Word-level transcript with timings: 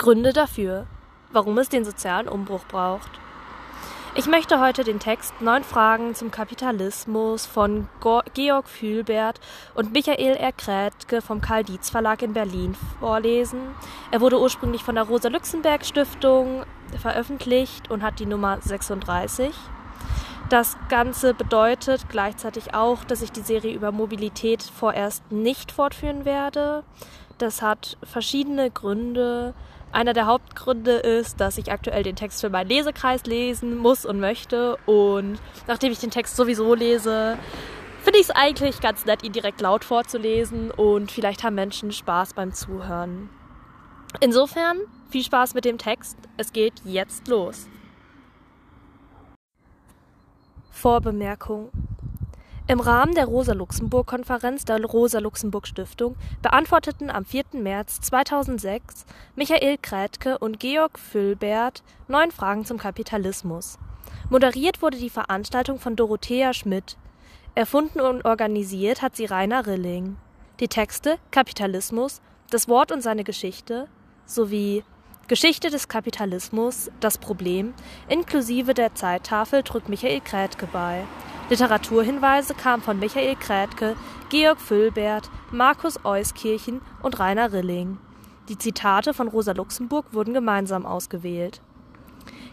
Gründe 0.00 0.32
dafür, 0.32 0.86
warum 1.30 1.58
es 1.58 1.68
den 1.68 1.84
sozialen 1.84 2.26
Umbruch 2.26 2.64
braucht. 2.64 3.10
Ich 4.14 4.26
möchte 4.26 4.58
heute 4.58 4.82
den 4.82 4.98
Text 4.98 5.42
Neun 5.42 5.62
Fragen 5.62 6.14
zum 6.14 6.30
Kapitalismus 6.30 7.44
von 7.44 7.86
Georg 8.32 8.66
Fühlbert 8.66 9.40
und 9.74 9.92
Michael 9.92 10.36
R. 10.36 11.20
Vom 11.20 11.42
Karl 11.42 11.64
Dietz 11.64 11.90
Verlag 11.90 12.22
in 12.22 12.32
Berlin 12.32 12.74
vorlesen. 12.98 13.60
Er 14.10 14.22
wurde 14.22 14.40
ursprünglich 14.40 14.82
von 14.82 14.94
der 14.94 15.04
Rosa-Luxemburg-Stiftung 15.04 16.64
veröffentlicht 16.98 17.90
und 17.90 18.02
hat 18.02 18.20
die 18.20 18.26
Nummer 18.26 18.56
36. 18.58 19.50
Das 20.48 20.78
Ganze 20.88 21.34
bedeutet 21.34 22.08
gleichzeitig 22.08 22.72
auch, 22.72 23.04
dass 23.04 23.20
ich 23.20 23.32
die 23.32 23.42
Serie 23.42 23.74
über 23.74 23.92
Mobilität 23.92 24.62
vorerst 24.62 25.30
nicht 25.30 25.70
fortführen 25.70 26.24
werde. 26.24 26.84
Das 27.36 27.60
hat 27.60 27.98
verschiedene 28.02 28.70
Gründe. 28.70 29.52
Einer 29.92 30.12
der 30.12 30.26
Hauptgründe 30.26 30.92
ist, 30.92 31.40
dass 31.40 31.58
ich 31.58 31.72
aktuell 31.72 32.04
den 32.04 32.14
Text 32.14 32.40
für 32.40 32.48
meinen 32.48 32.68
Lesekreis 32.68 33.24
lesen 33.24 33.76
muss 33.76 34.04
und 34.04 34.20
möchte. 34.20 34.76
Und 34.86 35.38
nachdem 35.66 35.90
ich 35.90 35.98
den 35.98 36.12
Text 36.12 36.36
sowieso 36.36 36.74
lese, 36.74 37.36
finde 38.02 38.20
ich 38.20 38.28
es 38.28 38.30
eigentlich 38.30 38.80
ganz 38.80 39.04
nett, 39.04 39.24
ihn 39.24 39.32
direkt 39.32 39.60
laut 39.60 39.82
vorzulesen. 39.82 40.70
Und 40.70 41.10
vielleicht 41.10 41.42
haben 41.42 41.56
Menschen 41.56 41.90
Spaß 41.90 42.34
beim 42.34 42.52
Zuhören. 42.52 43.30
Insofern 44.20 44.78
viel 45.10 45.24
Spaß 45.24 45.54
mit 45.54 45.64
dem 45.64 45.78
Text. 45.78 46.16
Es 46.36 46.52
geht 46.52 46.74
jetzt 46.84 47.26
los. 47.26 47.66
Vorbemerkung 50.70 51.70
im 52.70 52.78
Rahmen 52.78 53.16
der 53.16 53.24
Rosa-Luxemburg-Konferenz 53.24 54.64
der 54.64 54.80
Rosa-Luxemburg-Stiftung 54.80 56.14
beantworteten 56.40 57.10
am 57.10 57.24
4. 57.24 57.46
März 57.54 58.00
2006 58.00 59.06
Michael 59.34 59.76
Krätke 59.76 60.38
und 60.38 60.60
Georg 60.60 60.96
Füllbert 60.96 61.82
neun 62.06 62.30
Fragen 62.30 62.64
zum 62.64 62.78
Kapitalismus. 62.78 63.76
Moderiert 64.28 64.82
wurde 64.82 64.98
die 64.98 65.10
Veranstaltung 65.10 65.80
von 65.80 65.96
Dorothea 65.96 66.52
Schmidt. 66.54 66.96
Erfunden 67.56 68.00
und 68.00 68.24
organisiert 68.24 69.02
hat 69.02 69.16
sie 69.16 69.24
Rainer 69.24 69.66
Rilling. 69.66 70.16
Die 70.60 70.68
Texte 70.68 71.18
Kapitalismus, 71.32 72.20
das 72.50 72.68
Wort 72.68 72.92
und 72.92 73.02
seine 73.02 73.24
Geschichte 73.24 73.88
sowie 74.26 74.84
Geschichte 75.30 75.70
des 75.70 75.86
Kapitalismus, 75.86 76.90
das 76.98 77.16
Problem, 77.16 77.72
inklusive 78.08 78.74
der 78.74 78.96
Zeittafel 78.96 79.62
trug 79.62 79.88
Michael 79.88 80.20
Krätke 80.20 80.66
bei. 80.66 81.04
Literaturhinweise 81.48 82.52
kamen 82.54 82.82
von 82.82 82.98
Michael 82.98 83.36
Krätke, 83.36 83.94
Georg 84.28 84.60
Füllbert, 84.60 85.30
Markus 85.52 86.04
Euskirchen 86.04 86.80
und 87.00 87.20
Rainer 87.20 87.52
Rilling. 87.52 87.98
Die 88.48 88.58
Zitate 88.58 89.14
von 89.14 89.28
Rosa 89.28 89.52
Luxemburg 89.52 90.06
wurden 90.10 90.34
gemeinsam 90.34 90.84
ausgewählt 90.84 91.60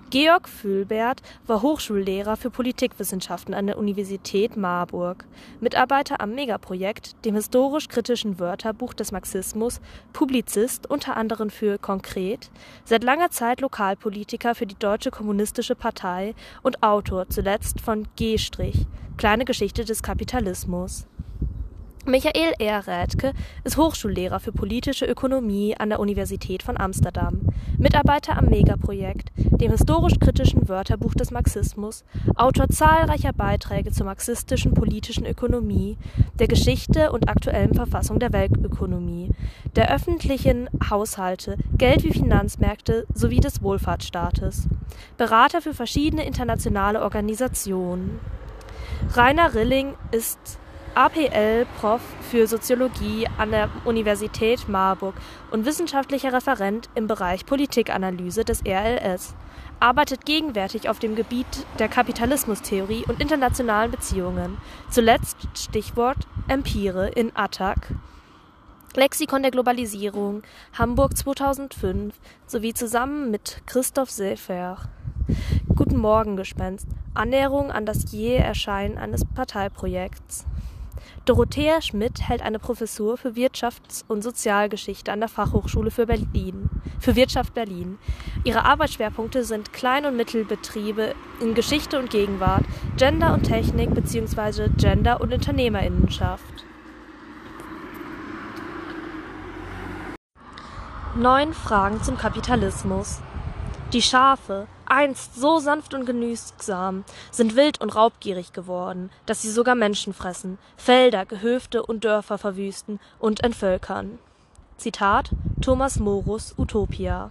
Georg 0.09 0.47
Füllbert 0.47 1.21
war 1.47 1.61
Hochschullehrer 1.61 2.37
für 2.37 2.49
Politikwissenschaften 2.49 3.53
an 3.53 3.67
der 3.67 3.77
Universität 3.77 4.55
Marburg, 4.55 5.25
Mitarbeiter 5.59 6.21
am 6.21 6.33
Megaprojekt, 6.33 7.25
dem 7.25 7.35
historisch-kritischen 7.35 8.39
Wörterbuch 8.39 8.93
des 8.93 9.11
Marxismus, 9.11 9.81
Publizist 10.13 10.89
unter 10.89 11.17
anderem 11.17 11.49
für 11.49 11.77
Konkret, 11.77 12.49
seit 12.85 13.03
langer 13.03 13.31
Zeit 13.31 13.59
Lokalpolitiker 13.59 14.55
für 14.55 14.65
die 14.65 14.79
Deutsche 14.79 15.11
Kommunistische 15.11 15.75
Partei 15.75 16.35
und 16.63 16.83
Autor 16.83 17.27
zuletzt 17.27 17.81
von 17.81 18.07
G. 18.15 18.37
Kleine 19.17 19.43
Geschichte 19.43 19.83
des 19.83 20.03
Kapitalismus 20.03 21.05
Michael 22.09 22.53
R. 22.59 22.87
Rädke 22.87 23.33
ist 23.65 23.75
Hochschullehrer 23.75 24.39
für 24.39 24.53
politische 24.53 25.05
Ökonomie 25.05 25.75
an 25.77 25.89
der 25.89 25.99
Universität 25.99 26.63
von 26.63 26.79
Amsterdam, 26.79 27.41
Mitarbeiter 27.77 28.37
am 28.37 28.45
Megaprojekt, 28.45 29.29
dem 29.35 29.71
historisch-kritischen 29.71 30.69
Wörterbuch 30.69 31.15
des 31.15 31.31
Marxismus, 31.31 32.05
Autor 32.35 32.69
zahlreicher 32.69 33.33
Beiträge 33.33 33.91
zur 33.91 34.05
marxistischen 34.05 34.73
politischen 34.73 35.25
Ökonomie, 35.25 35.97
der 36.39 36.47
Geschichte 36.47 37.11
und 37.11 37.27
aktuellen 37.27 37.73
Verfassung 37.73 38.19
der 38.19 38.31
Weltökonomie, 38.31 39.31
der 39.75 39.93
öffentlichen 39.93 40.69
Haushalte, 40.89 41.57
Geld- 41.77 42.05
wie 42.05 42.13
Finanzmärkte 42.13 43.05
sowie 43.13 43.41
des 43.41 43.61
Wohlfahrtsstaates, 43.61 44.69
Berater 45.17 45.61
für 45.61 45.73
verschiedene 45.73 46.25
internationale 46.25 47.01
Organisationen. 47.01 48.21
Rainer 49.13 49.53
Rilling 49.55 49.93
ist 50.11 50.57
APL-Prof 50.97 52.01
für 52.21 52.47
Soziologie 52.47 53.27
an 53.37 53.51
der 53.51 53.69
Universität 53.85 54.67
Marburg 54.67 55.13
und 55.51 55.63
wissenschaftlicher 55.63 56.33
Referent 56.33 56.89
im 56.95 57.05
Bereich 57.05 57.45
Politikanalyse 57.45 58.43
des 58.43 58.63
RLS, 58.65 59.35
arbeitet 59.79 60.25
gegenwärtig 60.25 60.89
auf 60.89 60.97
dem 60.97 61.15
Gebiet 61.15 61.45
der 61.77 61.87
Kapitalismustheorie 61.87 63.03
und 63.07 63.21
internationalen 63.21 63.91
Beziehungen, 63.91 64.57
zuletzt 64.89 65.37
Stichwort 65.53 66.25
Empire 66.47 67.09
in 67.09 67.31
Attac, 67.35 67.93
Lexikon 68.95 69.43
der 69.43 69.51
Globalisierung, 69.51 70.41
Hamburg 70.73 71.15
2005 71.15 72.15
sowie 72.47 72.73
zusammen 72.73 73.29
mit 73.29 73.61
Christoph 73.67 74.09
Sefer. 74.09 74.77
Guten 75.75 75.97
Morgen, 75.97 76.37
Gespenst. 76.37 76.87
Annäherung 77.13 77.69
an 77.69 77.85
das 77.85 78.11
je 78.11 78.37
Erscheinen 78.37 78.97
eines 78.97 79.25
Parteiprojekts. 79.25 80.47
Dorothea 81.25 81.81
Schmidt 81.81 82.27
hält 82.27 82.41
eine 82.41 82.59
Professur 82.59 83.17
für 83.17 83.35
Wirtschafts- 83.35 84.03
und 84.07 84.23
Sozialgeschichte 84.23 85.11
an 85.11 85.19
der 85.19 85.29
Fachhochschule 85.29 85.91
für 85.91 86.05
Berlin 86.05 86.69
für 86.99 87.15
Wirtschaft 87.15 87.53
Berlin. 87.53 87.97
Ihre 88.43 88.65
Arbeitsschwerpunkte 88.65 89.43
sind 89.43 89.73
Klein- 89.73 90.05
und 90.05 90.15
Mittelbetriebe 90.15 91.15
in 91.39 91.53
Geschichte 91.53 91.99
und 91.99 92.09
Gegenwart, 92.09 92.63
Gender 92.97 93.33
und 93.33 93.43
Technik 93.43 93.93
bzw. 93.93 94.69
Gender- 94.77 95.21
und 95.21 95.33
Unternehmerinnenschaft. 95.33 96.65
Neun 101.15 101.53
Fragen 101.53 102.01
zum 102.03 102.17
Kapitalismus. 102.17 103.21
Die 103.93 104.01
Schafe, 104.01 104.67
einst 104.89 105.35
so 105.35 105.59
sanft 105.59 105.93
und 105.93 106.05
genügsam, 106.05 107.03
sind 107.31 107.55
wild 107.55 107.81
und 107.81 107.95
raubgierig 107.95 108.53
geworden, 108.53 109.09
dass 109.25 109.41
sie 109.41 109.51
sogar 109.51 109.75
Menschen 109.75 110.13
fressen, 110.13 110.57
Felder, 110.75 111.25
Gehöfte 111.25 111.83
und 111.83 112.03
Dörfer 112.03 112.37
verwüsten 112.37 112.99
und 113.19 113.43
entvölkern. 113.43 114.19
Zitat 114.77 115.31
Thomas 115.61 115.99
Morus 115.99 116.53
Utopia. 116.57 117.29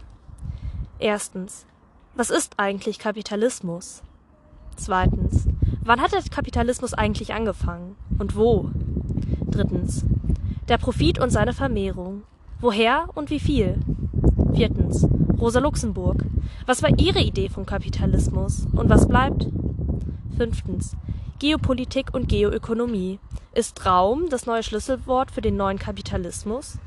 Erstens. 0.99 1.67
Was 2.15 2.31
ist 2.31 2.55
eigentlich 2.57 2.99
Kapitalismus? 2.99 4.03
Zweitens. 4.77 5.47
Wann 5.83 6.01
hat 6.01 6.13
der 6.13 6.23
Kapitalismus 6.23 6.95
eigentlich 6.95 7.35
angefangen? 7.35 7.97
Und 8.19 8.37
wo? 8.37 8.71
Drittens. 9.47 10.05
Der 10.69 10.79
Profit 10.79 11.21
und 11.21 11.31
seine 11.31 11.53
Vermehrung. 11.53 12.25
Woher 12.61 13.09
und 13.15 13.31
wie 13.31 13.39
viel? 13.39 13.79
Viertens. 14.57 15.07
Rosa 15.39 15.61
Luxemburg. 15.61 16.25
Was 16.65 16.83
war 16.83 16.89
ihre 16.99 17.21
Idee 17.21 17.51
vom 17.51 17.67
Kapitalismus? 17.67 18.67
Und 18.73 18.89
was 18.89 19.07
bleibt? 19.07 19.49
Fünftens. 20.39 20.97
Geopolitik 21.39 22.15
und 22.15 22.31
Geoökonomie. 22.31 23.19
Ist 23.55 23.85
Raum 23.85 24.31
das 24.31 24.47
neue 24.47 24.63
Schlüsselwort 24.63 25.31
für 25.31 25.43
den 25.43 25.59
neuen 25.59 25.79
Kapitalismus? 25.79 26.79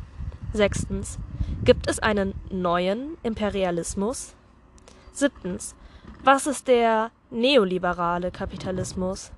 Sechstens. 0.51 1.19
Gibt 1.63 1.87
es 1.87 1.99
einen 1.99 2.33
neuen 2.49 3.19
Imperialismus? 3.21 4.33
Siebtens. 5.13 5.75
Was 6.23 6.47
ist 6.47 6.67
der 6.67 7.11
neoliberale 7.29 8.31
Kapitalismus? 8.31 9.31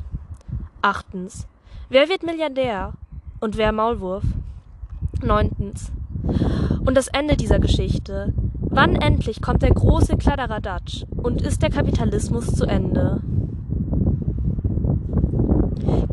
Achtens. 0.81 1.47
Wer 1.89 2.07
wird 2.07 2.23
Milliardär 2.23 2.93
und 3.41 3.57
wer 3.57 3.73
Maulwurf? 3.73 4.23
Neuntens. 5.21 5.91
Und 6.83 6.97
das 6.97 7.07
Ende 7.07 7.37
dieser 7.37 7.59
Geschichte. 7.59 8.33
Wann 8.59 8.95
endlich 8.95 9.41
kommt 9.41 9.61
der 9.61 9.71
große 9.71 10.17
Kladderadatsch 10.17 11.03
und 11.11 11.41
ist 11.41 11.61
der 11.61 11.69
Kapitalismus 11.69 12.47
zu 12.53 12.65
Ende? 12.65 13.21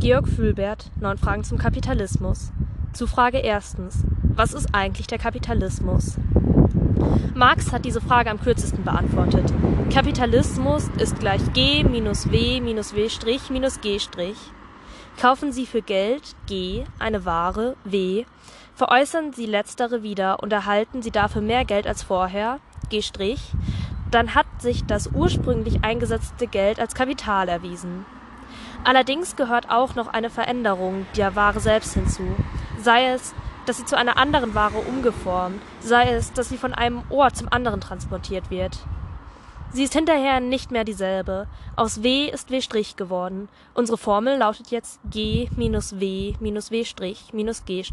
Georg 0.00 0.28
Fühlbert, 0.28 0.90
Neun 1.00 1.18
Fragen 1.18 1.44
zum 1.44 1.58
Kapitalismus. 1.58 2.52
Zu 2.92 3.06
Frage 3.06 3.38
erstens. 3.38 4.04
Was 4.22 4.54
ist 4.54 4.74
eigentlich 4.74 5.06
der 5.06 5.18
Kapitalismus? 5.18 6.18
Marx 7.34 7.72
hat 7.72 7.84
diese 7.84 8.00
Frage 8.00 8.30
am 8.30 8.40
kürzesten 8.40 8.84
beantwortet. 8.84 9.52
Kapitalismus 9.92 10.88
ist 10.98 11.18
gleich 11.18 11.40
G 11.54 11.84
minus 11.84 12.30
W 12.30 12.60
minus 12.60 12.94
W' 12.94 13.08
minus 13.50 13.80
G'. 13.80 13.98
Kaufen 15.20 15.52
Sie 15.52 15.66
für 15.66 15.82
Geld 15.82 16.36
G 16.46 16.84
eine 16.98 17.24
Ware 17.24 17.76
W 17.84 18.24
Veräußern 18.78 19.32
Sie 19.32 19.46
letztere 19.46 20.04
wieder 20.04 20.40
und 20.40 20.52
erhalten 20.52 21.02
Sie 21.02 21.10
dafür 21.10 21.42
mehr 21.42 21.64
Geld 21.64 21.88
als 21.88 22.04
vorher, 22.04 22.60
G', 22.90 23.02
dann 24.12 24.36
hat 24.36 24.46
sich 24.60 24.86
das 24.86 25.08
ursprünglich 25.08 25.82
eingesetzte 25.82 26.46
Geld 26.46 26.78
als 26.78 26.94
Kapital 26.94 27.48
erwiesen. 27.48 28.06
Allerdings 28.84 29.34
gehört 29.34 29.68
auch 29.68 29.96
noch 29.96 30.06
eine 30.06 30.30
Veränderung 30.30 31.06
der 31.16 31.34
Ware 31.34 31.58
selbst 31.58 31.94
hinzu, 31.94 32.22
sei 32.80 33.08
es 33.08 33.34
dass 33.66 33.78
sie 33.78 33.84
zu 33.84 33.98
einer 33.98 34.16
anderen 34.16 34.54
Ware 34.54 34.78
umgeformt, 34.78 35.60
sei 35.80 36.12
es, 36.12 36.32
dass 36.32 36.48
sie 36.48 36.56
von 36.56 36.72
einem 36.72 37.02
Ort 37.10 37.36
zum 37.36 37.52
anderen 37.52 37.80
transportiert 37.80 38.48
wird. 38.48 38.78
Sie 39.72 39.82
ist 39.82 39.92
hinterher 39.92 40.40
nicht 40.40 40.70
mehr 40.70 40.84
dieselbe. 40.84 41.48
Aus 41.76 42.02
W 42.02 42.30
ist 42.30 42.50
W' 42.50 42.84
geworden. 42.96 43.48
Unsere 43.74 43.98
Formel 43.98 44.38
lautet 44.38 44.70
jetzt 44.70 45.00
G 45.10 45.50
minus 45.56 46.00
W 46.00 46.34
minus 46.40 46.70
W' 46.70 46.86
minus 47.32 47.64
G'. 47.66 47.84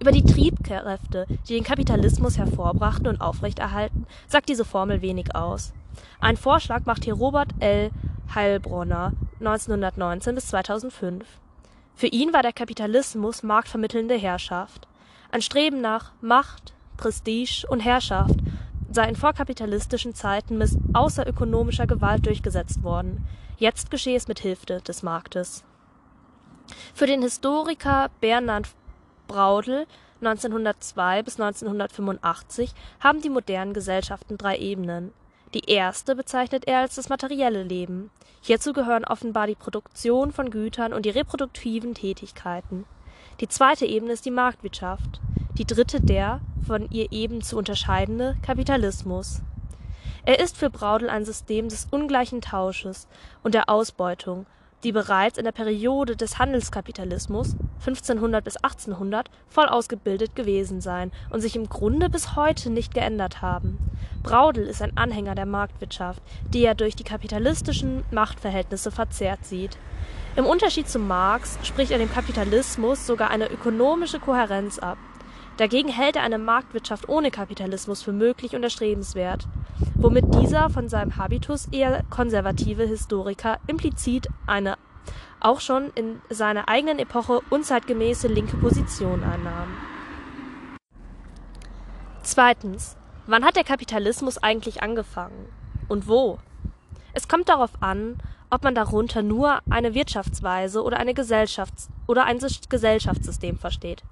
Über 0.00 0.12
die 0.12 0.24
Triebkräfte, 0.24 1.26
die 1.48 1.54
den 1.54 1.64
Kapitalismus 1.64 2.38
hervorbrachten 2.38 3.06
und 3.06 3.20
aufrechterhalten, 3.20 4.06
sagt 4.26 4.48
diese 4.48 4.64
Formel 4.64 5.02
wenig 5.02 5.34
aus. 5.34 5.72
Ein 6.20 6.36
Vorschlag 6.36 6.84
macht 6.84 7.04
hier 7.04 7.14
Robert 7.14 7.48
L. 7.60 7.90
Heilbronner 8.34 9.12
1919 9.40 10.34
bis 10.34 10.48
2005. 10.48 11.24
Für 11.94 12.08
ihn 12.08 12.32
war 12.32 12.42
der 12.42 12.52
Kapitalismus 12.52 13.42
marktvermittelnde 13.42 14.16
Herrschaft. 14.16 14.86
Ein 15.30 15.42
Streben 15.42 15.80
nach 15.80 16.12
Macht, 16.20 16.74
Prestige 16.96 17.66
und 17.68 17.80
Herrschaft 17.80 18.36
sei 18.90 19.08
in 19.08 19.16
vorkapitalistischen 19.16 20.14
Zeiten 20.14 20.58
mit 20.58 20.70
außerökonomischer 20.92 21.86
Gewalt 21.86 22.26
durchgesetzt 22.26 22.82
worden. 22.82 23.26
Jetzt 23.58 23.90
geschehe 23.90 24.16
es 24.16 24.28
mit 24.28 24.40
Hilfe 24.40 24.80
des 24.80 25.02
Marktes. 25.02 25.64
Für 26.94 27.06
den 27.06 27.22
Historiker 27.22 28.10
Bernhard 28.20 28.68
Braudel 29.26 29.86
1902 30.20 31.22
bis 31.22 31.40
1985 31.40 32.72
haben 33.00 33.20
die 33.20 33.30
modernen 33.30 33.74
Gesellschaften 33.74 34.38
drei 34.38 34.56
Ebenen. 34.56 35.12
Die 35.54 35.70
erste 35.70 36.16
bezeichnet 36.16 36.66
er 36.66 36.80
als 36.80 36.96
das 36.96 37.08
materielle 37.08 37.62
Leben. 37.62 38.10
Hierzu 38.40 38.72
gehören 38.72 39.04
offenbar 39.04 39.46
die 39.46 39.54
Produktion 39.54 40.32
von 40.32 40.50
Gütern 40.50 40.92
und 40.92 41.04
die 41.04 41.10
reproduktiven 41.10 41.94
Tätigkeiten. 41.94 42.84
Die 43.40 43.48
zweite 43.48 43.86
Ebene 43.86 44.12
ist 44.12 44.24
die 44.24 44.30
Marktwirtschaft, 44.30 45.20
die 45.58 45.66
dritte 45.66 46.00
der 46.00 46.40
von 46.66 46.90
ihr 46.90 47.12
eben 47.12 47.42
zu 47.42 47.56
unterscheidende 47.56 48.36
Kapitalismus. 48.42 49.42
Er 50.24 50.40
ist 50.40 50.56
für 50.56 50.70
Braudel 50.70 51.08
ein 51.08 51.24
System 51.24 51.68
des 51.68 51.86
ungleichen 51.90 52.40
Tausches 52.40 53.06
und 53.42 53.54
der 53.54 53.68
Ausbeutung 53.68 54.46
die 54.86 54.92
bereits 54.92 55.36
in 55.36 55.44
der 55.44 55.50
Periode 55.50 56.14
des 56.14 56.38
Handelskapitalismus 56.38 57.56
1500 57.80 58.44
bis 58.44 58.56
1800 58.56 59.28
voll 59.48 59.66
ausgebildet 59.66 60.36
gewesen 60.36 60.80
sein 60.80 61.10
und 61.28 61.40
sich 61.40 61.56
im 61.56 61.68
Grunde 61.68 62.08
bis 62.08 62.36
heute 62.36 62.70
nicht 62.70 62.94
geändert 62.94 63.42
haben. 63.42 63.78
Braudel 64.22 64.64
ist 64.64 64.82
ein 64.82 64.96
Anhänger 64.96 65.34
der 65.34 65.44
Marktwirtschaft, 65.44 66.22
die 66.54 66.64
er 66.64 66.76
durch 66.76 66.94
die 66.94 67.02
kapitalistischen 67.02 68.04
Machtverhältnisse 68.12 68.92
verzerrt 68.92 69.44
sieht. 69.44 69.76
Im 70.36 70.46
Unterschied 70.46 70.88
zu 70.88 71.00
Marx 71.00 71.58
spricht 71.64 71.90
er 71.90 71.98
dem 71.98 72.12
Kapitalismus 72.12 73.08
sogar 73.08 73.32
eine 73.32 73.50
ökonomische 73.50 74.20
Kohärenz 74.20 74.78
ab. 74.78 74.98
Dagegen 75.56 75.88
hält 75.88 76.14
er 76.14 76.22
eine 76.22 76.38
Marktwirtschaft 76.38 77.08
ohne 77.08 77.32
Kapitalismus 77.32 78.04
für 78.04 78.12
möglich 78.12 78.54
und 78.54 78.62
erstrebenswert 78.62 79.48
womit 79.94 80.24
dieser 80.34 80.70
von 80.70 80.88
seinem 80.88 81.16
Habitus 81.18 81.66
eher 81.72 82.02
konservative 82.10 82.84
Historiker 82.84 83.58
implizit 83.66 84.28
eine 84.46 84.76
auch 85.40 85.60
schon 85.60 85.90
in 85.94 86.20
seiner 86.30 86.68
eigenen 86.68 86.98
Epoche 86.98 87.40
unzeitgemäße 87.50 88.28
linke 88.28 88.56
Position 88.56 89.22
einnahm. 89.22 89.68
Zweitens. 92.22 92.96
Wann 93.28 93.44
hat 93.44 93.56
der 93.56 93.64
Kapitalismus 93.64 94.38
eigentlich 94.38 94.82
angefangen? 94.82 95.48
Und 95.88 96.06
wo? 96.06 96.38
Es 97.16 97.28
kommt 97.28 97.48
darauf 97.48 97.70
an, 97.80 98.18
ob 98.50 98.62
man 98.62 98.74
darunter 98.74 99.22
nur 99.22 99.60
eine 99.70 99.94
Wirtschaftsweise 99.94 100.82
oder, 100.82 100.98
eine 100.98 101.14
Gesellschafts 101.14 101.88
oder 102.06 102.24
ein 102.24 102.38
Gesellschaftssystem 102.68 103.56
versteht. 103.56 104.02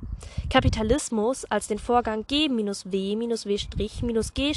Kapitalismus 0.49 1.45
als 1.45 1.69
den 1.69 1.79
Vorgang 1.79 2.25
G 2.27 2.49
minus 2.49 2.91
W 2.91 3.15
minus 3.15 3.45
W' 3.45 3.59
minus 4.01 4.33
G' 4.33 4.55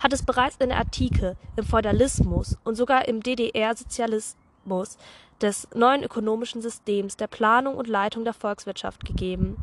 hat 0.00 0.12
es 0.14 0.22
bereits 0.22 0.56
in 0.56 0.70
der 0.70 0.78
Antike, 0.78 1.36
im 1.56 1.66
Feudalismus 1.66 2.56
und 2.64 2.76
sogar 2.76 3.06
im 3.08 3.22
DDR-Sozialismus 3.22 4.96
des 5.42 5.68
neuen 5.74 6.02
ökonomischen 6.02 6.62
Systems 6.62 7.18
der 7.18 7.26
Planung 7.26 7.74
und 7.76 7.88
Leitung 7.88 8.24
der 8.24 8.32
Volkswirtschaft 8.32 9.04
gegeben, 9.04 9.58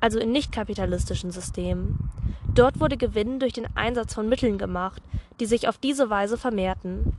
also 0.00 0.18
in 0.18 0.32
nicht-kapitalistischen 0.32 1.30
Systemen. 1.30 2.10
Dort 2.54 2.80
wurde 2.80 2.96
Gewinn 2.96 3.38
durch 3.38 3.52
den 3.52 3.68
Einsatz 3.76 4.14
von 4.14 4.30
Mitteln 4.30 4.56
gemacht, 4.56 5.02
die 5.40 5.46
sich 5.46 5.68
auf 5.68 5.76
diese 5.76 6.08
Weise 6.08 6.38
vermehrten. 6.38 7.18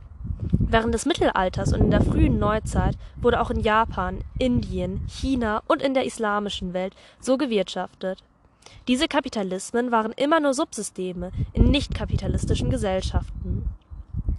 Während 0.50 0.94
des 0.94 1.06
Mittelalters 1.06 1.72
und 1.72 1.80
in 1.80 1.90
der 1.90 2.02
frühen 2.02 2.38
Neuzeit 2.38 2.96
wurde 3.20 3.40
auch 3.40 3.50
in 3.50 3.60
Japan, 3.60 4.24
Indien, 4.38 5.02
China 5.06 5.62
und 5.68 5.82
in 5.82 5.94
der 5.94 6.06
islamischen 6.06 6.72
Welt 6.72 6.94
so 7.20 7.36
gewirtschaftet. 7.36 8.22
Diese 8.88 9.08
Kapitalismen 9.08 9.90
waren 9.90 10.12
immer 10.12 10.40
nur 10.40 10.54
Subsysteme 10.54 11.30
in 11.52 11.70
nicht-kapitalistischen 11.70 12.70
Gesellschaften. 12.70 13.68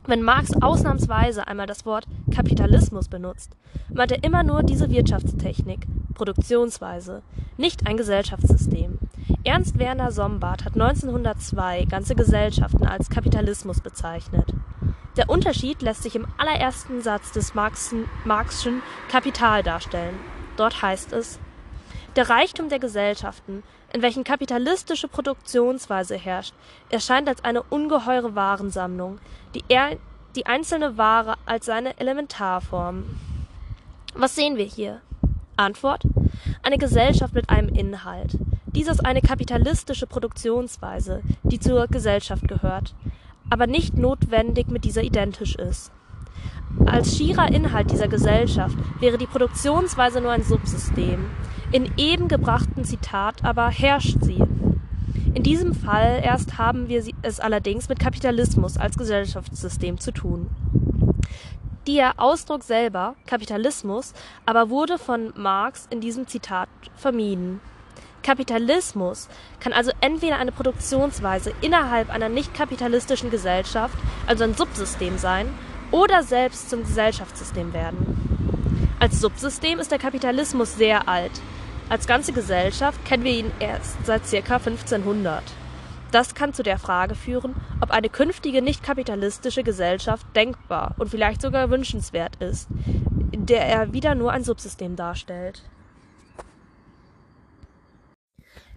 Wenn 0.06 0.22
Marx 0.22 0.52
ausnahmsweise 0.62 1.48
einmal 1.48 1.68
das 1.68 1.86
Wort 1.86 2.06
Kapitalismus 2.34 3.08
benutzt, 3.08 3.56
meint 3.94 4.12
er 4.12 4.24
immer 4.24 4.44
nur 4.44 4.64
diese 4.64 4.90
Wirtschaftstechnik, 4.90 5.88
Produktionsweise, 6.14 7.22
nicht 7.58 7.88
ein 7.88 7.96
Gesellschaftssystem. 7.96 9.00
Ernst 9.46 9.80
Werner 9.80 10.12
Sombart 10.12 10.66
hat 10.66 10.74
1902 10.74 11.86
ganze 11.86 12.16
Gesellschaften 12.16 12.86
als 12.86 13.10
Kapitalismus 13.10 13.80
bezeichnet. 13.80 14.54
Der 15.16 15.30
Unterschied 15.30 15.84
lässt 15.84 16.02
sich 16.02 16.16
im 16.16 16.26
allerersten 16.38 17.02
Satz 17.02 17.32
des 17.32 17.54
Marxschen 17.54 18.82
Kapital 19.10 19.62
darstellen. 19.62 20.18
Dort 20.58 20.82
heißt 20.82 21.14
es 21.14 21.40
Der 22.16 22.30
Reichtum 22.30 22.70
der 22.70 22.80
Gesellschaften, 22.80 23.62
in 23.94 24.02
welchen 24.02 24.24
kapitalistische 24.24 25.08
Produktionsweise 25.08 26.16
herrscht, 26.16 26.56
erscheint 26.90 27.28
als 27.28 27.44
eine 27.44 27.62
ungeheure 27.62 28.34
Warensammlung, 28.34 29.20
die, 29.54 29.64
er, 29.70 29.98
die 30.36 30.48
einzelne 30.48 30.98
Ware 30.98 31.36
als 31.46 31.68
seine 31.68 32.00
Elementarform. 32.00 33.06
Was 34.16 34.36
sehen 34.36 34.58
wir 34.58 34.66
hier? 34.66 35.02
Antwort 35.58 36.04
Eine 36.64 36.80
Gesellschaft 36.80 37.36
mit 37.36 37.52
einem 37.52 37.70
Inhalt. 37.70 38.36
Dies 38.66 38.88
ist 38.88 39.06
eine 39.06 39.22
kapitalistische 39.22 40.08
Produktionsweise, 40.08 41.22
die 41.44 41.60
zur 41.60 41.86
Gesellschaft 41.86 42.48
gehört 42.48 42.96
aber 43.50 43.68
nicht 43.68 43.98
notwendig 43.98 44.68
mit 44.70 44.86
dieser 44.86 45.04
identisch 45.04 45.56
ist. 45.56 45.92
Als 46.86 47.16
schierer 47.16 47.52
Inhalt 47.52 47.92
dieser 47.92 48.08
Gesellschaft 48.08 48.76
wäre 49.00 49.18
die 49.18 49.28
Produktionsweise 49.28 50.22
nur 50.22 50.32
ein 50.32 50.44
Subsystem. 50.44 51.26
In 51.72 51.92
eben 51.98 52.28
gebrachten 52.28 52.84
Zitat 52.84 53.44
aber 53.44 53.70
herrscht 53.70 54.18
sie. 54.22 54.44
In 55.34 55.44
diesem 55.44 55.74
Fall 55.74 56.22
erst 56.24 56.58
haben 56.58 56.90
wir 56.90 57.04
es 57.22 57.40
allerdings 57.40 57.90
mit 57.90 58.00
Kapitalismus 58.00 58.78
als 58.78 58.98
Gesellschaftssystem 58.98 60.00
zu 60.00 60.12
tun. 60.12 60.50
Der 61.88 62.14
Ausdruck 62.18 62.64
selber, 62.64 63.16
Kapitalismus, 63.26 64.14
aber 64.46 64.70
wurde 64.70 64.98
von 64.98 65.34
Marx 65.36 65.88
in 65.90 66.00
diesem 66.00 66.28
Zitat 66.28 66.70
vermieden. 66.96 67.60
Kapitalismus 68.24 69.28
kann 69.60 69.74
also 69.74 69.92
entweder 70.02 70.38
eine 70.38 70.52
Produktionsweise 70.52 71.54
innerhalb 71.62 72.10
einer 72.10 72.30
nicht 72.30 72.54
kapitalistischen 72.54 73.30
Gesellschaft, 73.30 73.98
also 74.26 74.44
ein 74.44 74.56
Subsystem 74.56 75.18
sein, 75.18 75.54
oder 75.92 76.24
selbst 76.24 76.70
zum 76.70 76.84
Gesellschaftssystem 76.84 77.74
werden. 77.74 78.96
Als 79.00 79.20
Subsystem 79.20 79.80
ist 79.80 79.92
der 79.92 80.00
Kapitalismus 80.00 80.76
sehr 80.76 81.08
alt. 81.08 81.32
Als 81.90 82.08
ganze 82.08 82.34
Gesellschaft 82.34 83.04
kennen 83.06 83.24
wir 83.24 83.34
ihn 83.34 83.52
erst 83.60 84.04
seit 84.06 84.24
ca. 84.24 84.56
1500. 84.56 85.44
Das 86.12 86.36
kann 86.36 86.54
zu 86.54 86.64
der 86.64 86.80
Frage 86.80 87.16
führen, 87.16 87.56
ob 87.82 87.92
eine 87.92 88.10
künftige 88.10 88.62
nicht 88.62 88.84
kapitalistische 88.84 89.64
Gesellschaft 89.64 90.26
denkbar 90.36 90.96
und 91.00 91.10
vielleicht 91.10 91.42
sogar 91.42 91.70
wünschenswert 91.70 92.36
ist, 92.38 92.70
in 93.32 93.46
der 93.46 93.66
er 93.66 93.94
wieder 93.94 94.16
nur 94.16 94.32
ein 94.32 94.44
Subsystem 94.44 94.96
darstellt. 94.96 95.64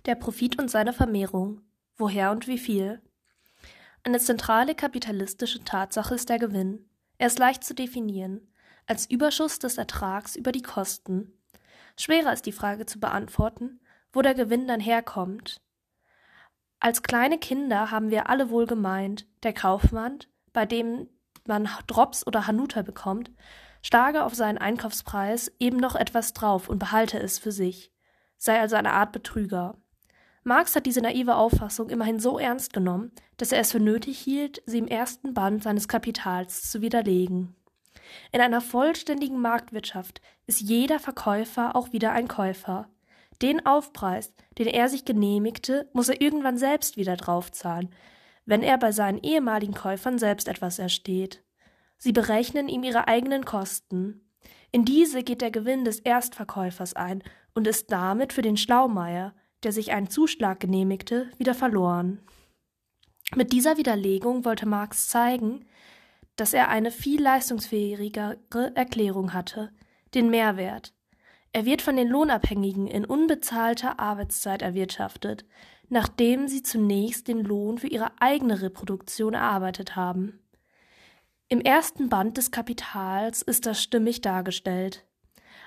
Der 0.06 0.14
Profit 0.14 0.56
und 0.60 0.70
seine 0.70 0.92
Vermehrung. 0.92 1.62
Woher 1.96 2.30
und 2.30 2.46
wie 2.46 2.58
viel? 2.58 3.02
Eine 4.04 4.20
zentrale 4.20 4.76
kapitalistische 4.76 5.64
Tatsache 5.64 6.14
ist 6.14 6.28
der 6.28 6.38
Gewinn. 6.38 6.88
Er 7.18 7.26
ist 7.26 7.40
leicht 7.40 7.64
zu 7.64 7.74
definieren, 7.74 8.46
als 8.86 9.10
Überschuss 9.10 9.58
des 9.58 9.78
Ertrags 9.78 10.36
über 10.36 10.52
die 10.52 10.62
Kosten. 10.62 11.32
Schwerer 11.98 12.32
ist 12.32 12.46
die 12.46 12.52
Frage 12.52 12.86
zu 12.86 13.00
beantworten, 13.00 13.80
wo 14.12 14.22
der 14.22 14.34
Gewinn 14.34 14.68
dann 14.68 14.78
herkommt. 14.78 15.60
Als 16.78 17.02
kleine 17.02 17.38
Kinder 17.38 17.90
haben 17.90 18.10
wir 18.10 18.28
alle 18.28 18.48
wohl 18.50 18.66
gemeint, 18.66 19.26
der 19.42 19.54
Kaufmann, 19.54 20.20
bei 20.52 20.66
dem 20.66 21.08
man 21.48 21.68
Drops 21.88 22.24
oder 22.24 22.46
Hanuta 22.46 22.82
bekommt, 22.82 23.32
schlage 23.82 24.22
auf 24.22 24.36
seinen 24.36 24.58
Einkaufspreis 24.58 25.50
eben 25.58 25.78
noch 25.78 25.96
etwas 25.96 26.32
drauf 26.32 26.68
und 26.68 26.78
behalte 26.78 27.18
es 27.18 27.40
für 27.40 27.50
sich, 27.50 27.92
sei 28.36 28.60
also 28.60 28.76
eine 28.76 28.92
Art 28.92 29.10
Betrüger. 29.10 29.76
Marx 30.46 30.76
hat 30.76 30.86
diese 30.86 31.00
naive 31.00 31.34
Auffassung 31.34 31.90
immerhin 31.90 32.20
so 32.20 32.38
ernst 32.38 32.72
genommen, 32.72 33.10
dass 33.36 33.50
er 33.50 33.58
es 33.58 33.72
für 33.72 33.80
nötig 33.80 34.16
hielt, 34.16 34.62
sie 34.64 34.78
im 34.78 34.86
ersten 34.86 35.34
Band 35.34 35.64
seines 35.64 35.88
Kapitals 35.88 36.70
zu 36.70 36.82
widerlegen. 36.82 37.56
In 38.30 38.40
einer 38.40 38.60
vollständigen 38.60 39.40
Marktwirtschaft 39.40 40.20
ist 40.46 40.60
jeder 40.60 41.00
Verkäufer 41.00 41.74
auch 41.74 41.92
wieder 41.92 42.12
ein 42.12 42.28
Käufer. 42.28 42.88
Den 43.42 43.66
Aufpreis, 43.66 44.32
den 44.56 44.68
er 44.68 44.88
sich 44.88 45.04
genehmigte, 45.04 45.90
muss 45.92 46.08
er 46.08 46.20
irgendwann 46.20 46.58
selbst 46.58 46.96
wieder 46.96 47.16
draufzahlen, 47.16 47.92
wenn 48.44 48.62
er 48.62 48.78
bei 48.78 48.92
seinen 48.92 49.18
ehemaligen 49.18 49.74
Käufern 49.74 50.16
selbst 50.20 50.46
etwas 50.46 50.78
ersteht. 50.78 51.42
Sie 51.98 52.12
berechnen 52.12 52.68
ihm 52.68 52.84
ihre 52.84 53.08
eigenen 53.08 53.44
Kosten. 53.44 54.30
In 54.70 54.84
diese 54.84 55.24
geht 55.24 55.40
der 55.40 55.50
Gewinn 55.50 55.84
des 55.84 55.98
Erstverkäufers 55.98 56.94
ein 56.94 57.24
und 57.52 57.66
ist 57.66 57.90
damit 57.90 58.32
für 58.32 58.42
den 58.42 58.56
Schlaumeier, 58.56 59.34
der 59.66 59.72
sich 59.72 59.90
einen 59.90 60.08
Zuschlag 60.08 60.60
genehmigte, 60.60 61.28
wieder 61.38 61.52
verloren. 61.52 62.20
Mit 63.34 63.52
dieser 63.52 63.76
Widerlegung 63.76 64.44
wollte 64.44 64.64
Marx 64.64 65.08
zeigen, 65.08 65.64
dass 66.36 66.52
er 66.52 66.68
eine 66.68 66.92
viel 66.92 67.20
leistungsfähigere 67.20 68.38
Erklärung 68.76 69.32
hatte, 69.32 69.72
den 70.14 70.30
Mehrwert. 70.30 70.94
Er 71.52 71.64
wird 71.64 71.82
von 71.82 71.96
den 71.96 72.06
Lohnabhängigen 72.06 72.86
in 72.86 73.04
unbezahlter 73.04 73.98
Arbeitszeit 73.98 74.62
erwirtschaftet, 74.62 75.44
nachdem 75.88 76.46
sie 76.46 76.62
zunächst 76.62 77.26
den 77.26 77.40
Lohn 77.40 77.78
für 77.78 77.88
ihre 77.88 78.12
eigene 78.20 78.62
Reproduktion 78.62 79.34
erarbeitet 79.34 79.96
haben. 79.96 80.46
Im 81.48 81.60
ersten 81.60 82.08
Band 82.08 82.36
des 82.36 82.52
Kapitals 82.52 83.42
ist 83.42 83.66
das 83.66 83.82
stimmig 83.82 84.20
dargestellt. 84.20 85.04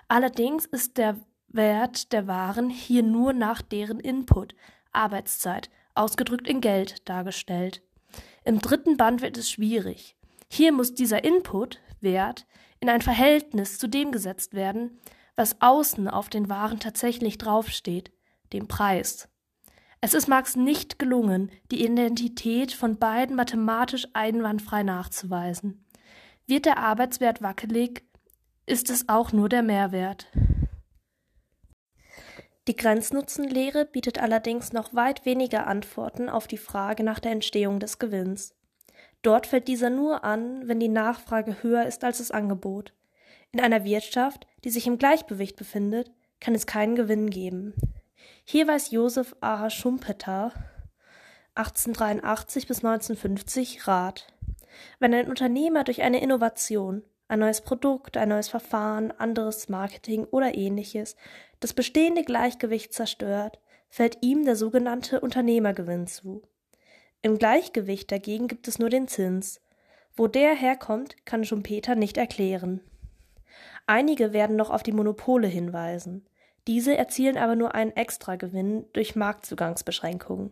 Allerdings 0.08 0.66
ist 0.66 0.98
der 0.98 1.18
Wert 1.50 2.12
der 2.14 2.28
Waren 2.28 2.70
hier 2.70 3.04
nur 3.04 3.34
nach 3.34 3.62
deren 3.62 4.00
Input, 4.00 4.56
Arbeitszeit, 4.92 5.70
ausgedrückt 5.96 6.48
in 6.48 6.62
Geld, 6.62 7.08
dargestellt. 7.10 7.82
Im 8.44 8.60
dritten 8.60 8.98
Band 8.98 9.22
wird 9.22 9.38
es 9.38 9.50
schwierig. 9.50 10.16
Hier 10.50 10.72
muss 10.72 10.94
dieser 10.94 11.24
Input, 11.24 11.80
Wert, 12.02 12.46
in 12.80 12.90
ein 12.90 13.02
Verhältnis 13.02 13.78
zu 13.78 13.88
dem 13.88 14.12
gesetzt 14.12 14.54
werden, 14.54 15.00
was 15.36 15.62
außen 15.62 16.08
auf 16.08 16.30
den 16.30 16.50
Waren 16.50 16.80
tatsächlich 16.80 17.38
draufsteht, 17.38 18.12
dem 18.54 18.68
Preis. 18.68 19.28
Es 20.02 20.14
ist 20.14 20.28
Marx 20.28 20.56
nicht 20.56 20.98
gelungen, 20.98 21.52
die 21.72 21.84
Identität 21.84 22.72
von 22.72 22.98
beiden 22.98 23.36
mathematisch 23.36 24.08
einwandfrei 24.14 24.84
nachzuweisen. 24.84 25.86
Wird 26.48 26.66
der 26.66 26.78
Arbeitswert 26.78 27.42
wackelig, 27.42 28.04
ist 28.66 28.90
es 28.90 29.10
auch 29.10 29.34
nur 29.34 29.50
der 29.50 29.62
Mehrwert. 29.62 30.28
Die 32.70 32.76
Grenznutzenlehre 32.76 33.86
bietet 33.86 34.22
allerdings 34.22 34.74
noch 34.74 34.94
weit 34.94 35.26
weniger 35.26 35.66
Antworten 35.66 36.30
auf 36.30 36.46
die 36.46 36.60
Frage 36.60 37.04
nach 37.04 37.18
der 37.18 37.32
Entstehung 37.32 37.80
des 37.80 37.98
Gewinns. 37.98 38.54
Dort 39.24 39.48
fällt 39.48 39.68
dieser 39.68 39.90
nur 39.90 40.24
an, 40.24 40.68
wenn 40.68 40.80
die 40.80 40.88
Nachfrage 40.88 41.64
höher 41.64 41.88
ist 41.88 42.04
als 42.04 42.20
das 42.20 42.30
Angebot. 42.30 42.94
In 43.52 43.60
einer 43.60 43.86
Wirtschaft, 43.86 44.46
die 44.64 44.70
sich 44.70 44.86
im 44.86 45.00
Gleichgewicht 45.00 45.56
befindet, 45.56 46.12
kann 46.40 46.54
es 46.54 46.68
keinen 46.68 46.96
Gewinn 46.96 47.32
geben. 47.32 47.74
Hier 48.44 48.68
weiß 48.68 48.92
Josef 48.92 49.36
A. 49.42 49.72
Schumpeter 49.72 50.54
1883 51.56 52.68
bis 52.68 52.86
1950 52.86 53.88
Rat. 53.88 54.28
Wenn 55.00 55.16
ein 55.16 55.28
Unternehmer 55.28 55.84
durch 55.84 56.04
eine 56.04 56.22
Innovation, 56.22 57.02
ein 57.30 57.40
neues 57.40 57.62
Produkt, 57.62 58.16
ein 58.16 58.30
neues 58.30 58.50
Verfahren, 58.50 59.12
anderes 59.12 59.70
Marketing 59.70 60.26
oder 60.26 60.56
ähnliches 60.56 61.16
das 61.60 61.74
bestehende 61.74 62.24
Gleichgewicht 62.24 62.94
zerstört, 62.94 63.60
fällt 63.90 64.18
ihm 64.22 64.46
der 64.46 64.56
sogenannte 64.56 65.20
Unternehmergewinn 65.20 66.08
zu. 66.08 66.42
Im 67.22 67.38
Gleichgewicht 67.38 68.12
dagegen 68.12 68.48
gibt 68.48 68.68
es 68.68 68.80
nur 68.80 68.90
den 68.90 69.08
Zins. 69.08 69.62
Wo 70.16 70.28
der 70.28 70.56
herkommt, 70.56 71.26
kann 71.26 71.44
Schumpeter 71.44 71.96
nicht 71.96 72.18
erklären. 72.18 72.82
Einige 73.88 74.34
werden 74.34 74.56
noch 74.56 74.70
auf 74.70 74.84
die 74.84 74.92
Monopole 74.92 75.48
hinweisen. 75.48 76.26
Diese 76.68 76.96
erzielen 76.96 77.38
aber 77.38 77.56
nur 77.56 77.74
einen 77.74 77.96
Extragewinn 77.96 78.86
durch 78.94 79.16
Marktzugangsbeschränkungen. 79.16 80.52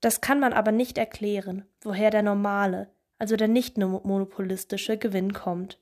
Das 0.00 0.20
kann 0.20 0.40
man 0.40 0.52
aber 0.52 0.72
nicht 0.72 0.98
erklären, 0.98 1.64
woher 1.82 2.10
der 2.10 2.22
normale, 2.22 2.88
also 3.18 3.36
der 3.36 3.48
nicht 3.48 3.78
monopolistische 3.78 4.98
Gewinn 4.98 5.32
kommt. 5.32 5.78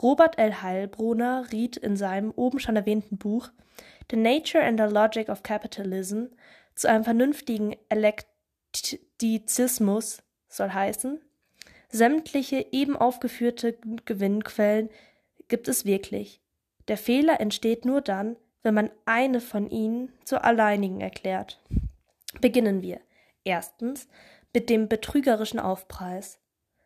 Robert 0.00 0.38
L. 0.38 0.62
Heilbroner 0.62 1.46
riet 1.50 1.76
in 1.76 1.96
seinem 1.96 2.30
oben 2.30 2.60
schon 2.60 2.76
erwähnten 2.76 3.18
Buch 3.18 3.50
The 4.10 4.16
Nature 4.16 4.62
and 4.62 4.80
the 4.80 4.86
Logic 4.86 5.28
of 5.28 5.42
Capitalism 5.42 6.28
zu 6.74 6.88
einem 6.88 7.04
vernünftigen 7.04 7.76
Elektizismus, 7.88 10.22
soll 10.48 10.70
heißen, 10.70 11.20
sämtliche 11.90 12.66
eben 12.72 12.96
aufgeführte 12.96 13.78
Gewinnquellen 14.04 14.90
gibt 15.48 15.68
es 15.68 15.84
wirklich. 15.84 16.40
Der 16.88 16.96
Fehler 16.96 17.40
entsteht 17.40 17.84
nur 17.84 18.00
dann, 18.00 18.36
wenn 18.62 18.74
man 18.74 18.90
eine 19.04 19.40
von 19.40 19.70
ihnen 19.70 20.12
zur 20.24 20.44
alleinigen 20.44 21.00
erklärt. 21.00 21.60
Beginnen 22.40 22.82
wir. 22.82 23.00
Erstens 23.44 24.08
mit 24.52 24.70
dem 24.70 24.88
betrügerischen 24.88 25.60
Aufpreis. 25.60 26.38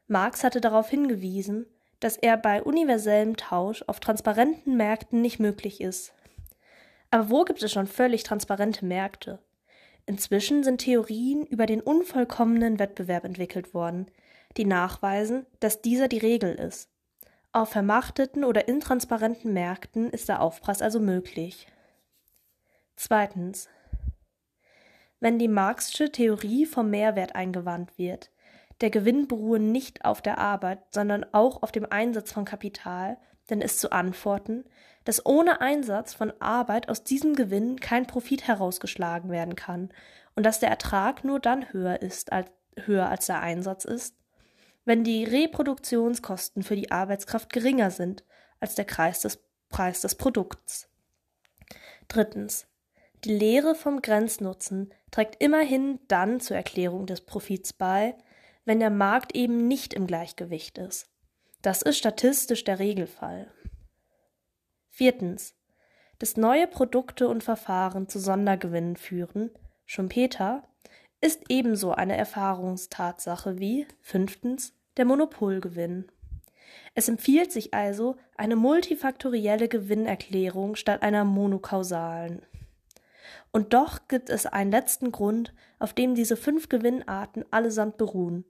Marx 0.06 0.44
hatte 0.44 0.60
darauf 0.60 0.90
hingewiesen, 0.90 1.66
dass 2.00 2.16
er 2.16 2.36
bei 2.36 2.62
universellem 2.62 3.36
Tausch 3.36 3.84
auf 3.86 4.00
transparenten 4.00 4.76
Märkten 4.76 5.22
nicht 5.22 5.38
möglich 5.38 5.80
ist. 5.80 6.12
Aber 7.12 7.28
wo 7.28 7.44
gibt 7.44 7.62
es 7.62 7.70
schon 7.70 7.86
völlig 7.86 8.22
transparente 8.22 8.86
Märkte? 8.86 9.38
Inzwischen 10.06 10.64
sind 10.64 10.78
Theorien 10.78 11.46
über 11.46 11.66
den 11.66 11.82
unvollkommenen 11.82 12.78
Wettbewerb 12.78 13.24
entwickelt 13.24 13.74
worden, 13.74 14.10
die 14.56 14.64
nachweisen, 14.64 15.44
dass 15.60 15.82
dieser 15.82 16.08
die 16.08 16.18
Regel 16.18 16.54
ist. 16.54 16.88
Auf 17.52 17.68
vermachteten 17.68 18.44
oder 18.44 18.66
intransparenten 18.66 19.52
Märkten 19.52 20.08
ist 20.08 20.30
der 20.30 20.40
Aufpreis 20.40 20.80
also 20.80 21.00
möglich. 21.00 21.66
Zweitens. 22.96 23.68
Wenn 25.20 25.38
die 25.38 25.48
Marxische 25.48 26.10
Theorie 26.10 26.64
vom 26.64 26.88
Mehrwert 26.88 27.36
eingewandt 27.36 27.98
wird, 27.98 28.30
der 28.80 28.88
Gewinn 28.88 29.28
beruhe 29.28 29.60
nicht 29.60 30.06
auf 30.06 30.22
der 30.22 30.38
Arbeit, 30.38 30.80
sondern 30.90 31.26
auch 31.32 31.62
auf 31.62 31.72
dem 31.72 31.86
Einsatz 31.92 32.32
von 32.32 32.46
Kapital, 32.46 33.18
dann 33.48 33.60
ist 33.60 33.80
zu 33.80 33.92
antworten, 33.92 34.64
dass 35.04 35.26
ohne 35.26 35.60
Einsatz 35.60 36.14
von 36.14 36.32
Arbeit 36.40 36.88
aus 36.88 37.04
diesem 37.04 37.34
Gewinn 37.34 37.80
kein 37.80 38.06
Profit 38.06 38.46
herausgeschlagen 38.46 39.30
werden 39.30 39.56
kann 39.56 39.90
und 40.36 40.44
dass 40.44 40.60
der 40.60 40.70
Ertrag 40.70 41.24
nur 41.24 41.40
dann 41.40 41.72
höher 41.72 42.00
ist 42.02 42.32
als 42.32 42.50
höher 42.86 43.08
als 43.08 43.26
der 43.26 43.40
Einsatz 43.40 43.84
ist, 43.84 44.16
wenn 44.84 45.04
die 45.04 45.24
Reproduktionskosten 45.24 46.62
für 46.62 46.76
die 46.76 46.90
Arbeitskraft 46.90 47.52
geringer 47.52 47.90
sind 47.90 48.24
als 48.60 48.74
der 48.74 48.84
Kreis 48.84 49.20
des 49.20 49.42
Preis 49.68 50.00
des 50.00 50.14
Produkts. 50.14 50.88
Drittens. 52.08 52.66
Die 53.24 53.32
Lehre 53.32 53.76
vom 53.76 54.02
Grenznutzen 54.02 54.92
trägt 55.12 55.40
immerhin 55.42 56.00
dann 56.08 56.40
zur 56.40 56.56
Erklärung 56.56 57.06
des 57.06 57.20
Profits 57.20 57.72
bei, 57.72 58.16
wenn 58.64 58.80
der 58.80 58.90
Markt 58.90 59.36
eben 59.36 59.68
nicht 59.68 59.94
im 59.94 60.08
Gleichgewicht 60.08 60.78
ist. 60.78 61.11
Das 61.62 61.80
ist 61.80 61.96
statistisch 61.96 62.64
der 62.64 62.80
Regelfall. 62.80 63.48
Viertens. 64.88 65.54
Dass 66.18 66.36
neue 66.36 66.66
Produkte 66.66 67.28
und 67.28 67.44
Verfahren 67.44 68.08
zu 68.08 68.18
Sondergewinnen 68.18 68.96
führen, 68.96 69.50
Schumpeter, 69.86 70.68
ist 71.20 71.44
ebenso 71.48 71.92
eine 71.92 72.16
Erfahrungstatsache 72.16 73.60
wie, 73.60 73.86
fünftens, 74.00 74.74
der 74.96 75.04
Monopolgewinn. 75.04 76.10
Es 76.94 77.08
empfiehlt 77.08 77.52
sich 77.52 77.72
also 77.72 78.16
eine 78.36 78.56
multifaktorielle 78.56 79.68
Gewinnerklärung 79.68 80.74
statt 80.74 81.02
einer 81.02 81.24
monokausalen. 81.24 82.42
Und 83.52 83.72
doch 83.72 84.08
gibt 84.08 84.30
es 84.30 84.46
einen 84.46 84.72
letzten 84.72 85.12
Grund, 85.12 85.54
auf 85.78 85.92
dem 85.92 86.16
diese 86.16 86.36
fünf 86.36 86.68
Gewinnarten 86.68 87.44
allesamt 87.52 87.98
beruhen. 87.98 88.44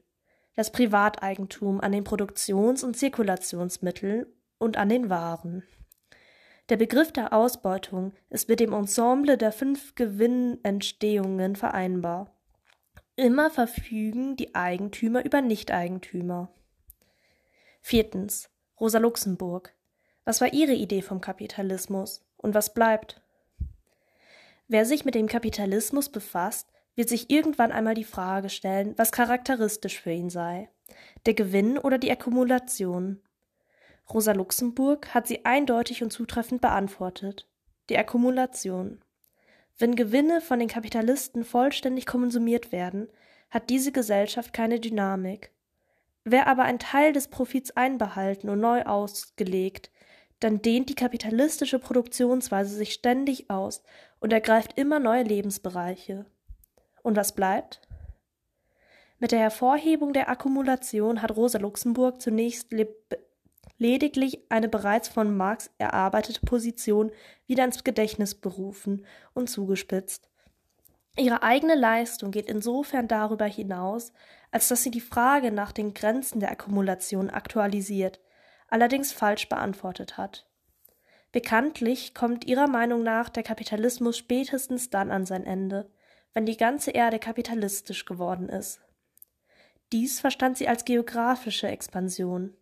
Das 0.55 0.71
Privateigentum 0.71 1.81
an 1.81 1.93
den 1.93 2.05
Produktions- 2.05 2.85
und 2.85 2.97
Zirkulationsmitteln 2.97 4.27
und 4.59 4.77
an 4.77 4.89
den 4.89 5.09
Waren. 5.09 5.63
Der 6.69 6.77
Begriff 6.77 7.13
der 7.13 7.33
Ausbeutung 7.33 8.13
ist 8.31 8.49
mit 8.49 8.61
dem 8.61 8.73
Ensemble 8.73 9.37
der 9.37 9.53
fünf 9.53 9.95
Gewinnentstehungen 9.95 11.57
vereinbar. 11.57 12.35
Immer 13.17 13.51
verfügen 13.51 14.37
die 14.37 14.55
Eigentümer 14.55 15.25
über 15.25 15.43
Nichteigentümer. 15.43 16.53
Viertens. 17.81 18.49
Rosa 18.81 18.99
Luxemburg. 18.99 19.75
Was 20.25 20.41
war 20.41 20.53
ihre 20.53 20.73
Idee 20.73 21.03
vom 21.03 21.21
Kapitalismus 21.21 22.25
und 22.37 22.55
was 22.55 22.73
bleibt? 22.75 23.21
Wer 24.67 24.87
sich 24.87 25.05
mit 25.05 25.15
dem 25.15 25.27
Kapitalismus 25.27 26.09
befasst, 26.09 26.72
wird 26.95 27.09
sich 27.09 27.31
irgendwann 27.31 27.73
einmal 27.73 27.95
die 27.95 28.05
Frage 28.05 28.49
stellen, 28.49 28.95
was 28.97 29.13
charakteristisch 29.13 30.01
für 30.01 30.13
ihn 30.13 30.31
sei. 30.31 30.69
Der 31.27 31.35
Gewinn 31.35 31.79
oder 31.79 31.99
die 31.99 32.11
Akkumulation? 32.11 33.21
Rosa 34.13 34.33
Luxemburg 34.33 35.15
hat 35.15 35.27
sie 35.27 35.45
eindeutig 35.45 36.03
und 36.03 36.13
zutreffend 36.13 36.61
beantwortet. 36.61 37.49
Die 37.89 37.97
Akkumulation. 37.97 39.01
Wenn 39.79 39.97
Gewinne 39.97 40.41
von 40.41 40.59
den 40.59 40.69
Kapitalisten 40.69 41.45
vollständig 41.45 42.07
konsumiert 42.07 42.73
werden, 42.73 43.09
hat 43.51 43.71
diese 43.71 43.93
Gesellschaft 43.93 44.53
keine 44.53 44.81
Dynamik. 44.81 45.51
Wer 46.25 46.47
aber 46.47 46.65
ein 46.65 46.79
Teil 46.79 47.13
des 47.13 47.29
Profits 47.29 47.73
einbehalten 47.73 48.49
und 48.49 48.61
neu 48.61 48.83
ausgelegt, 48.83 49.91
dann 50.41 50.63
dehnt 50.63 50.89
die 50.89 50.95
kapitalistische 50.95 51.79
Produktionsweise 51.79 52.75
sich 52.75 52.93
ständig 52.93 53.51
aus 53.51 53.83
und 54.21 54.33
ergreift 54.33 54.79
immer 54.79 54.99
neue 54.99 55.23
Lebensbereiche. 55.23 56.27
Und 57.03 57.17
was 57.17 57.33
bleibt? 57.33 57.81
Mit 59.19 59.33
der 59.33 59.39
Hervorhebung 59.39 60.13
der 60.13 60.29
Akkumulation 60.29 61.23
hat 61.23 61.37
Rosa 61.37 61.59
Luxemburg 61.59 62.21
zunächst 62.21 62.69
lediglich 63.79 64.41
eine 64.49 64.69
bereits 64.69 65.09
von 65.09 65.37
Marx 65.37 65.71
erarbeitete 65.79 66.41
Position 66.45 67.13
wieder 67.47 67.65
ins 67.65 67.85
Gedächtnis 67.85 68.35
berufen 68.35 69.07
und 69.35 69.49
zugespitzt. 69.49 70.29
Ihre 71.17 71.43
eigene 71.43 71.75
Leistung 71.75 72.31
geht 72.31 72.47
insofern 72.47 73.07
darüber 73.07 73.45
hinaus, 73.45 74.13
als 74.51 74.69
dass 74.69 74.83
sie 74.83 74.91
die 74.91 75.01
Frage 75.01 75.53
nach 75.53 75.73
den 75.73 75.95
Grenzen 75.95 76.41
der 76.41 76.51
Akkumulation 76.51 77.29
aktualisiert, 77.29 78.21
allerdings 78.69 79.13
falsch 79.13 79.49
beantwortet 79.49 80.17
hat. 80.17 80.49
Bekanntlich 81.31 82.15
kommt 82.15 82.47
ihrer 82.47 82.67
Meinung 82.67 83.03
nach 83.03 83.29
der 83.29 83.43
Kapitalismus 83.43 84.17
spätestens 84.17 84.91
dann 84.91 85.11
an 85.11 85.27
sein 85.27 85.45
Ende, 85.45 85.91
wenn 86.35 86.47
die 86.47 86.57
ganze 86.57 86.91
Erde 86.91 87.19
kapitalistisch 87.19 88.05
geworden 88.05 88.49
ist. 88.49 88.81
Dies 89.93 90.21
verstand 90.21 90.57
sie 90.57 90.69
als 90.69 90.85
geografische 90.85 91.69
Expansion. 91.69 92.55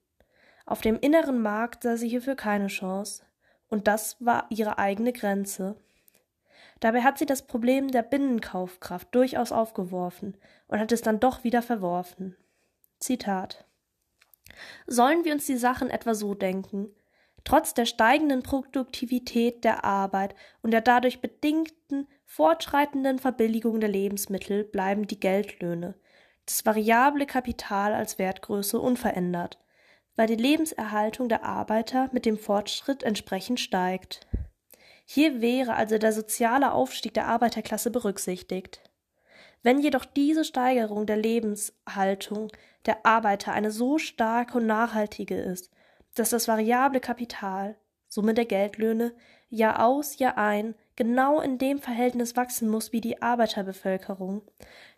Auf 0.66 0.80
dem 0.80 0.98
inneren 0.98 1.40
Markt 1.40 1.84
sah 1.84 1.96
sie 1.96 2.08
hierfür 2.08 2.34
keine 2.34 2.66
Chance, 2.66 3.24
und 3.68 3.86
das 3.86 4.16
war 4.18 4.46
ihre 4.50 4.78
eigene 4.78 5.12
Grenze. 5.12 5.76
Dabei 6.80 7.02
hat 7.02 7.18
sie 7.18 7.26
das 7.26 7.46
Problem 7.46 7.88
der 7.88 8.02
Binnenkaufkraft 8.02 9.14
durchaus 9.14 9.52
aufgeworfen 9.52 10.36
und 10.66 10.80
hat 10.80 10.92
es 10.92 11.02
dann 11.02 11.20
doch 11.20 11.44
wieder 11.44 11.62
verworfen. 11.62 12.36
Zitat 12.98 13.64
Sollen 14.86 15.24
wir 15.24 15.32
uns 15.32 15.46
die 15.46 15.56
Sachen 15.56 15.90
etwa 15.90 16.14
so 16.14 16.34
denken, 16.34 16.92
Trotz 17.44 17.74
der 17.74 17.86
steigenden 17.86 18.42
Produktivität 18.42 19.64
der 19.64 19.84
Arbeit 19.84 20.34
und 20.62 20.72
der 20.72 20.80
dadurch 20.80 21.20
bedingten 21.20 22.06
fortschreitenden 22.30 23.18
Verbilligung 23.18 23.80
der 23.80 23.88
Lebensmittel 23.88 24.62
bleiben 24.62 25.08
die 25.08 25.18
Geldlöhne, 25.18 25.96
das 26.46 26.64
variable 26.64 27.26
Kapital 27.26 27.92
als 27.92 28.20
Wertgröße 28.20 28.78
unverändert, 28.78 29.58
weil 30.14 30.28
die 30.28 30.36
Lebenserhaltung 30.36 31.28
der 31.28 31.44
Arbeiter 31.44 32.08
mit 32.12 32.26
dem 32.26 32.38
Fortschritt 32.38 33.02
entsprechend 33.02 33.58
steigt. 33.58 34.28
Hier 35.04 35.40
wäre 35.40 35.74
also 35.74 35.98
der 35.98 36.12
soziale 36.12 36.70
Aufstieg 36.70 37.14
der 37.14 37.26
Arbeiterklasse 37.26 37.90
berücksichtigt. 37.90 38.80
Wenn 39.64 39.80
jedoch 39.80 40.04
diese 40.04 40.44
Steigerung 40.44 41.06
der 41.06 41.16
Lebenshaltung 41.16 42.52
der 42.86 43.04
Arbeiter 43.04 43.52
eine 43.54 43.72
so 43.72 43.98
starke 43.98 44.58
und 44.58 44.66
nachhaltige 44.66 45.34
ist, 45.36 45.72
dass 46.14 46.30
das 46.30 46.46
variable 46.46 47.00
Kapital, 47.00 47.76
Summe 48.06 48.34
der 48.34 48.44
Geldlöhne, 48.44 49.14
Jahr 49.50 49.84
aus, 49.84 50.18
Jahr 50.18 50.38
ein, 50.38 50.74
genau 50.96 51.40
in 51.40 51.58
dem 51.58 51.78
Verhältnis 51.78 52.36
wachsen 52.36 52.68
muss 52.68 52.92
wie 52.92 53.00
die 53.00 53.20
Arbeiterbevölkerung, 53.20 54.42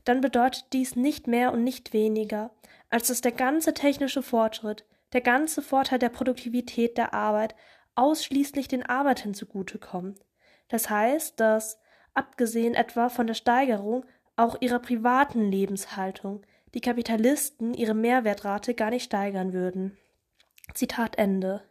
dann 0.05 0.21
bedeutet 0.21 0.67
dies 0.73 0.95
nicht 0.95 1.27
mehr 1.27 1.53
und 1.53 1.65
nicht 1.65 1.93
weniger, 1.93 2.51
als 2.91 3.09
dass 3.09 3.23
der 3.23 3.33
ganze 3.33 3.75
technische 3.75 4.23
Fortschritt, 4.23 4.85
der 5.13 5.23
ganze 5.23 5.63
Vorteil 5.63 5.99
der 5.99 6.11
Produktivität 6.11 6.99
der 6.99 7.15
Arbeit 7.15 7.55
ausschließlich 7.95 8.69
den 8.69 8.85
Arbeitern 8.85 9.35
zugutekommt. 9.35 10.21
Das 10.69 10.91
heißt, 10.91 11.41
dass, 11.41 11.79
abgesehen 12.15 12.75
etwa 12.75 13.09
von 13.09 13.27
der 13.27 13.35
Steigerung 13.35 14.05
auch 14.37 14.57
ihrer 14.61 14.79
privaten 14.79 15.51
Lebenshaltung, 15.51 16.45
die 16.75 16.81
Kapitalisten 16.81 17.75
ihre 17.75 17.95
Mehrwertrate 17.95 18.75
gar 18.75 18.91
nicht 18.91 19.05
steigern 19.05 19.53
würden. 19.53 19.97
Zitat 20.75 21.17
Ende. 21.19 21.63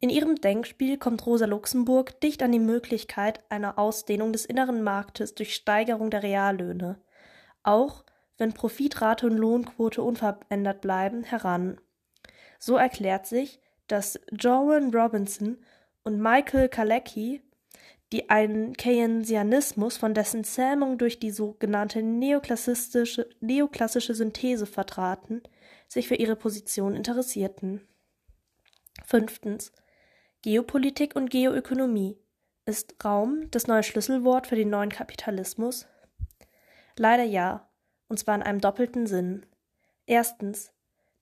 In 0.00 0.10
ihrem 0.10 0.36
Denkspiel 0.36 0.96
kommt 0.96 1.26
Rosa 1.26 1.46
Luxemburg 1.46 2.20
dicht 2.20 2.42
an 2.42 2.52
die 2.52 2.60
Möglichkeit 2.60 3.40
einer 3.50 3.78
Ausdehnung 3.78 4.32
des 4.32 4.44
inneren 4.44 4.82
Marktes 4.82 5.34
durch 5.34 5.56
Steigerung 5.56 6.10
der 6.10 6.22
Reallöhne, 6.22 7.00
auch 7.64 8.04
wenn 8.36 8.52
Profitrate 8.52 9.26
und 9.26 9.36
Lohnquote 9.36 10.02
unverändert 10.02 10.80
bleiben, 10.80 11.24
heran. 11.24 11.80
So 12.60 12.76
erklärt 12.76 13.26
sich, 13.26 13.60
dass 13.88 14.20
Joan 14.30 14.94
Robinson 14.94 15.58
und 16.04 16.20
Michael 16.20 16.68
Kalecki, 16.68 17.42
die 18.12 18.30
einen 18.30 18.74
Keynesianismus 18.74 19.96
von 19.96 20.14
dessen 20.14 20.44
Zähmung 20.44 20.96
durch 20.96 21.18
die 21.18 21.32
sogenannte 21.32 22.02
neoklassische, 22.02 23.28
neoklassische 23.40 24.14
Synthese 24.14 24.66
vertraten, 24.66 25.42
sich 25.88 26.06
für 26.06 26.14
ihre 26.14 26.36
Position 26.36 26.94
interessierten. 26.94 27.86
Fünftens. 29.04 29.72
Geopolitik 30.42 31.16
und 31.16 31.30
Geoökonomie. 31.30 32.16
Ist 32.64 32.94
Raum 33.04 33.50
das 33.50 33.66
neue 33.66 33.82
Schlüsselwort 33.82 34.46
für 34.46 34.54
den 34.54 34.70
neuen 34.70 34.90
Kapitalismus? 34.90 35.88
Leider 36.96 37.24
ja, 37.24 37.68
und 38.06 38.20
zwar 38.20 38.36
in 38.36 38.44
einem 38.44 38.60
doppelten 38.60 39.08
Sinn. 39.08 39.46
Erstens. 40.06 40.72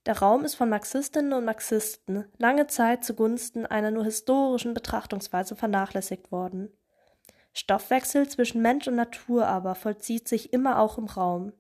Der 0.05 0.19
Raum 0.19 0.45
ist 0.45 0.55
von 0.55 0.69
Marxistinnen 0.69 1.33
und 1.33 1.47
Marxisten 1.47 2.27
lange 2.37 2.67
Zeit 2.67 3.05
zugunsten 3.05 3.65
einer 3.65 3.91
nur 3.91 4.05
historischen 4.05 4.75
Betrachtungsweise 4.75 5.57
vernachlässigt 5.57 6.31
worden. 6.31 6.71
Stoffwechsel 7.55 8.29
zwischen 8.29 8.61
Mensch 8.61 8.87
und 8.87 8.97
Natur 8.97 9.47
aber 9.47 9.75
vollzieht 9.75 10.29
sich 10.29 10.53
immer 10.53 10.79
auch 10.79 10.99
im 10.99 11.07
Raum. 11.07 11.55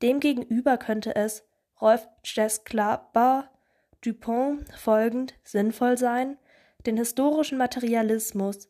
Demgegenüber 0.00 0.78
könnte 0.78 1.14
es, 1.14 1.44
Rolf 1.78 2.08
Cesklaba 2.24 3.50
Dupont 4.00 4.64
folgend 4.74 5.34
sinnvoll 5.44 5.98
sein, 5.98 6.38
den 6.86 6.96
historischen 6.96 7.58
Materialismus 7.58 8.68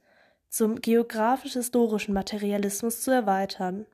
zum 0.49 0.81
geografisch-historischen 0.81 2.12
Materialismus 2.12 3.03
zu 3.03 3.11
erweitern. 3.11 3.87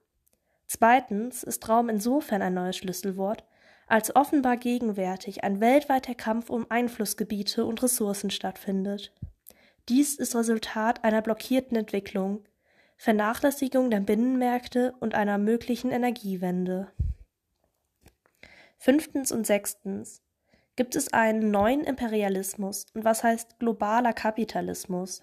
Zweitens 0.66 1.42
ist 1.42 1.68
Raum 1.68 1.88
insofern 1.88 2.42
ein 2.42 2.54
neues 2.54 2.76
Schlüsselwort, 2.76 3.44
als 3.86 4.16
offenbar 4.16 4.56
gegenwärtig 4.56 5.44
ein 5.44 5.60
weltweiter 5.60 6.14
Kampf 6.14 6.50
um 6.50 6.66
Einflussgebiete 6.68 7.64
und 7.64 7.82
Ressourcen 7.82 8.30
stattfindet. 8.30 9.12
Dies 9.88 10.16
ist 10.16 10.34
Resultat 10.34 11.04
einer 11.04 11.22
blockierten 11.22 11.76
Entwicklung, 11.76 12.44
Vernachlässigung 12.96 13.90
der 13.90 14.00
Binnenmärkte 14.00 14.94
und 14.98 15.14
einer 15.14 15.38
möglichen 15.38 15.92
Energiewende. 15.92 16.90
Fünftens 18.78 19.30
und 19.30 19.46
sechstens 19.46 20.22
gibt 20.76 20.94
es 20.94 21.12
einen 21.12 21.50
neuen 21.50 21.84
Imperialismus 21.84 22.86
und 22.94 23.04
was 23.04 23.24
heißt 23.24 23.58
globaler 23.58 24.12
Kapitalismus? 24.12 25.22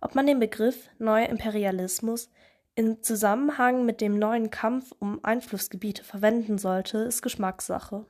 Ob 0.00 0.14
man 0.14 0.26
den 0.26 0.38
Begriff 0.38 0.88
neuer 0.98 1.28
Imperialismus 1.28 2.30
in 2.74 3.02
Zusammenhang 3.02 3.84
mit 3.84 4.00
dem 4.00 4.18
neuen 4.18 4.50
Kampf 4.50 4.92
um 4.98 5.22
Einflussgebiete 5.22 6.04
verwenden 6.04 6.56
sollte, 6.56 6.98
ist 6.98 7.22
Geschmackssache. 7.22 8.06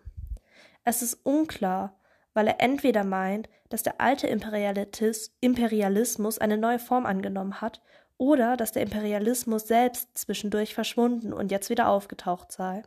Es 0.84 1.02
ist 1.02 1.14
unklar, 1.24 1.98
weil 2.34 2.46
er 2.46 2.60
entweder 2.60 3.02
meint, 3.02 3.48
dass 3.70 3.82
der 3.82 4.00
alte 4.00 4.28
Imperialismus 4.28 6.38
eine 6.38 6.58
neue 6.58 6.78
Form 6.78 7.06
angenommen 7.06 7.60
hat, 7.60 7.82
oder 8.18 8.56
dass 8.58 8.72
der 8.72 8.82
Imperialismus 8.82 9.66
selbst 9.66 10.16
zwischendurch 10.16 10.74
verschwunden 10.74 11.32
und 11.32 11.50
jetzt 11.50 11.70
wieder 11.70 11.88
aufgetaucht 11.88 12.52
sei. 12.52 12.82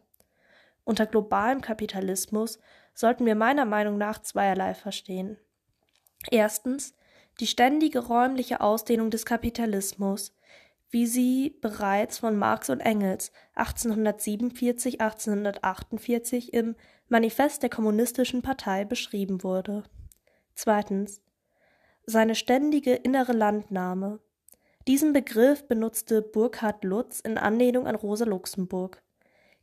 Unter 0.84 1.08
globalem 1.08 1.62
Kapitalismus 1.62 2.60
sollten 2.94 3.26
wir 3.26 3.36
meiner 3.36 3.66
Meinung 3.66 3.98
nach 3.98 4.22
zweierlei 4.22 4.74
verstehen. 4.74 5.38
Erstens 6.30 6.94
die 7.40 7.48
ständige 7.48 8.00
räumliche 8.00 8.62
Ausdehnung 8.62 9.10
des 9.10 9.26
Kapitalismus, 9.26 10.36
wie 10.90 11.08
sie 11.08 11.58
bereits 11.62 12.20
von 12.20 12.38
Marx 12.38 12.70
und 12.70 12.80
Engels 12.80 13.32
1847 13.56 15.02
1848 15.02 16.54
im 16.54 16.76
Manifest 17.10 17.64
der 17.64 17.72
Kommunistischen 17.72 18.44
Partei 18.44 18.86
beschrieben 18.86 19.44
wurde. 19.44 19.84
Zweitens 20.54 21.22
seine 22.06 22.36
ständige 22.36 22.94
innere 22.94 23.34
Landnahme. 23.34 24.20
Diesen 24.88 25.14
Begriff 25.14 25.68
benutzte 25.68 26.22
Burkhard 26.22 26.84
Lutz 26.84 27.22
in 27.22 27.38
Anlehnung 27.38 27.88
an 27.88 27.96
Rosa 27.96 28.26
Luxemburg. 28.26 29.02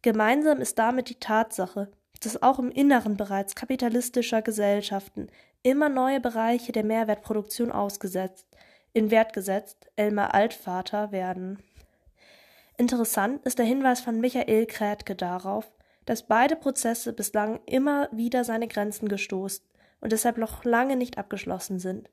Gemeinsam 0.02 0.60
ist 0.60 0.78
damit 0.78 1.10
die 1.10 1.20
Tatsache, 1.20 1.92
dass 2.20 2.42
auch 2.42 2.58
im 2.58 2.70
Inneren 2.70 3.16
bereits 3.16 3.54
kapitalistischer 3.54 4.42
Gesellschaften 4.42 5.28
immer 5.62 5.88
neue 5.88 6.20
Bereiche 6.20 6.72
der 6.72 6.84
Mehrwertproduktion 6.84 7.72
ausgesetzt, 7.72 8.46
in 8.92 9.10
Wert 9.10 9.32
gesetzt, 9.32 9.90
Elmar 9.96 10.34
Altvater 10.34 11.12
werden. 11.12 11.62
Interessant 12.76 13.44
ist 13.44 13.58
der 13.58 13.66
Hinweis 13.66 14.00
von 14.00 14.20
Michael 14.20 14.66
Krätke 14.66 15.14
darauf, 15.14 15.70
dass 16.06 16.26
beide 16.26 16.56
Prozesse 16.56 17.12
bislang 17.12 17.60
immer 17.66 18.08
wieder 18.10 18.42
seine 18.42 18.68
Grenzen 18.68 19.08
gestoßen 19.08 19.64
und 20.00 20.12
deshalb 20.12 20.38
noch 20.38 20.64
lange 20.64 20.96
nicht 20.96 21.18
abgeschlossen 21.18 21.78
sind. 21.78 22.10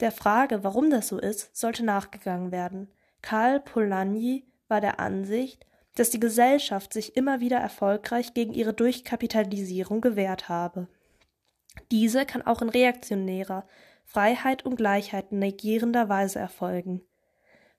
Der 0.00 0.10
Frage, 0.10 0.64
warum 0.64 0.90
das 0.90 1.08
so 1.08 1.18
ist, 1.18 1.56
sollte 1.56 1.84
nachgegangen 1.84 2.50
werden. 2.50 2.90
Karl 3.22 3.60
Polanyi 3.60 4.44
war 4.68 4.80
der 4.80 4.98
Ansicht, 4.98 5.64
dass 5.94 6.10
die 6.10 6.20
Gesellschaft 6.20 6.92
sich 6.92 7.16
immer 7.16 7.40
wieder 7.40 7.58
erfolgreich 7.58 8.34
gegen 8.34 8.52
ihre 8.52 8.74
Durchkapitalisierung 8.74 10.00
gewehrt 10.00 10.48
habe. 10.48 10.88
Diese 11.90 12.26
kann 12.26 12.42
auch 12.42 12.62
in 12.62 12.68
reaktionärer, 12.68 13.66
Freiheit 14.04 14.64
und 14.64 14.76
Gleichheit 14.76 15.32
negierender 15.32 16.08
Weise 16.08 16.38
erfolgen. 16.38 17.02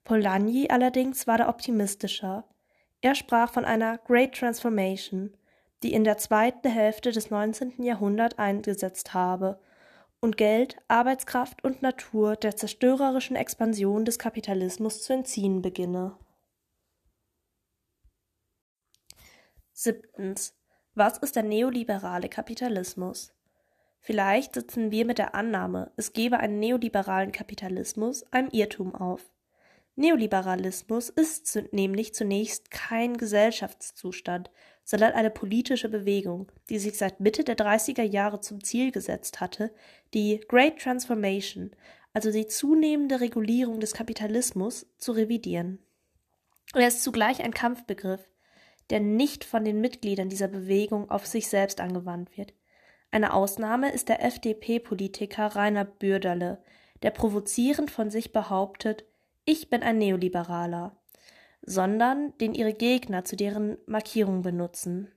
Polanyi 0.04 0.68
allerdings 0.70 1.26
war 1.26 1.38
da 1.38 1.48
optimistischer. 1.48 2.44
Er 3.00 3.14
sprach 3.14 3.52
von 3.52 3.64
einer 3.64 3.98
Great 3.98 4.34
Transformation, 4.34 5.36
die 5.82 5.92
in 5.92 6.04
der 6.04 6.18
zweiten 6.18 6.68
Hälfte 6.70 7.12
des 7.12 7.30
19. 7.30 7.82
Jahrhunderts 7.82 8.38
eingesetzt 8.38 9.14
habe 9.14 9.60
und 10.20 10.36
Geld, 10.36 10.76
Arbeitskraft 10.88 11.62
und 11.64 11.82
Natur 11.82 12.36
der 12.36 12.56
zerstörerischen 12.56 13.36
Expansion 13.36 14.04
des 14.04 14.18
Kapitalismus 14.18 15.02
zu 15.02 15.12
entziehen 15.12 15.60
beginne. 15.60 16.16
Siebtens. 19.78 20.54
Was 20.94 21.18
ist 21.18 21.36
der 21.36 21.42
neoliberale 21.42 22.30
Kapitalismus? 22.30 23.34
Vielleicht 24.00 24.54
sitzen 24.54 24.90
wir 24.90 25.04
mit 25.04 25.18
der 25.18 25.34
Annahme, 25.34 25.92
es 25.96 26.14
gebe 26.14 26.38
einen 26.38 26.58
neoliberalen 26.58 27.30
Kapitalismus, 27.30 28.24
einem 28.32 28.48
Irrtum 28.52 28.94
auf. 28.94 29.30
Neoliberalismus 29.94 31.10
ist 31.10 31.58
nämlich 31.72 32.14
zunächst 32.14 32.70
kein 32.70 33.18
Gesellschaftszustand, 33.18 34.50
sondern 34.82 35.12
eine 35.12 35.30
politische 35.30 35.90
Bewegung, 35.90 36.50
die 36.70 36.78
sich 36.78 36.96
seit 36.96 37.20
Mitte 37.20 37.44
der 37.44 37.58
30er 37.58 38.02
Jahre 38.02 38.40
zum 38.40 38.64
Ziel 38.64 38.92
gesetzt 38.92 39.40
hatte, 39.42 39.74
die 40.14 40.40
Great 40.48 40.78
Transformation, 40.78 41.72
also 42.14 42.32
die 42.32 42.46
zunehmende 42.46 43.20
Regulierung 43.20 43.80
des 43.80 43.92
Kapitalismus, 43.92 44.86
zu 44.96 45.12
revidieren. 45.12 45.80
Er 46.72 46.88
ist 46.88 47.04
zugleich 47.04 47.42
ein 47.42 47.52
Kampfbegriff, 47.52 48.26
der 48.90 49.00
nicht 49.00 49.44
von 49.44 49.64
den 49.64 49.80
Mitgliedern 49.80 50.28
dieser 50.28 50.48
Bewegung 50.48 51.10
auf 51.10 51.26
sich 51.26 51.48
selbst 51.48 51.80
angewandt 51.80 52.36
wird. 52.36 52.54
Eine 53.10 53.34
Ausnahme 53.34 53.92
ist 53.92 54.08
der 54.08 54.24
FDP-Politiker 54.24 55.46
Rainer 55.46 55.84
Bürderle, 55.84 56.62
der 57.02 57.10
provozierend 57.10 57.90
von 57.90 58.10
sich 58.10 58.32
behauptet, 58.32 59.04
ich 59.44 59.70
bin 59.70 59.82
ein 59.82 59.98
Neoliberaler, 59.98 60.96
sondern 61.62 62.36
den 62.38 62.54
ihre 62.54 62.74
Gegner 62.74 63.24
zu 63.24 63.36
deren 63.36 63.78
Markierung 63.86 64.42
benutzen. 64.42 65.12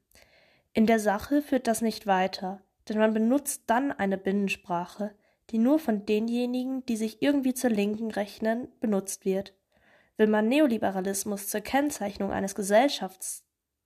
In 0.73 0.86
der 0.86 0.99
Sache 0.99 1.41
führt 1.41 1.67
das 1.67 1.82
nicht 1.82 2.05
weiter, 2.05 2.62
denn 2.88 2.97
man 2.97 3.13
benutzt 3.13 3.63
dann 3.67 3.91
eine 3.91 4.17
Binnensprache, 4.17 5.15
die 5.49 5.58
nur 5.58 5.79
von 5.79 6.05
denjenigen, 6.05 6.86
die 6.86 6.97
sich 6.97 7.21
irgendwie 7.21 7.53
zur 7.53 7.71
Linken 7.71 8.12
rechnen, 8.12 8.67
benutzt 8.79 9.25
wird. 9.25 9.53
Will 10.17 10.27
man 10.27 10.47
Neoliberalismus 10.47 11.47
zur 11.47 11.62
Kennzeichnung 11.62 12.32
eines 12.32 12.53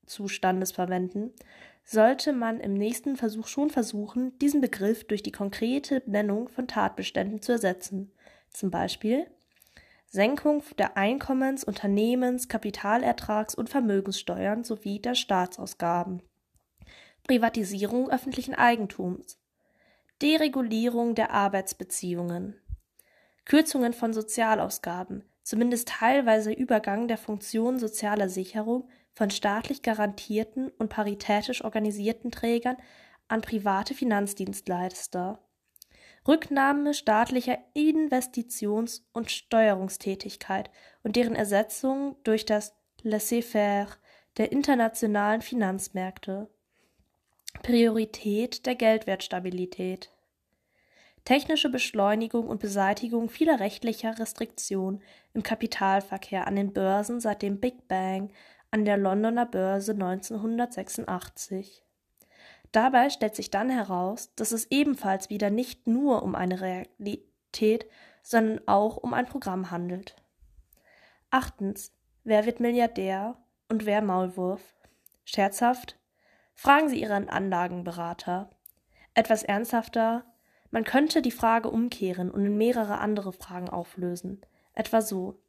Gesellschaftszustandes 0.03 0.71
verwenden, 0.71 1.31
sollte 1.83 2.33
man 2.33 2.59
im 2.59 2.73
nächsten 2.73 3.15
Versuch 3.15 3.47
schon 3.47 3.69
versuchen, 3.69 4.37
diesen 4.39 4.61
Begriff 4.61 5.05
durch 5.05 5.23
die 5.23 5.31
konkrete 5.31 6.01
Benennung 6.01 6.47
von 6.49 6.67
Tatbeständen 6.67 7.41
zu 7.41 7.53
ersetzen. 7.53 8.11
Zum 8.49 8.71
Beispiel 8.71 9.27
Senkung 10.05 10.63
der 10.77 10.95
Einkommens-, 10.95 11.63
Unternehmens-, 11.63 12.47
Kapitalertrags- 12.47 13.55
und 13.55 13.69
Vermögenssteuern 13.69 14.63
sowie 14.63 14.99
der 14.99 15.15
Staatsausgaben. 15.15 16.21
Privatisierung 17.23 18.09
öffentlichen 18.09 18.53
Eigentums. 18.53 19.39
Deregulierung 20.21 21.15
der 21.15 21.31
Arbeitsbeziehungen. 21.31 22.55
Kürzungen 23.45 23.91
von 23.91 24.13
Sozialausgaben, 24.13 25.23
zumindest 25.41 25.89
teilweise 25.89 26.53
Übergang 26.53 27.09
der 27.09 27.17
Funktion 27.17 27.77
sozialer 27.77 28.29
Sicherung 28.29 28.87
von 29.13 29.29
staatlich 29.29 29.81
garantierten 29.81 30.69
und 30.77 30.89
paritätisch 30.89 31.63
organisierten 31.63 32.31
Trägern 32.31 32.77
an 33.27 33.41
private 33.41 33.93
Finanzdienstleister. 33.93 35.39
Rücknahme 36.27 36.93
staatlicher 36.93 37.57
Investitions- 37.75 39.03
und 39.11 39.29
Steuerungstätigkeit 39.29 40.69
und 41.03 41.15
deren 41.15 41.35
Ersetzung 41.35 42.15
durch 42.23 42.45
das 42.45 42.73
Laissez-faire 43.01 43.87
der 44.37 44.51
internationalen 44.51 45.41
Finanzmärkte. 45.41 46.49
Priorität 47.61 48.65
der 48.65 48.75
Geldwertstabilität. 48.75 50.09
Technische 51.25 51.69
Beschleunigung 51.69 52.47
und 52.47 52.59
Beseitigung 52.59 53.29
vieler 53.29 53.59
rechtlicher 53.59 54.17
Restriktionen 54.19 55.01
im 55.33 55.43
Kapitalverkehr 55.43 56.47
an 56.47 56.55
den 56.55 56.73
Börsen 56.73 57.19
seit 57.19 57.41
dem 57.41 57.59
Big 57.59 57.87
Bang 57.87 58.31
an 58.73 58.85
der 58.85 58.97
Londoner 58.97 59.45
Börse 59.45 59.91
1986. 59.91 61.85
Dabei 62.71 63.11
stellt 63.11 63.35
sich 63.35 63.51
dann 63.51 63.69
heraus, 63.69 64.33
dass 64.35 64.51
es 64.51 64.71
ebenfalls 64.71 65.29
wieder 65.29 65.51
nicht 65.51 65.85
nur 65.85 66.23
um 66.23 66.33
eine 66.33 66.59
Realität, 66.59 67.85
sondern 68.23 68.67
auch 68.67 68.97
um 68.97 69.13
ein 69.13 69.27
Programm 69.27 69.69
handelt. 69.69 70.15
Achtens. 71.29 71.91
Wer 72.23 72.47
wird 72.47 72.59
Milliardär 72.61 73.37
und 73.69 73.85
wer 73.85 74.01
Maulwurf? 74.01 74.73
Scherzhaft? 75.23 75.99
Fragen 76.55 76.89
Sie 76.89 76.99
Ihren 76.99 77.29
Anlagenberater. 77.29 78.49
Etwas 79.13 79.43
ernsthafter? 79.43 80.25
Man 80.71 80.83
könnte 80.83 81.21
die 81.21 81.29
Frage 81.29 81.69
umkehren 81.69 82.31
und 82.31 82.43
in 82.43 82.57
mehrere 82.57 82.97
andere 82.97 83.33
Fragen 83.33 83.69
auflösen. 83.69 84.41
Etwa 84.73 85.01
so. 85.01 85.39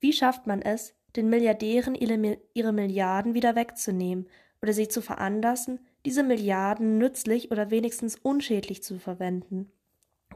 Wie 0.00 0.12
schafft 0.12 0.48
man 0.48 0.60
es, 0.60 0.97
den 1.16 1.28
Milliardären 1.28 1.94
ihre 1.94 2.72
Milliarden 2.72 3.34
wieder 3.34 3.54
wegzunehmen 3.56 4.28
oder 4.62 4.72
sie 4.72 4.88
zu 4.88 5.00
veranlassen, 5.00 5.80
diese 6.04 6.22
Milliarden 6.22 6.98
nützlich 6.98 7.50
oder 7.50 7.70
wenigstens 7.70 8.16
unschädlich 8.16 8.82
zu 8.82 8.98
verwenden. 8.98 9.70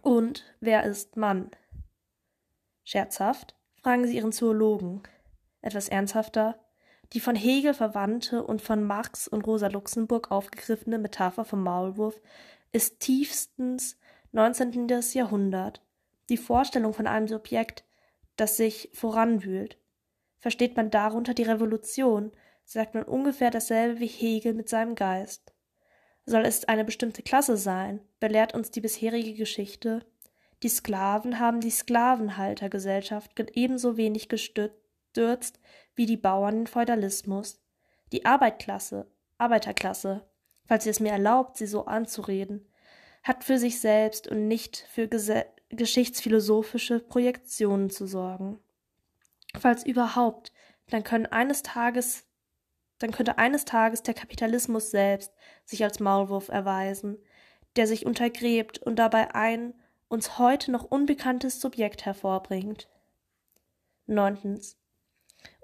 Und 0.00 0.44
wer 0.60 0.84
ist 0.84 1.16
Mann? 1.16 1.50
Scherzhaft 2.84 3.54
fragen 3.80 4.06
Sie 4.06 4.16
Ihren 4.16 4.32
Zoologen. 4.32 5.02
Etwas 5.60 5.88
ernsthafter, 5.88 6.58
die 7.12 7.20
von 7.20 7.36
Hegel 7.36 7.74
verwandte 7.74 8.42
und 8.42 8.62
von 8.62 8.82
Marx 8.84 9.28
und 9.28 9.46
Rosa 9.46 9.68
Luxemburg 9.68 10.30
aufgegriffene 10.30 10.98
Metapher 10.98 11.44
vom 11.44 11.62
Maulwurf 11.62 12.20
ist 12.72 13.00
tiefstens 13.00 13.98
19. 14.32 14.88
Jahrhundert. 15.12 15.82
Die 16.30 16.36
Vorstellung 16.36 16.94
von 16.94 17.06
einem 17.06 17.28
Subjekt, 17.28 17.84
das 18.36 18.56
sich 18.56 18.90
voranwühlt. 18.94 19.76
Versteht 20.42 20.76
man 20.76 20.90
darunter 20.90 21.34
die 21.34 21.44
Revolution, 21.44 22.32
sagt 22.64 22.94
man 22.94 23.04
ungefähr 23.04 23.52
dasselbe 23.52 24.00
wie 24.00 24.08
Hegel 24.08 24.54
mit 24.54 24.68
seinem 24.68 24.96
Geist. 24.96 25.54
Soll 26.26 26.44
es 26.44 26.64
eine 26.64 26.84
bestimmte 26.84 27.22
Klasse 27.22 27.56
sein, 27.56 28.00
belehrt 28.18 28.52
uns 28.52 28.72
die 28.72 28.80
bisherige 28.80 29.34
Geschichte. 29.34 30.04
Die 30.64 30.68
Sklaven 30.68 31.38
haben 31.38 31.60
die 31.60 31.70
Sklavenhaltergesellschaft 31.70 33.32
ebenso 33.54 33.96
wenig 33.96 34.28
gestürzt 34.28 35.60
wie 35.94 36.06
die 36.06 36.16
Bauern 36.16 36.56
den 36.56 36.66
Feudalismus. 36.66 37.62
Die 38.10 38.24
Arbeiterklasse, 38.24 39.06
Arbeiterklasse, 39.38 40.26
falls 40.66 40.86
ihr 40.86 40.90
es 40.90 41.00
mir 41.00 41.12
erlaubt, 41.12 41.56
sie 41.56 41.66
so 41.66 41.86
anzureden, 41.86 42.66
hat 43.22 43.44
für 43.44 43.58
sich 43.58 43.80
selbst 43.80 44.26
und 44.26 44.48
nicht 44.48 44.88
für 44.90 45.08
geschichtsphilosophische 45.70 46.98
Projektionen 46.98 47.90
zu 47.90 48.08
sorgen. 48.08 48.58
Falls 49.58 49.84
überhaupt, 49.84 50.52
dann 50.88 51.04
können 51.04 51.26
eines 51.26 51.62
Tages 51.62 52.26
dann 53.02 53.10
könnte 53.10 53.36
eines 53.36 53.64
Tages 53.64 54.04
der 54.04 54.14
Kapitalismus 54.14 54.92
selbst 54.92 55.32
sich 55.64 55.82
als 55.82 55.98
Maulwurf 55.98 56.48
erweisen, 56.48 57.18
der 57.74 57.88
sich 57.88 58.06
untergräbt 58.06 58.78
und 58.78 58.96
dabei 58.96 59.34
ein 59.34 59.74
uns 60.08 60.38
heute 60.38 60.70
noch 60.70 60.84
unbekanntes 60.84 61.60
Subjekt 61.60 62.04
hervorbringt. 62.04 62.88
Neuntens. 64.06 64.76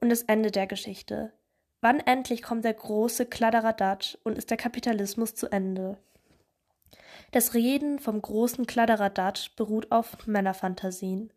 Und 0.01 0.09
das 0.09 0.23
Ende 0.23 0.51
der 0.51 0.67
Geschichte. 0.67 1.33
Wann 1.81 2.01
endlich 2.01 2.43
kommt 2.43 2.65
der 2.65 2.75
große 2.75 3.27
Kladderadatsch 3.27 4.17
und 4.25 4.37
ist 4.37 4.51
der 4.51 4.57
Kapitalismus 4.57 5.37
zu 5.37 5.49
Ende? 5.53 5.97
Das 7.31 7.55
Reden 7.55 8.01
vom 8.01 8.21
großen 8.21 8.67
Kladderadatsch 8.67 9.55
beruht 9.55 9.93
auf 9.93 10.27
Männerfantasien. 10.27 11.33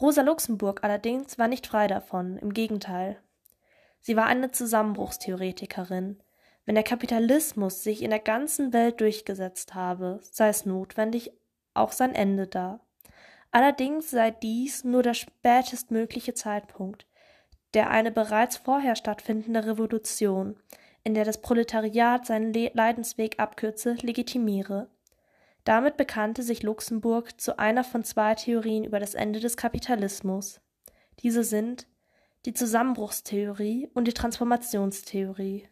Rosa 0.00 0.22
Luxemburg 0.22 0.82
allerdings 0.82 1.38
war 1.38 1.48
nicht 1.48 1.66
frei 1.66 1.86
davon, 1.86 2.38
im 2.38 2.52
Gegenteil. 2.52 3.20
Sie 4.00 4.16
war 4.16 4.26
eine 4.26 4.50
Zusammenbruchstheoretikerin. 4.50 6.20
Wenn 6.64 6.74
der 6.74 6.84
Kapitalismus 6.84 7.82
sich 7.82 8.02
in 8.02 8.10
der 8.10 8.18
ganzen 8.18 8.72
Welt 8.72 9.00
durchgesetzt 9.00 9.74
habe, 9.74 10.20
sei 10.22 10.48
es 10.48 10.66
notwendig 10.66 11.32
auch 11.74 11.92
sein 11.92 12.14
Ende 12.14 12.46
da. 12.46 12.80
Allerdings 13.50 14.10
sei 14.10 14.30
dies 14.30 14.82
nur 14.84 15.02
der 15.02 15.14
spätestmögliche 15.14 16.34
Zeitpunkt, 16.34 17.06
der 17.74 17.90
eine 17.90 18.10
bereits 18.10 18.56
vorher 18.56 18.96
stattfindende 18.96 19.66
Revolution, 19.66 20.56
in 21.04 21.14
der 21.14 21.24
das 21.24 21.40
Proletariat 21.40 22.26
seinen 22.26 22.52
Le 22.52 22.70
Leidensweg 22.74 23.38
abkürze, 23.38 23.94
legitimiere. 24.02 24.88
Damit 25.64 25.96
bekannte 25.96 26.42
sich 26.42 26.62
Luxemburg 26.62 27.40
zu 27.40 27.58
einer 27.58 27.84
von 27.84 28.04
zwei 28.04 28.34
Theorien 28.34 28.84
über 28.84 28.98
das 28.98 29.14
Ende 29.14 29.40
des 29.40 29.56
Kapitalismus. 29.56 30.60
Diese 31.20 31.44
sind 31.44 31.86
die 32.44 32.54
Zusammenbruchstheorie 32.54 33.88
und 33.94 34.08
die 34.08 34.14
Transformationstheorie. 34.14 35.68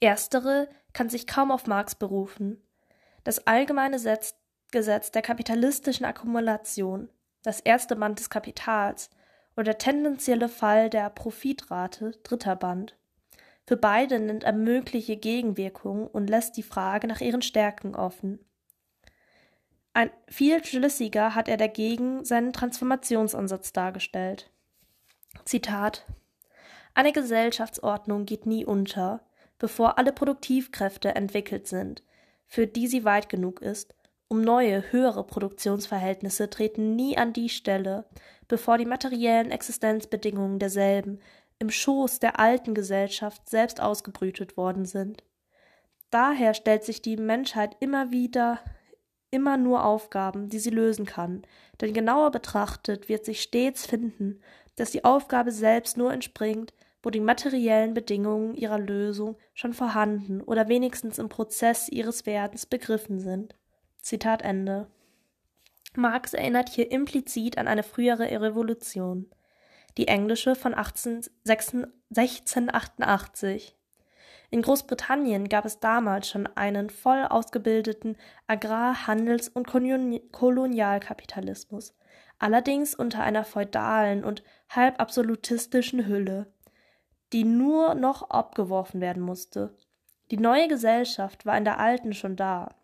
Erstere 0.00 0.68
kann 0.92 1.08
sich 1.08 1.26
kaum 1.26 1.52
auf 1.52 1.66
Marx 1.66 1.94
berufen. 1.94 2.60
Das 3.24 3.46
allgemeine 3.46 4.00
Gesetz 4.72 5.10
der 5.12 5.22
kapitalistischen 5.22 6.04
Akkumulation, 6.04 7.08
das 7.42 7.60
erste 7.60 7.94
Band 7.94 8.18
des 8.18 8.30
Kapitals 8.30 9.10
oder 9.56 9.64
Der 9.64 9.78
tendenzielle 9.78 10.48
Fall 10.48 10.90
der 10.90 11.10
Profitrate 11.10 12.12
dritter 12.22 12.56
Band. 12.56 12.96
Für 13.66 13.76
beide 13.76 14.18
nennt 14.18 14.44
er 14.44 14.52
mögliche 14.52 15.16
Gegenwirkungen 15.16 16.06
und 16.06 16.28
lässt 16.28 16.56
die 16.56 16.62
Frage 16.62 17.06
nach 17.06 17.20
ihren 17.20 17.42
Stärken 17.42 17.94
offen. 17.94 18.40
Ein 19.94 20.10
viel 20.28 20.64
schlüssiger 20.64 21.34
hat 21.34 21.48
er 21.48 21.58
dagegen 21.58 22.24
seinen 22.24 22.52
Transformationsansatz 22.52 23.72
dargestellt. 23.72 24.50
Zitat 25.44 26.06
Eine 26.94 27.12
Gesellschaftsordnung 27.12 28.24
geht 28.24 28.46
nie 28.46 28.64
unter, 28.64 29.20
bevor 29.58 29.98
alle 29.98 30.12
Produktivkräfte 30.12 31.14
entwickelt 31.14 31.66
sind, 31.66 32.02
für 32.46 32.66
die 32.66 32.88
sie 32.88 33.04
weit 33.04 33.28
genug 33.28 33.60
ist, 33.60 33.94
um 34.28 34.40
neue, 34.40 34.90
höhere 34.90 35.24
Produktionsverhältnisse 35.24 36.48
treten 36.48 36.96
nie 36.96 37.18
an 37.18 37.34
die 37.34 37.50
Stelle, 37.50 38.06
bevor 38.48 38.78
die 38.78 38.86
materiellen 38.86 39.50
Existenzbedingungen 39.50 40.58
derselben 40.58 41.20
im 41.62 41.70
Schoß 41.70 42.18
der 42.18 42.40
alten 42.40 42.74
Gesellschaft 42.74 43.48
selbst 43.48 43.80
ausgebrütet 43.80 44.56
worden 44.56 44.84
sind. 44.84 45.22
Daher 46.10 46.54
stellt 46.54 46.82
sich 46.82 47.02
die 47.02 47.16
Menschheit 47.16 47.76
immer 47.78 48.10
wieder 48.10 48.58
immer 49.30 49.56
nur 49.56 49.84
Aufgaben, 49.84 50.48
die 50.48 50.58
sie 50.58 50.70
lösen 50.70 51.06
kann, 51.06 51.42
denn 51.80 51.94
genauer 51.94 52.32
betrachtet 52.32 53.08
wird 53.08 53.24
sich 53.24 53.40
stets 53.40 53.86
finden, 53.86 54.40
dass 54.74 54.90
die 54.90 55.04
Aufgabe 55.04 55.52
selbst 55.52 55.96
nur 55.96 56.12
entspringt, 56.12 56.74
wo 57.00 57.10
die 57.10 57.20
materiellen 57.20 57.94
Bedingungen 57.94 58.54
ihrer 58.54 58.78
Lösung 58.78 59.36
schon 59.54 59.72
vorhanden 59.72 60.42
oder 60.42 60.68
wenigstens 60.68 61.18
im 61.18 61.28
Prozess 61.28 61.88
ihres 61.88 62.26
Werdens 62.26 62.66
begriffen 62.66 63.20
sind. 63.20 63.54
Zitat 64.02 64.42
Ende. 64.42 64.88
Marx 65.94 66.34
erinnert 66.34 66.68
hier 66.68 66.90
implizit 66.90 67.56
an 67.56 67.68
eine 67.68 67.84
frühere 67.84 68.24
Revolution, 68.40 69.30
die 69.96 70.08
englische 70.08 70.54
von 70.54 70.74
1688. 70.74 73.74
In 74.50 74.60
Großbritannien 74.62 75.48
gab 75.48 75.64
es 75.64 75.80
damals 75.80 76.28
schon 76.28 76.46
einen 76.46 76.90
voll 76.90 77.24
ausgebildeten 77.24 78.18
Agrar-, 78.46 79.06
Handels- 79.06 79.48
und 79.48 79.66
Kolonialkapitalismus, 79.66 81.96
allerdings 82.38 82.94
unter 82.94 83.22
einer 83.22 83.44
feudalen 83.44 84.24
und 84.24 84.42
halb 84.68 85.00
absolutistischen 85.00 86.06
Hülle, 86.06 86.52
die 87.32 87.44
nur 87.44 87.94
noch 87.94 88.28
abgeworfen 88.28 89.00
werden 89.00 89.22
musste. 89.22 89.74
Die 90.30 90.36
neue 90.36 90.68
Gesellschaft 90.68 91.46
war 91.46 91.56
in 91.56 91.64
der 91.64 91.78
alten 91.78 92.12
schon 92.12 92.36
da. 92.36 92.74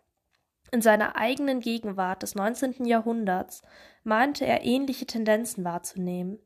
In 0.71 0.81
seiner 0.81 1.15
eigenen 1.15 1.59
Gegenwart 1.59 2.23
des 2.23 2.33
19. 2.35 2.85
Jahrhunderts 2.85 3.61
meinte 4.03 4.45
er 4.45 4.63
ähnliche 4.63 5.05
Tendenzen 5.05 5.63
wahrzunehmen. 5.63 6.39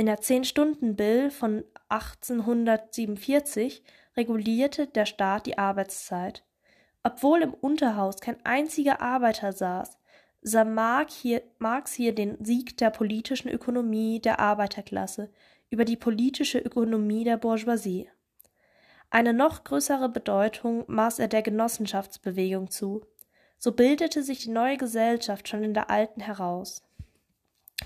In 0.00 0.06
der 0.06 0.20
Zehn-Stunden-Bill 0.20 1.32
von 1.32 1.64
1847 1.88 3.82
regulierte 4.16 4.86
der 4.86 5.06
Staat 5.06 5.46
die 5.46 5.58
Arbeitszeit. 5.58 6.44
Obwohl 7.02 7.42
im 7.42 7.52
Unterhaus 7.52 8.20
kein 8.20 8.36
einziger 8.46 9.02
Arbeiter 9.02 9.52
saß, 9.52 9.98
sah 10.40 10.62
Marx 10.62 11.16
hier, 11.16 11.42
Marx 11.58 11.94
hier 11.94 12.14
den 12.14 12.36
Sieg 12.44 12.76
der 12.76 12.90
politischen 12.90 13.48
Ökonomie 13.48 14.20
der 14.20 14.38
Arbeiterklasse 14.38 15.32
über 15.68 15.84
die 15.84 15.96
politische 15.96 16.60
Ökonomie 16.60 17.24
der 17.24 17.36
Bourgeoisie. 17.36 18.08
Eine 19.10 19.32
noch 19.32 19.64
größere 19.64 20.08
Bedeutung 20.08 20.84
maß 20.86 21.18
er 21.18 21.26
der 21.26 21.42
Genossenschaftsbewegung 21.42 22.70
zu. 22.70 23.04
So 23.58 23.72
bildete 23.72 24.22
sich 24.22 24.38
die 24.44 24.50
neue 24.50 24.76
Gesellschaft 24.76 25.48
schon 25.48 25.64
in 25.64 25.74
der 25.74 25.90
alten 25.90 26.20
heraus. 26.20 26.87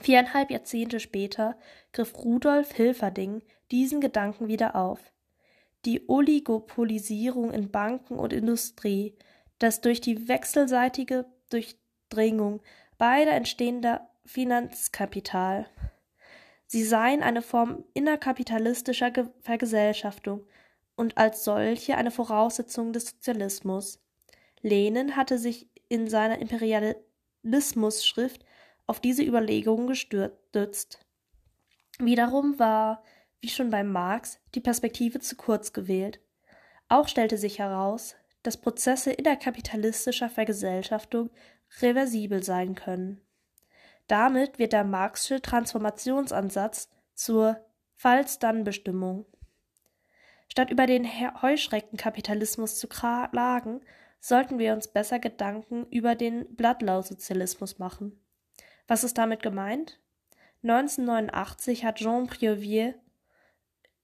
Viereinhalb 0.00 0.50
Jahrzehnte 0.50 1.00
später 1.00 1.56
griff 1.92 2.14
Rudolf 2.16 2.72
Hilferding 2.72 3.42
diesen 3.70 4.00
Gedanken 4.00 4.48
wieder 4.48 4.76
auf. 4.76 5.12
Die 5.84 6.08
Oligopolisierung 6.08 7.52
in 7.52 7.70
Banken 7.70 8.18
und 8.18 8.32
Industrie, 8.32 9.14
das 9.58 9.80
durch 9.80 10.00
die 10.00 10.28
wechselseitige 10.28 11.26
Durchdringung 11.50 12.62
beider 12.98 13.32
entstehender 13.32 14.08
Finanzkapital. 14.24 15.66
Sie 16.66 16.84
seien 16.84 17.22
eine 17.22 17.42
Form 17.42 17.84
innerkapitalistischer 17.94 19.12
Vergesellschaftung 19.40 20.46
und 20.96 21.18
als 21.18 21.44
solche 21.44 21.96
eine 21.96 22.10
Voraussetzung 22.10 22.92
des 22.92 23.10
Sozialismus. 23.10 24.00
Lenin 24.62 25.16
hatte 25.16 25.38
sich 25.38 25.68
in 25.88 26.08
seiner 26.08 26.38
Imperialismus-Schrift 26.38 28.44
auf 28.86 29.00
diese 29.00 29.22
Überlegungen 29.22 29.86
gestürzt. 29.86 31.00
Wiederum 31.98 32.58
war, 32.58 33.02
wie 33.40 33.48
schon 33.48 33.70
bei 33.70 33.84
Marx, 33.84 34.38
die 34.54 34.60
Perspektive 34.60 35.20
zu 35.20 35.36
kurz 35.36 35.72
gewählt. 35.72 36.20
Auch 36.88 37.08
stellte 37.08 37.38
sich 37.38 37.58
heraus, 37.58 38.14
dass 38.42 38.56
Prozesse 38.56 39.12
innerkapitalistischer 39.12 40.28
Vergesellschaftung 40.28 41.30
reversibel 41.80 42.42
sein 42.42 42.74
können. 42.74 43.20
Damit 44.08 44.58
wird 44.58 44.72
der 44.72 44.84
Marxische 44.84 45.40
Transformationsansatz 45.40 46.90
zur 47.14 47.64
Falls-Dann-Bestimmung. 47.94 49.26
Statt 50.48 50.70
über 50.70 50.86
den 50.86 51.06
Heuschreckenkapitalismus 51.40 52.78
zu 52.78 52.88
klagen, 52.88 53.80
sollten 54.20 54.58
wir 54.58 54.72
uns 54.72 54.88
besser 54.88 55.18
Gedanken 55.18 55.86
über 55.90 56.14
den 56.14 56.54
Blattlaussozialismus 56.54 57.78
machen. 57.78 58.21
Was 58.92 59.04
ist 59.04 59.16
damit 59.16 59.42
gemeint? 59.42 59.98
1989 60.64 61.86
hat 61.86 61.96
Jean 61.96 62.26
Prievier 62.26 62.94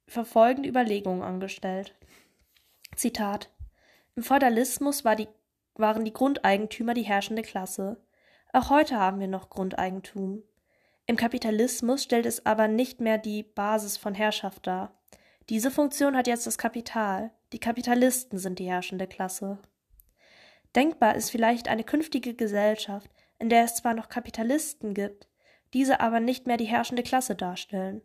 verfolgende 0.07 0.67
Überlegungen 0.67 1.21
angestellt. 1.21 1.95
Zitat 2.97 3.51
Im 4.17 4.23
Feudalismus 4.23 5.05
war 5.05 5.15
die, 5.15 5.29
waren 5.75 6.07
die 6.07 6.13
Grundeigentümer 6.15 6.95
die 6.95 7.03
herrschende 7.03 7.43
Klasse. 7.43 8.03
Auch 8.55 8.71
heute 8.71 8.97
haben 8.97 9.21
wir 9.21 9.29
noch 9.29 9.51
Grundeigentum. 9.51 10.43
Im 11.07 11.17
Kapitalismus 11.17 12.03
stellt 12.03 12.25
es 12.25 12.47
aber 12.47 12.67
nicht 12.67 12.99
mehr 12.99 13.19
die 13.19 13.43
Basis 13.43 13.99
von 13.99 14.15
Herrschaft 14.15 14.67
dar. 14.67 14.99
Diese 15.51 15.71
Funktion 15.71 16.17
hat 16.17 16.27
jetzt 16.27 16.47
das 16.47 16.57
Kapital. 16.57 17.31
Die 17.53 17.61
Kapitalisten 17.61 18.39
sind 18.39 18.59
die 18.59 18.71
herrschende 18.71 19.07
Klasse. 19.07 19.59
Denkbar 20.75 21.15
ist 21.15 21.29
vielleicht 21.29 21.69
eine 21.69 21.85
künftige 21.85 22.33
Gesellschaft, 22.33 23.11
in 23.39 23.49
der 23.49 23.65
es 23.65 23.77
zwar 23.77 23.95
noch 23.95 24.09
Kapitalisten 24.09 24.95
gibt, 24.95 25.29
diese 25.73 26.01
aber 26.01 26.21
nicht 26.21 26.47
mehr 26.47 26.57
die 26.57 26.65
herrschende 26.65 27.03
Klasse 27.03 27.35
darstellen. 27.35 28.03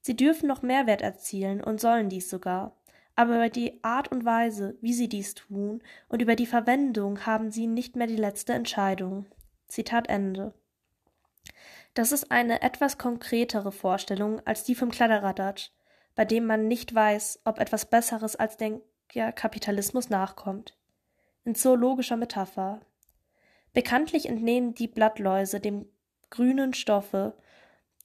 Sie 0.00 0.16
dürfen 0.16 0.48
noch 0.48 0.62
Mehrwert 0.62 1.02
erzielen 1.02 1.62
und 1.62 1.80
sollen 1.80 2.08
dies 2.08 2.28
sogar, 2.28 2.76
aber 3.14 3.36
über 3.36 3.48
die 3.48 3.82
Art 3.82 4.08
und 4.08 4.24
Weise, 4.24 4.76
wie 4.80 4.92
sie 4.92 5.08
dies 5.08 5.34
tun, 5.34 5.82
und 6.08 6.22
über 6.22 6.36
die 6.36 6.46
Verwendung 6.46 7.26
haben 7.26 7.50
sie 7.50 7.66
nicht 7.66 7.96
mehr 7.96 8.06
die 8.06 8.16
letzte 8.16 8.52
Entscheidung. 8.52 9.26
Zitat 9.68 10.08
Ende. 10.08 10.54
Das 11.94 12.12
ist 12.12 12.30
eine 12.30 12.62
etwas 12.62 12.98
konkretere 12.98 13.72
Vorstellung 13.72 14.40
als 14.46 14.64
die 14.64 14.74
vom 14.74 14.90
Kladderadatsch, 14.90 15.70
bei 16.14 16.24
dem 16.24 16.46
man 16.46 16.68
nicht 16.68 16.94
weiß, 16.94 17.40
ob 17.44 17.58
etwas 17.58 17.86
Besseres 17.86 18.36
als 18.36 18.56
der 18.56 18.80
Kapitalismus 19.32 20.08
nachkommt 20.08 20.76
in 21.44 21.54
zoologischer 21.54 22.16
Metapher. 22.16 22.80
Bekanntlich 23.72 24.26
entnehmen 24.26 24.74
die 24.74 24.88
Blattläuse 24.88 25.60
dem 25.60 25.86
grünen 26.30 26.74
Stoffe, 26.74 27.36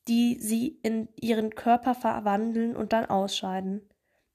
die 0.08 0.39
sie 0.39 0.80
in 0.84 1.10
ihren 1.19 1.56
Körper 1.56 1.93
verwandeln 1.95 2.75
und 2.75 2.93
dann 2.93 3.06
ausscheiden. 3.06 3.89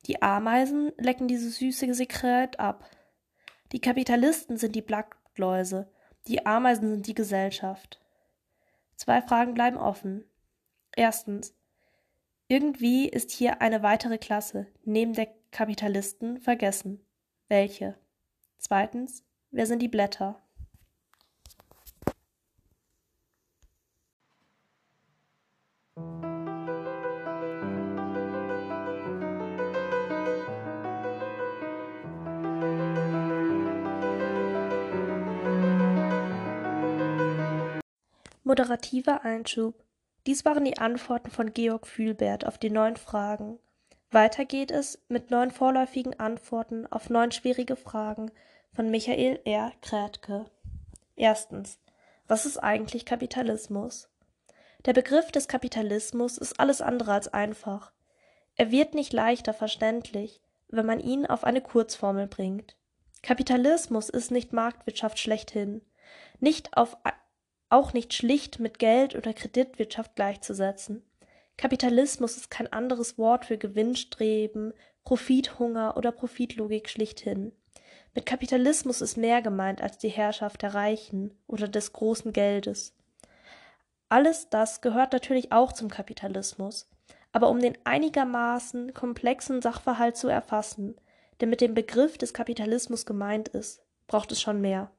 Die 0.06 0.20
Ameisen 0.20 0.92
lecken 0.98 1.28
dieses 1.28 1.56
süße 1.56 1.94
Sekret 1.94 2.58
ab. 2.60 2.84
Die 3.72 3.80
Kapitalisten 3.80 4.56
sind 4.56 4.74
die 4.74 4.82
Blattläuse, 4.82 5.90
die 6.26 6.44
Ameisen 6.44 6.90
sind 6.90 7.06
die 7.06 7.14
Gesellschaft. 7.14 8.00
Zwei 8.96 9.22
Fragen 9.22 9.54
bleiben 9.54 9.76
offen. 9.76 10.24
Erstens. 10.94 11.54
Irgendwie 12.48 13.08
ist 13.08 13.30
hier 13.30 13.62
eine 13.62 13.82
weitere 13.82 14.18
Klasse, 14.18 14.66
neben 14.84 15.14
der 15.14 15.28
Kapitalisten, 15.50 16.38
vergessen. 16.38 17.00
Welche? 17.48 17.96
Zweitens, 18.58 19.24
wer 19.50 19.66
sind 19.66 19.80
die 19.80 19.88
Blätter? 19.88 20.41
Moderativer 38.52 39.24
Einschub. 39.24 39.82
Dies 40.26 40.44
waren 40.44 40.66
die 40.66 40.76
Antworten 40.76 41.30
von 41.30 41.54
Georg 41.54 41.86
Fühlbert 41.86 42.46
auf 42.46 42.58
die 42.58 42.68
neun 42.68 42.98
Fragen. 42.98 43.58
Weiter 44.10 44.44
geht 44.44 44.70
es 44.70 45.02
mit 45.08 45.30
neun 45.30 45.50
vorläufigen 45.50 46.20
Antworten 46.20 46.86
auf 46.86 47.08
neun 47.08 47.32
schwierige 47.32 47.76
Fragen 47.76 48.30
von 48.74 48.90
Michael 48.90 49.40
R. 49.46 49.72
Krätke. 49.80 50.44
Erstens. 51.16 51.78
Was 52.28 52.44
ist 52.44 52.58
eigentlich 52.58 53.06
Kapitalismus? 53.06 54.10
Der 54.84 54.92
Begriff 54.92 55.32
des 55.32 55.48
Kapitalismus 55.48 56.36
ist 56.36 56.60
alles 56.60 56.82
andere 56.82 57.12
als 57.12 57.32
einfach. 57.32 57.90
Er 58.56 58.70
wird 58.70 58.92
nicht 58.92 59.14
leichter 59.14 59.54
verständlich, 59.54 60.42
wenn 60.68 60.84
man 60.84 61.00
ihn 61.00 61.24
auf 61.24 61.44
eine 61.44 61.62
Kurzformel 61.62 62.26
bringt. 62.26 62.76
Kapitalismus 63.22 64.10
ist 64.10 64.30
nicht 64.30 64.52
Marktwirtschaft 64.52 65.18
schlechthin, 65.18 65.80
nicht 66.38 66.76
auf, 66.76 66.98
auch 67.72 67.92
nicht 67.92 68.12
schlicht 68.14 68.60
mit 68.60 68.78
Geld 68.78 69.14
oder 69.14 69.32
Kreditwirtschaft 69.32 70.14
gleichzusetzen. 70.14 71.02
Kapitalismus 71.56 72.36
ist 72.36 72.50
kein 72.50 72.72
anderes 72.72 73.18
Wort 73.18 73.46
für 73.46 73.58
Gewinnstreben, 73.58 74.72
Profithunger 75.04 75.96
oder 75.96 76.12
Profitlogik 76.12 76.88
schlichthin. 76.88 77.52
Mit 78.14 78.26
Kapitalismus 78.26 79.00
ist 79.00 79.16
mehr 79.16 79.42
gemeint 79.42 79.80
als 79.80 79.98
die 79.98 80.08
Herrschaft 80.08 80.62
der 80.62 80.74
Reichen 80.74 81.34
oder 81.46 81.66
des 81.66 81.92
großen 81.92 82.32
Geldes. 82.32 82.94
Alles 84.08 84.50
das 84.50 84.82
gehört 84.82 85.12
natürlich 85.14 85.52
auch 85.52 85.72
zum 85.72 85.88
Kapitalismus, 85.88 86.90
aber 87.32 87.48
um 87.48 87.58
den 87.58 87.78
einigermaßen 87.84 88.92
komplexen 88.92 89.62
Sachverhalt 89.62 90.18
zu 90.18 90.28
erfassen, 90.28 90.96
der 91.40 91.48
mit 91.48 91.62
dem 91.62 91.72
Begriff 91.72 92.18
des 92.18 92.34
Kapitalismus 92.34 93.06
gemeint 93.06 93.48
ist, 93.48 93.82
braucht 94.06 94.30
es 94.30 94.42
schon 94.42 94.60
mehr. 94.60 94.90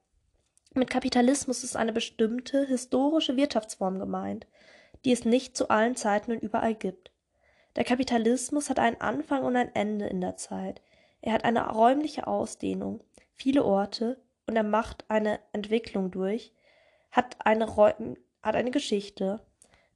Mit 0.76 0.90
Kapitalismus 0.90 1.62
ist 1.62 1.76
eine 1.76 1.92
bestimmte 1.92 2.66
historische 2.66 3.36
Wirtschaftsform 3.36 4.00
gemeint, 4.00 4.48
die 5.04 5.12
es 5.12 5.24
nicht 5.24 5.56
zu 5.56 5.70
allen 5.70 5.94
Zeiten 5.94 6.32
und 6.32 6.42
überall 6.42 6.74
gibt. 6.74 7.12
Der 7.76 7.84
Kapitalismus 7.84 8.70
hat 8.70 8.80
einen 8.80 9.00
Anfang 9.00 9.44
und 9.44 9.54
ein 9.54 9.72
Ende 9.76 10.06
in 10.06 10.20
der 10.20 10.36
Zeit. 10.36 10.82
Er 11.20 11.32
hat 11.32 11.44
eine 11.44 11.70
räumliche 11.70 12.26
Ausdehnung, 12.26 13.04
viele 13.32 13.64
Orte 13.64 14.20
und 14.48 14.56
er 14.56 14.64
macht 14.64 15.04
eine 15.08 15.38
Entwicklung 15.52 16.10
durch, 16.10 16.52
hat 17.12 17.36
eine, 17.46 17.68
hat 17.76 18.56
eine 18.56 18.70
Geschichte. 18.72 19.40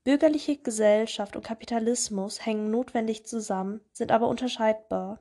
Bürgerliche 0.04 0.58
Gesellschaft 0.58 1.34
und 1.34 1.44
Kapitalismus 1.44 2.46
hängen 2.46 2.70
notwendig 2.70 3.26
zusammen, 3.26 3.80
sind 3.92 4.12
aber 4.12 4.28
unterscheidbar. 4.28 5.20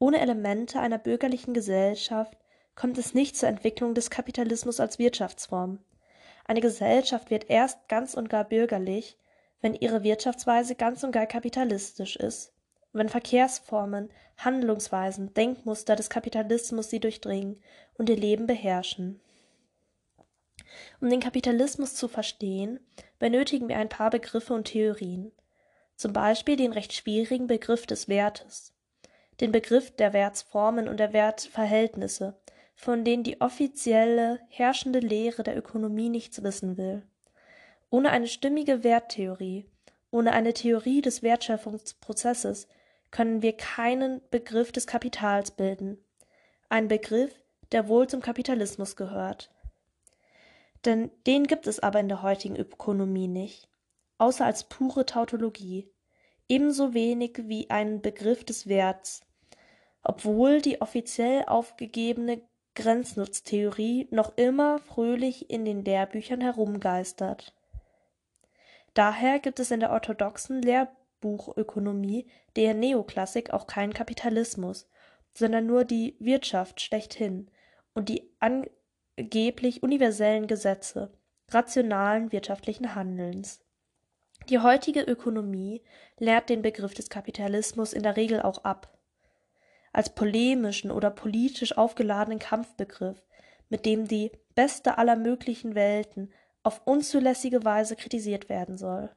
Ohne 0.00 0.20
Elemente 0.20 0.80
einer 0.80 0.98
bürgerlichen 0.98 1.54
Gesellschaft 1.54 2.36
kommt 2.74 2.98
es 2.98 3.14
nicht 3.14 3.36
zur 3.36 3.48
Entwicklung 3.48 3.94
des 3.94 4.10
Kapitalismus 4.10 4.80
als 4.80 4.98
Wirtschaftsform. 4.98 5.78
Eine 6.44 6.60
Gesellschaft 6.60 7.30
wird 7.30 7.50
erst 7.50 7.88
ganz 7.88 8.14
und 8.14 8.28
gar 8.28 8.44
bürgerlich, 8.44 9.16
wenn 9.60 9.74
ihre 9.74 10.02
Wirtschaftsweise 10.02 10.74
ganz 10.74 11.04
und 11.04 11.12
gar 11.12 11.26
kapitalistisch 11.26 12.16
ist, 12.16 12.52
wenn 12.92 13.08
Verkehrsformen, 13.08 14.10
Handlungsweisen, 14.36 15.32
Denkmuster 15.34 15.96
des 15.96 16.10
Kapitalismus 16.10 16.90
sie 16.90 17.00
durchdringen 17.00 17.62
und 17.94 18.08
ihr 18.10 18.16
Leben 18.16 18.46
beherrschen. 18.46 19.20
Um 21.00 21.10
den 21.10 21.20
Kapitalismus 21.20 21.94
zu 21.94 22.08
verstehen, 22.08 22.80
benötigen 23.18 23.68
wir 23.68 23.76
ein 23.76 23.88
paar 23.88 24.10
Begriffe 24.10 24.54
und 24.54 24.64
Theorien, 24.64 25.32
zum 25.96 26.12
Beispiel 26.12 26.56
den 26.56 26.72
recht 26.72 26.92
schwierigen 26.92 27.46
Begriff 27.46 27.86
des 27.86 28.08
Wertes, 28.08 28.72
den 29.40 29.52
Begriff 29.52 29.94
der 29.94 30.12
Wertsformen 30.12 30.88
und 30.88 30.98
der 30.98 31.12
Wertverhältnisse, 31.12 32.36
von 32.82 33.04
denen 33.04 33.22
die 33.22 33.40
offizielle 33.40 34.40
herrschende 34.48 34.98
Lehre 34.98 35.44
der 35.44 35.56
Ökonomie 35.56 36.08
nichts 36.08 36.42
wissen 36.42 36.76
will. 36.76 37.06
Ohne 37.90 38.10
eine 38.10 38.26
stimmige 38.26 38.82
Werttheorie, 38.82 39.66
ohne 40.10 40.32
eine 40.32 40.52
Theorie 40.52 41.00
des 41.00 41.22
Wertschöpfungsprozesses 41.22 42.66
können 43.12 43.40
wir 43.40 43.52
keinen 43.52 44.20
Begriff 44.32 44.72
des 44.72 44.88
Kapitals 44.88 45.52
bilden, 45.52 45.96
ein 46.70 46.88
Begriff, 46.88 47.32
der 47.70 47.86
wohl 47.86 48.08
zum 48.08 48.20
Kapitalismus 48.20 48.96
gehört. 48.96 49.52
Denn 50.84 51.12
den 51.28 51.46
gibt 51.46 51.68
es 51.68 51.78
aber 51.78 52.00
in 52.00 52.08
der 52.08 52.22
heutigen 52.22 52.56
Ökonomie 52.56 53.28
nicht, 53.28 53.68
außer 54.18 54.44
als 54.44 54.64
pure 54.64 55.06
Tautologie, 55.06 55.88
ebenso 56.48 56.94
wenig 56.94 57.44
wie 57.44 57.70
einen 57.70 58.02
Begriff 58.02 58.42
des 58.42 58.66
Werts, 58.66 59.20
obwohl 60.02 60.60
die 60.60 60.80
offiziell 60.80 61.44
aufgegebene 61.46 62.42
Grenznutztheorie 62.74 64.08
noch 64.10 64.36
immer 64.36 64.78
fröhlich 64.78 65.50
in 65.50 65.64
den 65.64 65.84
Lehrbüchern 65.84 66.40
herumgeistert. 66.40 67.54
Daher 68.94 69.38
gibt 69.38 69.60
es 69.60 69.70
in 69.70 69.80
der 69.80 69.90
orthodoxen 69.90 70.62
Lehrbuchökonomie 70.62 72.26
der 72.56 72.74
Neoklassik 72.74 73.50
auch 73.52 73.66
keinen 73.66 73.94
Kapitalismus, 73.94 74.88
sondern 75.34 75.66
nur 75.66 75.84
die 75.84 76.16
Wirtschaft 76.18 76.80
schlechthin 76.80 77.50
und 77.94 78.08
die 78.08 78.30
angeblich 78.38 79.82
universellen 79.82 80.46
Gesetze 80.46 81.12
rationalen 81.48 82.32
wirtschaftlichen 82.32 82.94
Handelns. 82.94 83.60
Die 84.48 84.58
heutige 84.58 85.02
Ökonomie 85.02 85.82
lehrt 86.18 86.48
den 86.48 86.62
Begriff 86.62 86.94
des 86.94 87.08
Kapitalismus 87.10 87.92
in 87.92 88.02
der 88.02 88.16
Regel 88.16 88.42
auch 88.42 88.64
ab, 88.64 88.98
als 89.92 90.14
polemischen 90.14 90.90
oder 90.90 91.10
politisch 91.10 91.76
aufgeladenen 91.76 92.38
Kampfbegriff, 92.38 93.22
mit 93.68 93.86
dem 93.86 94.08
die 94.08 94.32
beste 94.54 94.98
aller 94.98 95.16
möglichen 95.16 95.74
Welten 95.74 96.32
auf 96.62 96.82
unzulässige 96.84 97.64
Weise 97.64 97.96
kritisiert 97.96 98.48
werden 98.48 98.76
soll. 98.76 99.10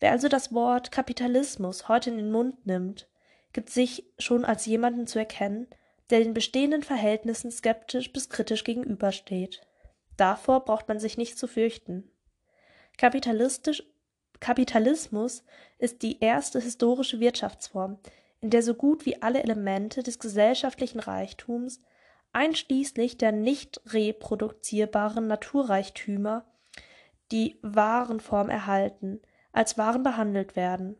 Wer 0.00 0.12
also 0.12 0.28
das 0.28 0.52
Wort 0.52 0.90
Kapitalismus 0.90 1.88
heute 1.88 2.10
in 2.10 2.16
den 2.16 2.32
Mund 2.32 2.66
nimmt, 2.66 3.08
gibt 3.52 3.70
sich 3.70 4.04
schon 4.18 4.44
als 4.44 4.66
jemanden 4.66 5.06
zu 5.06 5.18
erkennen, 5.18 5.68
der 6.10 6.20
den 6.20 6.34
bestehenden 6.34 6.82
Verhältnissen 6.82 7.50
skeptisch 7.50 8.12
bis 8.12 8.28
kritisch 8.28 8.64
gegenübersteht. 8.64 9.62
Davor 10.16 10.64
braucht 10.64 10.88
man 10.88 10.98
sich 10.98 11.16
nicht 11.16 11.38
zu 11.38 11.46
fürchten. 11.46 12.10
Kapitalistisch, 12.96 13.82
Kapitalismus 14.40 15.44
ist 15.78 16.02
die 16.02 16.20
erste 16.20 16.60
historische 16.60 17.20
Wirtschaftsform, 17.20 17.98
in 18.44 18.50
der 18.50 18.62
so 18.62 18.74
gut 18.74 19.06
wie 19.06 19.22
alle 19.22 19.42
Elemente 19.42 20.02
des 20.02 20.18
gesellschaftlichen 20.18 21.00
Reichtums, 21.00 21.80
einschließlich 22.34 23.16
der 23.16 23.32
nicht 23.32 23.80
reproduzierbaren 23.86 25.26
Naturreichtümer, 25.26 26.44
die 27.32 27.58
Warenform 27.62 28.50
erhalten, 28.50 29.22
als 29.52 29.78
Waren 29.78 30.02
behandelt 30.02 30.56
werden. 30.56 30.96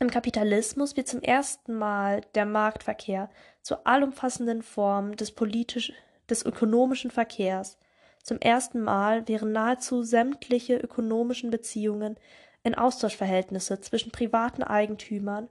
Im 0.00 0.10
Kapitalismus 0.10 0.96
wird 0.96 1.06
zum 1.06 1.22
ersten 1.22 1.72
Mal 1.72 2.22
der 2.34 2.46
Marktverkehr 2.46 3.30
zur 3.62 3.86
allumfassenden 3.86 4.62
Form 4.62 5.14
des 5.14 5.30
politisch 5.30 5.92
des 6.28 6.44
ökonomischen 6.44 7.12
Verkehrs. 7.12 7.78
Zum 8.24 8.40
ersten 8.40 8.80
Mal 8.80 9.28
wären 9.28 9.52
nahezu 9.52 10.02
sämtliche 10.02 10.76
ökonomischen 10.78 11.50
Beziehungen 11.50 12.16
in 12.64 12.74
Austauschverhältnisse 12.74 13.78
zwischen 13.78 14.10
privaten 14.10 14.64
Eigentümern, 14.64 15.48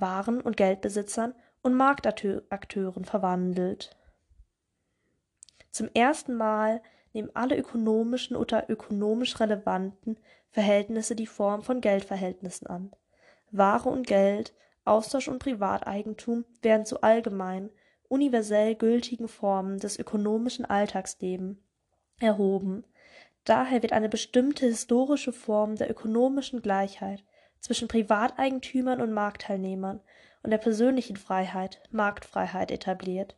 Waren- 0.00 0.40
und 0.40 0.56
Geldbesitzern 0.56 1.34
und 1.62 1.74
Marktakteuren 1.74 3.04
verwandelt. 3.04 3.96
Zum 5.70 5.88
ersten 5.94 6.34
Mal 6.34 6.80
nehmen 7.12 7.30
alle 7.34 7.56
ökonomischen 7.56 8.36
oder 8.36 8.70
ökonomisch 8.70 9.38
relevanten 9.40 10.18
Verhältnisse 10.50 11.16
die 11.16 11.26
Form 11.26 11.62
von 11.62 11.80
Geldverhältnissen 11.80 12.66
an. 12.66 12.92
Ware 13.50 13.88
und 13.88 14.06
Geld, 14.06 14.54
Austausch 14.84 15.28
und 15.28 15.38
Privateigentum 15.38 16.44
werden 16.62 16.86
zu 16.86 17.02
allgemein, 17.02 17.70
universell 18.08 18.74
gültigen 18.74 19.28
Formen 19.28 19.78
des 19.78 19.98
ökonomischen 19.98 20.64
Alltagslebens 20.64 21.58
erhoben. 22.20 22.84
Daher 23.44 23.82
wird 23.82 23.92
eine 23.92 24.08
bestimmte 24.08 24.66
historische 24.66 25.32
Form 25.32 25.76
der 25.76 25.90
ökonomischen 25.90 26.62
Gleichheit 26.62 27.24
zwischen 27.60 27.88
Privateigentümern 27.88 29.00
und 29.00 29.12
Marktteilnehmern 29.12 30.00
und 30.42 30.50
der 30.50 30.58
persönlichen 30.58 31.16
Freiheit, 31.16 31.82
Marktfreiheit 31.90 32.70
etabliert. 32.70 33.36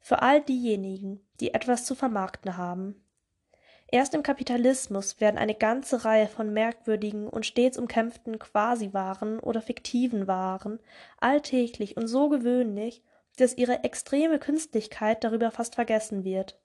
Für 0.00 0.20
all 0.20 0.42
diejenigen, 0.42 1.20
die 1.40 1.54
etwas 1.54 1.86
zu 1.86 1.94
vermarkten 1.94 2.56
haben. 2.56 3.02
Erst 3.90 4.14
im 4.14 4.22
Kapitalismus 4.22 5.20
werden 5.20 5.38
eine 5.38 5.54
ganze 5.54 6.04
Reihe 6.04 6.26
von 6.26 6.52
merkwürdigen 6.52 7.28
und 7.28 7.46
stets 7.46 7.78
umkämpften 7.78 8.38
Quasi-Waren 8.38 9.38
oder 9.38 9.62
fiktiven 9.62 10.26
Waren 10.26 10.80
alltäglich 11.18 11.96
und 11.96 12.08
so 12.08 12.28
gewöhnlich, 12.28 13.02
dass 13.36 13.56
ihre 13.56 13.84
extreme 13.84 14.38
Künstlichkeit 14.38 15.24
darüber 15.24 15.50
fast 15.50 15.74
vergessen 15.74 16.24
wird. 16.24 16.60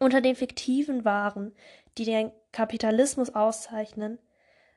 Unter 0.00 0.20
den 0.20 0.36
fiktiven 0.36 1.04
Waren, 1.04 1.54
die 1.98 2.04
den 2.04 2.30
Kapitalismus 2.52 3.34
auszeichnen, 3.34 4.18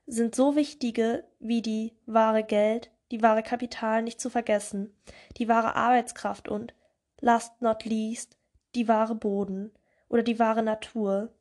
sind 0.08 0.36
so 0.36 0.55
wichtige 0.55 1.26
wie 1.39 1.62
die 1.62 1.93
wahre 2.05 2.43
Geld, 2.43 2.89
die 3.12 3.22
wahre 3.22 3.43
Kapital 3.43 4.01
nicht 4.01 4.20
zu 4.20 4.30
vergessen, 4.30 4.95
die 5.38 5.47
wahre 5.47 5.76
Arbeitskraft 5.76 6.47
und, 6.47 6.74
last 7.20 7.62
not 7.62 7.84
least, 7.86 8.38
die 8.74 8.88
wahre 8.88 9.16
Boden 9.16 9.72
oder 10.10 10.24
die 10.24 10.39
wahre 10.39 10.64
Natur, 10.64 11.34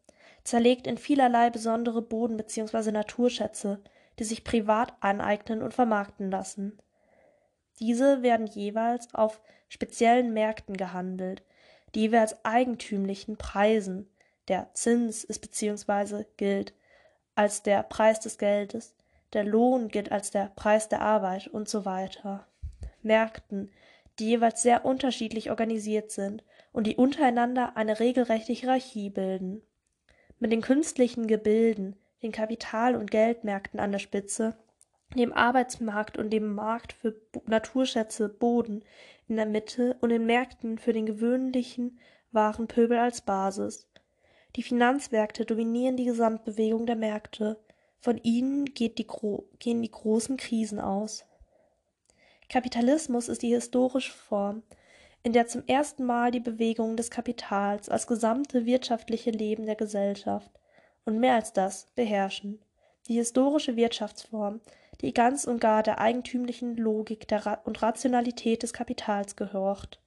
zerlegt 0.42 0.86
in 0.86 0.98
vielerlei 0.98 1.50
besondere 1.50 2.02
Boden- 2.02 2.36
bzw. 2.36 2.90
Naturschätze, 2.90 3.80
die 4.18 4.24
sich 4.24 4.44
privat 4.44 4.94
aneignen 5.00 5.62
und 5.62 5.74
vermarkten 5.74 6.30
lassen. 6.30 6.78
Diese 7.78 8.22
werden 8.22 8.46
jeweils 8.46 9.14
auf 9.14 9.40
speziellen 9.68 10.32
Märkten 10.32 10.76
gehandelt, 10.76 11.42
die 11.94 12.00
jeweils 12.02 12.44
eigentümlichen 12.44 13.36
Preisen, 13.36 14.08
der 14.48 14.72
Zins 14.74 15.24
ist 15.24 15.40
bzw. 15.40 16.24
gilt, 16.36 16.74
als 17.36 17.62
der 17.62 17.84
Preis 17.84 18.18
des 18.18 18.38
Geldes, 18.38 18.94
der 19.32 19.44
Lohn 19.44 19.88
gilt 19.88 20.10
als 20.10 20.30
der 20.30 20.50
Preis 20.56 20.88
der 20.88 21.02
Arbeit 21.02 21.46
und 21.48 21.68
so 21.68 21.84
weiter. 21.84 22.46
Märkten, 23.02 23.70
die 24.18 24.26
jeweils 24.26 24.62
sehr 24.62 24.84
unterschiedlich 24.84 25.50
organisiert 25.50 26.10
sind 26.10 26.42
und 26.72 26.86
die 26.86 26.96
untereinander 26.96 27.76
eine 27.76 28.00
regelrechte 28.00 28.52
Hierarchie 28.52 29.10
bilden. 29.10 29.62
Mit 30.38 30.52
den 30.52 30.62
künstlichen 30.62 31.26
Gebilden, 31.26 31.96
den 32.22 32.32
Kapital- 32.32 32.96
und 32.96 33.10
Geldmärkten 33.10 33.78
an 33.78 33.92
der 33.92 33.98
Spitze, 33.98 34.56
dem 35.14 35.32
Arbeitsmarkt 35.32 36.18
und 36.18 36.30
dem 36.30 36.54
Markt 36.54 36.92
für 36.92 37.14
Naturschätze 37.46 38.28
Boden 38.28 38.84
in 39.28 39.36
der 39.36 39.46
Mitte 39.46 39.96
und 40.00 40.08
den 40.08 40.26
Märkten 40.26 40.78
für 40.78 40.92
den 40.92 41.06
gewöhnlichen 41.06 41.98
Warenpöbel 42.32 42.98
als 42.98 43.20
Basis. 43.20 43.86
Die 44.56 44.62
Finanzmärkte 44.62 45.44
dominieren 45.44 45.98
die 45.98 46.06
Gesamtbewegung 46.06 46.86
der 46.86 46.96
Märkte. 46.96 47.58
Von 48.00 48.16
ihnen 48.22 48.64
geht 48.64 48.96
die 48.98 49.06
gehen 49.58 49.82
die 49.82 49.90
großen 49.90 50.38
Krisen 50.38 50.80
aus. 50.80 51.26
Kapitalismus 52.48 53.28
ist 53.28 53.42
die 53.42 53.54
historische 53.54 54.12
Form, 54.12 54.62
in 55.22 55.34
der 55.34 55.46
zum 55.46 55.64
ersten 55.66 56.04
Mal 56.04 56.30
die 56.30 56.40
Bewegung 56.40 56.96
des 56.96 57.10
Kapitals 57.10 57.90
als 57.90 58.06
gesamte 58.06 58.64
wirtschaftliche 58.64 59.30
Leben 59.30 59.66
der 59.66 59.74
Gesellschaft 59.74 60.50
und 61.04 61.18
mehr 61.18 61.34
als 61.34 61.52
das 61.52 61.88
beherrschen. 61.94 62.60
Die 63.08 63.14
historische 63.14 63.76
Wirtschaftsform, 63.76 64.60
die 65.02 65.12
ganz 65.12 65.44
und 65.44 65.60
gar 65.60 65.82
der 65.82 66.00
eigentümlichen 66.00 66.76
Logik 66.76 67.28
der 67.28 67.44
Ra 67.44 67.54
und 67.64 67.82
Rationalität 67.82 68.62
des 68.62 68.72
Kapitals 68.72 69.36
gehorcht. 69.36 70.00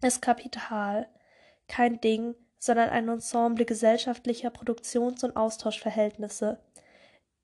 Das 0.00 0.20
Kapital, 0.20 1.08
kein 1.68 2.00
Ding, 2.00 2.34
sondern 2.58 2.90
ein 2.90 3.08
Ensemble 3.08 3.64
gesellschaftlicher 3.64 4.50
Produktions- 4.50 5.24
und 5.24 5.36
Austauschverhältnisse, 5.36 6.58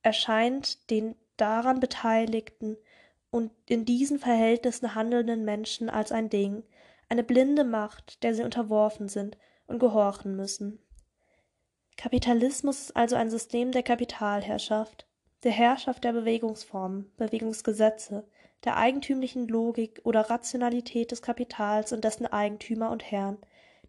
erscheint 0.03 0.91
den 0.91 1.15
daran 1.37 1.81
Beteiligten 1.81 2.77
und 3.31 3.51
in 3.67 3.85
diesen 3.85 4.19
Verhältnissen 4.19 4.95
handelnden 4.95 5.45
Menschen 5.45 5.91
als 5.91 6.13
ein 6.13 6.31
Ding, 6.31 6.63
eine 7.09 7.25
blinde 7.25 7.65
Macht, 7.65 8.23
der 8.23 8.35
sie 8.35 8.45
unterworfen 8.45 9.09
sind 9.09 9.37
und 9.67 9.79
gehorchen 9.79 10.37
müssen. 10.37 10.79
Kapitalismus 11.97 12.81
ist 12.81 12.97
also 12.97 13.17
ein 13.17 13.31
System 13.31 13.73
der 13.73 13.83
Kapitalherrschaft, 13.83 15.07
der 15.43 15.53
Herrschaft 15.53 16.05
der 16.05 16.13
Bewegungsformen, 16.13 17.13
Bewegungsgesetze, 17.17 18.27
der 18.65 18.77
eigentümlichen 18.77 19.47
Logik 19.47 20.01
oder 20.05 20.31
Rationalität 20.31 21.11
des 21.11 21.23
Kapitals 21.23 21.93
und 21.93 22.03
dessen 22.03 22.27
Eigentümer 22.27 22.91
und 22.91 23.11
Herren, 23.11 23.39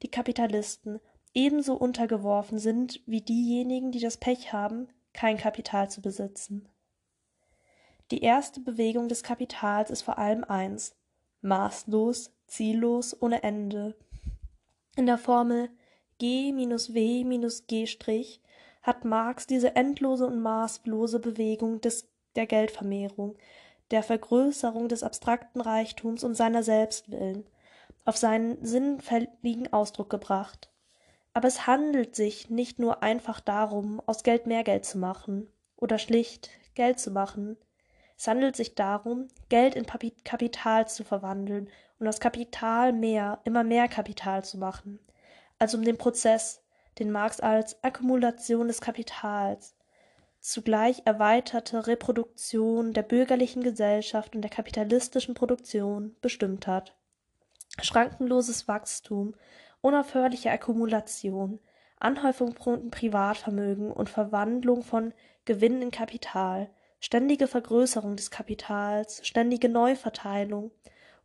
die 0.02 0.12
Kapitalisten, 0.12 1.00
ebenso 1.36 1.76
untergeworfen 1.76 2.58
sind 2.58 3.02
wie 3.06 3.22
diejenigen, 3.22 3.92
die 3.92 4.00
das 4.00 4.18
Pech 4.18 4.54
haben, 4.54 4.88
kein 5.14 5.38
Kapital 5.38 5.90
zu 5.92 6.02
besitzen. 6.02 6.68
Die 8.12 8.22
erste 8.22 8.60
Bewegung 8.60 9.08
des 9.08 9.22
Kapitals 9.22 9.90
ist 9.90 10.02
vor 10.02 10.18
allem 10.18 10.44
eins 10.44 10.96
maßlos, 11.42 12.32
ziellos, 12.48 13.22
ohne 13.22 13.44
Ende. 13.44 13.96
In 14.96 15.06
der 15.06 15.18
Formel 15.18 15.70
G 16.18 16.54
minus 16.54 16.94
W 16.94 17.24
minus 17.24 17.68
G' 17.68 17.86
hat 18.82 19.04
Marx 19.04 19.48
diese 19.48 19.76
endlose 19.76 20.26
und 20.26 20.42
maßlose 20.42 21.20
Bewegung 21.20 21.82
des, 21.82 22.08
der 22.36 22.46
Geldvermehrung, 22.46 23.36
der 23.92 24.04
Vergrößerung 24.04 24.88
des 24.88 25.04
abstrakten 25.04 25.60
Reichtums 25.60 26.24
und 26.24 26.36
seiner 26.36 26.64
selbst 26.64 27.12
willen, 27.12 27.46
auf 28.06 28.18
seinen 28.18 28.64
sinnfälligen 28.64 29.74
Ausdruck 29.74 30.10
gebracht. 30.10 30.70
Aber 31.36 31.50
es 31.50 31.68
handelt 31.68 32.16
sich 32.16 32.50
nicht 32.50 32.80
nur 32.80 33.04
einfach 33.04 33.42
darum, 33.42 34.02
aus 34.06 34.24
Geld 34.24 34.48
mehr 34.48 34.64
Geld 34.64 34.86
zu 34.86 34.98
machen 34.98 35.48
oder 35.76 36.00
schlicht 36.00 36.50
Geld 36.76 36.98
zu 36.98 37.12
machen, 37.12 37.58
es 38.18 38.28
handelt 38.30 38.56
sich 38.56 38.76
darum, 38.76 39.28
Geld 39.50 39.76
in 39.76 39.86
Kapital 39.86 40.88
zu 40.88 41.04
verwandeln 41.04 41.70
und 42.00 42.08
aus 42.08 42.22
Kapital 42.22 42.94
mehr, 42.94 43.42
immer 43.44 43.66
mehr 43.66 43.90
Kapital 43.90 44.46
zu 44.46 44.58
machen, 44.58 45.00
also 45.60 45.78
um 45.78 45.84
den 45.84 45.98
Prozess, 45.98 46.64
den 47.00 47.12
Marx 47.12 47.42
als 47.42 47.84
Akkumulation 47.84 48.70
des 48.70 48.80
Kapitals, 48.80 49.76
zugleich 50.40 51.02
erweiterte 51.04 51.88
Reproduktion 51.88 52.94
der 52.94 53.04
bürgerlichen 53.04 53.62
Gesellschaft 53.62 54.36
und 54.36 54.42
der 54.42 54.52
kapitalistischen 54.52 55.36
Produktion 55.36 56.16
bestimmt 56.22 56.68
hat. 56.68 56.96
Schrankenloses 57.82 58.70
Wachstum, 58.70 59.36
unaufhörliche 59.86 60.52
Akkumulation, 60.52 61.60
Anhäufung 62.00 62.56
von 62.56 62.90
Privatvermögen 62.90 63.92
und 63.92 64.10
Verwandlung 64.10 64.84
von 64.84 65.14
Gewinn 65.46 65.82
in 65.82 65.92
Kapital– 65.92 66.70
ständige 67.06 67.46
Vergrößerung 67.46 68.16
des 68.16 68.32
Kapitals, 68.32 69.22
ständige 69.28 69.70
Neuverteilung, 69.70 70.72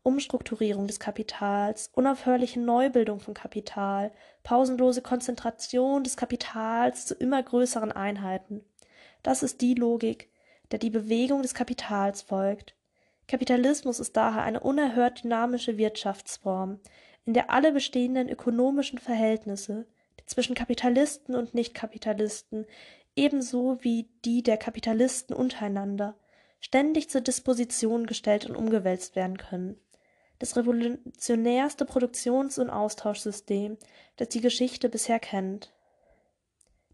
Umstrukturierung 0.03 0.87
des 0.87 1.01
Kapitals, 1.01 1.91
unaufhörliche 1.95 2.61
Neubildung 2.61 3.19
von 3.19 3.33
Kapital, 3.33 4.13
pausenlose 4.43 5.01
Konzentration 5.01 6.05
des 6.05 6.19
Kapitals 6.19 7.07
zu 7.07 7.15
immer 7.15 7.43
größeren 7.43 7.93
Einheiten. 7.93 8.63
Das 9.23 9.43
ist 9.43 9.63
die 9.63 9.75
Logik, 9.75 10.31
der 10.71 10.79
die 10.79 10.91
Bewegung 10.91 11.41
des 11.41 11.55
Kapitals 11.55 12.21
folgt. 12.21 12.75
Kapitalismus 13.27 14.01
ist 14.01 14.19
daher 14.19 14.43
eine 14.43 14.61
unerhört 14.61 15.25
dynamische 15.25 15.79
Wirtschaftsform, 15.79 16.81
in 17.27 17.35
der 17.35 17.51
alle 17.51 17.73
bestehenden 17.73 18.29
ökonomischen 18.29 18.99
Verhältnisse, 18.99 19.87
zwischen 20.27 20.55
Kapitalisten 20.55 21.35
und 21.35 21.55
Nichtkapitalisten 21.55 22.65
ebenso 23.17 23.79
wie 23.83 24.09
die 24.25 24.43
der 24.43 24.57
Kapitalisten 24.57 25.35
untereinander, 25.35 26.15
ständig 26.61 27.11
zur 27.11 27.21
Disposition 27.21 28.07
gestellt 28.07 28.47
und 28.47 28.57
umgewälzt 28.57 29.17
werden 29.17 29.39
können. 29.39 29.79
Das 30.39 30.57
revolutionärste 30.57 31.85
Produktions- 31.85 32.59
und 32.59 32.71
Austauschsystem, 32.71 33.77
das 34.17 34.29
die 34.29 34.41
Geschichte 34.41 34.89
bisher 34.89 35.19
kennt. 35.19 35.73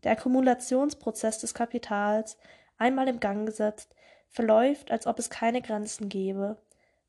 Der 0.03 0.13
Akkumulationsprozess 0.13 1.39
des 1.39 1.55
Kapitals, 1.55 2.39
einmal 2.79 3.07
im 3.09 3.21
Gang 3.21 3.47
gesetzt, 3.47 3.95
verläuft, 4.29 4.91
als 4.91 5.07
ob 5.07 5.19
es 5.19 5.31
keine 5.31 5.63
Grenzen 5.63 6.09
gäbe. 6.09 6.57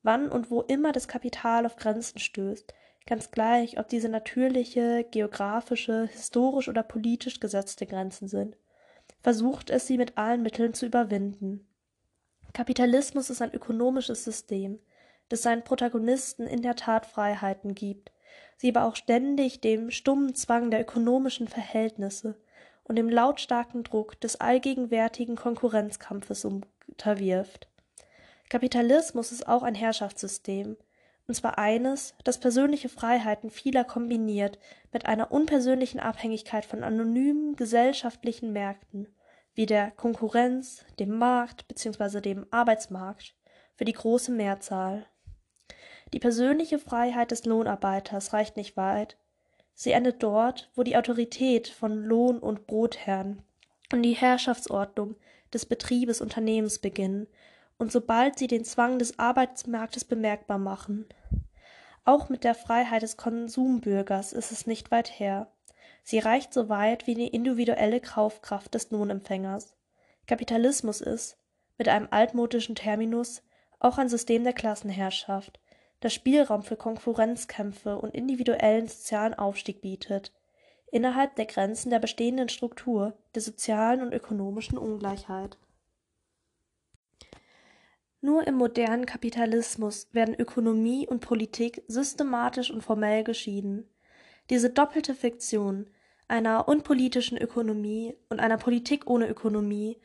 Wann 0.03 0.29
und 0.29 0.51
wo 0.51 0.61
immer 0.61 0.91
das 0.91 1.07
Kapital 1.07 1.65
auf 1.65 1.75
Grenzen 1.75 2.19
stößt, 2.19 2.73
ganz 3.07 3.31
gleich, 3.31 3.79
ob 3.79 3.87
diese 3.87 4.09
natürliche, 4.09 5.05
geografische, 5.09 6.07
historisch 6.11 6.69
oder 6.69 6.83
politisch 6.83 7.39
gesetzte 7.39 7.85
Grenzen 7.85 8.27
sind 8.27 8.57
versucht 9.21 9.69
es, 9.69 9.87
sie 9.87 9.97
mit 9.97 10.17
allen 10.17 10.41
Mitteln 10.41 10.73
zu 10.73 10.85
überwinden. 10.85 11.67
Kapitalismus 12.53 13.29
ist 13.29 13.41
ein 13.41 13.53
ökonomisches 13.53 14.23
System, 14.23 14.79
das 15.29 15.41
seinen 15.41 15.63
Protagonisten 15.63 16.47
in 16.47 16.61
der 16.61 16.75
Tat 16.75 17.05
Freiheiten 17.05 17.75
gibt, 17.75 18.11
sie 18.55 18.69
aber 18.69 18.87
auch 18.87 18.95
ständig 18.95 19.59
dem 19.61 19.91
stummen 19.91 20.33
Zwang 20.33 20.71
der 20.71 20.81
ökonomischen 20.81 21.47
Verhältnisse 21.47 22.35
und 22.83 22.95
dem 22.95 23.09
lautstarken 23.09 23.83
Druck 23.83 24.19
des 24.21 24.39
allgegenwärtigen 24.39 25.35
Konkurrenzkampfes 25.35 26.45
unterwirft. 26.45 27.67
Kapitalismus 28.49 29.33
ist 29.33 29.45
auch 29.45 29.63
ein 29.63 29.75
Herrschaftssystem, 29.75 30.77
und 31.27 31.33
zwar 31.33 31.57
eines, 31.57 32.15
das 32.23 32.39
persönliche 32.39 32.89
Freiheiten 32.89 33.49
vieler 33.49 33.83
kombiniert 33.83 34.59
mit 34.93 35.05
einer 35.05 35.31
unpersönlichen 35.31 35.99
Abhängigkeit 35.99 36.65
von 36.65 36.83
anonymen 36.83 37.55
gesellschaftlichen 37.57 38.53
Märkten, 38.53 39.07
wie 39.53 39.65
der 39.65 39.91
Konkurrenz, 39.91 40.85
dem 40.99 41.17
Markt 41.17 41.67
bzw. 41.67 42.21
dem 42.21 42.45
Arbeitsmarkt 42.51 43.35
für 43.75 43.85
die 43.85 43.93
große 43.93 44.31
Mehrzahl. 44.31 45.05
Die 46.13 46.19
persönliche 46.19 46.79
Freiheit 46.79 47.31
des 47.31 47.43
Lohnarbeiters 47.43 48.31
reicht 48.31 48.55
nicht 48.55 48.77
weit. 48.77 49.17
Sie 49.73 49.91
endet 49.91 50.23
dort, 50.23 50.71
wo 50.75 50.83
die 50.83 50.95
Autorität 50.95 51.67
von 51.67 52.03
Lohn- 52.03 52.39
und 52.39 52.65
Brotherren 52.67 53.43
und 53.91 54.01
die 54.03 54.13
Herrschaftsordnung 54.13 55.15
des 55.53 55.65
Betriebes 55.65 56.21
Unternehmens 56.21 56.79
beginnen 56.79 57.27
und 57.77 57.91
sobald 57.91 58.37
sie 58.37 58.47
den 58.47 58.65
Zwang 58.65 58.99
des 58.99 59.19
Arbeitsmarktes 59.19 60.05
bemerkbar 60.05 60.57
machen. 60.57 61.05
Auch 62.05 62.29
mit 62.29 62.43
der 62.43 62.55
Freiheit 62.55 63.01
des 63.01 63.17
Konsumbürgers 63.17 64.33
ist 64.33 64.51
es 64.51 64.65
nicht 64.65 64.91
weit 64.91 65.19
her. 65.19 65.51
Sie 66.03 66.19
reicht 66.19 66.53
so 66.53 66.69
weit 66.69 67.05
wie 67.05 67.15
die 67.15 67.27
individuelle 67.27 67.99
Kaufkraft 67.99 68.73
des 68.73 68.91
Lohnempfängers. 68.91 69.75
Kapitalismus 70.25 71.01
ist, 71.01 71.37
mit 71.77 71.89
einem 71.89 72.07
altmodischen 72.11 72.75
Terminus, 72.75 73.43
auch 73.79 73.97
ein 73.97 74.09
System 74.09 74.43
der 74.43 74.53
Klassenherrschaft, 74.53 75.59
das 75.99 76.13
Spielraum 76.13 76.63
für 76.63 76.77
Konkurrenzkämpfe 76.77 77.97
und 77.97 78.15
individuellen 78.15 78.87
sozialen 78.87 79.33
Aufstieg 79.33 79.81
bietet, 79.81 80.31
innerhalb 80.91 81.35
der 81.35 81.45
Grenzen 81.45 81.89
der 81.89 81.99
bestehenden 81.99 82.49
Struktur 82.49 83.13
der 83.35 83.41
sozialen 83.41 84.01
und 84.01 84.13
ökonomischen 84.13 84.77
Ungleichheit. 84.77 85.57
Nur 88.19 88.47
im 88.47 88.55
modernen 88.55 89.05
Kapitalismus 89.05 90.07
werden 90.11 90.35
Ökonomie 90.35 91.07
und 91.07 91.19
Politik 91.19 91.83
systematisch 91.87 92.71
und 92.71 92.81
formell 92.81 93.23
geschieden. 93.23 93.87
Diese 94.49 94.69
doppelte 94.69 95.13
Fiktion, 95.13 95.89
einer 96.27 96.67
unpolitischen 96.67 97.37
Ökonomie 97.37 98.15
und 98.29 98.39
einer 98.39 98.57
Politik 98.57 99.07
ohne 99.09 99.27
Ökonomie 99.27 99.97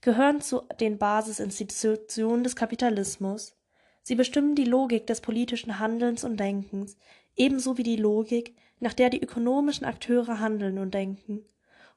gehören 0.00 0.40
zu 0.40 0.62
den 0.80 0.98
Basisinstitutionen 0.98 2.42
des 2.42 2.56
Kapitalismus. 2.56 3.56
Sie 4.02 4.14
bestimmen 4.14 4.54
die 4.54 4.64
Logik 4.64 5.06
des 5.06 5.20
politischen 5.20 5.78
Handelns 5.78 6.24
und 6.24 6.40
Denkens, 6.40 6.96
ebenso 7.36 7.78
wie 7.78 7.82
die 7.82 7.96
Logik, 7.96 8.56
nach 8.80 8.94
der 8.94 9.10
die 9.10 9.22
ökonomischen 9.22 9.86
Akteure 9.86 10.40
handeln 10.40 10.78
und 10.78 10.94
denken. 10.94 11.44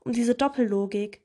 Und 0.01 0.17
diese 0.17 0.35
Doppellogik, 0.35 1.22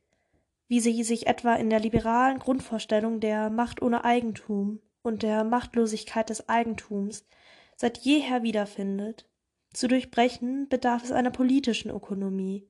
wie 0.69 0.81
sie 0.81 1.03
sich 1.03 1.27
etwa 1.27 1.55
in 1.55 1.71
der 1.71 1.81
liberalen 1.81 2.39
Grundvorstellung 2.39 3.21
der 3.21 3.51
Macht 3.51 3.83
ohne 3.83 4.05
Eigentum 4.05 4.81
und 5.03 5.23
der 5.23 5.45
Machtlosigkeit 5.45 6.29
des 6.29 6.49
Eigentums 6.49 7.27
seit 7.77 7.99
jeher 7.99 8.43
wiederfindet, 8.43 9.27
zu 9.73 9.89
durchbrechen 9.89 10.69
bedarf 10.69 11.05
es 11.05 11.13
einer 11.13 11.31
politischen 11.31 11.91
Ökonomie 11.91 12.69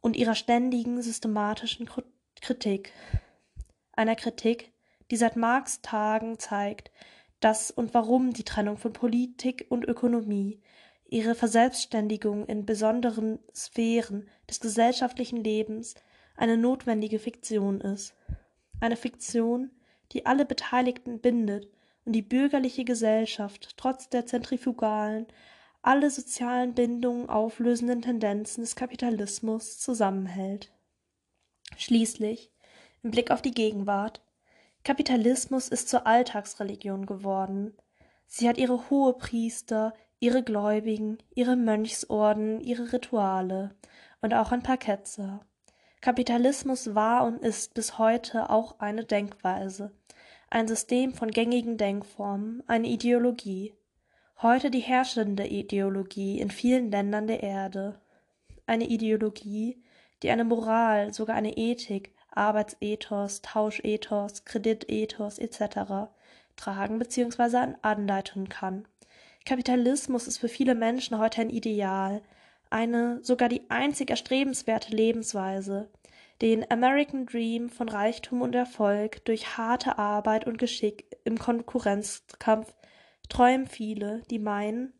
und 0.00 0.16
ihrer 0.16 0.34
ständigen 0.34 1.02
systematischen 1.02 1.88
Kritik, 2.40 2.92
einer 3.92 4.16
Kritik, 4.16 4.72
die 5.10 5.16
seit 5.16 5.36
Marx 5.36 5.82
Tagen 5.82 6.38
zeigt, 6.38 6.90
dass 7.40 7.70
und 7.70 7.94
warum 7.94 8.32
die 8.32 8.44
Trennung 8.44 8.76
von 8.76 8.92
Politik 8.92 9.66
und 9.68 9.84
Ökonomie, 9.84 10.62
ihre 11.08 11.34
Verselbstständigung 11.34 12.46
in 12.46 12.66
besonderen 12.66 13.38
Sphären 13.54 14.28
des 14.48 14.60
gesellschaftlichen 14.60 15.42
Lebens 15.42 15.94
eine 16.36 16.56
notwendige 16.56 17.18
Fiktion 17.18 17.80
ist. 17.80 18.14
Eine 18.80 18.96
Fiktion, 18.96 19.70
die 20.12 20.26
alle 20.26 20.44
Beteiligten 20.44 21.20
bindet 21.20 21.68
und 22.04 22.12
die 22.12 22.22
bürgerliche 22.22 22.84
Gesellschaft 22.84 23.76
trotz 23.76 24.08
der 24.08 24.26
zentrifugalen, 24.26 25.26
alle 25.82 26.10
sozialen 26.10 26.74
Bindungen 26.74 27.28
auflösenden 27.28 28.02
Tendenzen 28.02 28.62
des 28.62 28.76
Kapitalismus 28.76 29.78
zusammenhält. 29.78 30.72
Schließlich, 31.76 32.50
im 33.02 33.10
Blick 33.10 33.30
auf 33.30 33.42
die 33.42 33.52
Gegenwart, 33.52 34.22
Kapitalismus 34.84 35.68
ist 35.68 35.88
zur 35.88 36.06
Alltagsreligion 36.06 37.06
geworden. 37.06 37.76
Sie 38.26 38.48
hat 38.48 38.58
ihre 38.58 38.88
Hohepriester, 38.88 39.94
ihre 40.20 40.42
Gläubigen, 40.42 41.18
ihre 41.34 41.56
Mönchsorden, 41.56 42.60
ihre 42.60 42.92
Rituale 42.92 43.74
und 44.20 44.34
auch 44.34 44.52
ein 44.52 44.62
paar 44.62 44.76
Ketzer. 44.76 45.44
Kapitalismus 46.00 46.94
war 46.94 47.24
und 47.24 47.42
ist 47.42 47.74
bis 47.74 47.98
heute 47.98 48.50
auch 48.50 48.78
eine 48.78 49.04
Denkweise, 49.04 49.92
ein 50.50 50.68
System 50.68 51.12
von 51.12 51.30
gängigen 51.30 51.76
Denkformen, 51.76 52.62
eine 52.66 52.88
Ideologie, 52.88 53.74
heute 54.42 54.70
die 54.70 54.80
herrschende 54.80 55.46
Ideologie 55.46 56.40
in 56.40 56.50
vielen 56.50 56.90
Ländern 56.90 57.26
der 57.26 57.42
Erde, 57.42 58.00
eine 58.66 58.84
Ideologie, 58.84 59.82
die 60.22 60.30
eine 60.30 60.44
Moral, 60.44 61.12
sogar 61.12 61.36
eine 61.36 61.56
Ethik, 61.56 62.14
Arbeitsethos, 62.30 63.42
Tauschethos, 63.42 64.44
Kreditethos 64.44 65.38
etc. 65.38 66.10
tragen 66.56 66.98
bzw. 66.98 67.74
anleiten 67.82 68.48
kann. 68.48 68.86
Kapitalismus 69.44 70.26
ist 70.26 70.38
für 70.38 70.48
viele 70.48 70.74
Menschen 70.74 71.18
heute 71.18 71.40
ein 71.40 71.50
Ideal, 71.50 72.22
eine 72.70 73.22
sogar 73.22 73.48
die 73.48 73.68
einzig 73.70 74.10
erstrebenswerte 74.10 74.94
Lebensweise, 74.94 75.90
den 76.42 76.70
American 76.70 77.26
Dream 77.26 77.70
von 77.70 77.88
Reichtum 77.88 78.42
und 78.42 78.54
Erfolg 78.54 79.24
durch 79.24 79.56
harte 79.56 79.98
Arbeit 79.98 80.46
und 80.46 80.58
Geschick 80.58 81.06
im 81.24 81.38
Konkurrenzkampf 81.38 82.74
träumen 83.28 83.66
viele, 83.66 84.22
die 84.30 84.38
meinen, 84.38 84.92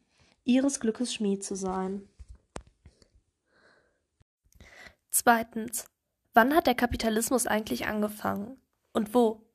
ihres 0.45 0.81
Glückes 0.81 1.13
Schmied 1.13 1.45
zu 1.45 1.55
sein. 1.55 2.09
Zweitens. 5.11 5.87
Wann 6.35 6.55
hat 6.55 6.67
der 6.67 6.75
Kapitalismus 6.75 7.47
eigentlich 7.47 7.87
angefangen? 7.87 8.61
Und 8.93 9.15
wo? 9.15 9.47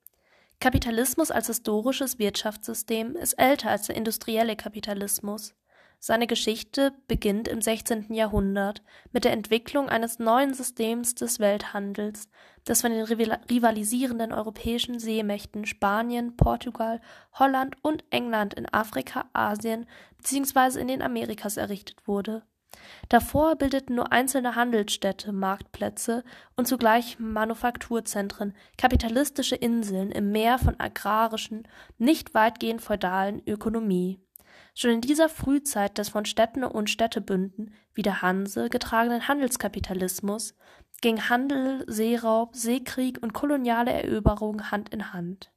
Kapitalismus 0.59 1.29
als 1.29 1.45
historisches 1.45 2.17
Wirtschaftssystem 2.17 3.15
ist 3.15 3.33
älter 3.33 3.69
als 3.69 3.85
der 3.85 3.95
industrielle 3.95 4.55
Kapitalismus. 4.55 5.53
Seine 6.03 6.25
Geschichte 6.25 6.95
beginnt 7.07 7.47
im 7.47 7.61
16. 7.61 8.11
Jahrhundert 8.11 8.81
mit 9.11 9.23
der 9.23 9.33
Entwicklung 9.33 9.87
eines 9.87 10.17
neuen 10.17 10.55
Systems 10.55 11.13
des 11.13 11.39
Welthandels, 11.39 12.27
das 12.65 12.81
von 12.81 12.89
den 12.89 13.03
rivalisierenden 13.03 14.33
europäischen 14.33 14.97
Seemächten 14.97 15.67
Spanien, 15.67 16.35
Portugal, 16.35 17.01
Holland 17.33 17.75
und 17.83 18.03
England 18.09 18.55
in 18.55 18.65
Afrika, 18.73 19.25
Asien 19.33 19.85
bzw. 20.17 20.79
in 20.81 20.87
den 20.87 21.03
Amerikas 21.03 21.57
errichtet 21.57 22.07
wurde. 22.07 22.41
Davor 23.07 23.55
bildeten 23.55 23.93
nur 23.93 24.11
einzelne 24.11 24.55
Handelsstädte 24.55 25.31
Marktplätze 25.31 26.23
und 26.55 26.67
zugleich 26.67 27.19
Manufakturzentren 27.19 28.55
kapitalistische 28.75 29.55
Inseln 29.55 30.11
im 30.11 30.31
Meer 30.31 30.57
von 30.57 30.79
agrarischen, 30.79 31.67
nicht 31.99 32.33
weitgehend 32.33 32.81
feudalen 32.81 33.43
Ökonomie. 33.45 34.19
Schon 34.73 34.91
in 34.91 35.01
dieser 35.01 35.29
Frühzeit 35.29 35.97
des 35.97 36.09
von 36.09 36.25
Städten 36.25 36.63
und 36.63 36.89
Städtebünden 36.89 37.73
wie 37.93 38.03
der 38.03 38.21
Hanse 38.21 38.69
getragenen 38.69 39.27
Handelskapitalismus 39.27 40.55
ging 41.01 41.29
Handel, 41.29 41.83
Seeraub, 41.87 42.55
Seekrieg 42.55 43.21
und 43.21 43.33
koloniale 43.33 43.91
Eroberung 43.91 44.71
Hand 44.71 44.89
in 44.89 45.11
Hand. 45.13 45.51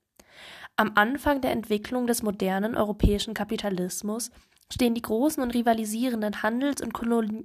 Am 0.76 0.92
Anfang 0.96 1.40
der 1.40 1.52
Entwicklung 1.52 2.08
des 2.08 2.22
modernen 2.22 2.76
europäischen 2.76 3.34
Kapitalismus 3.34 4.32
stehen 4.72 4.94
die 4.94 5.02
großen 5.02 5.42
und 5.42 5.52
rivalisierenden 5.52 6.42
Handels- 6.42 6.82
und 6.82 6.92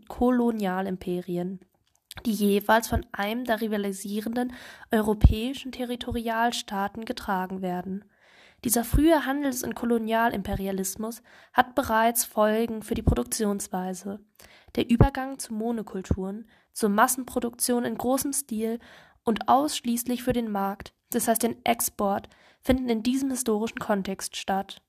Kolonialimperien, 0.07 1.59
die 2.25 2.31
jeweils 2.31 2.87
von 2.87 3.05
einem 3.11 3.43
der 3.43 3.61
rivalisierenden 3.61 4.53
europäischen 4.91 5.71
Territorialstaaten 5.71 7.05
getragen 7.05 7.61
werden. 7.61 8.05
Dieser 8.65 8.83
frühe 8.83 9.25
Handels- 9.25 9.63
und 9.63 9.73
Kolonialimperialismus 9.73 11.21
hat 11.53 11.75
bereits 11.75 12.25
Folgen 12.25 12.83
für 12.83 12.93
die 12.93 13.01
Produktionsweise. 13.01 14.19
Der 14.75 14.89
Übergang 14.89 15.39
zu 15.39 15.53
Monokulturen, 15.53 16.45
zur 16.73 16.89
Massenproduktion 16.89 17.85
in 17.85 17.97
großem 17.97 18.33
Stil 18.33 18.79
und 19.23 19.47
ausschließlich 19.47 20.23
für 20.23 20.33
den 20.33 20.51
Markt, 20.51 20.93
das 21.11 21.27
heißt 21.27 21.43
den 21.43 21.63
Export, 21.65 22.27
finden 22.59 22.89
in 22.89 23.01
diesem 23.01 23.31
historischen 23.31 23.79
Kontext 23.79 24.35
statt. 24.35 24.81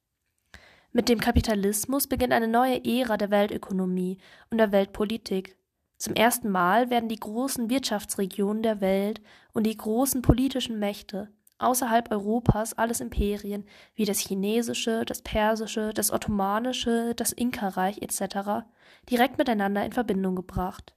Mit 0.92 1.08
dem 1.08 1.20
Kapitalismus 1.20 2.08
beginnt 2.08 2.32
eine 2.32 2.48
neue 2.48 2.84
Ära 2.84 3.16
der 3.16 3.30
Weltökonomie 3.30 4.18
und 4.50 4.58
der 4.58 4.72
Weltpolitik. 4.72 5.56
Zum 5.96 6.14
ersten 6.14 6.50
Mal 6.50 6.90
werden 6.90 7.08
die 7.08 7.20
großen 7.20 7.70
Wirtschaftsregionen 7.70 8.64
der 8.64 8.80
Welt 8.80 9.20
und 9.52 9.64
die 9.64 9.76
großen 9.76 10.22
politischen 10.22 10.80
Mächte 10.80 11.30
außerhalb 11.60 12.10
Europas 12.10 12.74
alles 12.74 13.00
Imperien 13.00 13.64
wie 13.94 14.04
das 14.04 14.18
chinesische, 14.18 15.04
das 15.04 15.22
persische, 15.22 15.92
das 15.94 16.12
ottomanische, 16.12 17.14
das 17.14 17.32
Inka-Reich 17.32 18.02
etc. 18.02 18.66
direkt 19.10 19.38
miteinander 19.38 19.84
in 19.84 19.92
Verbindung 19.92 20.36
gebracht. 20.36 20.94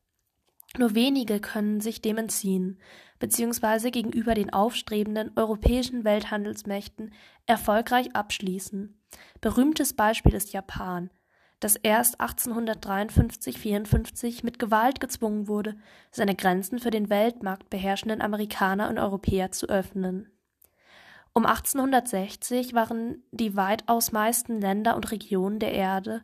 Nur 0.77 0.95
wenige 0.95 1.39
können 1.39 1.81
sich 1.81 2.01
dem 2.01 2.17
entziehen, 2.17 2.79
beziehungsweise 3.19 3.91
gegenüber 3.91 4.33
den 4.33 4.51
aufstrebenden 4.51 5.31
europäischen 5.35 6.03
Welthandelsmächten 6.03 7.13
erfolgreich 7.45 8.15
abschließen. 8.15 8.99
Berühmtes 9.39 9.93
Beispiel 9.93 10.33
ist 10.33 10.51
Japan, 10.51 11.11
das 11.59 11.75
erst 11.77 12.19
1853-54 12.19 14.43
mit 14.43 14.57
Gewalt 14.59 14.99
gezwungen 14.99 15.47
wurde, 15.47 15.77
seine 16.11 16.35
Grenzen 16.35 16.79
für 16.79 16.91
den 16.91 17.09
Weltmarkt 17.09 17.69
beherrschenden 17.69 18.21
Amerikaner 18.21 18.89
und 18.89 18.97
Europäer 18.97 19.51
zu 19.51 19.67
öffnen. 19.67 20.32
Um 21.33 21.47
1860 21.47 22.73
waren 22.73 23.23
die 23.31 23.55
weitaus 23.55 24.11
meisten 24.11 24.61
Länder 24.61 24.95
und 24.95 25.11
Regionen 25.11 25.59
der 25.59 25.73
Erde 25.73 26.21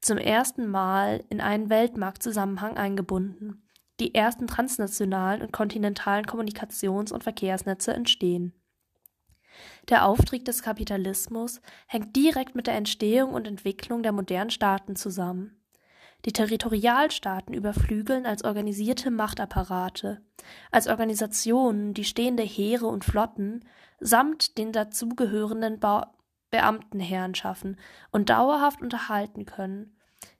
zum 0.00 0.18
ersten 0.18 0.66
Mal 0.66 1.24
in 1.30 1.40
einen 1.40 1.70
Weltmarktzusammenhang 1.70 2.76
eingebunden. 2.76 3.66
Die 4.00 4.14
ersten 4.14 4.46
transnationalen 4.46 5.42
und 5.42 5.52
kontinentalen 5.52 6.26
Kommunikations- 6.26 7.12
und 7.12 7.22
Verkehrsnetze 7.22 7.92
entstehen. 7.94 8.54
Der 9.88 10.06
Aufstieg 10.06 10.44
des 10.44 10.62
Kapitalismus 10.62 11.60
hängt 11.86 12.14
direkt 12.14 12.54
mit 12.54 12.66
der 12.66 12.74
Entstehung 12.74 13.32
und 13.32 13.46
Entwicklung 13.46 14.02
der 14.02 14.12
modernen 14.12 14.50
Staaten 14.50 14.94
zusammen. 14.94 15.60
Die 16.26 16.32
Territorialstaaten 16.32 17.54
überflügeln 17.54 18.26
als 18.26 18.44
organisierte 18.44 19.10
Machtapparate, 19.10 20.20
als 20.70 20.86
Organisationen 20.86 21.94
die 21.94 22.04
stehende 22.04 22.42
Heere 22.42 22.86
und 22.86 23.04
Flotten 23.04 23.64
samt 24.00 24.58
den 24.58 24.72
dazugehörenden 24.72 25.78
ba 25.78 26.14
Beamtenherren 26.50 27.36
schaffen 27.36 27.76
und 28.10 28.28
dauerhaft 28.28 28.82
unterhalten 28.82 29.46
können. 29.46 29.96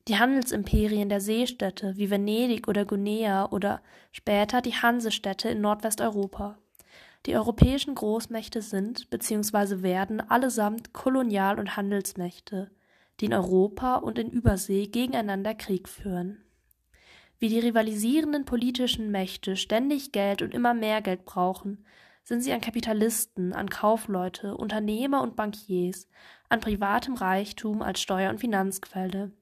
Die 0.08 0.18
Handelsimperien 0.18 1.08
der 1.08 1.20
Seestädte 1.20 1.96
wie 1.96 2.10
Venedig 2.10 2.66
oder 2.66 2.84
Guinea 2.84 3.48
oder 3.52 3.80
später 4.10 4.60
die 4.60 4.74
Hansestädte 4.74 5.50
in 5.50 5.60
Nordwesteuropa. 5.60 6.58
Die 7.26 7.36
europäischen 7.36 7.94
Großmächte 7.94 8.60
sind 8.60 9.08
bzw. 9.10 9.82
werden 9.82 10.20
allesamt 10.20 10.92
Kolonial- 10.92 11.60
und 11.60 11.76
Handelsmächte, 11.76 12.72
die 13.20 13.26
in 13.26 13.34
Europa 13.34 13.96
und 13.96 14.18
in 14.18 14.30
Übersee 14.30 14.86
gegeneinander 14.86 15.54
Krieg 15.54 15.88
führen. 15.88 16.42
wie 17.40 17.48
die 17.48 17.58
rivalisierenden 17.58 18.44
politischen 18.44 19.10
Mächte 19.10 19.56
ständig 19.56 20.12
Geld 20.12 20.42
und 20.42 20.54
immer 20.54 20.74
mehr 20.74 21.00
Geld 21.00 21.24
brauchen, 21.24 21.84
sind 22.30 22.42
sie 22.42 22.52
an 22.52 22.60
Kapitalisten, 22.60 23.52
an 23.52 23.68
Kaufleute, 23.68 24.56
Unternehmer 24.56 25.20
und 25.20 25.34
Bankiers, 25.34 26.06
an 26.48 26.60
privatem 26.60 27.14
Reichtum 27.14 27.82
als 27.82 28.00
Steuer- 28.00 28.30
und 28.30 28.38
Finanzquelle, 28.38 29.32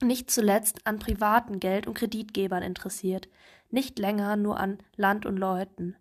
nicht 0.00 0.30
zuletzt 0.30 0.86
an 0.86 1.00
privaten 1.00 1.58
Geld- 1.58 1.88
und 1.88 1.94
Kreditgebern 1.94 2.62
interessiert, 2.62 3.28
nicht 3.70 3.98
länger 3.98 4.36
nur 4.36 4.60
an 4.60 4.78
Land 4.94 5.26
und 5.26 5.36
Leuten. 5.36 5.96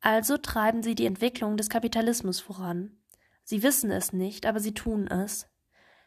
Also 0.00 0.38
treiben 0.38 0.82
sie 0.82 0.94
die 0.94 1.04
Entwicklung 1.04 1.58
des 1.58 1.68
Kapitalismus 1.68 2.40
voran. 2.40 2.96
Sie 3.44 3.62
wissen 3.62 3.90
es 3.90 4.14
nicht, 4.14 4.46
aber 4.46 4.60
sie 4.60 4.72
tun 4.72 5.08
es. 5.08 5.46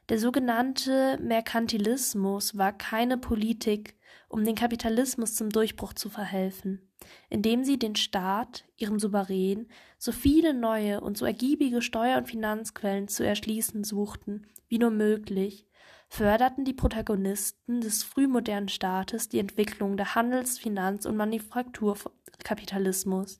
Der 0.09 0.19
sogenannte 0.19 1.17
Merkantilismus 1.21 2.57
war 2.57 2.73
keine 2.73 3.17
Politik, 3.17 3.95
um 4.27 4.43
den 4.43 4.55
Kapitalismus 4.55 5.35
zum 5.35 5.49
Durchbruch 5.49 5.93
zu 5.93 6.09
verhelfen, 6.09 6.91
indem 7.29 7.63
sie 7.63 7.79
den 7.79 7.95
Staat, 7.95 8.65
ihren 8.75 8.99
Souverän, 8.99 9.69
so 9.97 10.11
viele 10.11 10.53
neue 10.53 10.99
und 10.99 11.17
so 11.17 11.23
ergiebige 11.25 11.81
Steuer- 11.81 12.17
und 12.17 12.27
Finanzquellen 12.27 13.07
zu 13.07 13.25
erschließen 13.25 13.85
suchten, 13.85 14.45
wie 14.67 14.79
nur 14.79 14.91
möglich, 14.91 15.65
förderten 16.09 16.65
die 16.65 16.73
Protagonisten 16.73 17.79
des 17.79 18.03
frühmodernen 18.03 18.67
Staates 18.69 19.29
die 19.29 19.39
Entwicklung 19.39 19.97
der 19.97 20.15
Handels-, 20.15 20.57
Finanz- 20.59 21.05
und 21.05 21.15
Manufakturkapitalismus. 21.15 23.39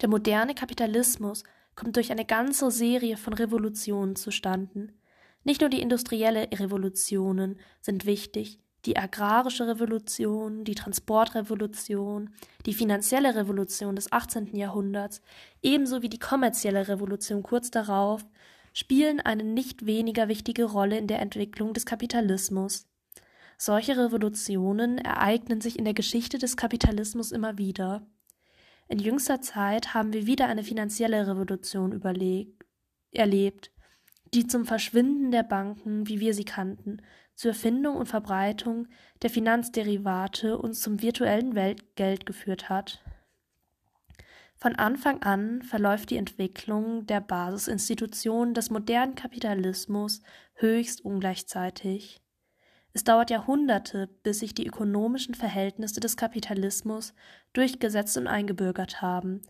Der 0.00 0.08
moderne 0.08 0.54
Kapitalismus 0.54 1.42
kommt 1.74 1.96
durch 1.96 2.12
eine 2.12 2.24
ganze 2.24 2.70
Serie 2.70 3.16
von 3.16 3.32
Revolutionen 3.32 4.14
zustande, 4.16 4.94
nicht 5.44 5.60
nur 5.60 5.70
die 5.70 5.80
industrielle 5.80 6.48
Revolutionen 6.52 7.58
sind 7.80 8.06
wichtig, 8.06 8.58
die 8.86 8.96
agrarische 8.96 9.66
Revolution, 9.66 10.64
die 10.64 10.74
Transportrevolution, 10.74 12.30
die 12.66 12.74
finanzielle 12.74 13.34
Revolution 13.34 13.96
des 13.96 14.12
18. 14.12 14.54
Jahrhunderts, 14.56 15.22
ebenso 15.62 16.02
wie 16.02 16.08
die 16.08 16.18
kommerzielle 16.18 16.88
Revolution 16.88 17.42
kurz 17.42 17.70
darauf, 17.70 18.26
spielen 18.72 19.20
eine 19.20 19.44
nicht 19.44 19.86
weniger 19.86 20.28
wichtige 20.28 20.64
Rolle 20.64 20.98
in 20.98 21.06
der 21.06 21.20
Entwicklung 21.20 21.72
des 21.72 21.86
Kapitalismus. 21.86 22.86
Solche 23.56 23.96
Revolutionen 23.96 24.98
ereignen 24.98 25.60
sich 25.60 25.78
in 25.78 25.84
der 25.84 25.94
Geschichte 25.94 26.38
des 26.38 26.56
Kapitalismus 26.56 27.32
immer 27.32 27.56
wieder. 27.56 28.06
In 28.88 28.98
jüngster 28.98 29.40
Zeit 29.40 29.94
haben 29.94 30.12
wir 30.12 30.26
wieder 30.26 30.46
eine 30.46 30.64
finanzielle 30.64 31.26
Revolution 31.26 31.92
überlegt, 31.92 32.66
erlebt, 33.12 33.70
die 34.34 34.46
zum 34.46 34.66
Verschwinden 34.66 35.30
der 35.30 35.44
Banken, 35.44 36.08
wie 36.08 36.18
wir 36.18 36.34
sie 36.34 36.44
kannten, 36.44 37.00
zur 37.36 37.52
Erfindung 37.52 37.96
und 37.96 38.06
Verbreitung 38.06 38.88
der 39.22 39.30
Finanzderivate 39.30 40.58
und 40.58 40.74
zum 40.74 41.00
virtuellen 41.00 41.54
Weltgeld 41.54 42.26
geführt 42.26 42.68
hat. 42.68 43.02
Von 44.56 44.74
Anfang 44.76 45.22
an 45.22 45.62
verläuft 45.62 46.10
die 46.10 46.16
Entwicklung 46.16 47.06
der 47.06 47.20
Basisinstitutionen 47.20 48.54
des 48.54 48.70
modernen 48.70 49.14
Kapitalismus 49.14 50.20
höchst 50.54 51.04
ungleichzeitig. 51.04 52.20
Es 52.92 53.04
dauert 53.04 53.30
Jahrhunderte, 53.30 54.08
bis 54.22 54.38
sich 54.38 54.54
die 54.54 54.66
ökonomischen 54.66 55.34
Verhältnisse 55.34 56.00
des 56.00 56.16
Kapitalismus 56.16 57.12
durchgesetzt 57.52 58.16
und 58.16 58.28
eingebürgert 58.28 59.02
haben, 59.02 59.42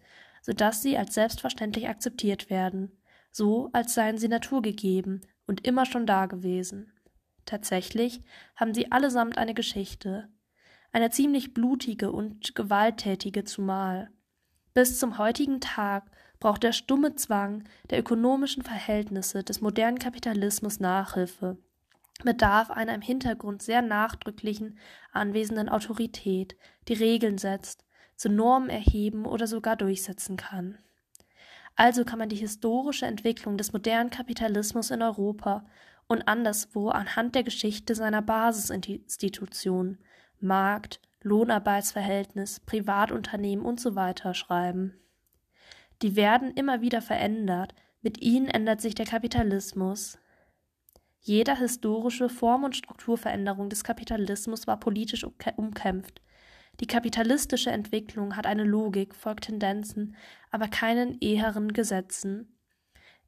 so 0.43 0.53
dass 0.53 0.82
sie 0.82 0.97
als 0.97 1.14
selbstverständlich 1.14 1.89
akzeptiert 1.89 2.51
werden 2.51 2.91
so 3.35 3.68
als 3.72 3.95
seien 3.95 4.16
sie 4.16 4.28
naturgegeben 4.28 5.20
und 5.47 5.66
immer 5.66 5.87
schon 5.87 6.07
dagewesen. 6.07 6.93
Tatsächlich 7.45 8.22
haben 8.55 8.72
sie 8.72 8.93
allesamt 8.93 9.39
eine 9.39 9.55
Geschichte, 9.55 10.28
eine 10.93 11.11
ziemlich 11.11 11.53
blutige 11.53 12.12
und 12.12 12.55
gewalttätige 12.55 13.45
zumal. 13.45 14.09
Bis 14.72 15.01
zum 15.01 15.18
heutigen 15.18 15.61
Tag 15.61 16.11
braucht 16.39 16.62
der 16.62 16.72
stumme 16.72 17.16
Zwang 17.16 17.64
der 17.91 17.99
ökonomischen 17.99 18.62
Verhältnisse 18.62 19.43
des 19.43 19.61
modernen 19.61 19.99
Kapitalismus 19.99 20.78
Nachhilfe, 20.78 21.59
bedarf 22.22 22.70
einer 22.70 22.95
im 22.95 23.03
Hintergrund 23.03 23.62
sehr 23.62 23.82
nachdrücklichen 23.82 24.78
anwesenden 25.12 25.68
Autorität, 25.68 26.57
die 26.87 26.95
Regeln 26.95 27.39
setzt, 27.39 27.85
zu 28.14 28.28
Normen 28.28 28.70
erheben 28.70 29.26
oder 29.26 29.49
sogar 29.49 29.74
durchsetzen 29.74 30.37
kann. 30.37 30.78
Also 31.77 32.05
kann 32.05 32.18
man 32.18 32.29
die 32.29 32.37
historische 32.37 33.07
Entwicklung 33.07 33.57
des 33.57 33.72
modernen 33.72 34.11
Kapitalismus 34.11 34.91
in 34.91 35.03
Europa 35.03 35.64
und 36.07 36.29
anderswo 36.29 36.91
anhand 36.91 37.35
der 37.35 37.43
Geschichte 37.43 37.95
seiner 37.95 38.22
Basisinstitutionen 38.22 39.99
Markt, 40.41 41.01
Lohnarbeitsverhältnis, 41.22 42.61
Privatunternehmen 42.61 43.64
usw. 43.64 44.14
So 44.22 44.35
schreiben. 44.35 44.95
Die 46.03 46.16
werden 46.16 46.53
immer 46.53 46.81
wieder 46.81 47.01
verändert, 47.01 47.75
mit 48.03 48.20
ihnen 48.20 48.49
ändert 48.49 48.81
sich 48.81 48.95
der 48.95 49.07
Kapitalismus. 49.07 50.18
Jeder 51.20 51.57
historische 51.57 52.29
Form- 52.29 52.64
und 52.64 52.77
Strukturveränderung 52.77 53.70
des 53.70 53.83
Kapitalismus 53.83 54.66
war 54.66 54.79
politisch 54.79 55.25
umkämpft, 55.25 56.20
die 56.81 56.87
kapitalistische 56.87 57.70
Entwicklung 57.70 58.37
hat 58.37 58.47
eine 58.47 58.64
Logik, 58.64 59.14
folgt 59.14 59.45
Tendenzen, 59.45 60.16
aber 60.55 60.68
keinen 60.68 61.18
eheren 61.20 61.72
Gesetzen. 61.72 62.57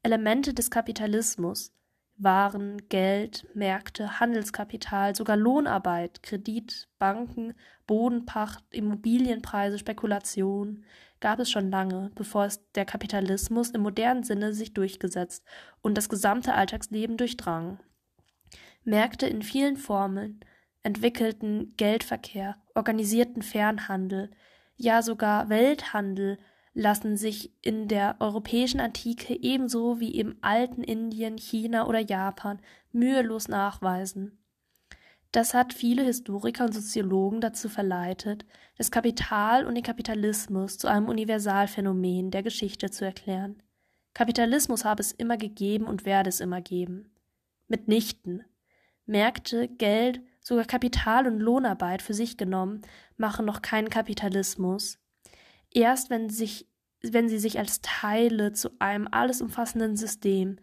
Elemente 0.01 0.53
des 0.53 0.71
Kapitalismus 0.71 1.73
Waren, 2.15 2.87
Geld, 2.87 3.45
Märkte, 3.53 4.21
Handelskapital, 4.21 5.13
sogar 5.13 5.35
Lohnarbeit, 5.35 6.23
Kredit, 6.23 6.87
Banken, 6.99 7.53
Bodenpacht, 7.85 8.63
Immobilienpreise, 8.73 9.77
Spekulation 9.77 10.85
gab 11.19 11.39
es 11.39 11.51
schon 11.51 11.69
lange, 11.69 12.11
bevor 12.15 12.45
es 12.45 12.61
der 12.75 12.85
Kapitalismus 12.85 13.71
im 13.71 13.81
modernen 13.81 14.23
Sinne 14.23 14.53
sich 14.53 14.73
durchgesetzt 14.73 15.43
und 15.81 15.97
das 15.97 16.07
gesamte 16.07 16.53
Alltagsleben 16.53 17.17
durchdrang. 17.17 17.77
Märkte 18.85 19.27
in 19.27 19.41
vielen 19.41 19.75
Formeln, 19.75 20.39
entwickelten 20.81 21.73
Geldverkehr, 21.75 22.55
organisierten 22.73 23.41
Fernhandel, 23.41 24.31
ja 24.77 25.01
sogar 25.01 25.49
Welthandel 25.49 26.37
lassen 26.77 27.17
sich 27.17 27.51
in 27.63 27.87
der 27.87 28.17
europäischen 28.19 28.79
Antike 28.79 29.33
ebenso 29.33 29.99
wie 29.99 30.11
im 30.11 30.37
alten 30.41 30.83
Indien, 30.83 31.37
China 31.37 31.87
oder 31.87 31.99
Japan 31.99 32.59
mühelos 32.91 33.47
nachweisen. 33.47 34.37
Das 35.31 35.55
hat 35.55 35.73
viele 35.73 36.03
Historiker 36.03 36.65
und 36.65 36.73
Soziologen 36.73 37.41
dazu 37.41 37.67
verleitet, 37.67 38.45
das 38.77 38.91
Kapital 38.91 39.65
und 39.65 39.73
den 39.73 39.83
Kapitalismus 39.83 40.77
zu 40.77 40.87
einem 40.87 41.09
Universalphänomen 41.09 42.29
der 42.29 42.43
Geschichte 42.43 42.91
zu 42.91 43.05
erklären. 43.05 43.63
Kapitalismus 44.13 44.85
habe 44.85 45.01
es 45.01 45.11
immer 45.11 45.37
gegeben 45.37 45.85
und 45.85 46.05
werde 46.05 46.29
es 46.29 46.39
immer 46.39 46.61
geben. 46.61 47.09
Mitnichten. 47.67 48.43
Märkte, 49.07 49.67
Geld 49.67 50.21
sogar 50.41 50.65
Kapital 50.65 51.25
und 51.25 51.39
Lohnarbeit 51.39 52.03
für 52.03 52.13
sich 52.13 52.37
genommen, 52.37 52.83
machen 53.17 53.45
noch 53.45 53.63
keinen 53.63 53.89
Kapitalismus. 53.89 54.99
Erst 55.73 56.09
wenn, 56.09 56.29
sich, 56.29 56.67
wenn 57.01 57.29
sie 57.29 57.39
sich 57.39 57.59
als 57.59 57.81
Teile 57.81 58.53
zu 58.53 58.69
einem 58.79 59.07
alles 59.11 59.41
umfassenden 59.41 59.95
System, 59.95 60.57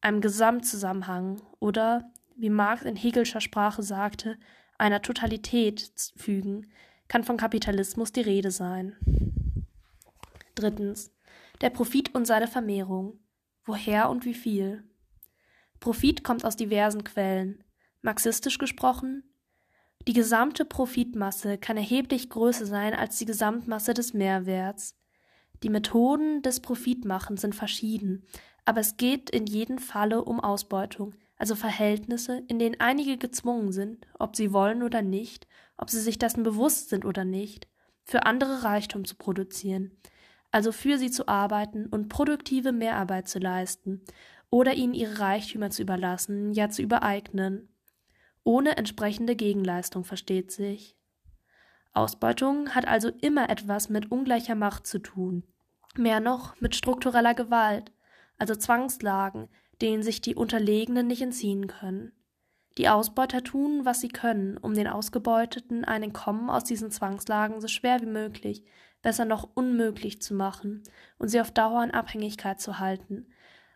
einem 0.00 0.20
Gesamtzusammenhang 0.20 1.42
oder, 1.60 2.10
wie 2.36 2.50
Marx 2.50 2.82
in 2.82 2.96
Hegelscher 2.96 3.40
Sprache 3.40 3.82
sagte, 3.82 4.38
einer 4.78 5.02
Totalität 5.02 5.90
fügen, 6.16 6.70
kann 7.08 7.24
von 7.24 7.36
Kapitalismus 7.36 8.12
die 8.12 8.20
Rede 8.20 8.50
sein. 8.50 8.96
Drittens. 10.54 11.12
Der 11.60 11.70
Profit 11.70 12.14
und 12.14 12.26
seine 12.26 12.46
Vermehrung. 12.46 13.18
Woher 13.64 14.08
und 14.10 14.24
wie 14.24 14.34
viel? 14.34 14.84
Profit 15.80 16.22
kommt 16.22 16.44
aus 16.44 16.56
diversen 16.56 17.04
Quellen. 17.04 17.64
Marxistisch 18.02 18.58
gesprochen, 18.58 19.24
die 20.06 20.12
gesamte 20.14 20.64
Profitmasse 20.64 21.58
kann 21.58 21.76
erheblich 21.76 22.30
größer 22.30 22.66
sein 22.66 22.94
als 22.94 23.18
die 23.18 23.26
Gesamtmasse 23.26 23.92
des 23.94 24.14
Mehrwerts. 24.14 24.96
Die 25.62 25.68
Methoden 25.68 26.40
des 26.42 26.60
Profitmachens 26.60 27.40
sind 27.40 27.54
verschieden, 27.54 28.24
aber 28.64 28.80
es 28.80 28.96
geht 28.96 29.28
in 29.30 29.46
jedem 29.46 29.78
Falle 29.78 30.24
um 30.24 30.40
Ausbeutung, 30.40 31.14
also 31.36 31.54
Verhältnisse, 31.54 32.42
in 32.48 32.58
denen 32.58 32.80
einige 32.80 33.18
gezwungen 33.18 33.72
sind, 33.72 34.06
ob 34.18 34.36
sie 34.36 34.52
wollen 34.52 34.82
oder 34.82 35.02
nicht, 35.02 35.46
ob 35.76 35.90
sie 35.90 36.00
sich 36.00 36.18
dessen 36.18 36.42
bewusst 36.42 36.88
sind 36.88 37.04
oder 37.04 37.24
nicht, 37.24 37.66
für 38.04 38.24
andere 38.24 38.62
Reichtum 38.62 39.04
zu 39.04 39.16
produzieren, 39.16 39.90
also 40.50 40.72
für 40.72 40.96
sie 40.98 41.10
zu 41.10 41.28
arbeiten 41.28 41.86
und 41.86 42.08
produktive 42.08 42.72
Mehrarbeit 42.72 43.28
zu 43.28 43.38
leisten, 43.38 44.02
oder 44.50 44.74
ihnen 44.74 44.94
ihre 44.94 45.18
Reichtümer 45.18 45.68
zu 45.68 45.82
überlassen, 45.82 46.52
ja 46.54 46.70
zu 46.70 46.80
übereignen 46.80 47.68
ohne 48.48 48.78
entsprechende 48.78 49.36
Gegenleistung 49.36 50.04
versteht 50.04 50.50
sich. 50.50 50.96
Ausbeutung 51.92 52.74
hat 52.74 52.88
also 52.88 53.10
immer 53.20 53.50
etwas 53.50 53.90
mit 53.90 54.10
ungleicher 54.10 54.54
Macht 54.54 54.86
zu 54.86 55.00
tun, 55.00 55.44
mehr 55.98 56.18
noch 56.18 56.58
mit 56.58 56.74
struktureller 56.74 57.34
Gewalt, 57.34 57.92
also 58.38 58.54
Zwangslagen, 58.54 59.50
denen 59.82 60.02
sich 60.02 60.22
die 60.22 60.34
Unterlegenen 60.34 61.06
nicht 61.06 61.20
entziehen 61.20 61.66
können. 61.66 62.12
Die 62.78 62.88
Ausbeuter 62.88 63.44
tun, 63.44 63.84
was 63.84 64.00
sie 64.00 64.08
können, 64.08 64.56
um 64.56 64.72
den 64.72 64.86
Ausgebeuteten 64.86 65.84
ein 65.84 66.02
Entkommen 66.02 66.48
aus 66.48 66.64
diesen 66.64 66.90
Zwangslagen 66.90 67.60
so 67.60 67.68
schwer 67.68 68.00
wie 68.00 68.06
möglich, 68.06 68.64
besser 69.02 69.26
noch 69.26 69.46
unmöglich 69.52 70.22
zu 70.22 70.32
machen 70.32 70.84
und 71.18 71.28
sie 71.28 71.42
auf 71.42 71.50
Dauer 71.50 71.84
in 71.84 71.90
Abhängigkeit 71.90 72.62
zu 72.62 72.78
halten, 72.78 73.26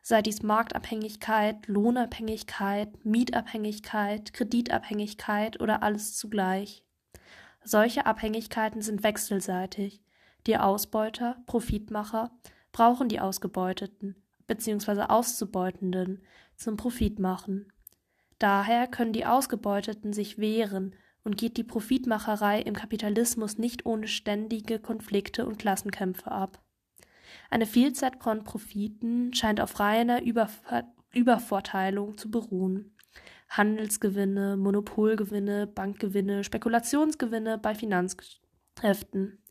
sei 0.02 0.20
dies 0.20 0.42
Marktabhängigkeit, 0.42 1.66
Lohnabhängigkeit, 1.68 3.04
Mietabhängigkeit, 3.04 4.32
Kreditabhängigkeit 4.32 5.60
oder 5.60 5.82
alles 5.82 6.16
zugleich. 6.16 6.84
Solche 7.64 8.04
Abhängigkeiten 8.04 8.82
sind 8.82 9.04
wechselseitig. 9.04 10.02
Die 10.48 10.58
Ausbeuter, 10.58 11.36
Profitmacher, 11.46 12.32
brauchen 12.72 13.08
die 13.08 13.20
Ausgebeuteten 13.20 14.16
bzw. 14.48 15.02
Auszubeutenden 15.02 16.22
zum 16.56 16.76
Profitmachen. 16.76 17.72
Daher 18.40 18.88
können 18.88 19.12
die 19.12 19.24
Ausgebeuteten 19.24 20.12
sich 20.12 20.38
wehren 20.38 20.96
und 21.22 21.36
geht 21.36 21.56
die 21.56 21.64
Profitmacherei 21.64 22.60
im 22.60 22.74
Kapitalismus 22.74 23.58
nicht 23.58 23.86
ohne 23.86 24.08
ständige 24.08 24.80
Konflikte 24.80 25.46
und 25.46 25.58
Klassenkämpfe 25.58 26.32
ab. 26.32 26.60
Eine 27.50 27.66
Vielzahl 27.66 28.12
von 28.18 28.44
Profiten 28.44 29.32
scheint 29.34 29.60
auf 29.60 29.78
reiner 29.80 30.22
Überver 30.22 30.84
Übervorteilung 31.14 32.16
zu 32.16 32.30
beruhen. 32.30 32.96
Handelsgewinne, 33.50 34.56
Monopolgewinne, 34.56 35.66
Bankgewinne, 35.66 36.42
Spekulationsgewinne 36.42 37.58
bei 37.58 37.74
Finanzkräften. 37.74 39.42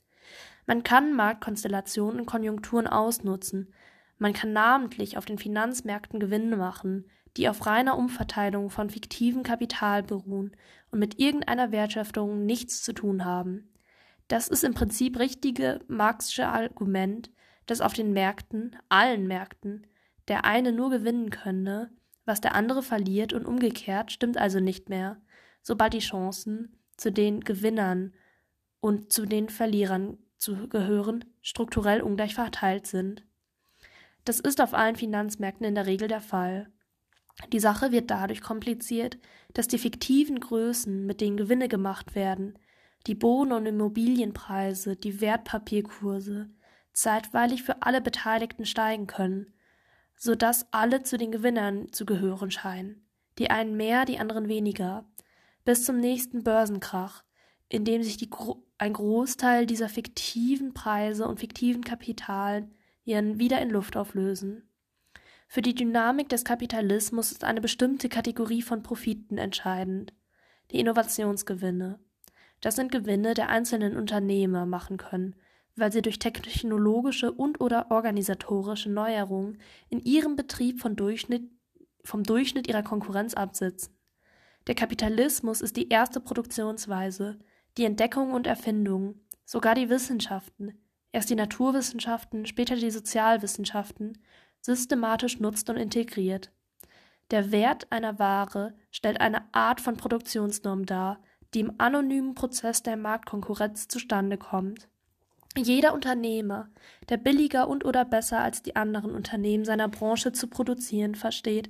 Man 0.65 0.83
kann 0.83 1.13
Marktkonstellationen 1.13 2.21
und 2.21 2.25
Konjunkturen 2.25 2.87
ausnutzen. 2.87 3.73
Man 4.17 4.33
kann 4.33 4.53
namentlich 4.53 5.17
auf 5.17 5.25
den 5.25 5.37
Finanzmärkten 5.37 6.19
Gewinne 6.19 6.57
machen, 6.57 7.05
die 7.37 7.47
auf 7.47 7.65
reiner 7.65 7.97
Umverteilung 7.97 8.69
von 8.69 8.89
fiktivem 8.89 9.43
Kapital 9.43 10.03
beruhen 10.03 10.55
und 10.91 10.99
mit 10.99 11.19
irgendeiner 11.19 11.71
Wertschöpfung 11.71 12.45
nichts 12.45 12.83
zu 12.83 12.93
tun 12.93 13.23
haben. 13.23 13.69
Das 14.27 14.47
ist 14.47 14.63
im 14.63 14.73
Prinzip 14.73 15.19
richtige 15.19 15.79
marxische 15.87 16.47
Argument, 16.47 17.31
dass 17.71 17.79
auf 17.79 17.93
den 17.93 18.11
Märkten, 18.11 18.75
allen 18.89 19.27
Märkten, 19.27 19.87
der 20.27 20.43
eine 20.43 20.73
nur 20.73 20.89
gewinnen 20.89 21.29
könne, 21.29 21.89
was 22.25 22.41
der 22.41 22.53
andere 22.53 22.83
verliert 22.83 23.31
und 23.31 23.45
umgekehrt 23.45 24.11
stimmt 24.11 24.37
also 24.37 24.59
nicht 24.59 24.89
mehr, 24.89 25.21
sobald 25.61 25.93
die 25.93 25.99
Chancen 25.99 26.77
zu 26.97 27.13
den 27.13 27.39
Gewinnern 27.39 28.13
und 28.81 29.13
zu 29.13 29.25
den 29.25 29.47
Verlierern 29.47 30.17
zu 30.35 30.67
gehören, 30.67 31.23
strukturell 31.41 32.01
ungleich 32.01 32.35
verteilt 32.35 32.87
sind. 32.87 33.23
Das 34.25 34.41
ist 34.41 34.59
auf 34.59 34.73
allen 34.73 34.97
Finanzmärkten 34.97 35.65
in 35.65 35.75
der 35.75 35.85
Regel 35.85 36.09
der 36.09 36.19
Fall. 36.19 36.69
Die 37.53 37.61
Sache 37.61 37.93
wird 37.93 38.11
dadurch 38.11 38.41
kompliziert, 38.41 39.17
dass 39.53 39.69
die 39.69 39.77
fiktiven 39.77 40.41
Größen, 40.41 41.05
mit 41.05 41.21
denen 41.21 41.37
Gewinne 41.37 41.69
gemacht 41.69 42.15
werden, 42.15 42.59
die 43.07 43.15
Bohnen- 43.15 43.53
und 43.53 43.65
Immobilienpreise, 43.65 44.97
die 44.97 45.21
Wertpapierkurse, 45.21 46.49
zeitweilig 46.93 47.63
für 47.63 47.81
alle 47.81 48.01
Beteiligten 48.01 48.65
steigen 48.65 49.07
können, 49.07 49.53
so 50.15 50.35
dass 50.35 50.71
alle 50.71 51.03
zu 51.03 51.17
den 51.17 51.31
Gewinnern 51.31 51.91
zu 51.91 52.05
gehören 52.05 52.51
scheinen, 52.51 53.07
die 53.37 53.49
einen 53.49 53.75
mehr, 53.75 54.05
die 54.05 54.19
anderen 54.19 54.47
weniger, 54.47 55.05
bis 55.65 55.85
zum 55.85 55.99
nächsten 55.99 56.43
Börsenkrach, 56.43 57.23
in 57.69 57.85
dem 57.85 58.03
sich 58.03 58.29
Gro 58.29 58.63
ein 58.77 58.93
Großteil 58.93 59.67
dieser 59.67 59.89
fiktiven 59.89 60.73
Preise 60.73 61.27
und 61.27 61.39
fiktiven 61.39 61.83
Kapitalen 61.83 62.73
ihren 63.03 63.39
wieder 63.39 63.61
in 63.61 63.69
Luft 63.69 63.95
auflösen. 63.95 64.67
Für 65.47 65.61
die 65.61 65.75
Dynamik 65.75 66.29
des 66.29 66.45
Kapitalismus 66.45 67.31
ist 67.31 67.43
eine 67.43 67.61
bestimmte 67.61 68.09
Kategorie 68.09 68.61
von 68.61 68.83
Profiten 68.83 69.37
entscheidend, 69.37 70.13
die 70.71 70.79
Innovationsgewinne. 70.79 71.99
Das 72.61 72.75
sind 72.75 72.91
Gewinne 72.91 73.33
der 73.33 73.49
einzelnen 73.49 73.97
Unternehmer 73.97 74.65
machen 74.65 74.97
können, 74.97 75.35
weil 75.75 75.91
sie 75.91 76.01
durch 76.01 76.19
technologische 76.19 77.31
und/oder 77.31 77.91
organisatorische 77.91 78.89
Neuerungen 78.89 79.59
in 79.89 79.99
ihrem 79.99 80.35
Betrieb 80.35 80.79
von 80.79 80.95
Durchschnitt, 80.95 81.49
vom 82.03 82.23
Durchschnitt 82.23 82.67
ihrer 82.67 82.83
Konkurrenz 82.83 83.33
absitzen. 83.33 83.95
Der 84.67 84.75
Kapitalismus 84.75 85.61
ist 85.61 85.77
die 85.77 85.89
erste 85.89 86.19
Produktionsweise, 86.19 87.39
die 87.77 87.85
Entdeckungen 87.85 88.33
und 88.33 88.47
Erfindungen, 88.47 89.25
sogar 89.45 89.75
die 89.75 89.89
Wissenschaften, 89.89 90.77
erst 91.11 91.29
die 91.29 91.35
Naturwissenschaften, 91.35 92.45
später 92.45 92.75
die 92.75 92.91
Sozialwissenschaften 92.91 94.17
systematisch 94.61 95.39
nutzt 95.39 95.69
und 95.69 95.77
integriert. 95.77 96.51
Der 97.31 97.51
Wert 97.51 97.91
einer 97.91 98.19
Ware 98.19 98.75
stellt 98.91 99.21
eine 99.21 99.53
Art 99.53 99.81
von 99.81 99.97
Produktionsnorm 99.97 100.85
dar, 100.85 101.21
die 101.53 101.61
im 101.61 101.73
anonymen 101.79 102.35
Prozess 102.35 102.83
der 102.83 102.97
Marktkonkurrenz 102.97 103.87
zustande 103.87 104.37
kommt. 104.37 104.89
Jeder 105.57 105.93
Unternehmer, 105.93 106.69
der 107.09 107.17
billiger 107.17 107.67
und 107.67 107.83
oder 107.83 108.05
besser 108.05 108.39
als 108.39 108.61
die 108.63 108.77
anderen 108.77 109.13
Unternehmen 109.13 109.65
seiner 109.65 109.89
Branche 109.89 110.31
zu 110.31 110.47
produzieren 110.47 111.15
versteht, 111.15 111.69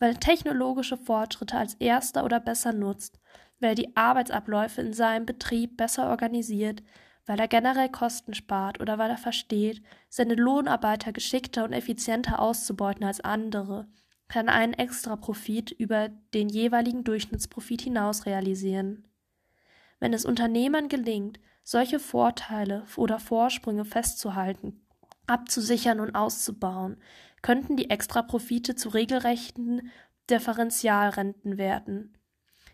weil 0.00 0.16
technologische 0.16 0.96
Fortschritte 0.96 1.56
als 1.56 1.74
erster 1.74 2.24
oder 2.24 2.40
besser 2.40 2.72
nutzt, 2.72 3.20
weil 3.60 3.70
er 3.70 3.74
die 3.76 3.96
Arbeitsabläufe 3.96 4.80
in 4.80 4.92
seinem 4.92 5.26
Betrieb 5.26 5.76
besser 5.76 6.08
organisiert, 6.10 6.82
weil 7.26 7.38
er 7.38 7.46
generell 7.46 7.88
Kosten 7.88 8.34
spart 8.34 8.80
oder 8.80 8.98
weil 8.98 9.10
er 9.10 9.18
versteht, 9.18 9.80
seine 10.08 10.34
Lohnarbeiter 10.34 11.12
geschickter 11.12 11.62
und 11.64 11.72
effizienter 11.72 12.40
auszubeuten 12.40 13.04
als 13.04 13.20
andere, 13.20 13.86
kann 14.26 14.48
einen 14.48 14.72
Extraprofit 14.72 15.70
über 15.70 16.08
den 16.34 16.48
jeweiligen 16.48 17.04
Durchschnittsprofit 17.04 17.82
hinaus 17.82 18.26
realisieren. 18.26 19.04
Wenn 20.00 20.14
es 20.14 20.24
Unternehmern 20.24 20.88
gelingt, 20.88 21.38
solche 21.70 22.00
Vorteile 22.00 22.82
oder 22.96 23.20
Vorsprünge 23.20 23.84
festzuhalten, 23.84 24.80
abzusichern 25.28 26.00
und 26.00 26.16
auszubauen, 26.16 26.96
könnten 27.42 27.76
die 27.76 27.90
Extraprofite 27.90 28.74
zu 28.74 28.88
regelrechten 28.88 29.88
Differentialrenten 30.28 31.58
werden. 31.58 32.18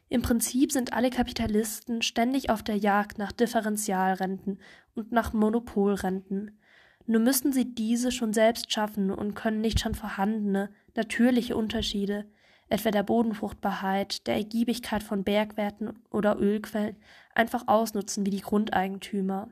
Im 0.09 0.23
Prinzip 0.23 0.73
sind 0.73 0.95
alle 0.95 1.11
Kapitalisten 1.11 2.01
ständig 2.01 2.49
auf 2.49 2.63
der 2.63 2.79
Jagd 2.79 3.19
nach 3.19 3.33
Differentialrenten 3.33 4.61
und 4.95 5.13
nach 5.13 5.35
Monopolrenten. 5.35 6.59
Nur 7.05 7.21
müssen 7.21 7.53
sie 7.53 7.75
diese 7.75 8.11
schon 8.11 8.33
selbst 8.33 8.73
schaffen 8.73 9.11
und 9.11 9.35
können 9.35 9.61
nicht 9.61 9.79
schon 9.79 9.95
vorhandene, 9.95 10.71
natürliche 10.95 11.55
Unterschiede, 11.55 12.25
etwa 12.71 12.91
der 12.91 13.03
Bodenfruchtbarkeit, 13.03 14.27
der 14.27 14.37
Ergiebigkeit 14.37 15.03
von 15.03 15.23
Bergwerten 15.23 15.99
oder 16.11 16.39
Ölquellen, 16.41 16.97
einfach 17.37 17.69
ausnutzen 17.69 18.25
wie 18.27 18.31
die 18.31 18.41
Grundeigentümer. 18.41 19.49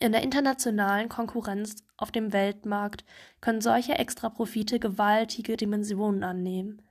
In 0.00 0.12
der 0.12 0.22
internationalen 0.22 1.08
Konkurrenz 1.08 1.76
auf 1.96 2.10
dem 2.10 2.32
Weltmarkt 2.32 3.04
können 3.40 3.60
solche 3.60 3.94
Extraprofite 3.94 4.80
gewaltige 4.80 5.56
Dimensionen 5.56 6.24
annehmen. 6.24 6.82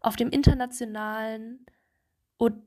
Auf 0.00 0.16
dem 0.16 0.30
internationalen 0.30 1.66
und 2.38 2.62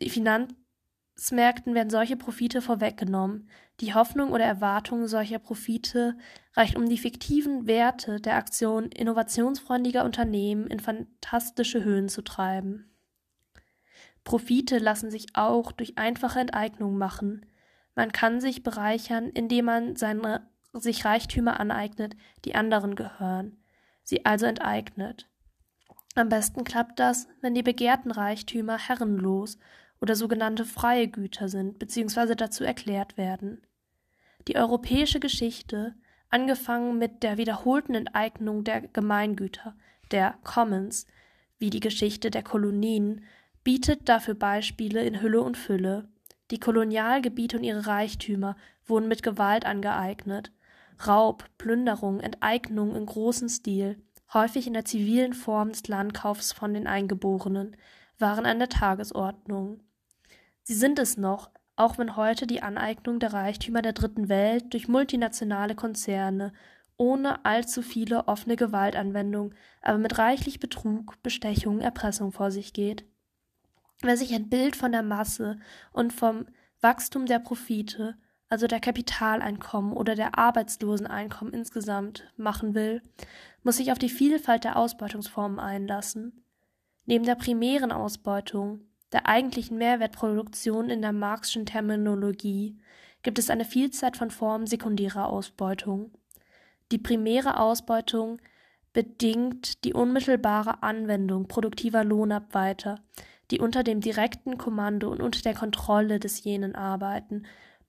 Finanzmärkten 0.00 1.74
werden 1.74 1.90
solche 1.90 2.16
Profite 2.16 2.60
vorweggenommen. 2.62 3.48
Die 3.80 3.94
Hoffnung 3.94 4.32
oder 4.32 4.44
Erwartung 4.44 5.06
solcher 5.06 5.38
Profite 5.38 6.16
reicht, 6.54 6.76
um 6.76 6.88
die 6.88 6.98
fiktiven 6.98 7.66
Werte 7.66 8.20
der 8.20 8.36
Aktion 8.36 8.90
innovationsfreundlicher 8.90 10.04
Unternehmen 10.04 10.66
in 10.66 10.80
fantastische 10.80 11.82
Höhen 11.82 12.08
zu 12.08 12.22
treiben. 12.22 12.89
Profite 14.24 14.78
lassen 14.78 15.10
sich 15.10 15.26
auch 15.34 15.72
durch 15.72 15.98
einfache 15.98 16.40
Enteignung 16.40 16.96
machen. 16.98 17.46
Man 17.94 18.12
kann 18.12 18.40
sich 18.40 18.62
bereichern, 18.62 19.30
indem 19.30 19.64
man 19.66 19.96
seine, 19.96 20.48
sich 20.72 21.04
Reichtümer 21.04 21.58
aneignet, 21.58 22.16
die 22.44 22.54
anderen 22.54 22.94
gehören, 22.94 23.56
sie 24.02 24.24
also 24.24 24.46
enteignet. 24.46 25.28
Am 26.14 26.28
besten 26.28 26.64
klappt 26.64 26.98
das, 26.98 27.28
wenn 27.40 27.54
die 27.54 27.62
begehrten 27.62 28.10
Reichtümer 28.10 28.78
herrenlos 28.78 29.58
oder 30.00 30.16
sogenannte 30.16 30.64
freie 30.64 31.08
Güter 31.08 31.48
sind 31.48 31.78
bzw. 31.78 32.34
dazu 32.34 32.64
erklärt 32.64 33.16
werden. 33.16 33.62
Die 34.48 34.56
europäische 34.56 35.20
Geschichte, 35.20 35.94
angefangen 36.30 36.98
mit 36.98 37.22
der 37.22 37.36
wiederholten 37.36 37.94
Enteignung 37.94 38.64
der 38.64 38.80
Gemeingüter, 38.82 39.74
der 40.10 40.38
Commons, 40.44 41.06
wie 41.58 41.70
die 41.70 41.80
Geschichte 41.80 42.30
der 42.30 42.42
Kolonien, 42.42 43.24
bietet 43.64 44.08
dafür 44.08 44.34
Beispiele 44.34 45.04
in 45.04 45.20
Hülle 45.20 45.42
und 45.42 45.56
Fülle. 45.56 46.08
Die 46.50 46.58
Kolonialgebiete 46.58 47.56
und 47.56 47.64
ihre 47.64 47.86
Reichtümer 47.86 48.56
wurden 48.86 49.08
mit 49.08 49.22
Gewalt 49.22 49.66
angeeignet. 49.66 50.52
Raub, 51.06 51.44
Plünderung, 51.58 52.20
Enteignung 52.20 52.94
in 52.94 53.06
großem 53.06 53.48
Stil, 53.48 54.02
häufig 54.34 54.66
in 54.66 54.74
der 54.74 54.84
zivilen 54.84 55.32
Form 55.32 55.70
des 55.70 55.86
Landkaufs 55.88 56.52
von 56.52 56.74
den 56.74 56.86
Eingeborenen, 56.86 57.76
waren 58.18 58.46
an 58.46 58.58
der 58.58 58.68
Tagesordnung. 58.68 59.80
Sie 60.62 60.74
sind 60.74 60.98
es 60.98 61.16
noch, 61.16 61.50
auch 61.76 61.96
wenn 61.96 62.16
heute 62.16 62.46
die 62.46 62.62
Aneignung 62.62 63.20
der 63.20 63.32
Reichtümer 63.32 63.80
der 63.80 63.94
Dritten 63.94 64.28
Welt 64.28 64.74
durch 64.74 64.88
multinationale 64.88 65.74
Konzerne 65.74 66.52
ohne 67.00 67.46
allzu 67.46 67.80
viele 67.80 68.28
offene 68.28 68.56
Gewaltanwendung, 68.56 69.54
aber 69.80 69.96
mit 69.96 70.18
reichlich 70.18 70.60
Betrug, 70.60 71.14
Bestechung, 71.22 71.80
Erpressung 71.80 72.30
vor 72.30 72.50
sich 72.50 72.74
geht. 72.74 73.06
Wer 74.02 74.16
sich 74.16 74.34
ein 74.34 74.48
Bild 74.48 74.76
von 74.76 74.92
der 74.92 75.02
Masse 75.02 75.58
und 75.92 76.12
vom 76.12 76.46
Wachstum 76.80 77.26
der 77.26 77.38
Profite, 77.38 78.16
also 78.48 78.66
der 78.66 78.80
Kapitaleinkommen 78.80 79.92
oder 79.92 80.14
der 80.14 80.38
Arbeitsloseneinkommen 80.38 81.52
insgesamt 81.52 82.24
machen 82.36 82.74
will, 82.74 83.02
muss 83.62 83.76
sich 83.76 83.92
auf 83.92 83.98
die 83.98 84.08
Vielfalt 84.08 84.64
der 84.64 84.76
Ausbeutungsformen 84.76 85.60
einlassen. 85.60 86.44
Neben 87.04 87.24
der 87.24 87.34
primären 87.34 87.92
Ausbeutung, 87.92 88.80
der 89.12 89.26
eigentlichen 89.26 89.76
Mehrwertproduktion 89.76 90.88
in 90.88 91.02
der 91.02 91.12
Marxischen 91.12 91.66
Terminologie, 91.66 92.78
gibt 93.22 93.38
es 93.38 93.50
eine 93.50 93.64
Vielzahl 93.64 94.14
von 94.14 94.30
Formen 94.30 94.66
sekundärer 94.66 95.28
Ausbeutung. 95.28 96.12
Die 96.90 96.98
primäre 96.98 97.60
Ausbeutung 97.60 98.40
bedingt 98.92 99.84
die 99.84 99.92
unmittelbare 99.92 100.82
Anwendung 100.82 101.46
produktiver 101.46 102.02
Lohnabweiter, 102.02 103.00
die 103.50 103.60
unter 103.60 103.82
dem 103.82 104.00
direkten 104.00 104.58
Kommando 104.58 105.10
und 105.10 105.20
unter 105.20 105.42
der 105.42 105.54
Kontrolle 105.54 106.20
des 106.20 106.44
jenen 106.44 106.74
arbeiten, 106.74 107.44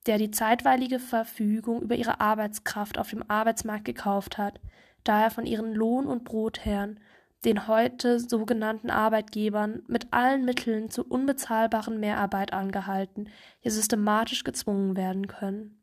der 0.05 0.17
die 0.17 0.31
zeitweilige 0.31 0.99
Verfügung 0.99 1.81
über 1.81 1.95
ihre 1.95 2.19
Arbeitskraft 2.19 2.97
auf 2.97 3.09
dem 3.09 3.23
Arbeitsmarkt 3.29 3.85
gekauft 3.85 4.37
hat, 4.37 4.59
da 5.03 5.21
er 5.21 5.31
von 5.31 5.45
ihren 5.45 5.73
Lohn- 5.73 6.07
und 6.07 6.23
Brotherren, 6.23 6.99
den 7.45 7.67
heute 7.67 8.19
sogenannten 8.19 8.89
Arbeitgebern, 8.89 9.83
mit 9.87 10.11
allen 10.11 10.45
Mitteln 10.45 10.89
zu 10.89 11.03
unbezahlbaren 11.03 11.99
Mehrarbeit 11.99 12.53
angehalten, 12.53 13.29
ja 13.61 13.71
systematisch 13.71 14.43
gezwungen 14.43 14.95
werden 14.95 15.27
können. 15.27 15.81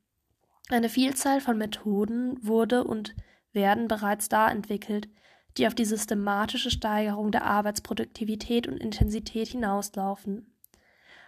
Eine 0.71 0.89
Vielzahl 0.89 1.41
von 1.41 1.59
Methoden 1.59 2.39
wurde 2.43 2.85
und 2.85 3.15
werden 3.53 3.89
bereits 3.89 4.29
da 4.29 4.51
entwickelt, 4.51 5.09
die 5.59 5.67
auf 5.67 5.75
die 5.75 5.85
systematische 5.85 6.71
Steigerung 6.71 7.33
der 7.33 7.45
Arbeitsproduktivität 7.45 8.69
und 8.69 8.79
Intensität 8.79 9.49
hinauslaufen. 9.49 10.55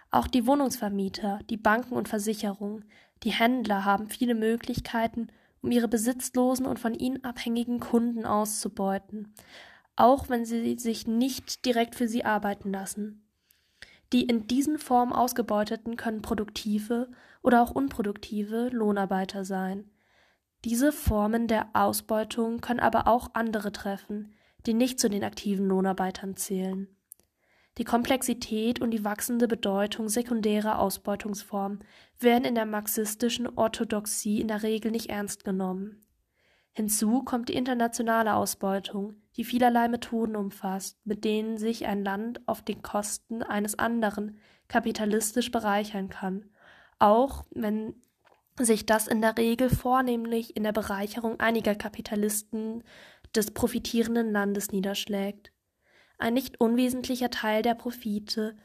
Auch 0.09 0.27
die 0.27 0.47
Wohnungsvermieter, 0.47 1.39
die 1.49 1.57
Banken 1.57 1.93
und 1.93 2.09
Versicherungen, 2.09 2.85
die 3.23 3.31
Händler 3.31 3.85
haben 3.85 4.09
viele 4.09 4.35
Möglichkeiten, 4.35 5.27
um 5.61 5.71
ihre 5.71 5.87
besitzlosen 5.87 6.65
und 6.65 6.79
von 6.79 6.95
ihnen 6.95 7.23
abhängigen 7.23 7.79
Kunden 7.79 8.25
auszubeuten, 8.25 9.33
auch 9.95 10.29
wenn 10.29 10.45
sie 10.45 10.77
sich 10.77 11.05
nicht 11.05 11.65
direkt 11.65 11.95
für 11.95 12.07
sie 12.07 12.25
arbeiten 12.25 12.71
lassen. 12.71 13.23
Die 14.11 14.23
in 14.23 14.47
diesen 14.47 14.79
Formen 14.79 15.13
Ausgebeuteten 15.13 15.97
können 15.97 16.21
produktive 16.21 17.11
oder 17.43 17.61
auch 17.61 17.71
unproduktive 17.71 18.69
Lohnarbeiter 18.69 19.45
sein. 19.45 19.90
Diese 20.63 20.91
Formen 20.91 21.47
der 21.47 21.69
Ausbeutung 21.73 22.61
können 22.61 22.79
aber 22.79 23.07
auch 23.07 23.29
andere 23.33 23.71
treffen, 23.71 24.33
die 24.65 24.73
nicht 24.73 24.99
zu 24.99 25.09
den 25.09 25.23
aktiven 25.23 25.65
Lohnarbeitern 25.67 26.35
zählen. 26.35 26.87
Die 27.77 27.83
Komplexität 27.83 28.79
und 28.79 28.91
die 28.91 29.03
wachsende 29.03 29.47
Bedeutung 29.47 30.09
sekundärer 30.09 30.79
Ausbeutungsformen 30.79 31.83
werden 32.19 32.43
in 32.43 32.55
der 32.55 32.65
marxistischen 32.65 33.47
Orthodoxie 33.47 34.41
in 34.41 34.49
der 34.49 34.61
Regel 34.61 34.91
nicht 34.91 35.09
ernst 35.09 35.45
genommen. 35.45 36.05
Hinzu 36.73 37.23
kommt 37.23 37.49
die 37.49 37.55
internationale 37.55 38.35
Ausbeutung, 38.35 39.15
die 39.35 39.43
vielerlei 39.43 39.87
Methoden 39.87 40.35
umfasst, 40.35 40.99
mit 41.05 41.23
denen 41.23 41.57
sich 41.57 41.85
ein 41.85 42.03
Land 42.03 42.41
auf 42.47 42.61
den 42.61 42.81
Kosten 42.81 43.41
eines 43.41 43.79
anderen 43.79 44.37
kapitalistisch 44.67 45.51
bereichern 45.51 46.09
kann, 46.09 46.49
auch 46.99 47.45
wenn 47.51 47.95
sich 48.65 48.85
das 48.85 49.07
in 49.07 49.21
der 49.21 49.37
Regel 49.37 49.69
vornehmlich 49.69 50.55
in 50.55 50.63
der 50.63 50.71
Bereicherung 50.71 51.39
einiger 51.39 51.75
Kapitalisten 51.75 52.83
des 53.35 53.51
profitierenden 53.51 54.31
Landes 54.31 54.71
niederschlägt. 54.71 55.51
Ein 56.17 56.33
nicht 56.33 56.59
unwesentlicher 56.61 57.29
Teil 57.29 57.61
der 57.61 57.75
Profite, 57.75 58.55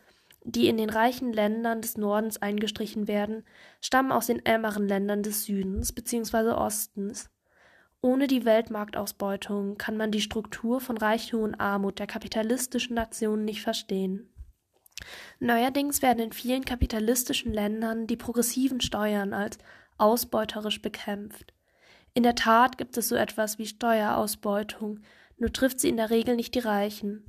die 0.44 0.68
in 0.68 0.76
den 0.76 0.90
reichen 0.90 1.32
Ländern 1.32 1.80
des 1.80 1.96
Nordens 1.96 2.40
eingestrichen 2.40 3.08
werden, 3.08 3.44
stammen 3.80 4.12
aus 4.12 4.26
den 4.26 4.44
ärmeren 4.44 4.86
Ländern 4.86 5.22
des 5.22 5.44
Südens 5.44 5.92
bzw. 5.92 6.52
Ostens. 6.52 7.30
Ohne 8.00 8.28
die 8.28 8.44
Weltmarktausbeutung 8.44 9.78
kann 9.78 9.96
man 9.96 10.12
die 10.12 10.20
Struktur 10.20 10.80
von 10.80 10.96
Reichtum 10.96 11.42
und 11.42 11.54
Armut 11.56 11.98
der 11.98 12.06
kapitalistischen 12.06 12.94
Nationen 12.94 13.44
nicht 13.44 13.62
verstehen. 13.62 14.28
Neuerdings 15.40 16.02
werden 16.02 16.20
in 16.20 16.32
vielen 16.32 16.64
kapitalistischen 16.64 17.52
Ländern 17.52 18.06
die 18.06 18.16
progressiven 18.16 18.80
Steuern 18.80 19.32
als 19.32 19.58
ausbeuterisch 19.98 20.82
bekämpft. 20.82 21.52
In 22.14 22.22
der 22.22 22.34
Tat 22.34 22.78
gibt 22.78 22.96
es 22.96 23.08
so 23.08 23.14
etwas 23.14 23.58
wie 23.58 23.66
Steuerausbeutung, 23.66 25.00
nur 25.36 25.52
trifft 25.52 25.80
sie 25.80 25.88
in 25.88 25.96
der 25.96 26.10
Regel 26.10 26.36
nicht 26.36 26.54
die 26.54 26.60
Reichen. 26.60 27.26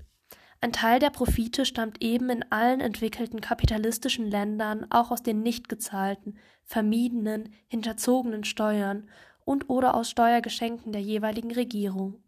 Ein 0.59 0.72
Teil 0.72 0.99
der 0.99 1.11
Profite 1.11 1.65
stammt 1.65 2.01
eben 2.01 2.30
in 2.30 2.43
allen 2.51 2.80
entwickelten 2.80 3.41
kapitalistischen 3.41 4.26
Ländern 4.26 4.88
auch 4.89 5.11
aus 5.11 5.22
den 5.22 5.43
nicht 5.43 5.70
gezahlten, 5.70 6.39
vermiedenen, 6.63 7.53
hinterzogenen 7.68 8.43
Steuern 8.43 9.07
und 9.45 9.70
oder 9.70 9.93
aus 9.93 10.09
Steuergeschenken 10.09 10.91
der 10.91 11.01
jeweiligen 11.01 11.51
Regierung. 11.51 12.24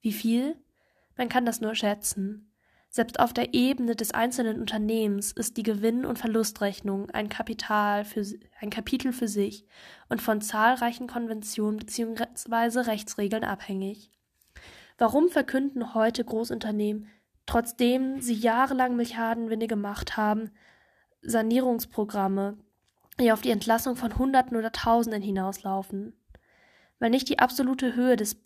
Wie 0.00 0.12
viel? 0.12 0.56
Man 1.16 1.28
kann 1.28 1.46
das 1.46 1.60
nur 1.60 1.74
schätzen. 1.74 2.49
Selbst 2.92 3.20
auf 3.20 3.32
der 3.32 3.54
Ebene 3.54 3.94
des 3.94 4.10
einzelnen 4.12 4.60
Unternehmens 4.60 5.30
ist 5.30 5.56
die 5.56 5.62
Gewinn- 5.62 6.04
und 6.04 6.18
Verlustrechnung 6.18 7.08
ein 7.10 7.28
Kapital 7.28 8.04
für, 8.04 8.24
ein 8.60 8.70
Kapitel 8.70 9.12
für 9.12 9.28
sich 9.28 9.64
und 10.08 10.20
von 10.20 10.40
zahlreichen 10.40 11.06
Konventionen 11.06 11.78
bzw. 11.78 12.80
Rechtsregeln 12.80 13.44
abhängig. 13.44 14.10
Warum 14.98 15.28
verkünden 15.28 15.94
heute 15.94 16.24
Großunternehmen, 16.24 17.08
trotzdem 17.46 18.20
sie 18.20 18.34
jahrelang 18.34 18.96
Milliardengewinne 18.96 19.68
gemacht 19.68 20.16
haben, 20.16 20.50
Sanierungsprogramme, 21.22 22.58
die 23.20 23.30
auf 23.30 23.40
die 23.40 23.50
Entlassung 23.50 23.94
von 23.94 24.18
Hunderten 24.18 24.56
oder 24.56 24.72
Tausenden 24.72 25.22
hinauslaufen? 25.22 26.14
weil 27.00 27.10
nicht 27.10 27.28
die 27.28 27.40
absolute 27.40 27.96
Höhe 27.96 28.14
des 28.14 28.36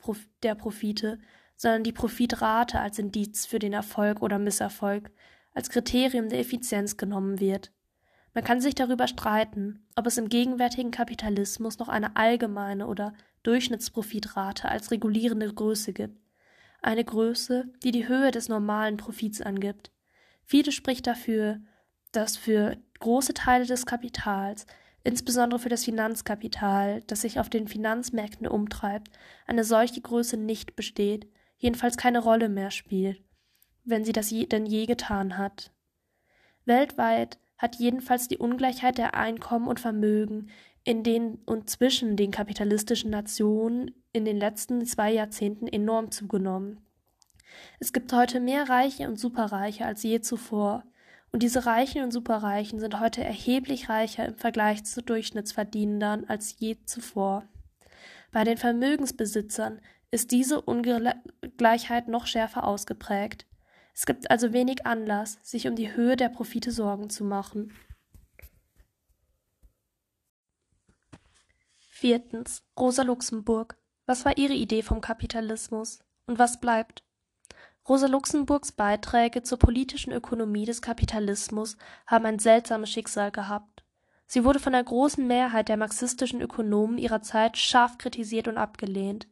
der 0.42 0.54
Profite, 0.54 1.18
sondern 1.56 1.84
die 1.84 1.92
Profitrate 1.92 2.80
als 2.80 2.98
Indiz 2.98 3.46
für 3.46 3.58
den 3.58 3.72
Erfolg 3.72 4.22
oder 4.22 4.38
Misserfolg, 4.38 5.10
als 5.52 5.70
Kriterium 5.70 6.28
der 6.28 6.40
Effizienz 6.40 6.96
genommen 6.96 7.40
wird. 7.40 7.72
Man 8.34 8.42
kann 8.42 8.60
sich 8.60 8.74
darüber 8.74 9.06
streiten, 9.06 9.86
ob 9.94 10.06
es 10.06 10.18
im 10.18 10.28
gegenwärtigen 10.28 10.90
Kapitalismus 10.90 11.78
noch 11.78 11.88
eine 11.88 12.16
allgemeine 12.16 12.88
oder 12.88 13.14
Durchschnittsprofitrate 13.44 14.68
als 14.68 14.90
regulierende 14.90 15.52
Größe 15.52 15.92
gibt. 15.92 16.18
Eine 16.82 17.04
Größe, 17.04 17.72
die 17.84 17.92
die 17.92 18.08
Höhe 18.08 18.32
des 18.32 18.48
normalen 18.48 18.96
Profits 18.96 19.40
angibt. 19.40 19.92
Viele 20.44 20.72
spricht 20.72 21.06
dafür, 21.06 21.60
dass 22.10 22.36
für 22.36 22.76
große 22.98 23.34
Teile 23.34 23.66
des 23.66 23.86
Kapitals 23.86 24.66
insbesondere 25.04 25.60
für 25.60 25.68
das 25.68 25.84
Finanzkapital, 25.84 27.02
das 27.02 27.20
sich 27.20 27.38
auf 27.38 27.50
den 27.50 27.68
Finanzmärkten 27.68 28.46
umtreibt, 28.46 29.10
eine 29.46 29.62
solche 29.62 30.00
Größe 30.00 30.36
nicht 30.36 30.76
besteht, 30.76 31.30
jedenfalls 31.64 31.96
keine 31.96 32.18
Rolle 32.18 32.50
mehr 32.50 32.70
spielt, 32.70 33.22
wenn 33.84 34.04
sie 34.04 34.12
das 34.12 34.30
je, 34.30 34.44
denn 34.44 34.66
je 34.66 34.84
getan 34.84 35.38
hat. 35.38 35.72
Weltweit 36.66 37.38
hat 37.56 37.76
jedenfalls 37.76 38.28
die 38.28 38.36
Ungleichheit 38.36 38.98
der 38.98 39.14
Einkommen 39.14 39.66
und 39.66 39.80
Vermögen 39.80 40.50
in 40.84 41.02
den 41.02 41.36
und 41.46 41.70
zwischen 41.70 42.18
den 42.18 42.30
kapitalistischen 42.30 43.10
Nationen 43.10 43.92
in 44.12 44.26
den 44.26 44.36
letzten 44.36 44.84
zwei 44.84 45.10
Jahrzehnten 45.10 45.66
enorm 45.66 46.10
zugenommen. 46.10 46.80
Es 47.80 47.94
gibt 47.94 48.12
heute 48.12 48.40
mehr 48.40 48.68
Reiche 48.68 49.08
und 49.08 49.18
Superreiche 49.18 49.86
als 49.86 50.02
je 50.02 50.20
zuvor, 50.20 50.84
und 51.32 51.42
diese 51.42 51.64
Reichen 51.64 52.04
und 52.04 52.12
Superreichen 52.12 52.78
sind 52.78 53.00
heute 53.00 53.24
erheblich 53.24 53.88
reicher 53.88 54.26
im 54.26 54.36
Vergleich 54.36 54.84
zu 54.84 55.02
Durchschnittsverdienern 55.02 56.26
als 56.26 56.56
je 56.58 56.76
zuvor. 56.84 57.48
Bei 58.30 58.44
den 58.44 58.58
Vermögensbesitzern 58.58 59.80
ist 60.14 60.30
diese 60.30 60.60
Ungleichheit 60.60 62.08
noch 62.08 62.26
schärfer 62.26 62.64
ausgeprägt. 62.64 63.46
Es 63.92 64.06
gibt 64.06 64.30
also 64.30 64.52
wenig 64.52 64.86
Anlass, 64.86 65.38
sich 65.42 65.66
um 65.66 65.74
die 65.74 65.94
Höhe 65.94 66.16
der 66.16 66.28
Profite 66.28 66.70
Sorgen 66.70 67.10
zu 67.10 67.24
machen. 67.24 67.72
Viertens. 71.78 72.62
Rosa 72.78 73.02
Luxemburg. 73.02 73.76
Was 74.06 74.24
war 74.24 74.38
Ihre 74.38 74.52
Idee 74.52 74.82
vom 74.82 75.00
Kapitalismus? 75.00 75.98
Und 76.26 76.38
was 76.38 76.60
bleibt? 76.60 77.02
Rosa 77.88 78.06
Luxemburgs 78.06 78.72
Beiträge 78.72 79.42
zur 79.42 79.58
politischen 79.58 80.12
Ökonomie 80.12 80.64
des 80.64 80.80
Kapitalismus 80.80 81.76
haben 82.06 82.24
ein 82.24 82.38
seltsames 82.38 82.90
Schicksal 82.90 83.30
gehabt. 83.30 83.84
Sie 84.26 84.44
wurde 84.44 84.60
von 84.60 84.72
der 84.72 84.84
großen 84.84 85.26
Mehrheit 85.26 85.68
der 85.68 85.76
marxistischen 85.76 86.40
Ökonomen 86.40 86.98
ihrer 86.98 87.22
Zeit 87.22 87.58
scharf 87.58 87.98
kritisiert 87.98 88.48
und 88.48 88.58
abgelehnt. 88.58 89.26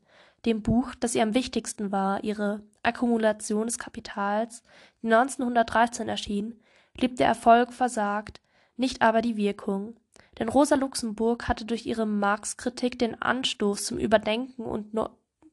Dem 0.45 0.63
Buch, 0.63 0.95
das 0.99 1.15
ihr 1.15 1.23
am 1.23 1.35
wichtigsten 1.35 1.93
war, 1.93 2.25
ihre 2.25 2.63
Akkumulation 2.83 3.67
des 3.67 3.79
Kapitals, 3.79 4.63
die 5.03 5.07
1913 5.07 6.09
erschien, 6.09 6.61
blieb 6.95 7.17
der 7.17 7.29
Erfolg 7.29 7.73
versagt, 7.73 8.41
nicht 8.77 9.03
aber 9.03 9.23
die 9.23 9.37
Wirkung. 9.37 9.97
Denn 10.39 10.49
Rosa 10.49 10.75
Luxemburg 10.75 11.49
hatte 11.49 11.65
durch 11.65 11.87
ihre 11.87 12.07
Marx-Kritik 12.07 12.99
den 12.99 13.21
Anstoß 13.21 13.85
zum 13.85 13.99
Überdenken 13.99 14.65
und 14.65 14.95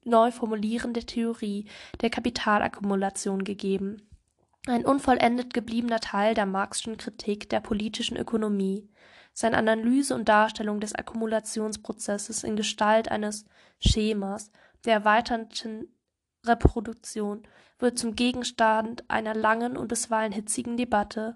Neuformulieren 0.06 0.94
der 0.94 1.06
Theorie 1.06 1.66
der 2.02 2.10
Kapitalakkumulation 2.10 3.44
gegeben, 3.44 4.02
ein 4.68 4.86
unvollendet 4.86 5.54
gebliebener 5.54 6.00
Teil 6.00 6.34
der 6.34 6.46
Marxischen 6.46 6.98
Kritik 6.98 7.50
der 7.50 7.60
politischen 7.60 8.18
Ökonomie. 8.18 8.90
Seine 9.34 9.58
Analyse 9.58 10.16
und 10.16 10.28
Darstellung 10.28 10.80
des 10.80 10.96
Akkumulationsprozesses 10.96 12.44
in 12.44 12.56
Gestalt 12.56 13.10
eines 13.10 13.46
Schemas 13.80 14.52
der 14.86 14.94
erweiterten 14.94 15.88
Reproduktion 16.46 17.44
wird 17.80 17.98
zum 17.98 18.16
Gegenstand 18.16 19.10
einer 19.10 19.34
langen 19.34 19.78
und 19.78 19.88
bisweilen 19.88 20.32
hitzigen 20.32 20.78
Debatte. 20.78 21.36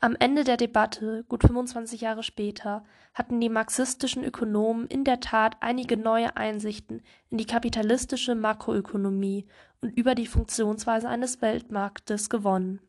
Am 0.00 0.16
Ende 0.18 0.44
der 0.44 0.58
Debatte, 0.58 1.24
gut 1.28 1.42
25 1.42 2.02
Jahre 2.02 2.22
später, 2.22 2.84
hatten 3.14 3.40
die 3.40 3.48
marxistischen 3.48 4.24
Ökonomen 4.24 4.86
in 4.86 5.04
der 5.04 5.20
Tat 5.20 5.56
einige 5.60 5.96
neue 5.96 6.36
Einsichten 6.36 7.02
in 7.30 7.38
die 7.38 7.46
kapitalistische 7.46 8.34
Makroökonomie 8.34 9.46
und 9.80 9.96
über 9.96 10.14
die 10.14 10.26
Funktionsweise 10.26 11.08
eines 11.08 11.40
Weltmarktes 11.40 12.28
gewonnen. 12.28 12.80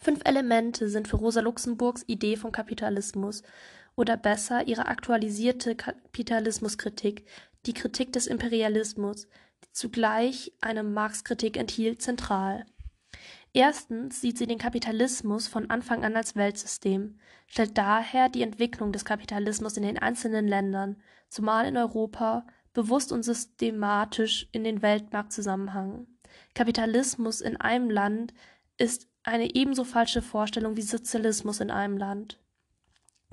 Fünf 0.00 0.20
Elemente 0.24 0.88
sind 0.88 1.08
für 1.08 1.16
Rosa 1.16 1.40
Luxemburgs 1.40 2.04
Idee 2.06 2.36
vom 2.36 2.52
Kapitalismus 2.52 3.42
oder 3.96 4.16
besser 4.16 4.68
ihre 4.68 4.86
aktualisierte 4.86 5.74
Kapitalismuskritik, 5.74 7.26
die 7.68 7.74
Kritik 7.74 8.12
des 8.12 8.26
Imperialismus, 8.26 9.28
die 9.64 9.72
zugleich 9.72 10.52
eine 10.60 10.82
Marx-Kritik 10.82 11.56
enthielt, 11.56 12.02
zentral. 12.02 12.66
Erstens 13.52 14.20
sieht 14.20 14.38
sie 14.38 14.46
den 14.46 14.58
Kapitalismus 14.58 15.48
von 15.48 15.70
Anfang 15.70 16.04
an 16.04 16.16
als 16.16 16.36
Weltsystem, 16.36 17.18
stellt 17.46 17.78
daher 17.78 18.28
die 18.28 18.42
Entwicklung 18.42 18.92
des 18.92 19.04
Kapitalismus 19.04 19.76
in 19.76 19.82
den 19.82 19.98
einzelnen 19.98 20.48
Ländern, 20.48 20.96
zumal 21.28 21.66
in 21.66 21.76
Europa, 21.76 22.46
bewusst 22.72 23.12
und 23.12 23.22
systematisch 23.22 24.48
in 24.52 24.64
den 24.64 24.82
Weltmarktzusammenhang. 24.82 26.06
Kapitalismus 26.54 27.40
in 27.40 27.56
einem 27.56 27.90
Land 27.90 28.34
ist 28.76 29.08
eine 29.22 29.54
ebenso 29.54 29.84
falsche 29.84 30.22
Vorstellung 30.22 30.76
wie 30.76 30.82
Sozialismus 30.82 31.60
in 31.60 31.70
einem 31.70 31.96
Land. 31.96 32.38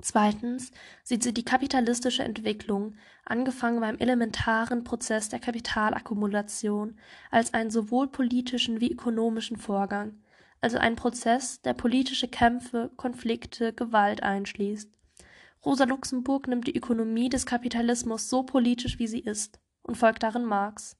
Zweitens 0.02 0.72
sieht 1.02 1.22
sie 1.22 1.32
die 1.32 1.44
kapitalistische 1.44 2.22
Entwicklung, 2.22 2.96
angefangen 3.24 3.80
beim 3.80 3.96
elementaren 3.96 4.84
Prozess 4.84 5.30
der 5.30 5.38
Kapitalakkumulation, 5.38 6.98
als 7.30 7.54
einen 7.54 7.70
sowohl 7.70 8.08
politischen 8.08 8.80
wie 8.80 8.92
ökonomischen 8.92 9.56
Vorgang, 9.56 10.20
also 10.60 10.76
einen 10.76 10.96
Prozess, 10.96 11.62
der 11.62 11.72
politische 11.74 12.28
Kämpfe, 12.28 12.90
Konflikte, 12.96 13.72
Gewalt 13.72 14.22
einschließt. 14.22 14.90
Rosa 15.64 15.84
Luxemburg 15.84 16.46
nimmt 16.46 16.66
die 16.66 16.76
Ökonomie 16.76 17.28
des 17.28 17.46
Kapitalismus 17.46 18.28
so 18.28 18.42
politisch, 18.42 18.98
wie 18.98 19.08
sie 19.08 19.20
ist, 19.20 19.58
und 19.82 19.96
folgt 19.96 20.22
darin 20.22 20.44
Marx. 20.44 20.96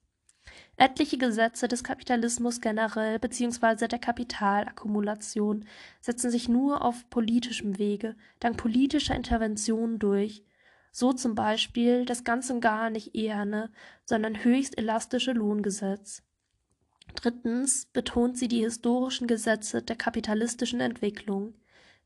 Etliche 0.78 1.16
Gesetze 1.16 1.68
des 1.68 1.82
Kapitalismus 1.84 2.60
generell 2.60 3.18
bzw. 3.18 3.88
der 3.88 3.98
Kapitalakkumulation 3.98 5.64
setzen 6.02 6.30
sich 6.30 6.50
nur 6.50 6.84
auf 6.84 7.08
politischem 7.08 7.78
Wege, 7.78 8.14
dank 8.40 8.58
politischer 8.58 9.14
Interventionen 9.14 9.98
durch, 9.98 10.44
so 10.92 11.14
zum 11.14 11.34
Beispiel 11.34 12.04
das 12.04 12.24
ganz 12.24 12.50
und 12.50 12.60
gar 12.60 12.90
nicht 12.90 13.14
eherne, 13.14 13.70
sondern 14.04 14.44
höchst 14.44 14.76
elastische 14.76 15.32
Lohngesetz. 15.32 16.22
Drittens 17.14 17.86
betont 17.86 18.36
sie 18.36 18.48
die 18.48 18.62
historischen 18.62 19.26
Gesetze 19.26 19.82
der 19.82 19.96
kapitalistischen 19.96 20.80
Entwicklung. 20.80 21.54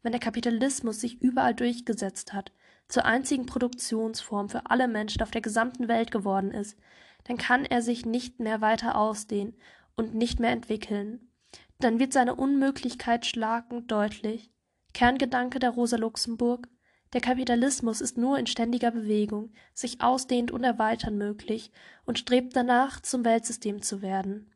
Wenn 0.03 0.13
der 0.13 0.21
Kapitalismus 0.21 1.01
sich 1.01 1.21
überall 1.21 1.55
durchgesetzt 1.55 2.33
hat, 2.33 2.53
zur 2.89 3.05
einzigen 3.05 3.47
Produktionsform 3.47 4.49
für 4.49 4.71
alle 4.71 4.89
Menschen 4.89 5.23
auf 5.23 5.31
der 5.31 5.41
gesamten 5.41 5.89
Welt 5.89 6.11
geworden 6.11 6.53
ist, 6.53 6.77
dann 7.25 7.37
kann 7.37 7.65
er 7.65 7.83
sich 7.83 8.07
nicht 8.07 8.41
mehr 8.41 8.61
weiter 8.61 8.97
ausdehnen 8.97 9.55
und 9.97 10.15
nicht 10.15 10.41
mehr 10.41 10.51
entwickeln. 10.51 11.31
Dann 11.79 11.99
wird 11.99 12.13
seine 12.13 12.35
Unmöglichkeit 12.35 13.27
schlagend 13.27 13.91
deutlich. 13.91 14.53
Kerngedanke 14.93 15.59
der 15.59 15.71
Rosa 15.71 15.97
Luxemburg 15.97 16.69
der 17.13 17.21
Kapitalismus 17.21 18.01
ist 18.01 18.19
nur 18.19 18.39
in 18.39 18.47
ständiger 18.47 18.93
Bewegung, 18.93 19.53
sich 19.75 20.01
ausdehnt 20.01 20.53
und 20.53 20.63
erweitern 20.63 21.19
möglich 21.19 21.73
und 22.05 22.21
strebt 22.21 22.55
danach, 22.55 23.01
zum 23.01 23.25
Weltsystem 23.25 23.83
zu 23.83 24.01
werden. 24.01 24.53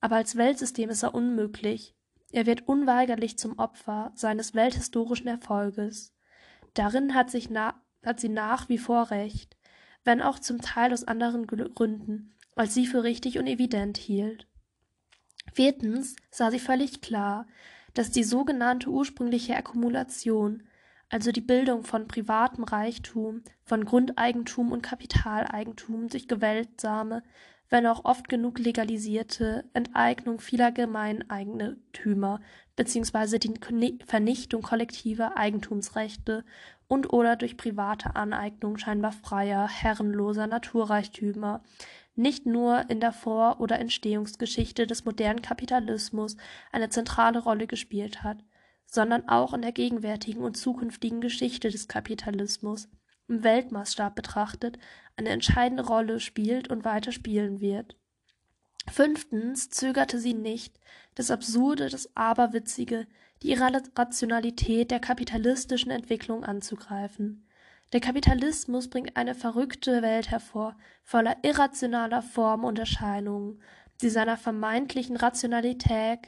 Aber 0.00 0.16
als 0.16 0.36
Weltsystem 0.36 0.88
ist 0.88 1.02
er 1.02 1.14
unmöglich. 1.14 1.94
Er 2.32 2.46
wird 2.46 2.66
unweigerlich 2.66 3.38
zum 3.38 3.58
Opfer 3.58 4.12
seines 4.14 4.54
welthistorischen 4.54 5.28
Erfolges. 5.28 6.14
Darin 6.72 7.14
hat, 7.14 7.30
sich 7.30 7.50
na, 7.50 7.74
hat 8.02 8.20
sie 8.20 8.28
nach 8.28 8.68
wie 8.68 8.78
vor 8.78 9.10
recht 9.10 9.57
wenn 10.08 10.22
auch 10.22 10.38
zum 10.38 10.62
Teil 10.62 10.94
aus 10.94 11.04
anderen 11.04 11.46
Gründen, 11.46 12.34
als 12.56 12.72
sie 12.72 12.86
für 12.86 13.02
richtig 13.02 13.38
und 13.38 13.46
evident 13.46 13.98
hielt. 13.98 14.48
Viertens 15.52 16.16
sah 16.30 16.50
sie 16.50 16.58
völlig 16.58 17.02
klar, 17.02 17.46
dass 17.92 18.10
die 18.10 18.24
sogenannte 18.24 18.88
ursprüngliche 18.88 19.54
Akkumulation, 19.54 20.66
also 21.10 21.30
die 21.30 21.42
Bildung 21.42 21.84
von 21.84 22.08
privatem 22.08 22.64
Reichtum, 22.64 23.42
von 23.64 23.84
Grundeigentum 23.84 24.72
und 24.72 24.80
Kapitaleigentum 24.80 26.08
durch 26.08 26.26
gewaltsame, 26.26 27.22
wenn 27.70 27.86
auch 27.86 28.04
oft 28.04 28.28
genug 28.28 28.58
legalisierte 28.58 29.64
Enteignung 29.74 30.40
vieler 30.40 30.72
Gemeineigentümer 30.72 32.40
bzw. 32.76 33.38
die 33.38 33.98
Vernichtung 34.06 34.62
kollektiver 34.62 35.36
Eigentumsrechte 35.36 36.44
und 36.86 37.12
oder 37.12 37.36
durch 37.36 37.56
private 37.56 38.16
Aneignung 38.16 38.78
scheinbar 38.78 39.12
freier, 39.12 39.68
herrenloser 39.68 40.46
Naturreichtümer 40.46 41.62
nicht 42.18 42.46
nur 42.46 42.90
in 42.90 43.00
der 43.00 43.12
Vor- 43.12 43.60
oder 43.60 43.78
Entstehungsgeschichte 43.78 44.86
des 44.86 45.04
modernen 45.04 45.40
Kapitalismus 45.40 46.36
eine 46.72 46.88
zentrale 46.88 47.38
Rolle 47.38 47.66
gespielt 47.66 48.24
hat, 48.24 48.38
sondern 48.86 49.28
auch 49.28 49.54
in 49.54 49.62
der 49.62 49.72
gegenwärtigen 49.72 50.42
und 50.42 50.56
zukünftigen 50.56 51.20
Geschichte 51.20 51.70
des 51.70 51.86
Kapitalismus 51.86 52.88
im 53.28 53.44
Weltmaßstab 53.44 54.14
betrachtet 54.14 54.78
eine 55.16 55.30
entscheidende 55.30 55.86
Rolle 55.86 56.20
spielt 56.20 56.68
und 56.68 56.84
weiter 56.84 57.12
spielen 57.12 57.60
wird. 57.60 57.96
Fünftens 58.90 59.68
zögerte 59.70 60.18
sie 60.18 60.34
nicht, 60.34 60.80
das 61.14 61.30
Absurde, 61.30 61.88
das 61.88 62.16
Aberwitzige, 62.16 63.06
die 63.42 63.50
Irrationalität 63.52 64.90
der 64.90 65.00
kapitalistischen 65.00 65.90
Entwicklung 65.90 66.44
anzugreifen. 66.44 67.46
Der 67.92 68.00
Kapitalismus 68.00 68.88
bringt 68.88 69.16
eine 69.16 69.34
verrückte 69.34 70.02
Welt 70.02 70.30
hervor, 70.30 70.76
voller 71.04 71.36
irrationaler 71.42 72.22
Formen 72.22 72.64
und 72.64 72.78
Erscheinungen, 72.78 73.60
die 74.02 74.10
seiner 74.10 74.36
vermeintlichen 74.36 75.16
Rationalität 75.16 76.18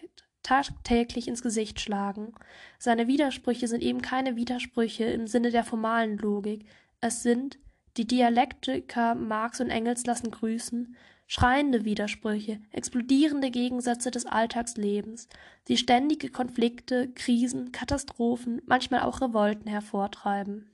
tagtäglich 0.42 1.28
ins 1.28 1.42
Gesicht 1.42 1.80
schlagen. 1.80 2.32
Seine 2.78 3.06
Widersprüche 3.06 3.68
sind 3.68 3.82
eben 3.82 4.00
keine 4.00 4.36
Widersprüche 4.36 5.04
im 5.04 5.26
Sinne 5.26 5.50
der 5.50 5.64
formalen 5.64 6.16
Logik, 6.16 6.66
es 7.00 7.22
sind, 7.22 7.58
die 7.96 8.06
Dialektiker 8.06 9.14
Marx 9.14 9.60
und 9.60 9.70
Engels 9.70 10.06
lassen 10.06 10.30
grüßen, 10.30 10.96
schreiende 11.26 11.84
Widersprüche, 11.84 12.60
explodierende 12.72 13.50
Gegensätze 13.50 14.10
des 14.10 14.26
Alltagslebens, 14.26 15.28
die 15.68 15.76
ständige 15.76 16.28
Konflikte, 16.28 17.08
Krisen, 17.12 17.72
Katastrophen, 17.72 18.62
manchmal 18.66 19.02
auch 19.02 19.20
Revolten 19.20 19.68
hervortreiben. 19.68 20.70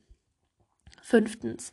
Fünftens. 1.03 1.73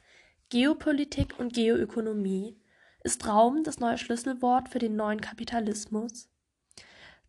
Geopolitik 0.49 1.39
und 1.39 1.53
Geoökonomie. 1.53 2.57
Ist 3.03 3.27
Raum 3.27 3.63
das 3.63 3.79
neue 3.79 3.97
Schlüsselwort 3.97 4.69
für 4.69 4.79
den 4.79 4.95
neuen 4.95 5.19
Kapitalismus? 5.19 6.29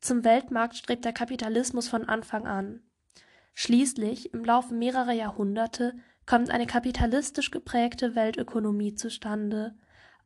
Zum 0.01 0.23
Weltmarkt 0.25 0.77
strebt 0.77 1.05
der 1.05 1.13
Kapitalismus 1.13 1.89
von 1.89 2.05
Anfang 2.05 2.47
an. 2.47 2.83
Schließlich, 3.55 4.35
im 4.35 4.45
Laufe 4.45 4.75
mehrerer 4.75 5.13
Jahrhunderte, 5.13 5.95
kommt 6.27 6.51
eine 6.51 6.67
kapitalistisch 6.67 7.51
geprägte 7.51 8.15
Weltökonomie 8.15 8.95
zustande, 8.95 9.75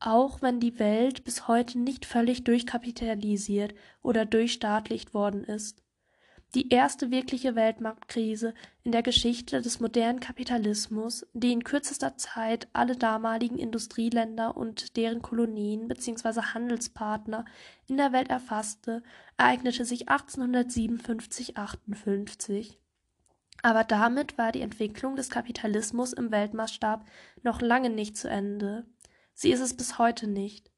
auch 0.00 0.42
wenn 0.42 0.60
die 0.60 0.78
Welt 0.78 1.24
bis 1.24 1.48
heute 1.48 1.78
nicht 1.78 2.06
völlig 2.06 2.44
durchkapitalisiert 2.44 3.74
oder 4.02 4.24
durchstaatlicht 4.24 5.14
worden 5.14 5.42
ist. 5.44 5.82
Die 6.54 6.70
erste 6.70 7.10
wirkliche 7.10 7.56
Weltmarktkrise 7.56 8.54
in 8.82 8.92
der 8.92 9.02
Geschichte 9.02 9.60
des 9.60 9.80
modernen 9.80 10.18
Kapitalismus, 10.18 11.26
die 11.34 11.52
in 11.52 11.62
kürzester 11.62 12.16
Zeit 12.16 12.68
alle 12.72 12.96
damaligen 12.96 13.58
Industrieländer 13.58 14.56
und 14.56 14.96
deren 14.96 15.20
Kolonien 15.20 15.88
bzw. 15.88 16.40
Handelspartner 16.54 17.44
in 17.86 17.98
der 17.98 18.12
Welt 18.12 18.30
erfasste, 18.30 19.02
ereignete 19.36 19.84
sich 19.84 20.08
1857-58. 20.08 22.78
Aber 23.62 23.84
damit 23.84 24.38
war 24.38 24.52
die 24.52 24.60
Entwicklung 24.60 25.16
des 25.16 25.30
Kapitalismus 25.30 26.12
im 26.12 26.30
Weltmaßstab 26.30 27.04
noch 27.42 27.60
lange 27.60 27.90
nicht 27.90 28.16
zu 28.16 28.28
Ende. 28.28 28.86
Sie 29.34 29.50
ist 29.50 29.60
es 29.60 29.76
bis 29.76 29.98
heute 29.98 30.26
nicht. 30.28 30.70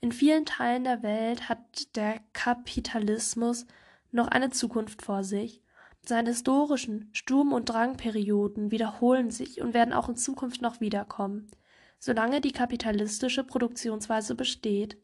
In 0.00 0.12
vielen 0.12 0.44
Teilen 0.44 0.84
der 0.84 1.02
Welt 1.02 1.48
hat 1.48 1.96
der 1.96 2.20
Kapitalismus 2.32 3.66
noch 4.10 4.28
eine 4.28 4.50
Zukunft 4.50 5.02
vor 5.02 5.24
sich. 5.24 5.62
Seine 6.04 6.30
historischen 6.30 7.10
Sturm- 7.12 7.52
und 7.52 7.66
Drangperioden 7.66 8.70
wiederholen 8.70 9.30
sich 9.30 9.60
und 9.60 9.74
werden 9.74 9.92
auch 9.92 10.08
in 10.08 10.16
Zukunft 10.16 10.62
noch 10.62 10.80
wiederkommen. 10.80 11.50
solange 11.98 12.40
die 12.40 12.52
kapitalistische 12.52 13.44
Produktionsweise 13.44 14.34
besteht. 14.34 14.98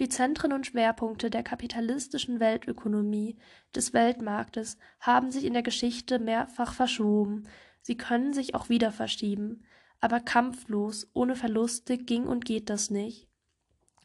Die 0.00 0.08
Zentren 0.08 0.52
und 0.52 0.66
Schwerpunkte 0.66 1.30
der 1.30 1.44
kapitalistischen 1.44 2.40
Weltökonomie, 2.40 3.36
des 3.74 3.92
Weltmarktes, 3.92 4.76
haben 4.98 5.30
sich 5.30 5.44
in 5.44 5.52
der 5.52 5.62
Geschichte 5.62 6.18
mehrfach 6.18 6.72
verschoben, 6.74 7.44
sie 7.80 7.96
können 7.96 8.32
sich 8.32 8.54
auch 8.54 8.68
wieder 8.68 8.90
verschieben, 8.90 9.62
aber 10.00 10.20
kampflos, 10.20 11.08
ohne 11.14 11.36
Verluste 11.36 11.96
ging 11.96 12.26
und 12.26 12.44
geht 12.44 12.70
das 12.70 12.90
nicht. 12.90 13.28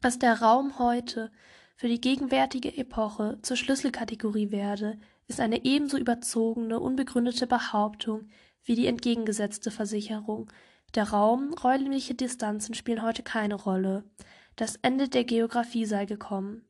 Dass 0.02 0.20
der 0.20 0.42
Raum 0.42 0.78
heute 0.78 1.32
für 1.76 1.88
die 1.88 2.00
gegenwärtige 2.00 2.78
Epoche 2.78 3.40
zur 3.42 3.58
Schlüsselkategorie 3.58 4.52
werde, 4.52 5.00
ist 5.28 5.40
eine 5.40 5.66
ebenso 5.66 5.98
überzogene, 5.98 6.80
unbegründete 6.80 7.48
Behauptung 7.48 8.30
wie 8.64 8.76
die 8.76 8.88
entgegengesetzte 8.88 9.72
Versicherung. 9.72 10.52
Der 10.96 11.10
Raum, 11.10 11.54
räumliche 11.54 12.16
Distanzen 12.16 12.76
spielen 12.76 13.02
heute 13.02 13.24
keine 13.24 13.56
Rolle. 13.56 14.04
Das 14.60 14.76
Ende 14.82 15.08
der 15.08 15.24
Geographie 15.24 15.86
sei 15.86 16.04
gekommen. 16.04 16.66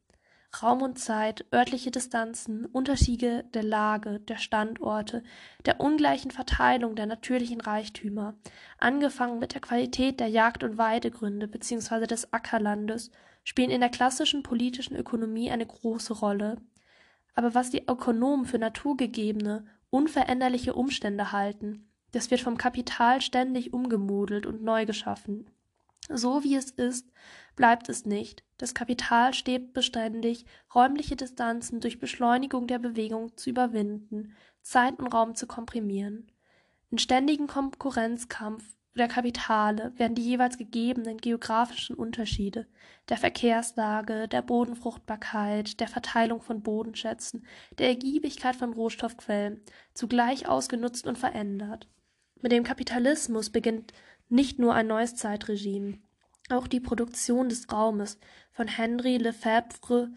Raum 0.62 0.84
und 0.84 1.00
Zeit, 1.00 1.44
örtliche 1.52 1.90
Distanzen, 1.90 2.68
Unterschiede 2.68 3.46
der 3.56 3.64
Lage, 3.64 4.20
der 4.20 4.38
Standorte, 4.38 5.24
der 5.66 5.82
ungleichen 5.82 6.30
Verteilung 6.30 6.96
der 6.96 7.08
natürlichen 7.08 7.60
Reichtümer, 7.60 8.36
angefangen 8.78 9.40
mit 9.40 9.56
der 9.56 9.62
Qualität 9.62 10.20
der 10.20 10.28
Jagd- 10.28 10.64
und 10.64 10.78
Weidegründe 10.78 11.48
bzw. 11.48 12.06
des 12.06 12.32
Ackerlandes, 12.32 13.10
spielen 13.44 13.72
in 13.72 13.82
der 13.82 13.90
klassischen 13.90 14.44
politischen 14.44 14.96
Ökonomie 14.96 15.50
eine 15.50 15.66
große 15.66 16.14
Rolle. 16.14 16.58
Aber 17.34 17.56
was 17.56 17.72
die 17.72 17.88
Ökonomen 17.88 18.46
für 18.46 18.60
naturgegebene, 18.60 19.66
unveränderliche 19.90 20.76
Umstände 20.76 21.32
halten, 21.32 21.90
das 22.12 22.30
wird 22.30 22.42
vom 22.42 22.56
Kapital 22.56 23.20
ständig 23.22 23.74
umgemodelt 23.74 24.46
und 24.46 24.62
neu 24.62 24.86
geschaffen. 24.86 25.50
So 26.10 26.44
wie 26.44 26.56
es 26.56 26.72
ist, 26.72 27.08
bleibt 27.56 27.88
es 27.88 28.06
nicht. 28.06 28.44
Das 28.58 28.74
Kapital 28.74 29.34
steht 29.34 29.74
beständig, 29.74 30.46
räumliche 30.74 31.16
Distanzen 31.16 31.80
durch 31.80 32.00
Beschleunigung 32.00 32.66
der 32.68 32.80
Bewegung 32.80 33.38
zu 33.38 33.52
überwinden, 33.52 34.36
Zeit 34.62 35.00
und 35.00 35.08
Raum 35.08 35.36
zu 35.36 35.46
komprimieren. 35.46 36.32
In 36.90 36.98
ständigen 36.98 37.46
Konkurrenzkampf 37.46 38.64
der 38.96 39.08
Kapitale 39.08 39.94
werden 39.98 40.16
die 40.16 40.24
jeweils 40.24 40.58
gegebenen 40.58 41.18
geografischen 41.18 41.96
Unterschiede 41.96 42.66
der 43.08 43.18
Verkehrslage, 43.18 44.28
der 44.28 44.42
Bodenfruchtbarkeit, 44.42 45.80
der 45.80 45.88
Verteilung 45.88 46.42
von 46.42 46.64
Bodenschätzen, 46.64 47.46
der 47.78 47.88
Ergiebigkeit 47.90 48.56
von 48.56 48.74
Rohstoffquellen 48.74 49.62
zugleich 49.94 50.48
ausgenutzt 50.48 51.06
und 51.06 51.18
verändert. 51.18 51.88
Mit 52.42 52.52
dem 52.52 52.64
Kapitalismus 52.64 53.50
beginnt 53.50 53.94
nicht 54.30 54.60
nur 54.60 54.74
ein 54.74 54.88
neues 54.88 55.16
Zeitregime, 55.16 56.00
auch 56.50 56.68
die 56.68 56.80
Produktion 56.80 57.50
des 57.50 57.72
Raumes 57.72 58.20
von 58.52 58.68
Henry 58.68 59.18
Lefebvre 59.18 60.12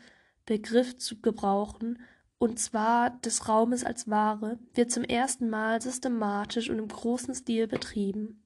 Begriff 0.46 0.98
zu 0.98 1.20
gebrauchen, 1.20 1.98
und 2.38 2.58
zwar 2.58 3.10
des 3.20 3.48
Raumes 3.48 3.84
als 3.84 4.10
Ware, 4.10 4.58
wird 4.74 4.90
zum 4.90 5.04
ersten 5.04 5.48
Mal 5.48 5.80
systematisch 5.80 6.68
und 6.70 6.78
im 6.78 6.88
großen 6.88 7.34
Stil 7.34 7.68
betrieben. 7.68 8.44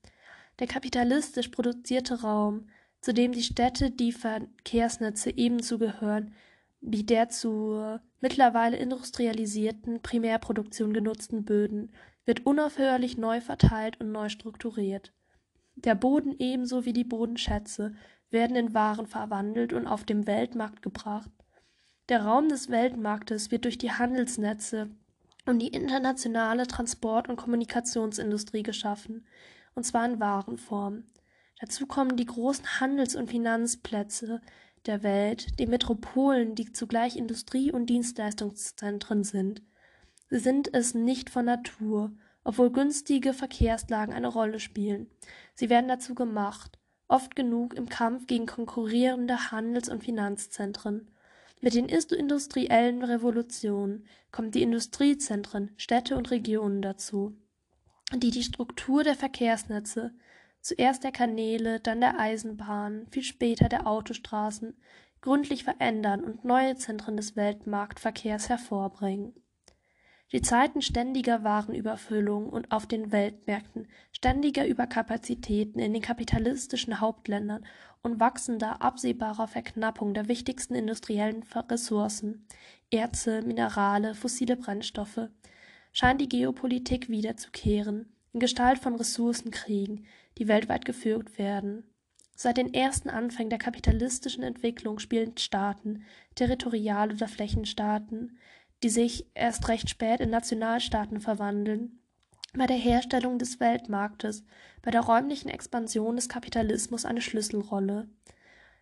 Der 0.59 0.67
kapitalistisch 0.67 1.49
produzierte 1.49 2.21
Raum, 2.21 2.69
zu 3.01 3.15
dem 3.15 3.33
die 3.33 3.43
Städte, 3.43 3.91
die 3.91 4.13
Verkehrsnetze 4.13 5.31
ebenso 5.31 5.79
gehören, 5.79 6.35
wie 6.81 7.05
der 7.05 7.31
zur 7.31 8.03
mittlerweile 8.21 8.77
industrialisierten 8.77 10.03
Primärproduktion 10.03 10.93
genutzten 10.93 11.45
Böden, 11.45 11.93
wird 12.27 12.45
unaufhörlich 12.45 13.17
neu 13.17 13.41
verteilt 13.41 13.99
und 14.01 14.13
neu 14.13 14.29
strukturiert. 14.29 15.13
Der 15.77 15.95
Boden 15.95 16.35
ebenso 16.39 16.85
wie 16.85 16.93
die 16.93 17.05
Bodenschätze 17.05 17.95
werden 18.31 18.57
in 18.57 18.75
Waren 18.75 19.07
verwandelt 19.07 19.73
und 19.73 19.87
auf 19.87 20.05
dem 20.05 20.27
Weltmarkt 20.27 20.83
gebracht. 20.83 21.31
Der 22.09 22.25
Raum 22.25 22.49
des 22.49 22.71
Weltmarktes 22.71 23.51
wird 23.51 23.65
durch 23.65 23.79
die 23.79 23.93
Handelsnetze 23.93 24.91
und 25.45 25.61
die 25.61 25.69
internationale 25.69 26.67
Transport- 26.67 27.29
und 27.29 27.37
Kommunikationsindustrie 27.37 28.63
geschaffen, 28.63 29.27
und 29.75 29.85
zwar 29.85 30.07
in 30.07 30.19
Warenform. 30.19 31.05
Dazu 31.61 31.87
kommen 31.87 32.17
die 32.17 32.27
großen 32.27 32.81
Handels- 32.81 33.17
und 33.17 33.31
Finanzplätze 33.31 34.41
der 34.87 35.03
Welt, 35.03 35.59
die 35.59 35.67
Metropolen, 35.67 36.55
die 36.55 36.73
zugleich 36.73 37.17
Industrie- 37.17 37.73
und 37.73 37.87
Dienstleistungszentren 37.87 39.25
sind. 39.25 39.63
Sie 40.29 40.39
sind 40.39 40.73
es 40.75 40.95
nicht 40.95 41.31
von 41.31 41.45
Natur, 41.45 42.13
obwohl 42.47 42.71
günstige 42.71 43.35
Verkehrslagen 43.35 44.15
eine 44.15 44.29
Rolle 44.29 44.61
spielen. 44.61 45.11
Sie 45.55 45.69
werden 45.69 45.89
dazu 45.89 46.15
gemacht, 46.15 46.79
oft 47.09 47.35
genug 47.35 47.75
im 47.75 47.89
Kampf 47.89 48.29
gegen 48.29 48.47
konkurrierende 48.47 49.51
Handels- 49.51 49.89
und 49.89 50.05
Finanzzentren. 50.05 51.11
Mit 51.61 51.75
den 51.75 51.89
industriellen 51.89 53.03
Revolutionen 53.03 54.07
kommen 54.31 54.53
die 54.53 54.63
Industriezentren, 54.63 55.73
Städte 55.77 56.17
und 56.17 56.31
Regionen 56.31 56.83
dazu, 56.83 57.37
die 58.15 58.31
die 58.31 58.45
Struktur 58.45 59.03
der 59.03 59.17
Verkehrsnetze, 59.17 60.15
zuerst 60.61 61.03
der 61.03 61.13
Kanäle, 61.13 61.81
dann 61.81 62.01
der 62.01 62.21
Eisenbahn, 62.21 63.09
viel 63.11 63.25
später 63.25 63.69
der 63.69 63.89
Autostraßen, 63.89 64.77
gründlich 65.21 65.65
verändern 65.65 66.23
und 66.23 66.45
neue 66.45 66.77
Zentren 66.77 67.17
des 67.17 67.35
Weltmarktverkehrs 67.35 68.49
hervorbringen. 68.49 69.35
Die 70.33 70.43
Zeiten 70.43 70.83
ständiger 70.83 71.45
Warenüberfüllung 71.45 72.49
und 72.49 72.73
auf 72.73 72.87
den 72.87 73.13
Weltmärkten, 73.13 73.87
ständiger 74.11 74.67
Überkapazitäten 74.67 75.79
in 75.79 75.93
den 75.93 76.03
kapitalistischen 76.03 77.01
Hauptländern 77.01 77.65
und 78.03 78.19
wachsender 78.19 78.83
absehbarer 78.83 79.47
Verknappung 79.47 80.15
der 80.15 80.29
wichtigsten 80.29 80.75
industriellen 80.75 81.45
Ressourcen 81.55 82.47
Erze, 82.91 83.43
Minerale, 83.43 84.15
fossile 84.15 84.57
Brennstoffe 84.57 85.29
scheint 85.93 86.21
die 86.21 86.29
Geopolitik 86.29 87.09
wiederzukehren, 87.09 88.13
in 88.35 88.41
Gestalt 88.41 88.79
von 88.79 88.97
Ressourcenkriegen, 88.97 90.05
die 90.37 90.47
weltweit 90.47 90.85
geführt 90.85 91.39
werden. 91.39 91.85
Seit 92.35 92.59
den 92.59 92.75
ersten 92.75 93.09
Anfängen 93.09 93.49
der 93.49 93.59
kapitalistischen 93.59 94.43
Entwicklung 94.43 94.99
spielen 94.99 95.39
Staaten, 95.39 96.05
Territorial- 96.35 97.13
oder 97.13 97.29
Flächenstaaten, 97.29 98.37
die 98.83 98.91
sich 98.91 99.27
erst 99.35 99.69
recht 99.69 99.89
spät 99.89 100.21
in 100.21 100.31
Nationalstaaten 100.31 101.21
verwandeln, 101.21 102.01
bei 102.55 102.67
der 102.67 102.77
Herstellung 102.77 103.39
des 103.39 103.61
Weltmarktes, 103.61 104.45
bei 104.83 104.91
der 104.91 105.03
räumlichen 105.03 105.49
Expansion 105.49 106.17
des 106.17 106.29
Kapitalismus 106.29 107.05
eine 107.05 107.21
Schlüsselrolle. 107.21 108.09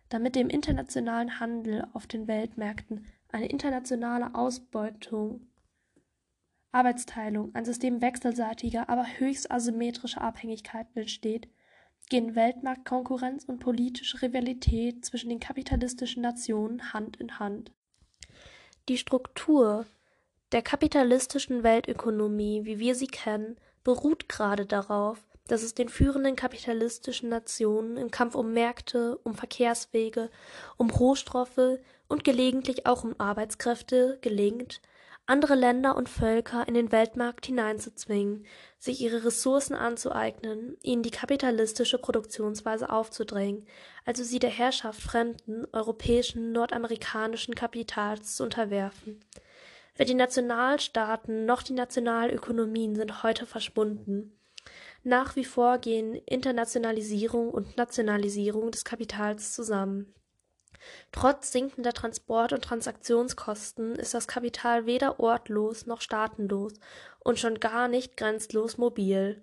Damit 0.09 0.35
dem 0.35 0.49
internationalen 0.49 1.39
Handel 1.39 1.87
auf 1.93 2.07
den 2.07 2.27
Weltmärkten 2.27 3.05
eine 3.29 3.47
internationale 3.47 4.35
Ausbeutung, 4.35 5.47
Arbeitsteilung, 6.71 7.55
ein 7.55 7.65
System 7.65 8.01
wechselseitiger, 8.01 8.89
aber 8.89 9.05
höchst 9.17 9.49
asymmetrischer 9.49 10.21
Abhängigkeiten 10.21 11.01
entsteht, 11.01 11.49
gehen 12.09 12.35
Weltmarktkonkurrenz 12.35 13.45
und 13.45 13.59
politische 13.59 14.21
Rivalität 14.21 15.05
zwischen 15.05 15.29
den 15.29 15.39
kapitalistischen 15.39 16.21
Nationen 16.21 16.93
Hand 16.93 17.17
in 17.17 17.39
Hand. 17.39 17.71
Die 18.87 18.97
Struktur 18.99 19.87
der 20.51 20.61
kapitalistischen 20.61 21.63
Weltökonomie, 21.63 22.65
wie 22.65 22.77
wir 22.77 22.93
sie 22.93 23.07
kennen, 23.07 23.57
beruht 23.83 24.29
gerade 24.29 24.67
darauf, 24.67 25.17
dass 25.47 25.63
es 25.63 25.73
den 25.73 25.89
führenden 25.89 26.35
kapitalistischen 26.35 27.29
Nationen 27.29 27.97
im 27.97 28.11
Kampf 28.11 28.35
um 28.35 28.53
Märkte, 28.53 29.17
um 29.23 29.33
Verkehrswege, 29.33 30.29
um 30.77 30.91
Rohstoffe 30.91 31.79
und 32.07 32.23
gelegentlich 32.23 32.85
auch 32.85 33.03
um 33.03 33.15
Arbeitskräfte 33.19 34.19
gelingt, 34.21 34.81
andere 35.27 35.55
Länder 35.55 35.95
und 35.95 36.09
Völker 36.09 36.67
in 36.67 36.73
den 36.73 36.91
Weltmarkt 36.91 37.47
hineinzuzwingen, 37.47 38.45
sich 38.77 39.01
ihre 39.01 39.25
Ressourcen 39.25 39.75
anzueignen, 39.75 40.77
ihnen 40.83 41.03
die 41.03 41.11
kapitalistische 41.11 41.97
Produktionsweise 41.97 42.89
aufzudrängen, 42.89 43.65
also 44.05 44.23
sie 44.23 44.39
der 44.39 44.51
Herrschaft 44.51 45.01
fremden, 45.01 45.65
europäischen, 45.73 46.51
nordamerikanischen 46.51 47.55
Kapitals 47.55 48.35
zu 48.35 48.43
unterwerfen. 48.43 49.19
Weder 49.95 50.05
die 50.05 50.13
Nationalstaaten 50.15 51.45
noch 51.45 51.63
die 51.63 51.73
Nationalökonomien 51.73 52.95
sind 52.95 53.23
heute 53.23 53.45
verschwunden. 53.45 54.37
Nach 55.03 55.35
wie 55.35 55.45
vor 55.45 55.77
gehen 55.77 56.15
Internationalisierung 56.15 57.49
und 57.49 57.77
Nationalisierung 57.77 58.71
des 58.71 58.83
Kapitals 58.83 59.53
zusammen. 59.53 60.13
Trotz 61.11 61.51
sinkender 61.51 61.93
Transport- 61.93 62.53
und 62.53 62.63
Transaktionskosten 62.63 63.95
ist 63.95 64.13
das 64.13 64.27
Kapital 64.27 64.85
weder 64.85 65.19
ortlos 65.19 65.85
noch 65.85 66.01
staatenlos 66.01 66.73
und 67.19 67.39
schon 67.39 67.59
gar 67.59 67.87
nicht 67.87 68.17
grenzlos 68.17 68.77
mobil. 68.77 69.41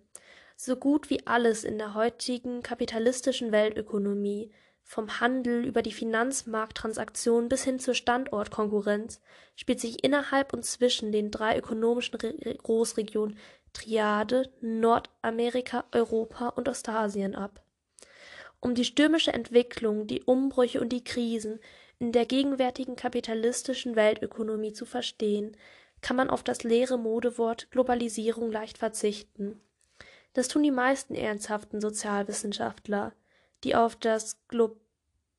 So 0.56 0.76
gut 0.76 1.10
wie 1.10 1.26
alles 1.26 1.64
in 1.64 1.78
der 1.78 1.94
heutigen 1.94 2.62
kapitalistischen 2.62 3.52
Weltökonomie, 3.52 4.52
vom 4.84 5.20
Handel 5.20 5.64
über 5.64 5.80
die 5.80 5.92
Finanzmarkttransaktionen 5.92 7.48
bis 7.48 7.64
hin 7.64 7.78
zur 7.78 7.94
Standortkonkurrenz, 7.94 9.20
spielt 9.56 9.80
sich 9.80 10.04
innerhalb 10.04 10.52
und 10.52 10.64
zwischen 10.64 11.12
den 11.12 11.30
drei 11.30 11.56
ökonomischen 11.56 12.16
Re 12.16 12.34
Großregionen 12.62 13.38
Triade, 13.72 14.52
Nordamerika, 14.60 15.84
Europa 15.92 16.48
und 16.48 16.68
Ostasien 16.68 17.34
ab 17.34 17.61
Um 18.62 18.76
die 18.76 18.84
stürmische 18.84 19.32
Entwicklung, 19.32 20.06
die 20.06 20.22
Umbrüche 20.22 20.80
und 20.80 20.90
die 20.90 21.02
Krisen 21.02 21.58
in 21.98 22.12
der 22.12 22.26
gegenwärtigen 22.26 22.94
kapitalistischen 22.94 23.96
Weltökonomie 23.96 24.72
zu 24.72 24.86
verstehen, 24.86 25.56
kann 26.00 26.16
man 26.16 26.30
auf 26.30 26.44
das 26.44 26.62
leere 26.62 26.96
Modewort 26.96 27.70
Globalisierung 27.72 28.52
leicht 28.52 28.78
verzichten. 28.78 29.60
Das 30.32 30.46
tun 30.46 30.62
die 30.62 30.70
meisten 30.70 31.16
ernsthaften 31.16 31.80
Sozialwissenschaftler, 31.80 33.12
die 33.64 33.74
auf 33.74 33.96
das 33.96 34.40
Glo 34.46 34.76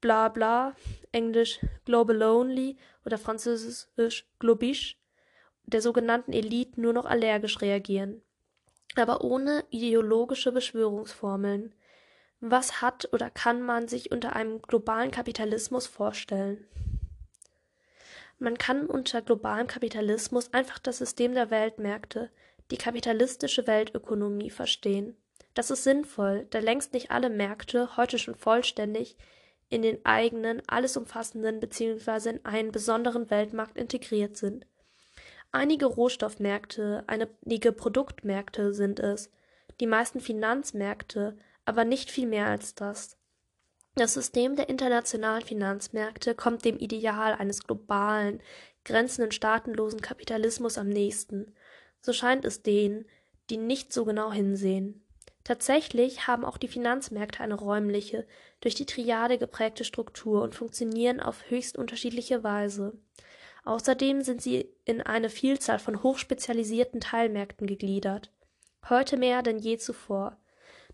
Blabla, 0.01 0.75
englisch 1.13 1.59
Global 1.85 2.21
Only 2.23 2.75
oder 3.05 3.17
französisch 3.17 4.27
Globish, 4.37 4.99
der 5.65 5.81
sogenannten 5.81 6.33
Elite 6.33 6.81
nur 6.81 6.91
noch 6.91 7.05
allergisch 7.05 7.61
reagieren. 7.61 8.21
Aber 8.97 9.23
ohne 9.23 9.63
ideologische 9.69 10.51
Beschwörungsformeln. 10.51 11.73
Was 12.45 12.81
hat 12.81 13.07
oder 13.13 13.29
kann 13.29 13.61
man 13.61 13.87
sich 13.87 14.11
unter 14.11 14.35
einem 14.35 14.61
globalen 14.61 15.11
Kapitalismus 15.11 15.87
vorstellen? 15.87 16.67
Man 18.37 18.57
kann 18.57 18.85
unter 18.85 19.21
globalem 19.21 19.67
Kapitalismus 19.67 20.53
einfach 20.53 20.77
das 20.77 20.97
System 20.97 21.35
der 21.35 21.51
Weltmärkte, 21.51 22.29
die 22.69 22.75
kapitalistische 22.75 23.65
Weltökonomie 23.65 24.49
verstehen. 24.49 25.15
Das 25.53 25.71
ist 25.71 25.85
sinnvoll, 25.85 26.45
da 26.49 26.59
längst 26.59 26.91
nicht 26.91 27.11
alle 27.11 27.29
Märkte 27.29 27.95
heute 27.95 28.19
schon 28.19 28.35
vollständig 28.35 29.15
in 29.69 29.81
den 29.81 30.05
eigenen, 30.05 30.61
alles 30.67 30.97
umfassenden 30.97 31.61
bzw. 31.61 32.31
in 32.31 32.45
einen 32.45 32.73
besonderen 32.73 33.29
Weltmarkt 33.29 33.77
integriert 33.77 34.35
sind. 34.35 34.67
Einige 35.53 35.85
Rohstoffmärkte, 35.85 37.05
einige 37.07 37.71
Produktmärkte 37.71 38.73
sind 38.73 38.99
es, 38.99 39.31
die 39.79 39.87
meisten 39.87 40.19
Finanzmärkte, 40.19 41.37
aber 41.65 41.85
nicht 41.85 42.11
viel 42.11 42.27
mehr 42.27 42.47
als 42.47 42.75
das. 42.75 43.17
Das 43.95 44.13
System 44.15 44.55
der 44.55 44.69
internationalen 44.69 45.43
Finanzmärkte 45.43 46.33
kommt 46.33 46.65
dem 46.65 46.77
Ideal 46.77 47.33
eines 47.33 47.63
globalen, 47.63 48.41
grenzen- 48.83 49.23
und 49.23 49.33
staatenlosen 49.33 50.01
Kapitalismus 50.01 50.77
am 50.77 50.89
nächsten. 50.89 51.53
So 52.01 52.11
scheint 52.11 52.43
es 52.43 52.63
denen, 52.63 53.05
die 53.49 53.57
nicht 53.57 53.93
so 53.93 54.03
genau 54.03 54.31
hinsehen. 54.31 55.03
Tatsächlich 55.43 56.25
haben 56.27 56.45
auch 56.45 56.57
die 56.57 56.69
Finanzmärkte 56.69 57.41
eine 57.41 57.55
räumliche, 57.55 58.25
durch 58.61 58.75
die 58.75 58.85
Triade 58.85 59.37
geprägte 59.37 59.83
Struktur 59.83 60.41
und 60.41 60.55
funktionieren 60.55 61.19
auf 61.19 61.49
höchst 61.49 61.77
unterschiedliche 61.77 62.43
Weise. 62.43 62.97
Außerdem 63.65 64.21
sind 64.21 64.41
sie 64.41 64.69
in 64.85 65.01
eine 65.01 65.29
Vielzahl 65.29 65.79
von 65.79 66.01
hochspezialisierten 66.01 67.01
Teilmärkten 67.01 67.67
gegliedert. 67.67 68.31
Heute 68.89 69.17
mehr 69.17 69.41
denn 69.41 69.59
je 69.59 69.77
zuvor. 69.77 70.37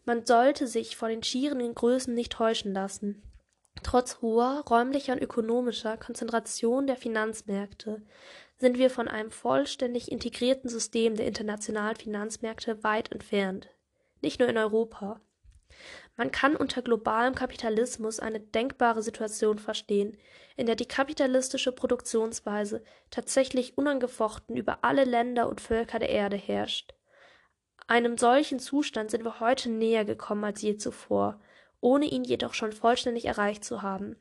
Man 0.06 0.26
sollte 0.26 0.68
sich 0.68 0.96
vor 0.96 1.10
den 1.10 1.24
schieren 1.24 1.76
Größen 1.76 2.14
nicht 2.14 2.32
täuschen 2.32 2.74
lassen. 2.74 3.22
Trotz 3.84 4.22
hoher 4.22 4.64
räumlicher 4.70 5.14
und 5.14 5.22
ökonomischer 5.22 5.98
Konzentration 5.98 6.88
der 6.88 6.96
Finanzmärkte 6.96 8.02
sind 8.58 8.78
wir 8.78 8.90
von 8.90 9.08
einem 9.08 9.32
vollständig 9.32 10.12
integrierten 10.12 10.70
System 10.70 11.16
der 11.16 11.28
internationalen 11.28 11.96
Finanzmärkte 11.96 12.84
weit 12.84 13.12
entfernt. 13.12 13.70
Nicht 14.22 14.40
nur 14.40 14.50
in 14.50 14.58
Europa. 14.58 15.22
Man 16.18 16.32
kann 16.32 16.58
unter 16.58 16.82
globalem 16.82 17.36
Kapitalismus 17.36 18.20
eine 18.20 18.42
denkbare 18.42 19.02
Situation 19.02 19.58
verstehen, 19.58 20.18
in 20.58 20.66
der 20.66 20.76
die 20.76 20.88
kapitalistische 20.88 21.72
Produktionsweise 21.72 22.84
tatsächlich 23.10 23.78
unangefochten 23.78 24.58
über 24.58 24.80
alle 24.84 25.06
Länder 25.06 25.48
und 25.48 25.62
Völker 25.62 26.00
der 26.00 26.10
Erde 26.10 26.36
herrscht. 26.36 26.94
Einem 27.90 28.20
solchen 28.20 28.60
Zustand 28.60 29.10
sind 29.10 29.24
wir 29.24 29.40
heute 29.40 29.68
näher 29.68 30.06
gekommen 30.06 30.44
als 30.44 30.62
je 30.62 30.78
zuvor, 30.78 31.42
ohne 31.82 32.06
ihn 32.06 32.24
jedoch 32.24 32.54
schon 32.54 32.72
vollständig 32.72 33.26
erreicht 33.26 33.66
zu 33.66 33.82
haben. 33.82 34.16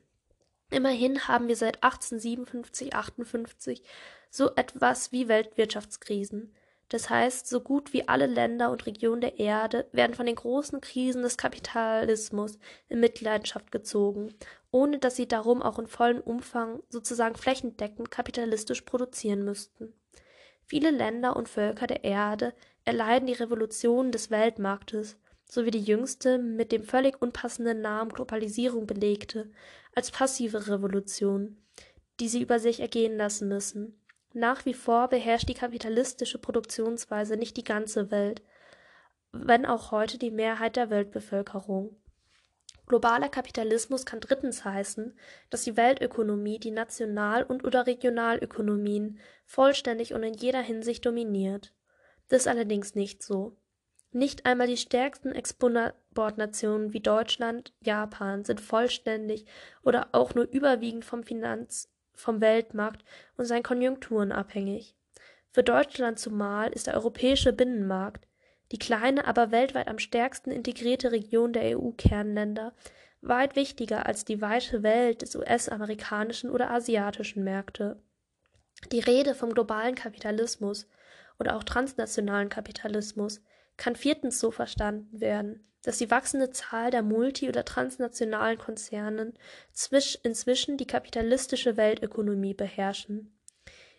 Immerhin 0.71 1.27
haben 1.27 1.47
wir 1.47 1.55
seit 1.55 1.83
1857, 1.83 2.95
58 2.95 3.83
so 4.31 4.55
etwas 4.55 5.11
wie 5.11 5.27
Weltwirtschaftskrisen. 5.27 6.55
Das 6.87 7.11
heißt, 7.11 7.47
so 7.47 7.61
gut 7.61 7.93
wie 7.93 8.07
alle 8.07 8.25
Länder 8.25 8.71
und 8.71 8.87
Regionen 8.87 9.21
der 9.21 9.37
Erde 9.37 9.87
werden 9.91 10.15
von 10.15 10.25
den 10.25 10.33
großen 10.33 10.81
Krisen 10.81 11.21
des 11.21 11.37
Kapitalismus 11.37 12.57
in 12.87 12.99
Mitleidenschaft 12.99 13.71
gezogen, 13.71 14.33
ohne 14.71 14.97
dass 14.97 15.15
sie 15.15 15.27
darum 15.27 15.61
auch 15.61 15.77
in 15.77 15.85
vollem 15.85 16.21
Umfang 16.21 16.81
sozusagen 16.89 17.35
flächendeckend 17.35 18.09
kapitalistisch 18.09 18.81
produzieren 18.81 19.45
müssten. 19.45 19.93
Viele 20.65 20.89
Länder 20.89 21.35
und 21.35 21.49
Völker 21.49 21.85
der 21.85 22.03
Erde 22.03 22.53
erleiden 22.85 23.27
die 23.27 23.33
Revolution 23.33 24.11
des 24.11 24.31
Weltmarktes, 24.31 25.17
sowie 25.45 25.71
die 25.71 25.81
jüngste, 25.81 26.37
mit 26.37 26.71
dem 26.71 26.83
völlig 26.83 27.21
unpassenden 27.21 27.81
Namen 27.81 28.11
Globalisierung 28.11 28.85
belegte, 28.85 29.49
als 29.95 30.11
passive 30.11 30.67
Revolution, 30.67 31.57
die 32.19 32.29
sie 32.29 32.41
über 32.41 32.59
sich 32.59 32.79
ergehen 32.79 33.17
lassen 33.17 33.47
müssen. 33.47 33.99
Nach 34.33 34.65
wie 34.65 34.75
vor 34.75 35.07
beherrscht 35.07 35.49
die 35.49 35.55
kapitalistische 35.55 36.37
Produktionsweise 36.37 37.35
nicht 37.35 37.57
die 37.57 37.63
ganze 37.63 38.11
Welt, 38.11 38.43
wenn 39.31 39.65
auch 39.65 39.91
heute 39.91 40.17
die 40.17 40.31
Mehrheit 40.31 40.75
der 40.75 40.89
Weltbevölkerung. 40.89 41.95
Globaler 42.85 43.29
Kapitalismus 43.29 44.05
kann 44.05 44.19
drittens 44.19 44.65
heißen, 44.65 45.15
dass 45.51 45.63
die 45.63 45.77
Weltökonomie 45.77 46.59
die 46.59 46.71
National- 46.71 47.43
und 47.43 47.63
oder 47.63 47.85
Regionalökonomien 47.85 49.19
vollständig 49.45 50.13
und 50.13 50.23
in 50.23 50.33
jeder 50.33 50.61
Hinsicht 50.61 51.05
dominiert. 51.05 51.71
Das 52.29 52.41
ist 52.41 52.47
allerdings 52.47 52.95
nicht 52.95 53.21
so. 53.21 53.57
Nicht 54.11 54.45
einmal 54.45 54.67
die 54.67 54.77
stärksten 54.77 55.33
Exportnationen 55.33 56.93
wie 56.93 56.99
Deutschland, 56.99 57.73
Japan 57.81 58.43
sind 58.43 58.59
vollständig 58.59 59.45
oder 59.83 60.09
auch 60.13 60.33
nur 60.33 60.45
überwiegend 60.49 61.05
vom 61.05 61.23
Finanz 61.23 61.91
vom 62.13 62.41
Weltmarkt 62.41 63.03
und 63.37 63.45
seinen 63.45 63.63
Konjunkturen 63.63 64.31
abhängig. 64.31 64.95
Für 65.51 65.63
Deutschland 65.63 66.19
zumal 66.19 66.71
ist 66.71 66.87
der 66.87 66.95
europäische 66.95 67.53
Binnenmarkt 67.53 68.25
die 68.71 68.77
kleine, 68.77 69.25
aber 69.25 69.51
weltweit 69.51 69.87
am 69.87 69.97
stärksten 69.97 70.51
integrierte 70.51 71.11
Region 71.11 71.53
der 71.53 71.77
EU-Kernländer, 71.77 72.73
weit 73.21 73.55
wichtiger 73.55 74.05
als 74.05 74.25
die 74.25 74.41
weite 74.41 74.83
Welt 74.83 75.21
des 75.21 75.35
US-amerikanischen 75.35 76.49
oder 76.51 76.69
asiatischen 76.69 77.43
Märkte. 77.43 78.01
Die 78.91 78.99
Rede 78.99 79.33
vom 79.33 79.53
globalen 79.53 79.95
Kapitalismus 79.95 80.87
oder 81.39 81.55
auch 81.55 81.63
transnationalen 81.63 82.49
Kapitalismus 82.49 83.41
kann 83.77 83.95
viertens 83.95 84.39
so 84.39 84.51
verstanden 84.51 85.19
werden, 85.19 85.65
dass 85.83 85.97
die 85.97 86.11
wachsende 86.11 86.49
Zahl 86.51 86.91
der 86.91 87.01
multi- 87.01 87.47
oder 87.47 87.63
transnationalen 87.63 88.57
Konzernen 88.57 89.33
inzwischen 90.23 90.77
die 90.77 90.87
kapitalistische 90.87 91.77
Weltökonomie 91.77 92.53
beherrschen. 92.53 93.33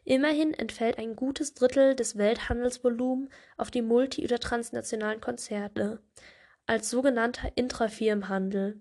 Immerhin 0.05 0.55
entfällt 0.55 0.99
ein 0.99 1.17
gutes 1.17 1.55
Drittel 1.55 1.95
des 1.95 2.19
Welthandelsvolumens 2.19 3.31
auf 3.57 3.71
die 3.71 3.83
multi- 3.83 4.25
oder 4.25 4.39
transnationalen 4.39 5.21
Konzerne 5.21 6.01
als 6.67 6.91
sogenannter 6.91 7.53
Intrafirmenhandel. 7.55 8.81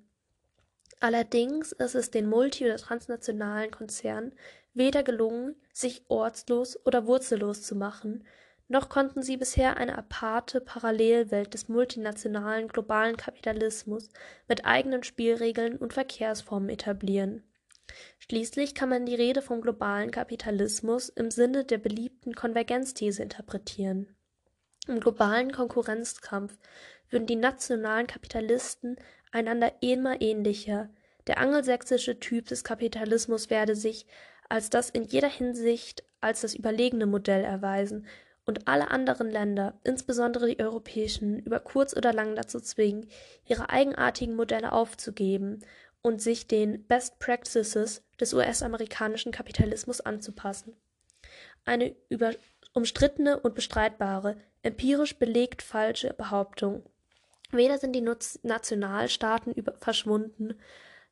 Allerdings 0.99 1.71
ist 1.71 1.95
es 1.95 2.11
den 2.11 2.27
multi- 2.27 2.65
oder 2.65 2.77
transnationalen 2.77 3.71
Konzernen 3.71 4.33
weder 4.73 5.03
gelungen, 5.03 5.55
sich 5.73 6.03
ortslos 6.09 6.77
oder 6.85 7.07
wurzellos 7.07 7.61
zu 7.63 7.75
machen, 7.75 8.25
noch 8.69 8.87
konnten 8.87 9.23
sie 9.23 9.35
bisher 9.35 9.77
eine 9.77 9.97
aparte 9.97 10.61
Parallelwelt 10.61 11.55
des 11.55 11.67
multinationalen 11.67 12.67
globalen 12.67 13.17
Kapitalismus 13.17 14.09
mit 14.47 14.63
eigenen 14.63 15.03
Spielregeln 15.03 15.75
und 15.75 15.93
Verkehrsformen 15.93 16.69
etablieren. 16.69 17.43
Schließlich 18.19 18.75
kann 18.75 18.89
man 18.89 19.07
die 19.07 19.15
Rede 19.15 19.41
vom 19.41 19.61
globalen 19.61 20.11
Kapitalismus 20.11 21.09
im 21.09 21.31
Sinne 21.31 21.65
der 21.65 21.79
beliebten 21.79 22.35
Konvergenzthese 22.35 23.23
interpretieren. 23.23 24.15
Im 24.87 24.99
globalen 24.99 25.51
Konkurrenzkampf 25.51 26.55
würden 27.09 27.25
die 27.25 27.35
nationalen 27.35 28.05
Kapitalisten 28.05 28.97
einander 29.31 29.73
immer 29.81 30.21
ähnlicher. 30.21 30.89
Der 31.25 31.39
angelsächsische 31.39 32.19
Typ 32.19 32.47
des 32.47 32.63
Kapitalismus 32.63 33.49
werde 33.49 33.75
sich 33.75 34.05
als 34.47 34.69
das 34.69 34.91
in 34.91 35.03
jeder 35.05 35.29
Hinsicht 35.29 36.03
als 36.21 36.41
das 36.41 36.53
überlegene 36.53 37.07
Modell 37.07 37.43
erweisen 37.43 38.05
und 38.49 38.67
alle 38.67 38.89
anderen 38.89 39.29
Länder, 39.29 39.79
insbesondere 39.83 40.47
die 40.47 40.59
europäischen, 40.59 41.37
über 41.37 41.59
kurz 41.59 41.95
oder 41.95 42.11
lang 42.11 42.35
dazu 42.35 42.59
zwingen, 42.59 43.07
ihre 43.45 43.69
eigenartigen 43.69 44.35
Modelle 44.35 44.71
aufzugeben 44.71 45.59
und 46.01 46.19
sich 46.19 46.47
den 46.47 46.87
Best 46.87 47.19
Practices 47.19 48.01
des 48.19 48.33
US-amerikanischen 48.33 49.31
Kapitalismus 49.31 50.01
anzupassen. 50.01 50.75
Eine 51.63 51.95
über 52.09 52.31
umstrittene 52.73 53.39
und 53.39 53.53
bestreitbare, 53.53 54.35
empirisch 54.63 55.19
belegt 55.19 55.61
falsche 55.61 56.11
Behauptung. 56.15 56.81
Weder 57.51 57.77
sind 57.77 57.93
die 57.93 58.01
Nationalstaaten 58.01 59.53
verschwunden, 59.79 60.55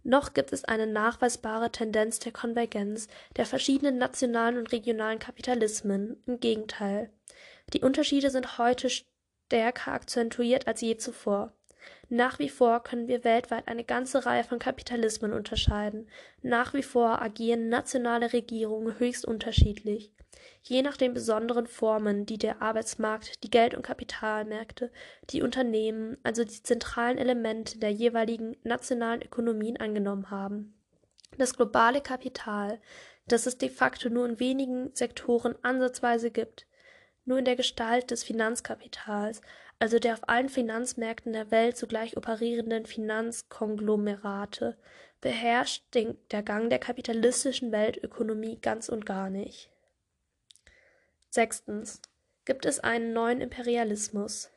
noch 0.08 0.34
gibt 0.34 0.54
es 0.54 0.64
eine 0.64 0.88
nachweisbare 0.88 1.70
Tendenz 1.70 2.20
der 2.20 2.32
Konvergenz 2.32 3.10
der 3.36 3.46
verschiedenen 3.46 3.98
nationalen 3.98 4.58
und 4.58 4.72
regionalen 4.72 5.20
Kapitalismen. 5.20 6.24
Im 6.26 6.40
Gegenteil. 6.40 7.12
Die 7.74 7.82
Unterschiede 7.82 8.30
sind 8.30 8.58
heute 8.58 8.90
stärker 8.90 9.92
akzentuiert 9.92 10.68
als 10.68 10.82
je 10.82 10.98
zuvor. 10.98 11.54
Nach 12.10 12.40
wie 12.40 12.50
vor 12.50 12.84
können 12.84 13.08
wir 13.08 13.24
weltweit 13.24 13.68
eine 13.68 13.84
ganze 13.84 14.26
Reihe 14.26 14.44
von 14.44 14.60
Kapitalismen 14.60 15.34
unterscheiden. 15.34 16.10
Nach 16.42 16.74
wie 16.74 16.84
vor 16.84 17.22
agieren 17.22 17.70
nationale 17.70 18.32
Regierungen 18.34 18.98
höchst 19.00 19.26
unterschiedlich. 19.26 20.14
Je 20.64 20.82
nach 20.82 20.98
den 20.98 21.14
besonderen 21.14 21.68
Formen, 21.68 22.26
die 22.26 22.38
der 22.38 22.62
Arbeitsmarkt, 22.62 23.44
die 23.44 23.50
Geld- 23.50 23.74
und 23.74 23.84
Kapitalmärkte, 23.84 24.92
die 25.30 25.42
Unternehmen, 25.42 26.18
also 26.24 26.44
die 26.44 26.64
zentralen 26.64 27.18
Elemente 27.18 27.80
der 27.80 27.92
jeweiligen 27.92 28.56
nationalen 28.64 29.22
Ökonomien 29.22 29.78
angenommen 29.78 30.30
haben. 30.30 30.78
Das 31.38 31.56
globale 31.56 32.02
Kapital, 32.02 32.80
das 33.28 33.46
es 33.46 33.58
de 33.58 33.70
facto 33.70 34.10
nur 34.10 34.26
in 34.26 34.40
wenigen 34.40 34.94
Sektoren 34.94 35.56
ansatzweise 35.62 36.32
gibt, 36.32 36.68
nur 37.28 37.38
in 37.38 37.46
der 37.46 37.56
Gestalt 37.56 38.10
des 38.10 38.24
Finanzkapitals, 38.24 39.42
also 39.80 40.00
der 40.00 40.14
auf 40.14 40.28
allen 40.28 40.50
Finanzmärkten 40.50 41.34
der 41.34 41.52
Welt 41.52 41.78
zugleich 41.78 42.18
operierenden 42.18 42.86
Finanzkonglomerate, 42.86 44.78
beherrscht 45.22 45.84
den, 45.94 46.18
der 46.32 46.42
Gang 46.42 46.70
der 46.70 46.80
kapitalistischen 46.80 47.72
Weltökonomie 47.72 48.58
ganz 48.62 48.90
und 48.90 49.06
gar 49.06 49.30
nicht. 49.30 49.70
Sechstens. 51.30 52.02
Gibt 52.46 52.66
es 52.66 52.80
einen 52.80 53.12
neuen 53.12 53.42
Imperialismus? 53.42 54.50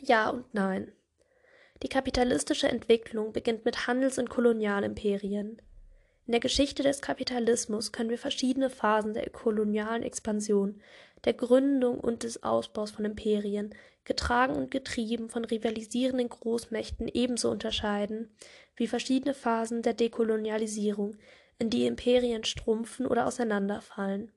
Ja 0.00 0.30
und 0.30 0.54
nein. 0.54 0.92
Die 1.82 1.88
kapitalistische 1.88 2.68
Entwicklung 2.68 3.32
beginnt 3.32 3.66
mit 3.66 3.86
Handels- 3.86 4.18
und 4.18 4.30
Kolonialimperien. 4.30 5.60
In 6.26 6.32
der 6.32 6.40
Geschichte 6.40 6.82
des 6.82 7.02
Kapitalismus 7.02 7.92
können 7.92 8.08
wir 8.08 8.18
verschiedene 8.18 8.70
Phasen 8.70 9.14
der 9.14 9.28
kolonialen 9.30 10.02
Expansion, 10.02 10.80
der 11.24 11.34
Gründung 11.34 12.00
und 12.00 12.22
des 12.22 12.42
Ausbaus 12.42 12.90
von 12.90 13.04
Imperien, 13.04 13.74
getragen 14.04 14.56
und 14.56 14.70
getrieben 14.70 15.28
von 15.28 15.44
rivalisierenden 15.44 16.28
Großmächten 16.28 17.08
ebenso 17.08 17.50
unterscheiden 17.50 18.30
wie 18.76 18.86
verschiedene 18.86 19.34
Phasen 19.34 19.82
der 19.82 19.94
Dekolonialisierung, 19.94 21.16
in 21.58 21.68
die 21.68 21.86
Imperien 21.86 22.44
strumpfen 22.44 23.06
oder 23.06 23.26
auseinanderfallen. 23.26 24.32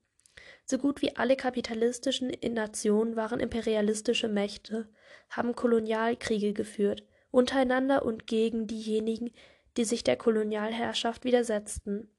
So 0.66 0.78
gut 0.78 1.02
wie 1.02 1.16
alle 1.16 1.36
kapitalistischen 1.36 2.32
Nationen 2.52 3.16
waren 3.16 3.40
imperialistische 3.40 4.28
Mächte, 4.28 4.90
haben 5.30 5.56
Kolonialkriege 5.56 6.54
geführt, 6.54 7.04
untereinander 7.32 8.06
und 8.06 8.28
gegen 8.28 8.68
diejenigen, 8.68 9.32
die 9.78 9.86
sich 9.86 10.04
der 10.04 10.18
Kolonialherrschaft 10.18 11.24
widersetzten. 11.24 12.10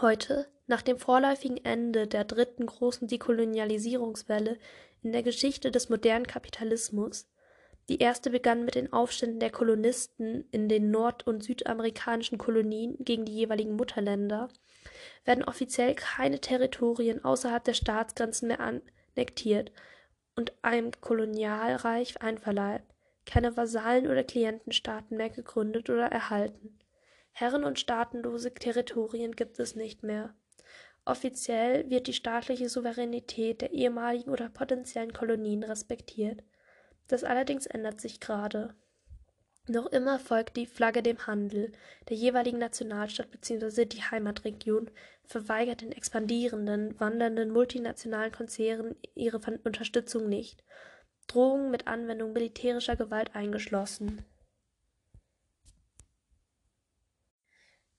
Heute, 0.00 0.48
nach 0.66 0.82
dem 0.82 0.98
vorläufigen 0.98 1.62
Ende 1.64 2.06
der 2.06 2.24
dritten 2.24 2.66
großen 2.66 3.08
Dekolonialisierungswelle 3.08 4.58
in 5.02 5.12
der 5.12 5.22
Geschichte 5.22 5.70
des 5.70 5.88
modernen 5.88 6.26
Kapitalismus, 6.26 7.28
die 7.88 7.98
erste 7.98 8.30
begann 8.30 8.64
mit 8.64 8.76
den 8.76 8.92
Aufständen 8.92 9.40
der 9.40 9.50
Kolonisten 9.50 10.48
in 10.50 10.68
den 10.68 10.90
nord- 10.90 11.26
und 11.26 11.44
südamerikanischen 11.44 12.38
Kolonien 12.38 12.96
gegen 13.00 13.26
die 13.26 13.34
jeweiligen 13.34 13.76
Mutterländer, 13.76 14.48
werden 15.24 15.44
offiziell 15.44 15.94
keine 15.94 16.40
Territorien 16.40 17.24
außerhalb 17.24 17.62
der 17.62 17.74
Staatsgrenzen 17.74 18.48
mehr 18.48 18.60
annektiert 18.60 19.70
und 20.34 20.52
einem 20.62 20.92
Kolonialreich 21.00 22.22
einverleibt 22.22 22.94
keine 23.26 23.56
Vasallen 23.56 24.06
oder 24.06 24.24
Klientenstaaten 24.24 25.16
mehr 25.16 25.30
gegründet 25.30 25.90
oder 25.90 26.06
erhalten. 26.06 26.78
Herren- 27.32 27.64
und 27.64 27.78
staatenlose 27.78 28.54
Territorien 28.54 29.34
gibt 29.34 29.58
es 29.58 29.74
nicht 29.74 30.02
mehr. 30.02 30.34
Offiziell 31.06 31.90
wird 31.90 32.06
die 32.06 32.14
staatliche 32.14 32.68
Souveränität 32.68 33.60
der 33.60 33.72
ehemaligen 33.72 34.30
oder 34.30 34.48
potenziellen 34.48 35.12
Kolonien 35.12 35.62
respektiert. 35.62 36.42
Das 37.08 37.24
allerdings 37.24 37.66
ändert 37.66 38.00
sich 38.00 38.20
gerade. 38.20 38.74
Noch 39.66 39.86
immer 39.86 40.18
folgt 40.18 40.56
die 40.56 40.66
Flagge 40.66 41.02
dem 41.02 41.26
Handel 41.26 41.72
der 42.08 42.16
jeweiligen 42.16 42.58
Nationalstaat 42.58 43.30
bzw. 43.30 43.86
die 43.86 44.02
Heimatregion 44.02 44.90
verweigert 45.24 45.80
den 45.80 45.92
expandierenden, 45.92 46.98
wandernden 47.00 47.50
multinationalen 47.50 48.32
Konzernen 48.32 48.96
ihre 49.14 49.40
Unterstützung 49.64 50.28
nicht 50.28 50.62
Drohungen 51.26 51.70
mit 51.70 51.86
Anwendung 51.86 52.32
militärischer 52.34 52.96
Gewalt 52.96 53.34
eingeschlossen. 53.34 54.24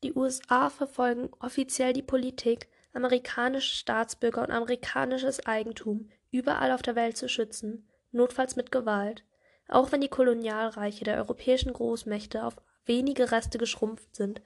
Die 0.04 0.14
USA 0.14 0.70
verfolgen 0.70 1.32
offiziell 1.40 1.94
die 1.94 2.04
Politik, 2.04 2.68
amerikanische 2.96 3.76
Staatsbürger 3.76 4.42
und 4.42 4.52
amerikanisches 4.52 5.46
Eigentum 5.46 6.10
überall 6.32 6.72
auf 6.72 6.82
der 6.82 6.96
Welt 6.96 7.18
zu 7.18 7.30
schützen, 7.30 7.88
notfalls 8.12 8.56
mit 8.56 8.72
Gewalt, 8.72 9.24
auch 9.68 9.92
wenn 9.92 10.02
die 10.02 10.10
Kolonialreiche 10.10 11.06
der 11.06 11.18
europäischen 11.18 11.74
Großmächte 11.74 12.44
auf 12.44 12.56
wenige 12.86 13.32
Reste 13.32 13.58
geschrumpft 13.58 14.16
sind. 14.16 14.42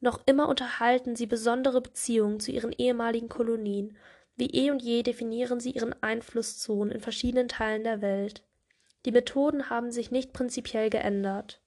Noch 0.00 0.20
immer 0.26 0.48
unterhalten 0.48 1.16
sie 1.16 1.26
besondere 1.26 1.80
Beziehungen 1.80 2.40
zu 2.40 2.50
ihren 2.50 2.72
ehemaligen 2.72 3.28
Kolonien 3.28 3.96
wie 4.36 4.48
eh 4.48 4.70
und 4.70 4.82
je 4.82 5.02
definieren 5.02 5.60
sie 5.60 5.70
ihren 5.70 5.94
Einflusszonen 6.02 6.92
in 6.92 7.00
verschiedenen 7.00 7.48
Teilen 7.48 7.84
der 7.84 8.00
Welt. 8.00 8.42
Die 9.04 9.12
Methoden 9.12 9.68
haben 9.70 9.92
sich 9.92 10.10
nicht 10.10 10.32
prinzipiell 10.32 10.90
geändert. 10.90 11.61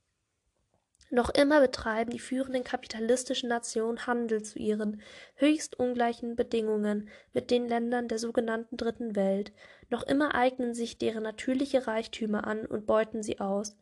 Noch 1.12 1.30
immer 1.30 1.62
betreiben 1.62 2.10
die 2.10 2.20
führenden 2.20 2.64
kapitalistischen 2.64 3.48
Nationen 3.48 4.08
Handel 4.08 4.42
zu 4.42 4.58
ihren 4.58 5.02
höchst 5.36 5.78
ungleichen 5.80 6.36
Bedingungen 6.36 7.10
mit 7.34 7.52
den 7.52 7.68
Ländern 7.68 8.08
der 8.08 8.18
sogenannten 8.18 8.76
Dritten 8.76 9.16
Welt. 9.16 9.54
Noch 9.90 10.04
immer 10.04 10.34
eignen 10.34 10.74
sich 10.74 10.98
deren 10.98 11.24
natürliche 11.24 11.86
Reichtümer 11.88 12.48
an 12.48 12.66
und 12.66 12.88
beuten 12.88 13.22
sie 13.22 13.40
aus. 13.40 13.78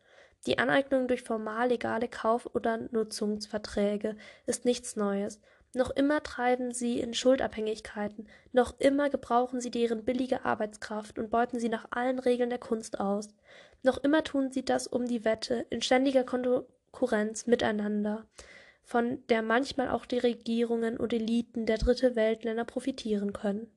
Die 0.45 0.59
Aneignung 0.59 1.07
durch 1.07 1.23
formal 1.23 1.69
legale 1.69 2.09
Kauf- 2.09 2.53
oder 2.53 2.77
Nutzungsverträge 2.91 4.17
ist 4.45 4.65
nichts 4.65 4.97
Neues, 4.97 5.39
noch 5.75 5.89
immer 5.89 6.21
treiben 6.21 6.71
sie 6.71 6.99
in 6.99 7.15
Schuldabhängigkeiten, 7.15 8.27
noch 8.51 8.79
immer 8.79 9.09
gebrauchen 9.09 9.59
sie 9.59 9.71
deren 9.71 10.05
billige 10.05 10.45
Arbeitskraft 10.45 11.17
und 11.17 11.31
beuten 11.31 11.59
sie 11.59 11.69
nach 11.69 11.87
allen 11.89 12.19
Regeln 12.19 12.51
der 12.51 12.59
Kunst 12.59 12.99
aus, 12.99 13.29
noch 13.81 13.97
immer 13.97 14.23
tun 14.23 14.51
sie 14.51 14.63
das 14.63 14.85
um 14.85 15.05
die 15.07 15.25
Wette, 15.25 15.65
in 15.71 15.81
ständiger 15.81 16.23
Konkurrenz 16.93 17.47
miteinander, 17.47 18.25
von 18.83 19.25
der 19.27 19.41
manchmal 19.41 19.89
auch 19.89 20.05
die 20.05 20.19
Regierungen 20.19 20.95
und 20.95 21.11
Eliten 21.11 21.65
der 21.65 21.77
Dritte 21.77 22.15
Weltländer 22.15 22.63
profitieren 22.63 23.33
können. 23.33 23.67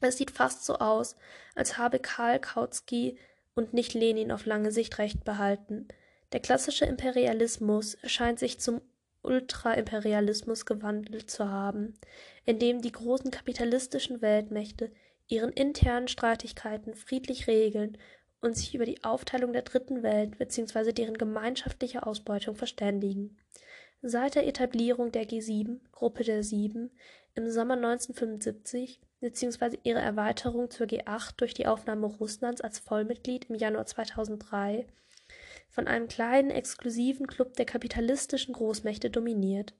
Es 0.00 0.16
sieht 0.16 0.32
fast 0.32 0.64
so 0.64 0.78
aus, 0.78 1.16
als 1.54 1.78
habe 1.78 2.00
Karl 2.00 2.40
Kautsky 2.40 3.18
und 3.54 3.74
nicht 3.74 3.94
Lenin 3.94 4.32
auf 4.32 4.46
lange 4.46 4.72
Sicht 4.72 4.98
recht 4.98 5.24
behalten. 5.24 5.86
Der 6.32 6.40
klassische 6.40 6.86
Imperialismus 6.86 7.98
scheint 8.04 8.38
sich 8.38 8.58
zum 8.58 8.80
Ultraimperialismus 9.22 10.64
gewandelt 10.64 11.30
zu 11.30 11.50
haben, 11.50 11.94
indem 12.46 12.80
die 12.80 12.92
großen 12.92 13.30
kapitalistischen 13.30 14.22
Weltmächte 14.22 14.90
ihren 15.28 15.52
internen 15.52 16.08
Streitigkeiten 16.08 16.94
friedlich 16.94 17.46
regeln 17.46 17.98
und 18.40 18.56
sich 18.56 18.74
über 18.74 18.86
die 18.86 19.02
Aufteilung 19.04 19.52
der 19.52 19.62
dritten 19.62 20.02
Welt 20.02 20.38
bzw. 20.38 20.92
deren 20.92 21.18
gemeinschaftliche 21.18 22.06
Ausbeutung 22.06 22.56
verständigen. 22.56 23.36
Seit 24.02 24.34
der 24.34 24.46
Etablierung 24.46 25.12
der 25.12 25.28
G7, 25.28 25.80
Gruppe 25.92 26.24
der 26.24 26.42
Sieben, 26.42 26.90
im 27.34 27.50
Sommer 27.50 27.74
1975 27.74 29.00
bzw. 29.20 29.78
ihrer 29.82 30.00
Erweiterung 30.00 30.70
zur 30.70 30.86
G8 30.86 31.34
durch 31.36 31.54
die 31.54 31.66
Aufnahme 31.66 32.06
Russlands 32.06 32.60
als 32.60 32.78
Vollmitglied 32.78 33.50
im 33.50 33.56
Januar 33.56 33.86
2003 33.86 34.86
von 35.68 35.86
einem 35.86 36.08
kleinen 36.08 36.50
exklusiven 36.50 37.26
Klub 37.26 37.54
der 37.54 37.66
kapitalistischen 37.66 38.54
Großmächte 38.54 39.10
dominiert. 39.10 39.74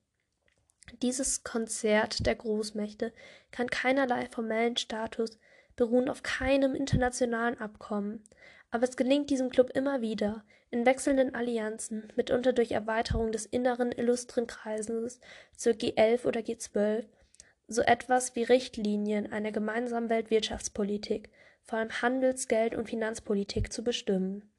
Dieses 1.03 1.43
Konzert 1.45 2.27
der 2.27 2.35
Großmächte 2.35 3.13
kann 3.51 3.69
keinerlei 3.69 4.27
formellen 4.31 4.77
Status, 4.77 5.39
beruhen 5.81 6.11
auf 6.11 6.23
keinem 6.23 6.75
internationalen 6.75 7.59
Abkommen, 7.59 8.23
aber 8.71 8.85
es 8.85 8.99
gelingt 8.99 9.31
diesem 9.31 9.49
Club 9.49 9.71
immer 9.75 10.03
wieder, 10.03 10.45
in 10.71 10.85
wechselnden 10.85 11.35
Allianzen, 11.35 12.13
mitunter 12.17 12.53
durch 12.53 12.73
Erweiterung 12.73 13.33
des 13.33 13.47
inneren 13.47 13.91
illustren 13.91 14.47
Kreises 14.47 15.21
zur 15.57 15.73
G11 15.73 16.27
oder 16.27 16.41
G12, 16.41 17.07
so 17.67 17.81
etwas 17.81 18.37
wie 18.37 18.43
Richtlinien 18.43 19.33
einer 19.33 19.53
gemeinsamen 19.53 20.11
Weltwirtschaftspolitik, 20.11 21.31
vor 21.63 21.79
allem 21.79 22.03
Handels-, 22.03 22.47
Geld- 22.47 22.75
und 22.75 22.91
Finanzpolitik 22.91 23.73
zu 23.73 23.83
bestimmen. 23.83 24.53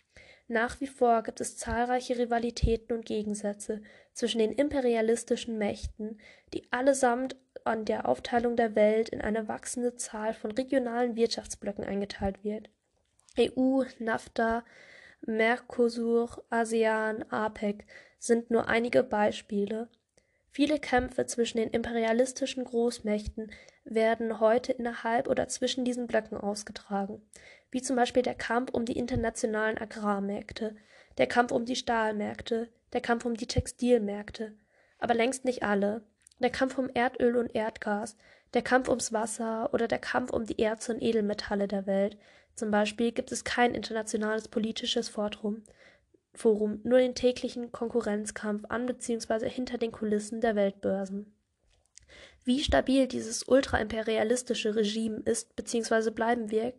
Nach 0.47 0.81
wie 0.81 0.87
vor 0.87 1.21
gibt 1.21 1.39
es 1.39 1.55
zahlreiche 1.55 2.17
Rivalitäten 2.17 2.97
und 2.97 3.05
Gegensätze 3.05 3.83
zwischen 4.13 4.39
den 4.39 4.51
imperialistischen 4.51 5.57
Mächten, 5.57 6.19
die 6.53 6.71
allesamt 6.71 7.35
an 7.63 7.85
der 7.85 8.07
Aufteilung 8.07 8.55
der 8.55 8.75
Welt 8.75 9.09
in 9.09 9.21
eine 9.21 9.47
wachsende 9.47 9.95
Zahl 9.95 10.33
von 10.33 10.51
regionalen 10.51 11.15
Wirtschaftsblöcken 11.15 11.83
eingeteilt 11.83 12.43
wird. 12.43 12.69
EU, 13.39 13.83
NAFTA, 13.99 14.63
Mercosur, 15.21 16.43
ASEAN, 16.49 17.23
APEC 17.29 17.85
sind 18.19 18.51
nur 18.51 18.67
einige 18.67 19.03
Beispiele. 19.03 19.87
Viele 20.49 20.79
Kämpfe 20.79 21.25
zwischen 21.25 21.57
den 21.57 21.69
imperialistischen 21.69 22.65
Großmächten 22.65 23.51
werden 23.83 24.39
heute 24.39 24.73
innerhalb 24.73 25.27
oder 25.27 25.47
zwischen 25.47 25.85
diesen 25.85 26.07
Blöcken 26.07 26.37
ausgetragen. 26.37 27.21
wie 27.73 27.81
zum 27.81 27.95
Beispiel 27.95 28.21
der 28.21 28.35
Kampf 28.35 28.71
um 28.73 28.83
die 28.83 28.97
internationalen 28.97 29.77
Agrarmärkte, 29.77 30.75
der 31.17 31.27
Kampf 31.27 31.53
um 31.53 31.63
die 31.63 31.77
Stahlmärkte, 31.77 32.67
der 32.93 33.01
Kampf 33.01 33.25
um 33.25 33.35
die 33.35 33.47
Textilmärkte, 33.47 34.53
aber 34.99 35.13
längst 35.13 35.45
nicht 35.45 35.63
alle, 35.63 36.03
der 36.39 36.49
Kampf 36.49 36.77
um 36.77 36.89
Erdöl 36.93 37.35
und 37.35 37.55
Erdgas, 37.55 38.17
der 38.53 38.61
Kampf 38.61 38.89
ums 38.89 39.13
Wasser 39.13 39.73
oder 39.73 39.87
der 39.87 39.99
Kampf 39.99 40.31
um 40.31 40.45
die 40.45 40.59
Erze 40.59 40.93
und 40.93 41.01
Edelmetalle 41.01 41.67
der 41.67 41.85
Welt. 41.87 42.17
Zum 42.55 42.71
Beispiel 42.71 43.11
gibt 43.11 43.31
es 43.31 43.43
kein 43.43 43.73
internationales 43.73 44.47
politisches 44.47 45.07
Forum, 45.09 45.63
Forum, 46.33 46.79
nur 46.83 46.99
den 46.99 47.15
täglichen 47.15 47.71
Konkurrenzkampf 47.71 48.65
an 48.69 48.85
bzw. 48.85 49.49
hinter 49.49 49.77
den 49.77 49.91
Kulissen 49.91 50.41
der 50.41 50.55
Weltbörsen. 50.55 51.33
Wie 52.43 52.63
stabil 52.63 53.07
dieses 53.07 53.47
ultraimperialistische 53.47 54.75
Regime 54.75 55.21
ist 55.25 55.55
bzw. 55.55 56.09
bleiben 56.09 56.49
wird, 56.49 56.75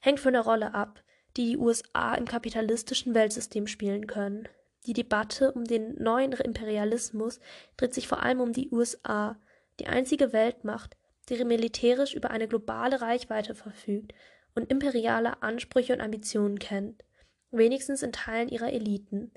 hängt 0.00 0.20
von 0.20 0.34
der 0.34 0.42
Rolle 0.42 0.74
ab, 0.74 1.02
die 1.36 1.46
die 1.46 1.56
USA 1.56 2.14
im 2.14 2.26
kapitalistischen 2.26 3.14
Weltsystem 3.14 3.66
spielen 3.66 4.06
können. 4.06 4.48
Die 4.86 4.92
Debatte 4.94 5.52
um 5.52 5.64
den 5.64 6.02
neuen 6.02 6.32
Imperialismus 6.32 7.40
dreht 7.76 7.94
sich 7.94 8.08
vor 8.08 8.22
allem 8.22 8.40
um 8.40 8.52
die 8.52 8.70
USA, 8.70 9.36
die 9.78 9.86
einzige 9.86 10.32
Weltmacht, 10.32 10.96
die 11.28 11.44
militärisch 11.44 12.14
über 12.14 12.30
eine 12.30 12.48
globale 12.48 13.00
Reichweite 13.00 13.54
verfügt 13.54 14.14
und 14.54 14.70
imperiale 14.70 15.42
Ansprüche 15.42 15.92
und 15.92 16.00
Ambitionen 16.00 16.58
kennt, 16.58 17.04
wenigstens 17.50 18.02
in 18.02 18.12
Teilen 18.12 18.48
ihrer 18.48 18.72
Eliten. 18.72 19.32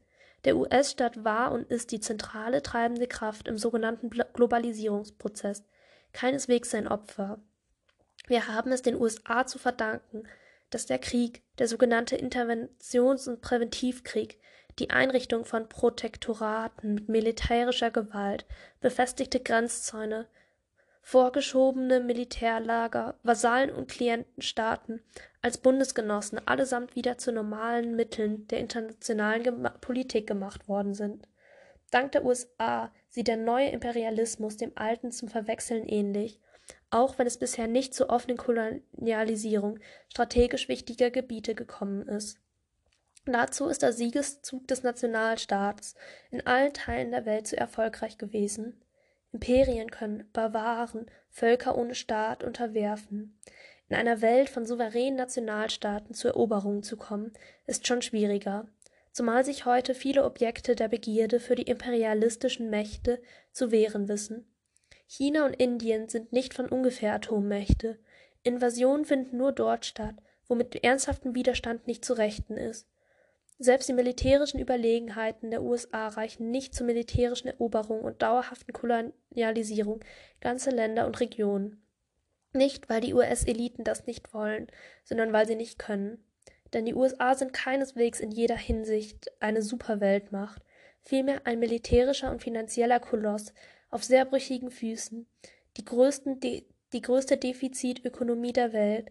Der 0.45 0.57
US-Staat 0.57 1.24
war 1.24 1.52
und 1.52 1.70
ist 1.70 1.91
die 1.91 1.99
zentrale 1.99 2.61
treibende 2.61 3.07
Kraft 3.07 3.48
im 3.48 3.57
sogenannten 3.57 4.10
Globalisierungsprozess, 4.10 5.64
keineswegs 6.11 6.72
sein 6.72 6.88
Opfer. 6.88 7.40
Wir 8.28 8.48
haben 8.48 8.72
es 8.72 8.82
den 8.82 8.99
USA 8.99 9.45
zu 9.45 9.57
verdanken, 9.57 10.24
dass 10.70 10.86
der 10.86 10.99
Krieg, 10.99 11.44
der 11.60 11.68
sogenannte 11.68 12.15
Interventions- 12.15 13.28
und 13.28 13.41
Präventivkrieg, 13.41 14.40
die 14.80 14.90
Einrichtung 14.90 15.45
von 15.45 15.70
Protektoraten 15.70 16.95
mit 16.95 17.10
militärischer 17.10 17.91
Gewalt, 17.91 18.45
befestigte 18.82 19.40
Grenzzäune, 19.40 20.28
vorgeschobene 21.02 22.00
Militärlager, 22.00 23.16
Vasallen 23.24 23.72
und 23.72 23.90
Klientenstaaten 23.90 25.02
als 25.41 25.58
Bundesgenossen 25.58 26.40
allesamt 26.48 26.95
wieder 26.95 27.18
zu 27.18 27.32
normalen 27.32 27.95
Mitteln 27.95 28.48
der 28.48 28.60
internationalen 28.60 29.44
Gema 29.44 29.70
Politik 29.70 30.28
gemacht 30.28 30.68
worden 30.68 30.94
sind. 30.94 31.28
Dank 31.91 32.14
der 32.14 32.26
USA 32.26 32.91
sieht 33.10 33.28
der 33.28 33.38
neue 33.38 33.70
Imperialismus 33.70 34.58
dem 34.58 34.72
alten 34.76 35.12
zum 35.12 35.28
Verwechseln 35.28 35.88
ähnlich, 35.88 36.40
auch 36.90 37.20
wenn 37.20 37.28
es 37.28 37.38
bisher 37.38 37.68
nicht 37.68 37.94
zur 37.94 38.10
offenen 38.10 38.38
Kolonialisierung 38.38 39.80
strategisch 40.10 40.70
wichtiger 40.70 41.12
Gebiete 41.12 41.54
gekommen 41.54 42.08
ist. 42.08 42.40
Dazu 43.26 43.68
ist 43.68 43.82
der 43.82 43.94
Siegeszug 43.94 44.68
des 44.68 44.84
Nationalstaats 44.84 45.95
in 46.30 46.45
allen 46.45 46.74
Teilen 46.74 47.12
der 47.12 47.26
Welt 47.26 47.48
zu 47.48 47.56
erfolgreich 47.56 48.18
gewesen. 48.18 48.82
Imperien 49.32 49.90
können 49.90 50.30
Barbaren, 50.34 51.06
Völker 51.30 51.78
ohne 51.78 51.95
Staat 51.95 52.44
unterwerfen. 52.44 53.40
In 53.88 53.95
einer 53.95 54.22
Welt 54.22 54.50
von 54.50 54.66
souveränen 54.66 55.16
Nationalstaaten 55.16 56.14
zu 56.14 56.28
Eroberungen 56.28 56.84
zu 56.84 56.98
kommen, 56.98 57.32
ist 57.66 57.88
schon 57.88 58.02
schwieriger, 58.02 58.68
zumal 59.12 59.45
sich 59.45 59.66
heute 59.66 59.95
viele 59.95 60.26
Objekte 60.26 60.76
der 60.76 60.90
Begierde 60.90 61.40
für 61.40 61.56
die 61.56 61.64
imperialistischen 61.64 62.70
Mächte 62.70 63.22
zu 63.52 63.72
wehren 63.72 64.08
wissen. 64.08 64.45
China 65.08 65.45
und 65.45 65.54
Indien 65.54 66.10
sind 66.10 66.34
nicht 66.34 66.54
von 66.54 66.68
ungefähr 66.68 67.14
Atommächte. 67.14 68.00
Invasionen 68.44 69.06
finden 69.06 69.38
nur 69.38 69.52
dort 69.52 69.86
statt, 69.86 70.16
wo 70.48 70.56
mit 70.56 70.84
ernsthaftem 70.84 71.36
Widerstand 71.36 71.88
nicht 71.88 72.04
zu 72.04 72.14
rechten 72.14 72.58
ist. 72.58 72.88
Selbst 73.64 73.88
die 73.88 73.94
militärischen 73.94 74.60
Überlegenheiten 74.60 75.49
der 75.49 75.64
USA 75.64 76.10
reichen 76.10 76.52
nicht 76.52 76.76
zur 76.76 76.85
militärischen 76.85 77.48
Eroberung 77.48 78.02
und 78.02 78.22
dauerhaften 78.22 78.73
Kolonialisierung 78.73 80.02
ganzer 80.41 80.73
Länder 80.73 81.06
und 81.06 81.18
Regionen. 81.22 81.81
Nicht, 82.52 82.90
weil 82.90 82.99
die 82.99 83.14
US-Eliten 83.14 83.85
das 83.85 84.06
nicht 84.06 84.34
wollen, 84.34 84.68
sondern 85.06 85.31
weil 85.31 85.48
sie 85.48 85.56
nicht 85.56 85.80
können. 85.80 86.26
Denn 86.73 86.84
die 86.84 86.94
USA 86.94 87.35
sind 87.35 87.53
keineswegs 87.53 88.19
in 88.19 88.31
jeder 88.31 88.57
Hinsicht 88.57 89.31
eine 89.40 89.61
Superweltmacht, 89.61 90.61
vielmehr 91.02 91.48
ein 91.48 91.60
militärischer 91.60 92.31
und 92.31 92.44
finanzieller 92.44 92.99
Koloss 92.99 93.53
auf 93.90 94.03
sehr 94.03 94.26
brüchigen 94.26 94.72
Füßen, 94.72 95.26
die, 95.77 95.85
größten 95.85 96.41
De 96.41 96.65
die 96.91 97.02
größte 97.02 97.38
Defizitökonomie 97.38 98.52
der 98.52 98.73
Welt, 98.73 99.10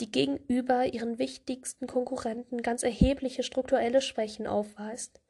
die 0.00 0.10
gegenüber 0.10 0.86
ihren 0.86 1.18
wichtigsten 1.18 1.86
Konkurrenten 1.86 2.62
ganz 2.62 2.82
erhebliche 2.82 3.42
strukturelle 3.42 4.00
Schwächen 4.00 4.46
aufweist. 4.46 5.20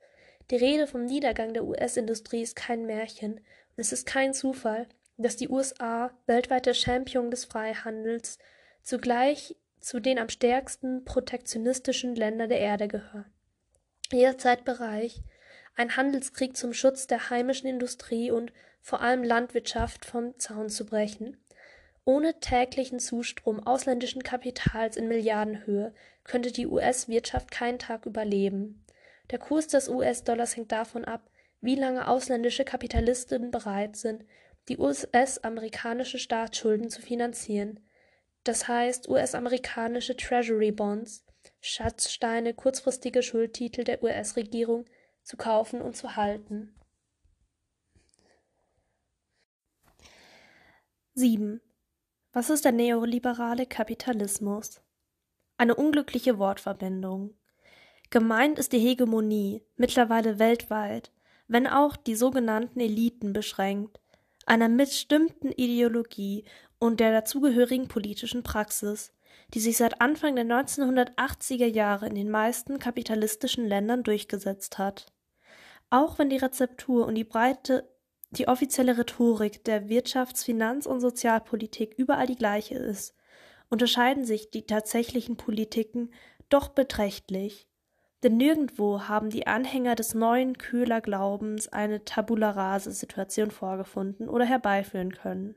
Die 0.50 0.56
Rede 0.56 0.86
vom 0.86 1.04
Niedergang 1.04 1.54
der 1.54 1.64
US-Industrie 1.64 2.42
ist 2.42 2.56
kein 2.56 2.86
Märchen, 2.86 3.34
und 3.34 3.78
es 3.78 3.92
ist 3.92 4.06
kein 4.06 4.34
Zufall, 4.34 4.86
dass 5.16 5.36
die 5.36 5.48
USA, 5.48 6.10
weltweiter 6.26 6.74
Champion 6.74 7.30
des 7.30 7.44
Freihandels, 7.44 8.38
zugleich 8.82 9.56
zu 9.80 10.00
den 10.00 10.18
am 10.18 10.28
stärksten 10.28 11.04
protektionistischen 11.04 12.14
Ländern 12.14 12.48
der 12.48 12.60
Erde 12.60 12.88
gehören. 12.88 13.30
Jederzeit 14.12 14.64
Bereich, 14.64 15.22
ein 15.74 15.96
Handelskrieg 15.96 16.56
zum 16.56 16.72
Schutz 16.72 17.06
der 17.06 17.30
heimischen 17.30 17.68
Industrie 17.68 18.30
und 18.30 18.52
vor 18.80 19.00
allem 19.00 19.22
Landwirtschaft 19.22 20.04
vom 20.04 20.38
Zaun 20.38 20.68
zu 20.68 20.84
brechen, 20.84 21.36
ohne 22.04 22.40
täglichen 22.40 22.98
Zustrom 22.98 23.64
ausländischen 23.64 24.22
Kapitals 24.22 24.96
in 24.96 25.08
Milliardenhöhe 25.08 25.94
könnte 26.24 26.50
die 26.50 26.66
US-Wirtschaft 26.66 27.50
keinen 27.50 27.78
Tag 27.78 28.06
überleben. 28.06 28.84
Der 29.30 29.38
Kurs 29.38 29.68
des 29.68 29.88
US-Dollars 29.88 30.56
hängt 30.56 30.72
davon 30.72 31.04
ab, 31.04 31.30
wie 31.60 31.76
lange 31.76 32.08
ausländische 32.08 32.64
Kapitalisten 32.64 33.50
bereit 33.50 33.96
sind, 33.96 34.24
die 34.68 34.78
US-amerikanische 34.78 36.18
Staatsschulden 36.18 36.90
zu 36.90 37.00
finanzieren. 37.00 37.80
Das 38.44 38.66
heißt 38.66 39.08
US-amerikanische 39.08 40.16
Treasury 40.16 40.72
Bonds, 40.72 41.24
Schatzsteine, 41.60 42.54
kurzfristige 42.54 43.22
Schuldtitel 43.22 43.84
der 43.84 44.02
US-Regierung 44.02 44.84
zu 45.22 45.36
kaufen 45.36 45.80
und 45.80 45.96
zu 45.96 46.16
halten. 46.16 46.74
7. 51.14 51.60
Was 52.34 52.48
ist 52.48 52.64
der 52.64 52.72
neoliberale 52.72 53.66
Kapitalismus? 53.66 54.80
Eine 55.58 55.74
unglückliche 55.74 56.38
Wortverbindung. 56.38 57.34
Gemeint 58.08 58.58
ist 58.58 58.72
die 58.72 58.78
Hegemonie, 58.78 59.62
mittlerweile 59.76 60.38
weltweit, 60.38 61.12
wenn 61.46 61.66
auch 61.66 61.94
die 61.94 62.14
sogenannten 62.14 62.80
Eliten 62.80 63.34
beschränkt, 63.34 64.00
einer 64.46 64.70
bestimmten 64.70 65.52
Ideologie 65.52 66.44
und 66.78 67.00
der 67.00 67.12
dazugehörigen 67.12 67.88
politischen 67.88 68.42
Praxis, 68.42 69.12
die 69.52 69.60
sich 69.60 69.76
seit 69.76 70.00
Anfang 70.00 70.34
der 70.34 70.46
1980er 70.46 71.66
Jahre 71.66 72.06
in 72.06 72.14
den 72.14 72.30
meisten 72.30 72.78
kapitalistischen 72.78 73.68
Ländern 73.68 74.04
durchgesetzt 74.04 74.78
hat. 74.78 75.12
Auch 75.90 76.18
wenn 76.18 76.30
die 76.30 76.38
Rezeptur 76.38 77.04
und 77.04 77.14
die 77.14 77.24
breite 77.24 77.91
die 78.32 78.48
offizielle 78.48 78.98
Rhetorik 78.98 79.64
der 79.64 79.88
Wirtschafts-, 79.88 80.44
Finanz- 80.44 80.86
und 80.86 81.00
Sozialpolitik 81.00 81.94
überall 81.96 82.26
die 82.26 82.36
gleiche 82.36 82.74
ist, 82.74 83.14
unterscheiden 83.70 84.24
sich 84.24 84.50
die 84.50 84.66
tatsächlichen 84.66 85.36
Politiken 85.36 86.10
doch 86.48 86.68
beträchtlich. 86.68 87.68
Denn 88.22 88.36
nirgendwo 88.36 89.02
haben 89.08 89.30
die 89.30 89.46
Anhänger 89.46 89.94
des 89.94 90.14
neuen 90.14 90.56
Köhler-Glaubens 90.56 91.68
eine 91.68 92.04
Tabula-Rase-Situation 92.04 93.50
vorgefunden 93.50 94.28
oder 94.28 94.44
herbeiführen 94.44 95.12
können. 95.12 95.56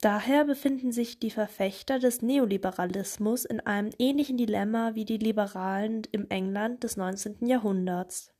Daher 0.00 0.44
befinden 0.44 0.92
sich 0.92 1.18
die 1.18 1.32
Verfechter 1.32 1.98
des 1.98 2.22
Neoliberalismus 2.22 3.44
in 3.44 3.58
einem 3.58 3.90
ähnlichen 3.98 4.36
Dilemma 4.36 4.94
wie 4.94 5.04
die 5.04 5.16
Liberalen 5.16 6.02
im 6.12 6.30
England 6.30 6.84
des 6.84 6.96
19. 6.96 7.44
Jahrhunderts. 7.46 8.32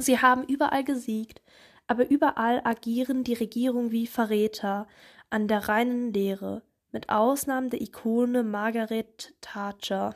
Sie 0.00 0.18
haben 0.18 0.44
überall 0.44 0.84
gesiegt, 0.84 1.42
aber 1.86 2.10
überall 2.10 2.60
agieren 2.64 3.24
die 3.24 3.34
Regierungen 3.34 3.90
wie 3.90 4.06
Verräter 4.06 4.86
an 5.28 5.48
der 5.48 5.68
reinen 5.68 6.12
Lehre, 6.12 6.62
mit 6.92 7.08
Ausnahme 7.08 7.68
der 7.68 7.80
Ikone 7.80 8.42
Margaret 8.42 9.34
Thatcher. 9.40 10.14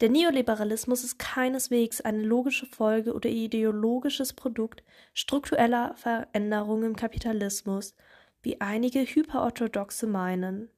Der 0.00 0.10
Neoliberalismus 0.10 1.02
ist 1.02 1.18
keineswegs 1.18 2.00
eine 2.00 2.22
logische 2.22 2.66
Folge 2.66 3.14
oder 3.14 3.28
ideologisches 3.28 4.32
Produkt 4.32 4.84
struktureller 5.12 5.94
Veränderungen 5.96 6.84
im 6.84 6.96
Kapitalismus, 6.96 7.94
wie 8.42 8.60
einige 8.60 9.00
Hyperorthodoxe 9.00 10.06
meinen. 10.06 10.70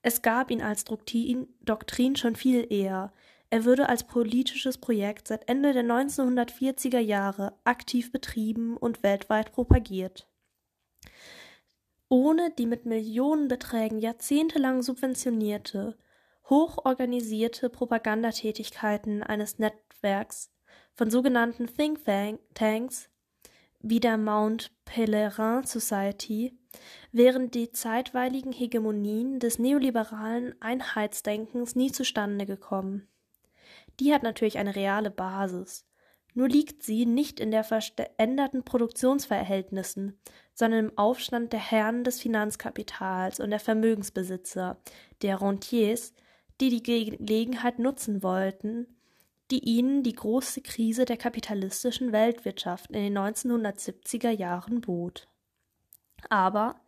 Es 0.00 0.22
gab 0.22 0.50
ihn 0.50 0.62
als 0.62 0.84
Doktrin, 0.84 2.16
schon 2.16 2.36
viel 2.36 2.66
eher, 2.72 3.12
er 3.50 3.64
würde 3.64 3.88
als 3.88 4.04
politisches 4.04 4.78
Projekt 4.78 5.28
seit 5.28 5.48
Ende 5.48 5.72
der 5.72 5.84
1940er 5.84 6.98
Jahre 6.98 7.54
aktiv 7.64 8.12
betrieben 8.12 8.76
und 8.76 9.02
weltweit 9.02 9.52
propagiert. 9.52 10.28
Ohne 12.08 12.50
die 12.58 12.66
mit 12.66 12.86
Millionenbeträgen 12.86 13.98
jahrzehntelang 13.98 14.82
subventionierte, 14.82 15.96
hochorganisierte 16.48 17.68
Propagandatätigkeiten 17.68 19.22
eines 19.22 19.58
Netzwerks 19.58 20.50
von 20.94 21.10
sogenannten 21.10 21.66
Think 21.66 22.00
Tanks 22.54 23.10
wie 23.80 24.00
der 24.00 24.18
Mount 24.18 24.72
Pelerin 24.84 25.64
Society 25.64 26.58
wären 27.12 27.50
die 27.50 27.70
zeitweiligen 27.70 28.52
Hegemonien 28.52 29.38
des 29.38 29.60
neoliberalen 29.60 30.60
Einheitsdenkens 30.60 31.76
nie 31.76 31.92
zustande 31.92 32.44
gekommen. 32.44 33.08
Die 34.00 34.12
hat 34.12 34.22
natürlich 34.22 34.58
eine 34.58 34.76
reale 34.76 35.10
Basis. 35.10 35.84
Nur 36.34 36.48
liegt 36.48 36.82
sie 36.82 37.04
nicht 37.04 37.40
in 37.40 37.50
der 37.50 37.64
veränderten 37.64 38.64
Produktionsverhältnissen, 38.64 40.20
sondern 40.54 40.86
im 40.86 40.98
Aufstand 40.98 41.52
der 41.52 41.60
Herren 41.60 42.04
des 42.04 42.20
Finanzkapitals 42.20 43.40
und 43.40 43.50
der 43.50 43.60
Vermögensbesitzer, 43.60 44.80
der 45.22 45.40
Rentiers, 45.40 46.14
die 46.60 46.70
die 46.70 46.82
Gelegenheit 46.82 47.78
nutzen 47.78 48.22
wollten, 48.22 48.86
die 49.50 49.64
ihnen 49.64 50.02
die 50.02 50.12
große 50.12 50.60
Krise 50.60 51.04
der 51.06 51.16
kapitalistischen 51.16 52.12
Weltwirtschaft 52.12 52.90
in 52.90 53.02
den 53.02 53.18
1970er 53.18 54.30
Jahren 54.30 54.80
bot. 54.80 55.28
Aber 56.28 56.80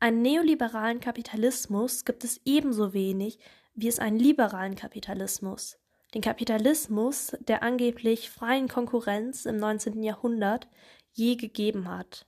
einen 0.00 0.22
neoliberalen 0.22 1.00
Kapitalismus 1.00 2.04
gibt 2.04 2.24
es 2.24 2.40
ebenso 2.44 2.92
wenig, 2.92 3.38
wie 3.74 3.88
es 3.88 3.98
einen 3.98 4.18
liberalen 4.18 4.74
Kapitalismus. 4.74 5.78
Den 6.14 6.22
Kapitalismus, 6.22 7.36
der 7.40 7.62
angeblich 7.62 8.30
freien 8.30 8.68
Konkurrenz 8.68 9.46
im 9.46 9.58
19. 9.58 10.02
Jahrhundert 10.02 10.66
je 11.12 11.36
gegeben 11.36 11.88
hat. 11.88 12.26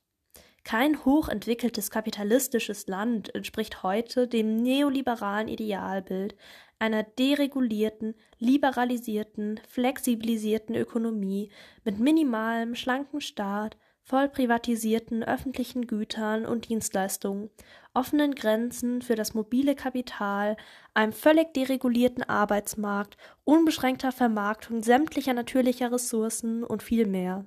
Kein 0.65 1.05
hochentwickeltes 1.05 1.91
kapitalistisches 1.91 2.87
Land 2.87 3.35
entspricht 3.35 3.83
heute 3.83 4.29
dem 4.29 4.63
neoliberalen 4.63 5.49
Idealbild 5.49 6.37
einer 6.79 7.03
deregulierten, 7.03 8.15
liberalisierten, 8.39 9.61
flexibilisierten 9.69 10.77
Ökonomie 10.77 11.51
mit 11.85 11.99
minimalem, 11.99 12.77
schlanken 12.77 13.21
Staat, 13.21 13.77
voll 14.03 14.29
privatisierten 14.29 15.23
öffentlichen 15.23 15.87
Gütern 15.87 16.45
und 16.45 16.69
Dienstleistungen, 16.69 17.51
offenen 17.95 18.35
Grenzen 18.35 19.03
für 19.03 19.15
das 19.15 19.35
mobile 19.35 19.75
Kapital, 19.75 20.57
einem 20.95 21.13
völlig 21.13 21.55
deregulierten 21.55 22.23
Arbeitsmarkt, 22.23 23.17
unbeschränkter 23.45 24.13
Vermarktung 24.13 24.83
sämtlicher 24.83 25.35
natürlicher 25.35 25.93
Ressourcen 25.93 26.65
und 26.65 26.83
viel 26.83 27.07
mehr. 27.07 27.47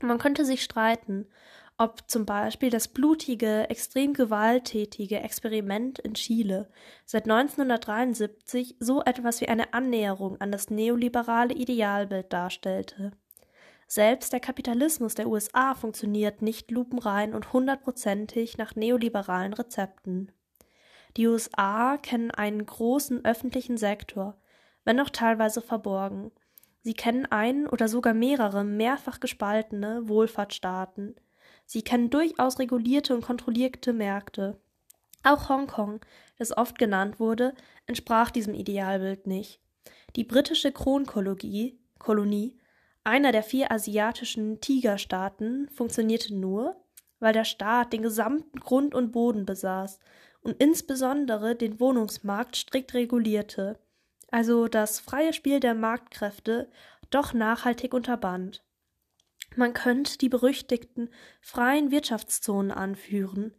Man 0.00 0.18
könnte 0.18 0.44
sich 0.44 0.62
streiten, 0.62 1.26
ob 1.78 2.08
zum 2.08 2.26
Beispiel 2.26 2.70
das 2.70 2.88
blutige, 2.88 3.68
extrem 3.68 4.12
gewalttätige 4.12 5.20
Experiment 5.20 5.98
in 5.98 6.14
Chile 6.14 6.70
seit 7.04 7.24
1973 7.24 8.76
so 8.78 9.02
etwas 9.02 9.40
wie 9.40 9.48
eine 9.48 9.74
Annäherung 9.74 10.40
an 10.40 10.52
das 10.52 10.70
neoliberale 10.70 11.54
Idealbild 11.54 12.32
darstellte. 12.32 13.12
Selbst 13.94 14.32
der 14.32 14.40
Kapitalismus 14.40 15.16
der 15.16 15.28
USA 15.28 15.74
funktioniert 15.74 16.40
nicht 16.40 16.70
lupenrein 16.70 17.34
und 17.34 17.52
hundertprozentig 17.52 18.56
nach 18.56 18.74
neoliberalen 18.74 19.52
Rezepten. 19.52 20.32
Die 21.18 21.26
USA 21.26 21.98
kennen 21.98 22.30
einen 22.30 22.64
großen 22.64 23.22
öffentlichen 23.26 23.76
Sektor, 23.76 24.40
wenn 24.86 24.98
auch 24.98 25.10
teilweise 25.10 25.60
verborgen. 25.60 26.32
Sie 26.80 26.94
kennen 26.94 27.26
einen 27.26 27.66
oder 27.66 27.86
sogar 27.86 28.14
mehrere 28.14 28.64
mehrfach 28.64 29.20
gespaltene 29.20 30.08
Wohlfahrtsstaaten, 30.08 31.14
Sie 31.66 31.82
kennen 31.82 32.08
durchaus 32.08 32.58
regulierte 32.58 33.14
und 33.14 33.20
kontrollierte 33.20 33.92
Märkte. 33.92 34.58
Auch 35.22 35.50
Hongkong, 35.50 36.00
das 36.38 36.56
oft 36.56 36.78
genannt 36.78 37.20
wurde, 37.20 37.54
entsprach 37.84 38.30
diesem 38.30 38.54
Idealbild 38.54 39.26
nicht. 39.26 39.60
Die 40.16 40.24
britische 40.24 40.72
Kronkolonie, 40.72 41.78
Kolonie, 41.98 42.58
einer 43.04 43.32
der 43.32 43.42
vier 43.42 43.72
asiatischen 43.72 44.60
Tigerstaaten, 44.60 45.68
funktionierte 45.70 46.34
nur, 46.34 46.76
weil 47.18 47.32
der 47.32 47.44
Staat 47.44 47.92
den 47.92 48.02
gesamten 48.02 48.60
Grund 48.60 48.94
und 48.94 49.12
Boden 49.12 49.46
besaß 49.46 49.98
und 50.42 50.60
insbesondere 50.60 51.54
den 51.54 51.80
Wohnungsmarkt 51.80 52.56
strikt 52.56 52.94
regulierte, 52.94 53.78
also 54.30 54.66
das 54.66 54.98
freie 54.98 55.32
Spiel 55.32 55.60
der 55.60 55.74
Marktkräfte 55.74 56.70
doch 57.10 57.32
nachhaltig 57.32 57.94
unterband. 57.94 58.64
Man 59.56 59.74
könnte 59.74 60.16
die 60.18 60.30
berüchtigten 60.30 61.10
freien 61.40 61.90
Wirtschaftszonen 61.90 62.70
anführen, 62.70 63.54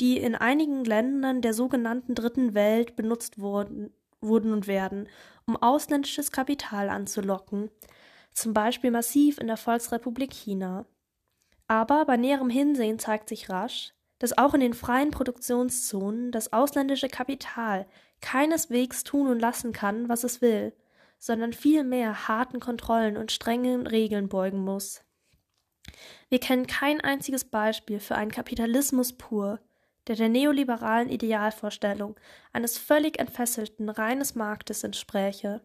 die 0.00 0.18
in 0.18 0.34
einigen 0.34 0.84
Ländern 0.84 1.42
der 1.42 1.54
sogenannten 1.54 2.14
Dritten 2.14 2.54
Welt 2.54 2.96
benutzt 2.96 3.38
wurden, 3.38 3.92
wurden 4.20 4.52
und 4.52 4.66
werden, 4.66 5.08
um 5.46 5.56
ausländisches 5.56 6.32
Kapital 6.32 6.88
anzulocken, 6.88 7.70
zum 8.34 8.52
Beispiel 8.52 8.90
massiv 8.90 9.38
in 9.38 9.46
der 9.46 9.56
Volksrepublik 9.56 10.32
China. 10.32 10.86
Aber 11.66 12.04
bei 12.04 12.16
näherem 12.16 12.50
Hinsehen 12.50 12.98
zeigt 12.98 13.28
sich 13.28 13.48
rasch, 13.48 13.94
dass 14.18 14.36
auch 14.36 14.54
in 14.54 14.60
den 14.60 14.74
freien 14.74 15.10
Produktionszonen 15.10 16.30
das 16.30 16.52
ausländische 16.52 17.08
Kapital 17.08 17.86
keineswegs 18.20 19.04
tun 19.04 19.28
und 19.28 19.38
lassen 19.38 19.72
kann, 19.72 20.08
was 20.08 20.24
es 20.24 20.40
will, 20.40 20.72
sondern 21.18 21.52
vielmehr 21.52 22.28
harten 22.28 22.60
Kontrollen 22.60 23.16
und 23.16 23.32
strengen 23.32 23.86
Regeln 23.86 24.28
beugen 24.28 24.62
muss. 24.62 25.02
Wir 26.28 26.40
kennen 26.40 26.66
kein 26.66 27.00
einziges 27.00 27.44
Beispiel 27.44 28.00
für 28.00 28.14
einen 28.14 28.30
Kapitalismus 28.30 29.12
pur, 29.12 29.60
der 30.06 30.16
der 30.16 30.28
neoliberalen 30.28 31.08
Idealvorstellung 31.08 32.16
eines 32.52 32.78
völlig 32.78 33.18
entfesselten 33.18 33.88
reines 33.88 34.34
Marktes 34.34 34.84
entspräche. 34.84 35.62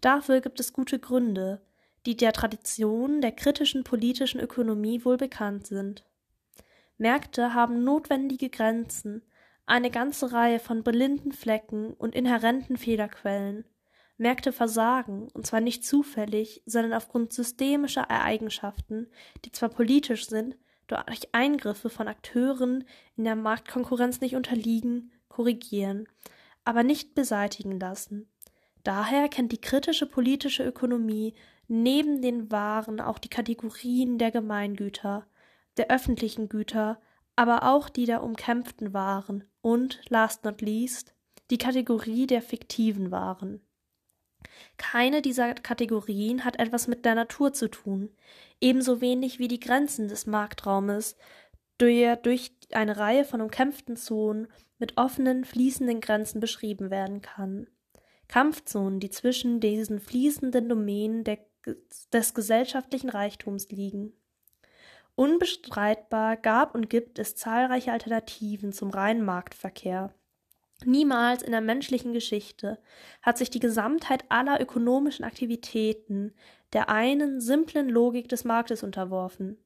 Dafür 0.00 0.40
gibt 0.40 0.60
es 0.60 0.72
gute 0.72 0.98
Gründe, 0.98 1.62
die 2.06 2.16
der 2.16 2.32
Tradition 2.32 3.20
der 3.20 3.32
kritischen 3.32 3.84
politischen 3.84 4.40
Ökonomie 4.40 5.04
wohl 5.04 5.16
bekannt 5.16 5.66
sind. 5.66 6.04
Märkte 6.98 7.54
haben 7.54 7.84
notwendige 7.84 8.50
Grenzen, 8.50 9.22
eine 9.66 9.90
ganze 9.90 10.32
Reihe 10.32 10.58
von 10.58 10.82
blinden 10.82 11.32
Flecken 11.32 11.94
und 11.94 12.14
inhärenten 12.14 12.76
Fehlerquellen, 12.76 13.64
Märkte 14.16 14.52
versagen, 14.52 15.28
und 15.32 15.46
zwar 15.46 15.60
nicht 15.60 15.84
zufällig, 15.84 16.62
sondern 16.66 16.92
aufgrund 16.92 17.32
systemischer 17.32 18.10
Eigenschaften, 18.10 19.08
die 19.44 19.52
zwar 19.52 19.68
politisch 19.68 20.28
sind, 20.28 20.56
durch 20.86 21.28
Eingriffe 21.32 21.90
von 21.90 22.08
Akteuren 22.08 22.84
in 23.16 23.24
der 23.24 23.36
Marktkonkurrenz 23.36 24.20
nicht 24.20 24.36
unterliegen, 24.36 25.12
korrigieren, 25.28 26.06
aber 26.64 26.82
nicht 26.82 27.14
beseitigen 27.14 27.80
lassen. 27.80 28.28
Daher 28.84 29.28
kennt 29.28 29.52
die 29.52 29.60
kritische 29.60 30.06
politische 30.06 30.64
Ökonomie 30.64 31.34
neben 31.72 32.20
den 32.20 32.50
Waren 32.50 33.00
auch 33.00 33.18
die 33.18 33.30
Kategorien 33.30 34.18
der 34.18 34.30
Gemeingüter, 34.30 35.26
der 35.78 35.90
öffentlichen 35.90 36.50
Güter, 36.50 37.00
aber 37.34 37.62
auch 37.62 37.88
die 37.88 38.04
der 38.04 38.22
umkämpften 38.22 38.92
Waren 38.92 39.44
und, 39.62 40.00
last 40.10 40.44
not 40.44 40.60
least, 40.60 41.14
die 41.50 41.56
Kategorie 41.56 42.26
der 42.26 42.42
fiktiven 42.42 43.10
Waren. 43.10 43.62
Keine 44.76 45.22
dieser 45.22 45.54
Kategorien 45.54 46.44
hat 46.44 46.58
etwas 46.58 46.88
mit 46.88 47.06
der 47.06 47.14
Natur 47.14 47.54
zu 47.54 47.68
tun, 47.68 48.10
ebenso 48.60 49.00
wenig 49.00 49.38
wie 49.38 49.48
die 49.48 49.60
Grenzen 49.60 50.08
des 50.08 50.26
Marktraumes, 50.26 51.16
der 51.80 52.16
durch 52.16 52.52
eine 52.72 52.98
Reihe 52.98 53.24
von 53.24 53.40
umkämpften 53.40 53.96
Zonen 53.96 54.48
mit 54.78 54.98
offenen, 54.98 55.44
fließenden 55.46 56.00
Grenzen 56.00 56.40
beschrieben 56.40 56.90
werden 56.90 57.22
kann. 57.22 57.66
Kampfzonen, 58.28 59.00
die 59.00 59.10
zwischen 59.10 59.60
diesen 59.60 60.00
fließenden 60.00 60.68
Domänen 60.68 61.24
der, 61.24 61.38
des 62.12 62.34
gesellschaftlichen 62.34 63.10
Reichtums 63.10 63.68
liegen. 63.70 64.12
Unbestreitbar 65.14 66.36
gab 66.36 66.74
und 66.74 66.88
gibt 66.88 67.18
es 67.18 67.36
zahlreiche 67.36 67.92
Alternativen 67.92 68.72
zum 68.72 68.90
reinen 68.90 69.24
Marktverkehr. 69.24 70.14
Niemals 70.84 71.42
in 71.42 71.52
der 71.52 71.60
menschlichen 71.60 72.12
Geschichte 72.12 72.78
hat 73.20 73.38
sich 73.38 73.50
die 73.50 73.60
Gesamtheit 73.60 74.24
aller 74.30 74.60
ökonomischen 74.60 75.24
Aktivitäten 75.24 76.34
der 76.72 76.88
einen 76.88 77.40
simplen 77.40 77.88
Logik 77.88 78.28
des 78.28 78.44
Marktes 78.44 78.82
unterworfen. 78.82 79.58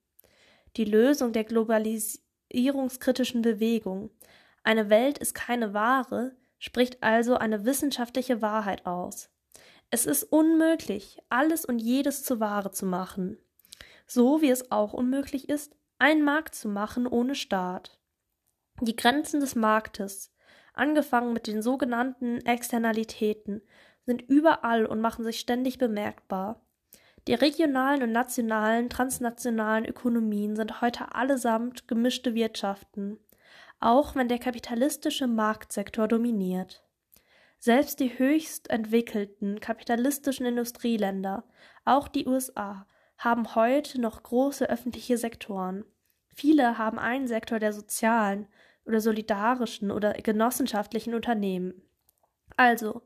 Die 0.77 0.85
Lösung 0.85 1.33
der 1.33 1.45
globalisierungskritischen 1.45 3.43
Bewegung 3.43 4.11
eine 4.67 4.91
Welt 4.91 5.19
ist 5.19 5.35
keine 5.35 5.73
Ware 5.75 6.35
spricht 6.59 7.03
also 7.03 7.37
eine 7.37 7.65
wissenschaftliche 7.65 8.43
Wahrheit 8.43 8.85
aus. 8.85 9.31
Es 9.97 10.05
ist 10.05 10.25
unmöglich, 10.25 11.23
alles 11.31 11.65
und 11.65 11.79
jedes 11.79 12.23
zur 12.23 12.39
Ware 12.39 12.71
zu 12.71 12.85
machen, 12.85 13.39
so 14.07 14.43
wie 14.43 14.51
es 14.51 14.71
auch 14.71 14.93
unmöglich 14.93 15.49
ist, 15.49 15.75
einen 15.99 16.23
Markt 16.23 16.55
zu 16.55 16.69
machen 16.69 17.07
ohne 17.07 17.35
Staat. 17.35 17.99
Die 18.83 18.95
Grenzen 18.95 19.41
des 19.41 19.55
Marktes 19.55 20.35
angefangen 20.75 21.33
mit 21.33 21.47
den 21.47 21.63
sogenannten 21.63 22.45
Externalitäten, 22.45 23.63
sind 24.05 24.21
überall 24.21 24.85
und 24.85 25.01
machen 25.01 25.25
sich 25.25 25.41
ständig 25.41 25.79
bemerkbar. 25.79 26.61
Die 27.27 27.33
regionalen 27.33 28.03
und 28.03 28.13
nationalen, 28.13 28.91
transnationalen 28.91 29.87
Ökonomien 29.87 30.57
sind 30.57 30.83
heute 30.83 31.15
allesamt 31.15 31.89
gemischte 31.89 32.35
Wirtschaften, 32.35 33.19
auch 33.81 34.15
wenn 34.15 34.29
der 34.29 34.41
kapitalistische 34.41 35.27
Marktsektor 35.27 36.07
dominiert. 36.07 36.86
Selbst 37.59 38.01
die 38.01 38.19
höchst 38.19 38.71
entwickelten 38.71 39.61
kapitalistischen 39.61 40.47
Industrieländer, 40.47 41.45
auch 41.85 42.09
die 42.09 42.27
USA, 42.27 42.87
haben 43.19 43.55
heute 43.55 44.01
noch 44.01 44.23
große 44.23 44.69
öffentliche 44.69 45.17
Sektoren. 45.17 45.85
Viele 46.35 46.79
haben 46.79 46.99
einen 46.99 47.27
Sektor 47.27 47.59
der 47.59 47.73
sozialen 47.73 48.47
oder 48.85 49.01
solidarischen 49.01 49.91
oder 49.91 50.13
genossenschaftlichen 50.15 51.15
Unternehmen. 51.15 51.83
Also, 52.57 53.03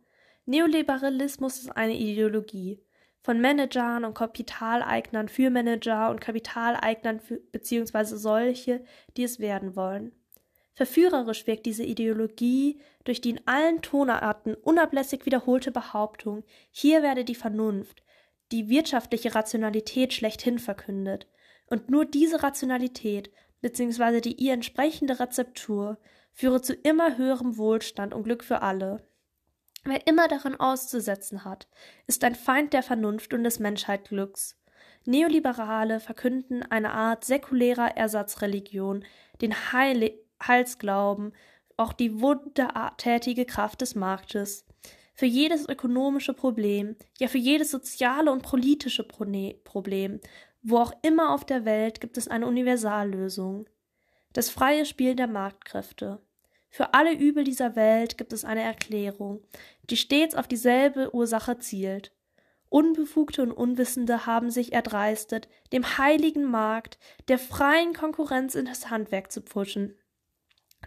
Neoliberalismus 0.46 1.58
ist 1.58 1.70
eine 1.70 1.94
Ideologie 1.94 2.84
von 3.22 3.40
Managern 3.40 4.04
und 4.04 4.14
Kapitaleignern 4.14 5.28
für 5.28 5.50
Manager 5.50 6.10
und 6.10 6.20
Kapitaleignern 6.20 7.20
für, 7.20 7.38
beziehungsweise 7.52 8.18
solche, 8.18 8.84
die 9.16 9.24
es 9.24 9.38
werden 9.38 9.76
wollen. 9.76 10.12
Verführerisch 10.74 11.46
wirkt 11.46 11.66
diese 11.66 11.84
Ideologie 11.84 12.80
durch 13.04 13.20
die 13.20 13.30
in 13.30 13.40
allen 13.46 13.82
Tonarten 13.82 14.54
unablässig 14.54 15.26
wiederholte 15.26 15.70
Behauptung, 15.70 16.44
hier 16.70 17.02
werde 17.02 17.24
die 17.24 17.34
Vernunft, 17.34 18.02
die 18.52 18.68
wirtschaftliche 18.68 19.34
Rationalität 19.34 20.12
schlechthin 20.12 20.58
verkündet. 20.58 21.26
Und 21.66 21.90
nur 21.90 22.04
diese 22.04 22.42
Rationalität 22.42 23.30
beziehungsweise 23.60 24.20
die 24.20 24.34
ihr 24.34 24.52
entsprechende 24.52 25.20
Rezeptur 25.20 25.98
führe 26.32 26.62
zu 26.62 26.74
immer 26.74 27.16
höherem 27.16 27.56
Wohlstand 27.56 28.14
und 28.14 28.24
Glück 28.24 28.44
für 28.44 28.62
alle. 28.62 29.06
Wer 29.84 30.06
immer 30.06 30.28
daran 30.28 30.56
auszusetzen 30.56 31.44
hat, 31.44 31.66
ist 32.06 32.22
ein 32.24 32.34
Feind 32.34 32.72
der 32.72 32.82
Vernunft 32.82 33.32
und 33.32 33.44
des 33.44 33.58
Menschheitglücks. 33.58 34.56
Neoliberale 35.06 36.00
verkünden 36.00 36.62
eine 36.62 36.92
Art 36.92 37.24
säkulärer 37.24 37.96
Ersatzreligion, 37.96 39.04
den 39.40 39.72
Heil 39.72 40.12
Heilsglauben, 40.46 41.32
auch 41.76 41.92
die 41.92 42.20
wundertätige 42.20 43.44
Kraft 43.44 43.80
des 43.80 43.94
Marktes. 43.94 44.66
Für 45.14 45.26
jedes 45.26 45.68
ökonomische 45.68 46.34
Problem, 46.34 46.96
ja 47.18 47.28
für 47.28 47.38
jedes 47.38 47.70
soziale 47.70 48.32
und 48.32 48.42
politische 48.42 49.04
Problem, 49.04 50.20
wo 50.62 50.78
auch 50.78 50.92
immer 51.02 51.34
auf 51.34 51.44
der 51.44 51.64
Welt 51.64 52.00
gibt 52.00 52.16
es 52.16 52.28
eine 52.28 52.46
Universallösung. 52.46 53.68
Das 54.32 54.50
freie 54.50 54.86
Spiel 54.86 55.14
der 55.16 55.26
Marktkräfte. 55.26 56.20
Für 56.68 56.94
alle 56.94 57.12
Übel 57.12 57.44
dieser 57.44 57.74
Welt 57.74 58.16
gibt 58.16 58.32
es 58.32 58.44
eine 58.44 58.62
Erklärung, 58.62 59.42
die 59.90 59.96
stets 59.96 60.34
auf 60.34 60.46
dieselbe 60.46 61.14
Ursache 61.14 61.58
zielt. 61.58 62.12
Unbefugte 62.68 63.42
und 63.42 63.50
Unwissende 63.50 64.26
haben 64.26 64.50
sich 64.50 64.72
erdreistet, 64.72 65.48
dem 65.72 65.98
heiligen 65.98 66.44
Markt 66.44 66.98
der 67.26 67.40
freien 67.40 67.92
Konkurrenz 67.92 68.54
in 68.54 68.66
das 68.66 68.88
Handwerk 68.88 69.32
zu 69.32 69.40
pfuschen. 69.42 69.99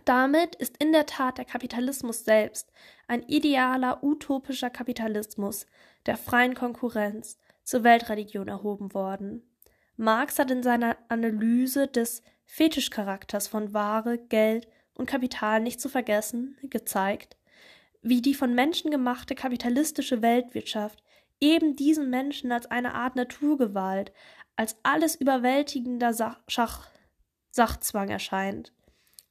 Damit 0.05 0.55
ist 0.55 0.77
in 0.77 0.91
der 0.91 1.05
Tat 1.05 1.37
der 1.37 1.45
Kapitalismus 1.45 2.25
selbst 2.25 2.71
ein 3.07 3.23
idealer, 3.23 4.03
utopischer 4.03 4.69
Kapitalismus 4.69 5.65
der 6.05 6.17
freien 6.17 6.55
Konkurrenz 6.55 7.39
zur 7.63 7.83
Weltreligion 7.83 8.47
erhoben 8.47 8.93
worden. 8.93 9.43
Marx 9.95 10.39
hat 10.39 10.51
in 10.51 10.63
seiner 10.63 10.97
Analyse 11.07 11.87
des 11.87 12.21
Fetischcharakters 12.45 13.47
von 13.47 13.73
Ware, 13.73 14.17
Geld 14.17 14.67
und 14.95 15.05
Kapital 15.05 15.61
nicht 15.61 15.79
zu 15.79 15.89
vergessen, 15.89 16.57
gezeigt, 16.63 17.37
wie 18.01 18.21
die 18.21 18.33
von 18.33 18.53
Menschen 18.53 18.91
gemachte 18.91 19.35
kapitalistische 19.35 20.21
Weltwirtschaft 20.21 21.03
eben 21.39 21.75
diesen 21.75 22.09
Menschen 22.09 22.51
als 22.51 22.65
eine 22.67 22.93
Art 22.93 23.15
Naturgewalt, 23.15 24.11
als 24.55 24.77
alles 24.83 25.15
überwältigender 25.15 26.13
Sach 26.13 26.39
Schach 26.47 26.87
Sachzwang 27.49 28.09
erscheint. 28.09 28.73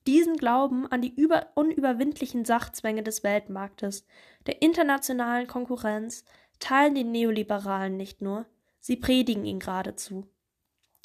Diesen 0.07 0.37
Glauben 0.37 0.87
an 0.91 1.01
die 1.01 1.15
über 1.15 1.49
unüberwindlichen 1.55 2.45
Sachzwänge 2.45 3.03
des 3.03 3.23
Weltmarktes, 3.23 4.05
der 4.47 4.61
internationalen 4.61 5.47
Konkurrenz, 5.47 6.25
teilen 6.59 6.95
die 6.95 7.05
Neoliberalen 7.05 7.97
nicht 7.97 8.21
nur, 8.21 8.47
sie 8.81 8.97
predigen 8.97 9.45
ihn 9.45 9.61
geradezu. 9.61 10.27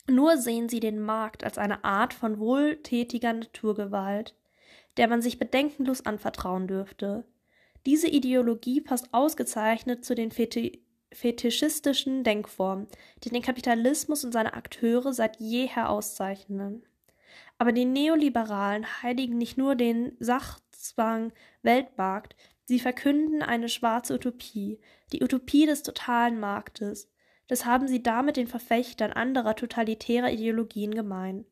Nur 0.10 0.38
sehen 0.38 0.70
sie 0.70 0.80
den 0.80 1.00
Markt 1.00 1.44
als 1.44 1.58
eine 1.58 1.84
Art 1.84 2.14
von 2.14 2.40
wohltätiger 2.40 3.34
Naturgewalt, 3.34 4.36
der 4.96 5.08
man 5.08 5.22
sich 5.22 5.38
bedenkenlos 5.38 6.06
anvertrauen 6.06 6.68
dürfte. 6.68 7.26
Diese 7.86 8.08
Ideologie 8.08 8.82
passt 8.82 9.14
ausgezeichnet 9.14 10.06
zu 10.06 10.16
den 10.16 10.32
Feti 10.32 10.84
fetischistischen 11.14 12.26
Denkformen, 12.26 12.88
die 13.24 13.30
den 13.30 13.42
Kapitalismus 13.42 14.26
und 14.26 14.34
seine 14.34 14.54
Akteure 14.54 15.14
seit 15.14 15.40
jeher 15.40 15.90
auszeichnen. 15.90 16.86
Aber 17.58 17.72
die 17.72 17.86
Neoliberalen 17.86 18.86
heiligen 19.02 19.38
nicht 19.38 19.58
nur 19.58 19.76
den 19.76 20.16
Sachzwang 20.20 21.34
Weltmarkt, 21.64 22.36
sie 22.66 22.80
verkünden 22.80 23.42
eine 23.42 23.70
schwarze 23.70 24.14
Utopie, 24.14 24.80
die 25.12 25.24
Utopie 25.24 25.66
des 25.66 25.84
totalen 25.84 26.40
Marktes. 26.40 27.12
Das 27.48 27.66
haben 27.66 27.88
sie 27.88 28.04
damit 28.04 28.38
den 28.38 28.48
Verfechtern 28.48 29.12
anderer 29.12 29.56
totalitärer 29.56 30.32
Ideologien 30.32 30.94
gemein. 30.94 31.46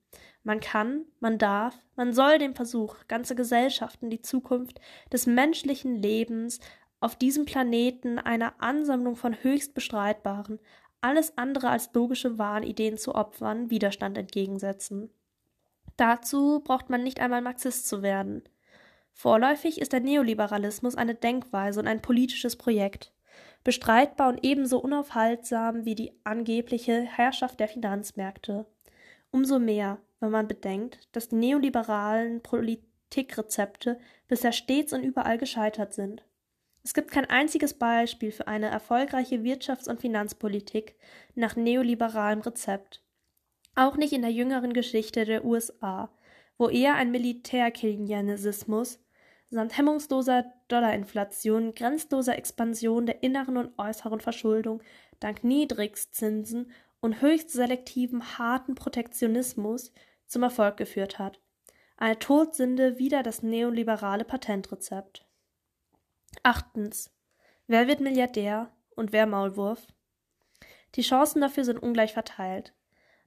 Man 0.43 0.59
kann, 0.59 1.05
man 1.19 1.37
darf, 1.37 1.75
man 1.95 2.13
soll 2.13 2.37
den 2.37 2.53
Versuch, 2.53 2.97
ganze 3.07 3.35
Gesellschaften 3.35 4.09
die 4.09 4.21
Zukunft 4.21 4.79
des 5.11 5.25
menschlichen 5.25 5.95
Lebens 5.95 6.59
auf 6.99 7.15
diesem 7.15 7.45
Planeten 7.45 8.19
einer 8.19 8.61
Ansammlung 8.61 9.15
von 9.15 9.41
höchst 9.41 9.73
bestreitbaren, 9.73 10.59
alles 11.01 11.37
andere 11.37 11.69
als 11.69 11.91
logische 11.93 12.37
Wahnideen 12.37 12.97
zu 12.97 13.15
opfern, 13.15 13.69
Widerstand 13.69 14.17
entgegensetzen. 14.17 15.09
Dazu 15.97 16.59
braucht 16.59 16.89
man 16.89 17.03
nicht 17.03 17.19
einmal 17.19 17.41
Marxist 17.41 17.87
zu 17.87 18.01
werden. 18.01 18.43
Vorläufig 19.13 19.79
ist 19.79 19.93
der 19.93 20.01
Neoliberalismus 20.01 20.95
eine 20.95 21.15
Denkweise 21.15 21.79
und 21.79 21.87
ein 21.87 22.01
politisches 22.01 22.57
Projekt, 22.57 23.13
bestreitbar 23.63 24.29
und 24.29 24.43
ebenso 24.43 24.79
unaufhaltsam 24.79 25.85
wie 25.85 25.95
die 25.95 26.11
angebliche 26.25 27.01
Herrschaft 27.01 27.59
der 27.61 27.69
Finanzmärkte. 27.69 28.65
Umso 29.31 29.57
mehr, 29.57 29.99
wenn 30.19 30.31
man 30.31 30.47
bedenkt, 30.47 31.07
dass 31.13 31.29
die 31.29 31.35
neoliberalen 31.35 32.41
Politikrezepte 32.41 33.99
bisher 34.27 34.51
stets 34.51 34.91
und 34.91 35.03
überall 35.03 35.37
gescheitert 35.37 35.93
sind. 35.93 36.25
Es 36.83 36.93
gibt 36.93 37.09
kein 37.09 37.25
einziges 37.25 37.73
Beispiel 37.73 38.31
für 38.31 38.47
eine 38.47 38.67
erfolgreiche 38.67 39.37
Wirtschafts- 39.37 39.89
und 39.89 40.01
Finanzpolitik 40.01 40.95
nach 41.33 41.55
neoliberalem 41.55 42.41
Rezept. 42.41 43.01
Auch 43.75 43.97
nicht 43.97 44.13
in 44.13 44.21
der 44.21 44.31
jüngeren 44.31 44.73
Geschichte 44.73 45.25
der 45.25 45.43
USA, 45.43 46.09
wo 46.57 46.69
eher 46.69 46.95
ein 46.95 47.11
Militärkeynesianismus 47.11 48.99
samt 49.49 49.77
hemmungsloser 49.77 50.45
Dollarinflation, 50.67 51.75
grenzloser 51.75 52.37
Expansion 52.37 53.05
der 53.05 53.21
inneren 53.21 53.57
und 53.57 53.77
äußeren 53.77 54.19
Verschuldung 54.21 54.81
dank 55.19 55.43
Niedrigzinsen 55.43 56.71
und 56.99 57.21
höchst 57.21 57.51
selektiven 57.51 58.37
harten 58.37 58.75
Protektionismus 58.75 59.91
zum 60.25 60.43
Erfolg 60.43 60.77
geführt 60.77 61.19
hat. 61.19 61.39
Eine 61.97 62.19
Todsünde 62.19 62.97
wieder 62.97 63.23
das 63.23 63.43
neoliberale 63.43 64.25
Patentrezept. 64.25 65.25
Achtens. 66.43 67.11
Wer 67.67 67.87
wird 67.87 67.99
Milliardär 67.99 68.71
und 68.95 69.11
wer 69.13 69.25
Maulwurf? 69.25 69.87
Die 70.95 71.01
Chancen 71.01 71.41
dafür 71.41 71.63
sind 71.63 71.79
ungleich 71.79 72.13
verteilt. 72.13 72.73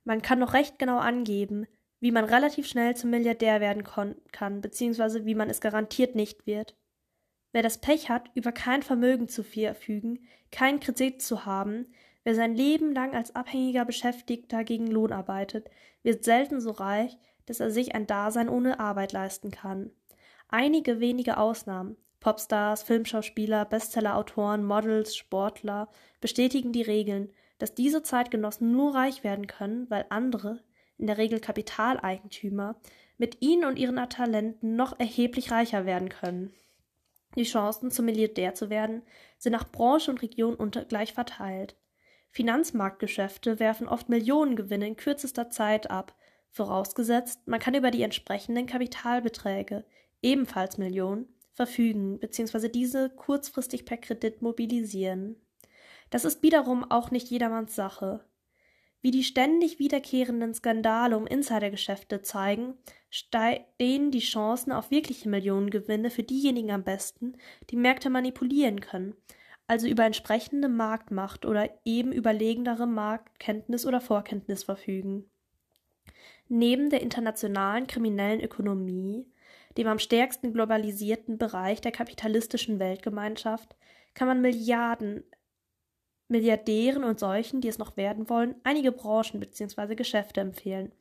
Man 0.04 0.22
kann 0.22 0.38
noch 0.38 0.54
recht 0.54 0.78
genau 0.78 0.98
angeben, 0.98 1.66
wie 2.00 2.12
man 2.12 2.24
relativ 2.24 2.66
schnell 2.66 2.96
zum 2.96 3.10
Milliardär 3.10 3.60
werden 3.60 3.84
kann, 3.84 4.60
beziehungsweise 4.60 5.26
wie 5.26 5.34
man 5.34 5.50
es 5.50 5.60
garantiert 5.60 6.14
nicht 6.14 6.46
wird. 6.46 6.76
Wer 7.52 7.62
das 7.62 7.78
Pech 7.78 8.08
hat, 8.08 8.30
über 8.34 8.52
kein 8.52 8.82
Vermögen 8.82 9.28
zu 9.28 9.42
verfügen, 9.42 10.20
keinen 10.52 10.80
Kredit 10.80 11.22
zu 11.22 11.44
haben, 11.44 11.86
wer 12.24 12.34
sein 12.34 12.54
Leben 12.54 12.92
lang 12.92 13.14
als 13.14 13.34
abhängiger 13.34 13.84
Beschäftigter 13.84 14.64
gegen 14.64 14.86
Lohn 14.86 15.12
arbeitet, 15.12 15.70
wird 16.02 16.24
selten 16.24 16.60
so 16.60 16.70
reich, 16.70 17.16
dass 17.46 17.60
er 17.60 17.70
sich 17.70 17.94
ein 17.94 18.06
Dasein 18.06 18.48
ohne 18.48 18.78
Arbeit 18.78 19.12
leisten 19.12 19.50
kann. 19.50 19.90
Einige 20.48 21.00
wenige 21.00 21.38
Ausnahmen, 21.38 21.96
Popstars, 22.20 22.82
Filmschauspieler, 22.82 23.64
Bestsellerautoren, 23.64 24.64
Models, 24.64 25.16
Sportler, 25.16 25.88
bestätigen 26.20 26.72
die 26.72 26.82
Regeln, 26.82 27.32
dass 27.59 27.74
diese 27.74 28.02
Zeitgenossen 28.02 28.72
nur 28.72 28.94
reich 28.94 29.24
werden 29.24 29.47
können, 29.47 29.89
weil 29.90 30.06
andere, 30.09 30.62
in 30.97 31.06
der 31.06 31.18
Regel 31.18 31.40
Kapitaleigentümer, 31.40 32.80
mit 33.18 33.43
ihnen 33.43 33.64
und 33.64 33.78
ihren 33.78 33.97
Talenten 34.09 34.76
noch 34.76 34.98
erheblich 34.98 35.51
reicher 35.51 35.85
werden 35.85 36.09
können. 36.09 36.52
Die 37.36 37.44
Chancen, 37.44 37.90
zum 37.90 38.06
Milliardär 38.06 38.55
zu 38.55 38.70
werden, 38.70 39.02
sind 39.39 39.52
nach 39.52 39.70
Branche 39.70 40.10
und 40.10 40.22
Region 40.22 40.55
ungleich 40.55 41.12
verteilt. 41.12 41.76
Finanzmarktgeschäfte 42.30 43.59
werfen 43.59 43.89
oft 43.89 44.09
Millionengewinne 44.09 44.86
in 44.86 44.97
kürzester 44.97 45.51
Zeit 45.51 45.90
ab, 45.90 46.14
vorausgesetzt, 46.51 47.47
man 47.47 47.60
kann 47.60 47.74
über 47.74 47.90
die 47.90 48.02
entsprechenden 48.02 48.66
Kapitalbeträge, 48.66 49.85
ebenfalls 50.22 50.78
Millionen, 50.78 51.28
verfügen 51.52 52.18
bzw. 52.18 52.68
diese 52.68 53.10
kurzfristig 53.10 53.85
per 53.85 53.97
Kredit 53.97 54.43
mobilisieren. 54.43 55.36
Das 56.10 56.24
ist 56.24 56.43
wiederum 56.43 56.90
auch 56.90 57.10
nicht 57.10 57.28
jedermanns 57.28 57.74
Sache. 57.74 58.24
Wie 59.01 59.10
die 59.12 59.22
ständig 59.22 59.78
wiederkehrenden 59.78 60.55
Skandale 60.55 61.16
um 61.16 61.26
Insidergeschäfte 61.26 62.20
zeigen, 62.22 62.74
stehen 63.10 64.10
die 64.10 64.18
Chancen 64.18 64.72
auf 64.72 64.90
wirkliche 64.90 65.28
Millionengewinne 65.28 66.10
für 66.10 66.24
diejenigen 66.24 66.72
am 66.72 66.82
besten, 66.82 67.35
die 67.70 67.76
Märkte 67.76 68.10
manipulieren 68.10 68.80
können, 68.80 69.14
also 69.68 69.86
über 69.86 70.05
entsprechende 70.05 70.68
Marktmacht 70.68 71.47
oder 71.47 71.70
eben 71.85 72.10
überlegendere 72.10 72.86
Marktkenntnis 72.86 73.86
oder 73.86 74.01
Vorkenntnis 74.01 74.64
verfügen. 74.64 75.30
Neben 76.48 76.90
der 76.90 77.02
internationalen 77.02 77.86
kriminellen 77.86 78.40
Ökonomie, 78.40 79.26
dem 79.76 79.86
am 79.86 80.01
stärksten 80.01 80.52
globalisierten 80.52 81.39
Bereich 81.39 81.80
der 81.80 81.93
kapitalistischen 81.93 82.80
Weltgemeinschaft, 82.80 83.76
kann 84.14 84.26
man 84.26 84.40
Milliarden 84.40 85.22
Milliardären 86.28 87.05
und 87.05 87.18
solchen, 87.18 87.60
die 87.60 87.68
es 87.68 87.78
noch 87.78 87.96
werden 87.96 88.28
wollen, 88.28 88.55
einige 88.64 88.92
Branchen 88.92 89.40
bzw. 89.40 89.94
Geschäfte 89.94 90.40
empfehlen. 90.40 90.92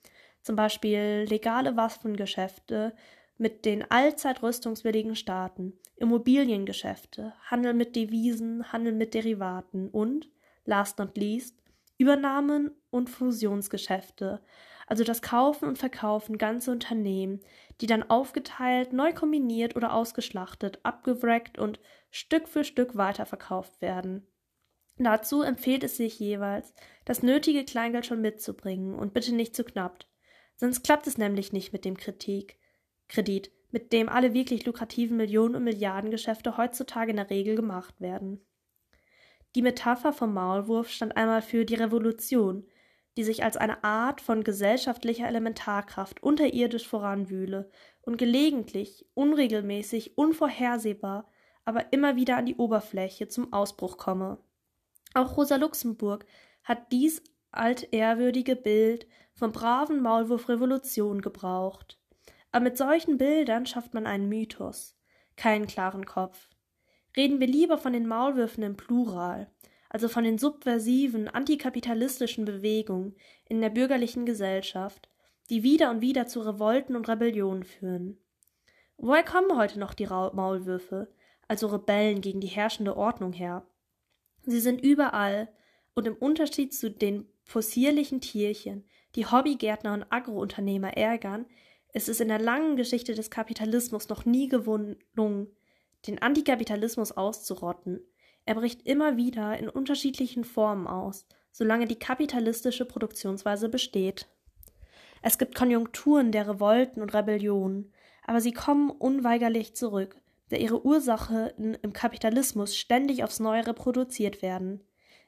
Zum 0.41 0.56
Beispiel 0.56 1.26
legale 1.30 1.76
Waffengeschäfte 1.76 2.94
mit 3.38 3.66
den 3.66 3.90
allzeit 3.91 4.41
rüstungswilligen 4.41 5.16
Staaten, 5.16 5.74
Immobiliengeschäfte, 5.98 7.34
Handel 7.45 7.74
mit 7.74 7.95
Devisen, 7.95 8.72
Handel 8.72 8.94
mit 8.94 9.14
Derivaten 9.14 9.90
und, 9.90 10.30
last 10.66 10.98
not 10.99 11.18
least, 11.18 11.56
Übernahmen 11.98 12.72
und 12.90 13.10
Fusionsgeschäfte, 13.10 14.41
also 14.88 15.04
das 15.04 15.22
Kaufen 15.22 15.68
und 15.68 15.78
Verkaufen 15.78 16.38
ganzer 16.38 16.72
Unternehmen, 16.72 17.41
die 17.82 17.88
dann 17.88 18.10
aufgeteilt, 18.10 18.94
neu 18.94 19.14
kombiniert 19.14 19.76
oder 19.76 19.94
ausgeschlachtet, 19.94 20.80
abgewrackt 20.84 21.60
und 21.60 21.80
Stück 22.10 22.48
für 22.48 22.64
Stück 22.64 22.95
weiterverkauft 22.95 23.82
werden. 23.82 24.26
Dazu 24.99 25.44
empfiehlt 25.44 25.84
es 25.84 25.98
sich 25.98 26.19
jeweils, 26.19 26.74
das 27.06 27.22
nötige 27.22 27.64
Kleingeld 27.65 28.06
schon 28.06 28.22
mitzubringen 28.22 28.95
und 28.95 29.14
bitte 29.14 29.34
nicht 29.34 29.56
zu 29.56 29.64
knapp. 29.64 30.06
Sonst 30.56 30.84
klappt 30.84 31.06
es 31.06 31.18
nämlich 31.18 31.53
nicht 31.53 31.72
mit 31.72 31.86
dem 31.86 31.98
Kritik, 31.98 32.57
Kredit, 33.07 33.52
mit 33.72 33.94
dem 33.94 34.10
alle 34.10 34.34
wirklich 34.34 34.65
lukrativen 34.65 35.18
Millionen- 35.18 35.56
und 35.56 35.64
Milliardengeschäfte 35.64 36.57
heutzutage 36.57 37.11
in 37.11 37.18
der 37.18 37.30
Regel 37.30 37.56
gemacht 37.56 38.02
werden. 38.02 38.41
Die 39.56 39.61
Metapher 39.61 40.14
vom 40.14 40.34
Maulwurf 40.34 40.90
stand 40.90 41.15
einmal 41.15 41.41
für 41.41 41.65
die 41.65 41.76
Revolution, 41.76 42.65
die 43.18 43.24
sich 43.24 43.44
als 43.44 43.57
eine 43.57 43.84
Art 43.84 44.22
von 44.22 44.44
gesellschaftlicher 44.44 45.28
Elementarkraft 45.28 46.22
unterirdisch 46.22 46.88
voranwühle 46.88 47.69
und 48.02 48.18
gelegentlich, 48.18 49.06
unregelmäßig, 49.15 50.18
unvorhersehbar, 50.18 51.30
aber 51.65 51.91
immer 51.91 52.15
wieder 52.15 52.38
an 52.38 52.45
die 52.45 52.56
Oberfläche 52.56 53.28
zum 53.28 53.52
Ausbruch 53.53 53.98
komme. 53.98 54.38
Auch 55.18 55.35
Rosa 55.35 55.56
Luxemburg 55.56 56.27
hat 56.64 56.91
dies 56.91 57.23
altehrwürdige 57.49 58.56
Bild 58.56 59.07
vom 59.34 59.52
braven 59.52 59.99
Maulwurf 59.99 60.48
Revolution 60.48 61.22
gebraucht. 61.22 61.99
Aber 62.52 62.65
mit 62.65 62.77
solchen 62.77 63.18
Bildern 63.18 63.65
schafft 63.65 63.95
man 63.95 64.06
einen 64.06 64.30
Mythos, 64.30 64.95
keinen 65.35 65.65
klaren 65.65 66.06
Kopf. 66.06 66.49
Reden 67.15 67.39
wir 67.39 67.48
lieber 67.48 67.80
von 67.80 67.94
den 67.94 68.06
Maulwürfen 68.06 68.64
im 68.64 68.77
Plural, 68.77 69.52
also 69.89 70.07
von 70.07 70.23
den 70.23 70.38
subversiven, 70.38 71.27
antikapitalistischen 71.27 72.45
Bewegungen 72.45 73.15
in 73.45 73.60
der 73.60 73.72
bürgerlichen 73.72 74.27
Gesellschaft, 74.27 75.10
die 75.49 75.64
wieder 75.64 75.89
und 75.89 76.02
wieder 76.02 76.27
zu 76.27 76.41
Revolten 76.41 76.95
und 76.95 77.10
Rebellionen 77.10 77.64
führen. 77.64 78.19
Woher 78.98 79.23
kommen 79.23 79.57
heute 79.57 79.80
noch 79.80 79.95
die 79.95 80.06
Maulwürfe, 80.06 81.11
also 81.48 81.65
Rebellen 81.65 82.22
gegen 82.22 82.39
die 82.39 82.45
herrschende 82.45 82.95
Ordnung 82.95 83.34
her? 83.34 83.65
Sie 84.48 84.61
sind 84.61 84.82
überall 84.82 85.49
und 85.94 86.07
im 86.07 86.15
Unterschied 86.15 86.74
zu 86.74 86.90
den 86.90 87.28
possierlichen 87.45 88.22
Tierchen, 88.22 88.86
die 89.15 89.26
Hobbygärtner 89.26 89.94
und 89.94 90.06
Agrounternehmer 90.10 90.95
ärgern, 90.95 91.45
ist 91.94 92.07
es 92.07 92.22
in 92.22 92.30
der 92.30 92.40
langen 92.40 92.78
Geschichte 92.78 93.14
des 93.14 93.30
Kapitalismus 93.30 94.07
noch 94.07 94.24
nie 94.24 94.48
gelungen, 94.48 95.48
den 96.07 96.22
Antikapitalismus 96.22 97.11
auszurotten. 97.11 97.99
Er 98.45 98.56
bricht 98.56 98.88
immer 98.88 99.18
wieder 99.18 99.60
in 99.60 99.68
unterschiedlichen 99.68 100.45
Formen 100.45 100.88
aus, 100.88 101.26
solange 101.52 101.86
die 101.86 101.99
kapitalistische 101.99 102.86
Produktionsweise 102.86 103.68
besteht. 103.68 104.30
Es 105.22 105.38
gibt 105.38 105.56
Konjunkturen 105.56 106.32
der 106.32 106.48
Revolten 106.48 107.02
und 107.02 107.14
Rebellionen, 107.14 107.91
aber 108.26 108.40
sie 108.40 108.53
kommen 108.53 108.91
unweigerlich 108.91 109.76
zurück, 109.76 110.15
da 110.49 110.57
ihre 110.57 110.86
Ursachen 110.86 111.78
im 111.82 111.94
Kapitalismus 111.94 112.76
ständig 112.76 113.24
aufs 113.24 113.40
Neue 113.40 113.68
reproduziert 113.68 114.41
werden. 114.41 114.82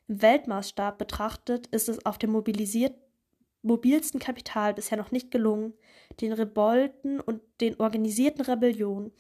Im 0.08 0.22
Weltmaßstab 0.22 0.98
betrachtet 0.98 1.68
ist 1.68 1.90
es 1.90 2.06
auf 2.06 2.18
dem 2.18 2.32
mobilsten 2.32 4.20
Kapital 4.20 4.74
bisher 4.74 4.98
noch 4.98 5.12
nicht 5.12 5.32
gelungen, 5.32 5.74
den 6.22 6.34
Revolten 6.34 7.20
und 7.20 7.42
den 7.62 7.80
organisierten 7.80 8.42
Rebellionen, 8.42 9.12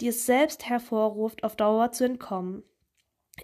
die 0.00 0.08
es 0.08 0.26
selbst 0.26 0.68
hervorruft, 0.68 1.44
auf 1.44 1.54
Dauer 1.56 1.92
zu 1.92 2.04
entkommen. 2.04 2.64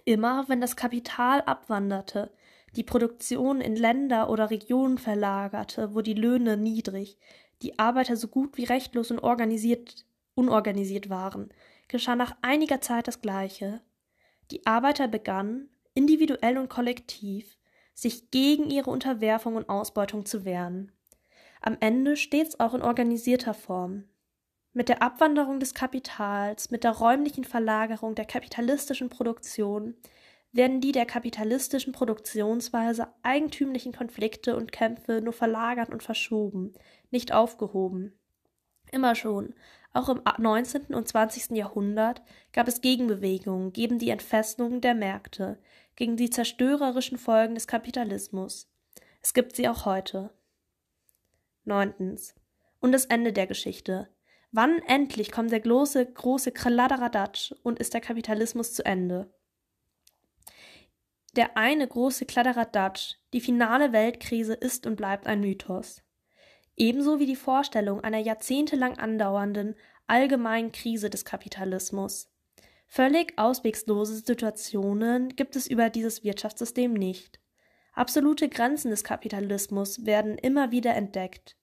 Immer 0.05 0.45
wenn 0.47 0.61
das 0.61 0.75
Kapital 0.75 1.41
abwanderte, 1.41 2.31
die 2.75 2.83
Produktion 2.83 3.61
in 3.61 3.75
Länder 3.75 4.29
oder 4.29 4.49
Regionen 4.49 4.97
verlagerte, 4.97 5.95
wo 5.95 6.01
die 6.01 6.13
Löhne 6.13 6.57
niedrig, 6.57 7.17
die 7.61 7.79
Arbeiter 7.79 8.15
so 8.15 8.27
gut 8.27 8.57
wie 8.57 8.65
rechtlos 8.65 9.11
und 9.11 9.19
organisiert, 9.19 10.05
unorganisiert 10.35 11.09
waren, 11.09 11.49
geschah 11.89 12.15
nach 12.15 12.37
einiger 12.41 12.79
Zeit 12.79 13.07
das 13.07 13.21
Gleiche. 13.21 13.81
Die 14.51 14.65
Arbeiter 14.65 15.09
begannen, 15.09 15.69
individuell 15.93 16.57
und 16.57 16.69
kollektiv, 16.69 17.57
sich 17.93 18.31
gegen 18.31 18.69
ihre 18.69 18.89
Unterwerfung 18.89 19.55
und 19.55 19.67
Ausbeutung 19.67 20.25
zu 20.25 20.45
wehren. 20.45 20.93
Am 21.61 21.75
Ende 21.81 22.15
stets 22.15 22.59
auch 22.59 22.73
in 22.73 22.81
organisierter 22.81 23.53
Form. 23.53 24.05
Mit 24.71 24.87
der 24.87 25.01
Abwanderung 25.01 25.59
des 25.59 25.73
Kapitals, 25.73 26.71
mit 26.71 26.83
der 26.83 26.91
räumlichen 26.91 27.43
Verlagerung 27.43 28.15
der 28.15 28.25
kapitalistischen 28.25 29.09
Produktion 29.09 29.95
werden 30.51 30.79
die 30.81 30.91
der 30.91 31.05
kapitalistischen 31.05 31.91
Produktionsweise 31.91 33.07
eigentümlichen 33.21 33.91
Konflikte 33.91 34.55
und 34.55 34.71
Kämpfe 34.71 35.21
nur 35.21 35.33
verlagert 35.33 35.89
und 35.89 36.01
verschoben, 36.01 36.73
nicht 37.11 37.33
aufgehoben. 37.33 38.17
Immer 38.91 39.15
schon, 39.15 39.53
auch 39.93 40.09
im 40.09 40.21
19. 40.37 40.93
und 40.93 41.07
20. 41.07 41.51
Jahrhundert 41.57 42.21
gab 42.53 42.67
es 42.67 42.81
Gegenbewegungen 42.81 43.73
gegen 43.73 43.97
die 43.97 44.11
Entfesselung 44.11 44.81
der 44.81 44.93
Märkte, 44.93 45.59
gegen 45.95 46.15
die 46.15 46.29
zerstörerischen 46.29 47.17
Folgen 47.17 47.55
des 47.55 47.67
Kapitalismus. 47.67 48.69
Es 49.21 49.33
gibt 49.33 49.55
sie 49.55 49.67
auch 49.67 49.85
heute. 49.85 50.29
Neuntens. 51.65 52.35
Und 52.79 52.91
das 52.91 53.05
Ende 53.05 53.33
der 53.33 53.47
Geschichte. 53.47 54.09
Wann 54.51 54.79
endlich 54.87 55.31
kommt 55.31 55.51
der 55.51 55.59
große, 55.59 56.05
große 56.05 56.51
Kladderadatsch 56.51 57.53
und 57.63 57.79
ist 57.79 57.93
der 57.93 58.01
Kapitalismus 58.01 58.73
zu 58.73 58.85
Ende? 58.85 59.31
Der 61.35 61.57
eine 61.57 61.87
große 61.87 62.25
Kladderadatsch, 62.25 63.15
die 63.33 63.41
finale 63.41 63.91
Weltkrise 63.91 64.53
ist 64.53 64.87
und 64.87 64.95
bleibt 64.95 65.27
ein 65.27 65.41
Mythos 65.41 66.01
ebenso 66.79 67.19
wie 67.19 67.25
die 67.25 67.35
Vorstellung 67.35 68.01
einer 68.01 68.17
jahrzehntelang 68.17 68.97
andauernden 68.97 69.75
allgemeinen 70.07 70.71
Krise 70.71 71.09
des 71.09 71.23
Kapitalismus. 71.23 72.31
Völlig 72.87 73.37
auswegslose 73.37 74.15
Situationen 74.15 75.35
gibt 75.35 75.55
es 75.55 75.67
über 75.67 75.91
dieses 75.91 76.23
Wirtschaftssystem 76.23 76.93
nicht. 76.93 77.39
Absolute 77.93 78.49
Grenzen 78.49 78.89
des 78.89 79.03
Kapitalismus 79.03 80.05
werden 80.05 80.37
immer 80.39 80.71
wieder 80.71 80.95
entdeckt. 80.95 81.55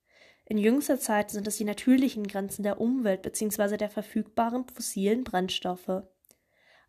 In 0.45 0.59
jüngster 0.59 1.01
Zeit 1.01 1.31
sind 1.31 1.49
es 1.49 1.57
die 1.57 1.65
natürlichen 1.65 2.29
Grenzen 2.29 2.63
der 2.63 2.81
Umwelt 2.81 3.23
bzw. 3.23 3.77
der 3.77 3.91
verfügbaren 3.91 4.69
fossilen 4.69 5.25
Brennstoffe. 5.25 6.05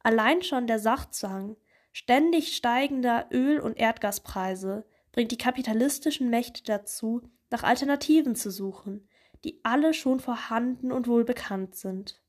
Allein 0.04 0.44
schon 0.44 0.68
der 0.68 0.78
Sachzwang 0.78 1.58
ständig 1.92 2.56
steigender 2.56 3.28
Öl- 3.32 3.60
und 3.60 3.80
Erdgaspreise 3.80 4.86
bringt 5.18 5.32
die 5.32 5.38
kapitalistischen 5.40 6.30
Mächte 6.30 6.62
dazu, 6.62 7.24
nach 7.50 7.64
Alternativen 7.64 8.36
zu 8.36 8.52
suchen, 8.52 9.10
die 9.44 9.60
alle 9.64 9.96
schon 9.96 10.20
vorhanden 10.20 10.92
und 10.92 11.08
wohl 11.08 11.26
bekannt 11.26 11.74
sind. 11.74 12.22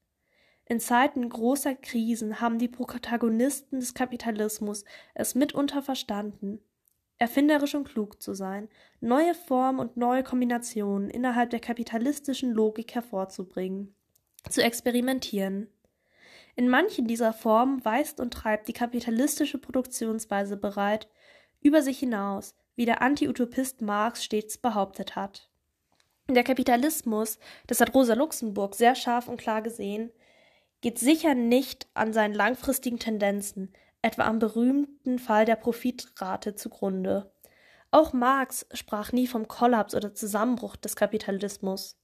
In 0.64 0.80
Zeiten 0.80 1.28
großer 1.28 1.74
Krisen 1.74 2.40
haben 2.40 2.58
die 2.58 2.66
Protagonisten 2.66 3.80
des 3.80 3.92
Kapitalismus 3.92 4.86
es 5.12 5.34
mitunter 5.34 5.82
verstanden, 5.82 6.60
erfinderisch 7.18 7.74
und 7.74 7.86
klug 7.86 8.22
zu 8.22 8.32
sein, 8.32 8.70
neue 9.00 9.34
Formen 9.34 9.80
und 9.80 9.98
neue 9.98 10.22
Kombinationen 10.22 11.10
innerhalb 11.10 11.50
der 11.50 11.60
kapitalistischen 11.60 12.52
Logik 12.52 12.94
hervorzubringen, 12.94 13.94
zu 14.48 14.62
experimentieren. 14.62 15.68
In 16.56 16.70
manchen 16.70 17.06
dieser 17.06 17.34
Formen 17.34 17.84
weist 17.84 18.18
und 18.18 18.32
treibt 18.32 18.66
die 18.66 18.72
kapitalistische 18.72 19.58
Produktionsweise 19.58 20.56
bereit, 20.56 21.06
über 21.60 21.82
sich 21.82 21.98
hinaus, 21.98 22.54
wie 22.78 22.86
der 22.86 23.02
Anti-Utopist 23.02 23.82
Marx 23.82 24.22
stets 24.22 24.56
behauptet 24.56 25.16
hat. 25.16 25.50
Der 26.30 26.44
Kapitalismus, 26.44 27.40
das 27.66 27.80
hat 27.80 27.92
Rosa 27.92 28.14
Luxemburg 28.14 28.76
sehr 28.76 28.94
scharf 28.94 29.26
und 29.26 29.40
klar 29.40 29.62
gesehen, 29.62 30.12
geht 30.80 31.00
sicher 31.00 31.34
nicht 31.34 31.88
an 31.94 32.12
seinen 32.12 32.34
langfristigen 32.34 33.00
Tendenzen, 33.00 33.72
etwa 34.00 34.22
am 34.22 34.38
berühmten 34.38 35.18
Fall 35.18 35.44
der 35.44 35.56
Profitrate 35.56 36.54
zugrunde. 36.54 37.32
Auch 37.90 38.12
Marx 38.12 38.64
sprach 38.72 39.10
nie 39.10 39.26
vom 39.26 39.48
Kollaps 39.48 39.96
oder 39.96 40.14
Zusammenbruch 40.14 40.76
des 40.76 40.94
Kapitalismus. 40.94 41.98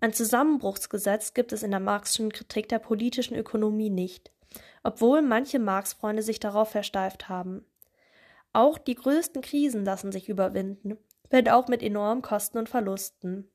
Ein 0.00 0.14
Zusammenbruchsgesetz 0.14 1.34
gibt 1.34 1.52
es 1.52 1.62
in 1.62 1.70
der 1.70 1.80
Marxischen 1.80 2.32
Kritik 2.32 2.70
der 2.70 2.78
politischen 2.78 3.36
Ökonomie 3.36 3.90
nicht, 3.90 4.32
obwohl 4.84 5.20
manche 5.20 5.58
Marx-Freunde 5.58 6.22
sich 6.22 6.40
darauf 6.40 6.70
versteift 6.70 7.28
haben. 7.28 7.66
Auch 8.54 8.78
die 8.78 8.94
größten 8.94 9.42
Krisen 9.42 9.84
lassen 9.84 10.12
sich 10.12 10.28
überwinden, 10.28 10.96
wenn 11.28 11.48
auch 11.48 11.66
mit 11.66 11.82
enormen 11.82 12.22
Kosten 12.22 12.56
und 12.56 12.68
Verlusten. 12.68 13.50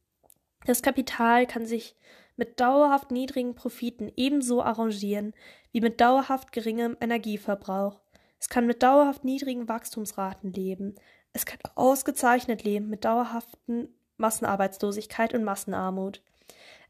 Das 0.66 0.82
Kapital 0.82 1.48
kann 1.48 1.66
sich 1.66 1.96
mit 2.36 2.60
dauerhaft 2.60 3.10
niedrigen 3.10 3.56
Profiten 3.56 4.12
ebenso 4.18 4.62
arrangieren 4.62 5.34
wie 5.72 5.80
mit 5.80 6.02
dauerhaft 6.02 6.52
geringem 6.52 6.98
Energieverbrauch. 7.00 8.02
Es 8.40 8.50
kann 8.50 8.68
mit 8.68 8.84
dauerhaft 8.84 9.24
niedrigen 9.24 9.70
Wachstumsraten 9.70 10.52
leben. 10.52 10.96
Es 11.32 11.46
kann 11.46 11.60
ausgezeichnet 11.76 12.66
leben 12.66 12.90
mit 12.90 13.06
dauerhaften 13.06 13.88
Massenarbeitslosigkeit 14.18 15.34
und 15.34 15.46
Massenarmut. 15.46 16.22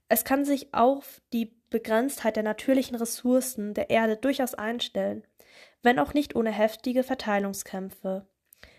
Es 0.08 0.26
kann 0.26 0.46
sich 0.46 0.74
auf 0.74 1.22
die 1.32 1.54
Begrenztheit 1.70 2.38
der 2.38 2.44
natürlichen 2.44 2.96
Ressourcen 2.96 3.76
der 3.76 3.92
Erde 3.92 4.18
durchaus 4.18 4.56
einstellen, 4.56 5.24
wenn 5.82 6.00
auch 6.00 6.14
nicht 6.14 6.36
ohne 6.36 6.52
heftige 6.52 7.04
Verteilungskämpfe. 7.04 8.28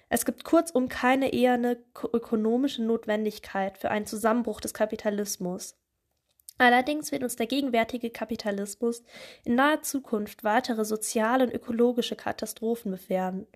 Es 0.08 0.24
gibt 0.24 0.44
kurzum 0.44 0.88
keine 0.88 1.32
eherne 1.32 1.78
ökonomische 2.12 2.82
Notwendigkeit 2.82 3.78
für 3.78 3.90
einen 3.90 4.06
Zusammenbruch 4.06 4.60
des 4.60 4.74
Kapitalismus. 4.74 5.76
Allerdings 6.58 7.10
wird 7.10 7.22
uns 7.22 7.36
der 7.36 7.46
gegenwärtige 7.46 8.10
Kapitalismus 8.10 9.02
in 9.44 9.54
naher 9.54 9.82
Zukunft 9.82 10.44
weitere 10.44 10.84
soziale 10.84 11.44
und 11.44 11.54
ökologische 11.54 12.16
Katastrophen 12.16 12.90
befährden. 12.90 13.46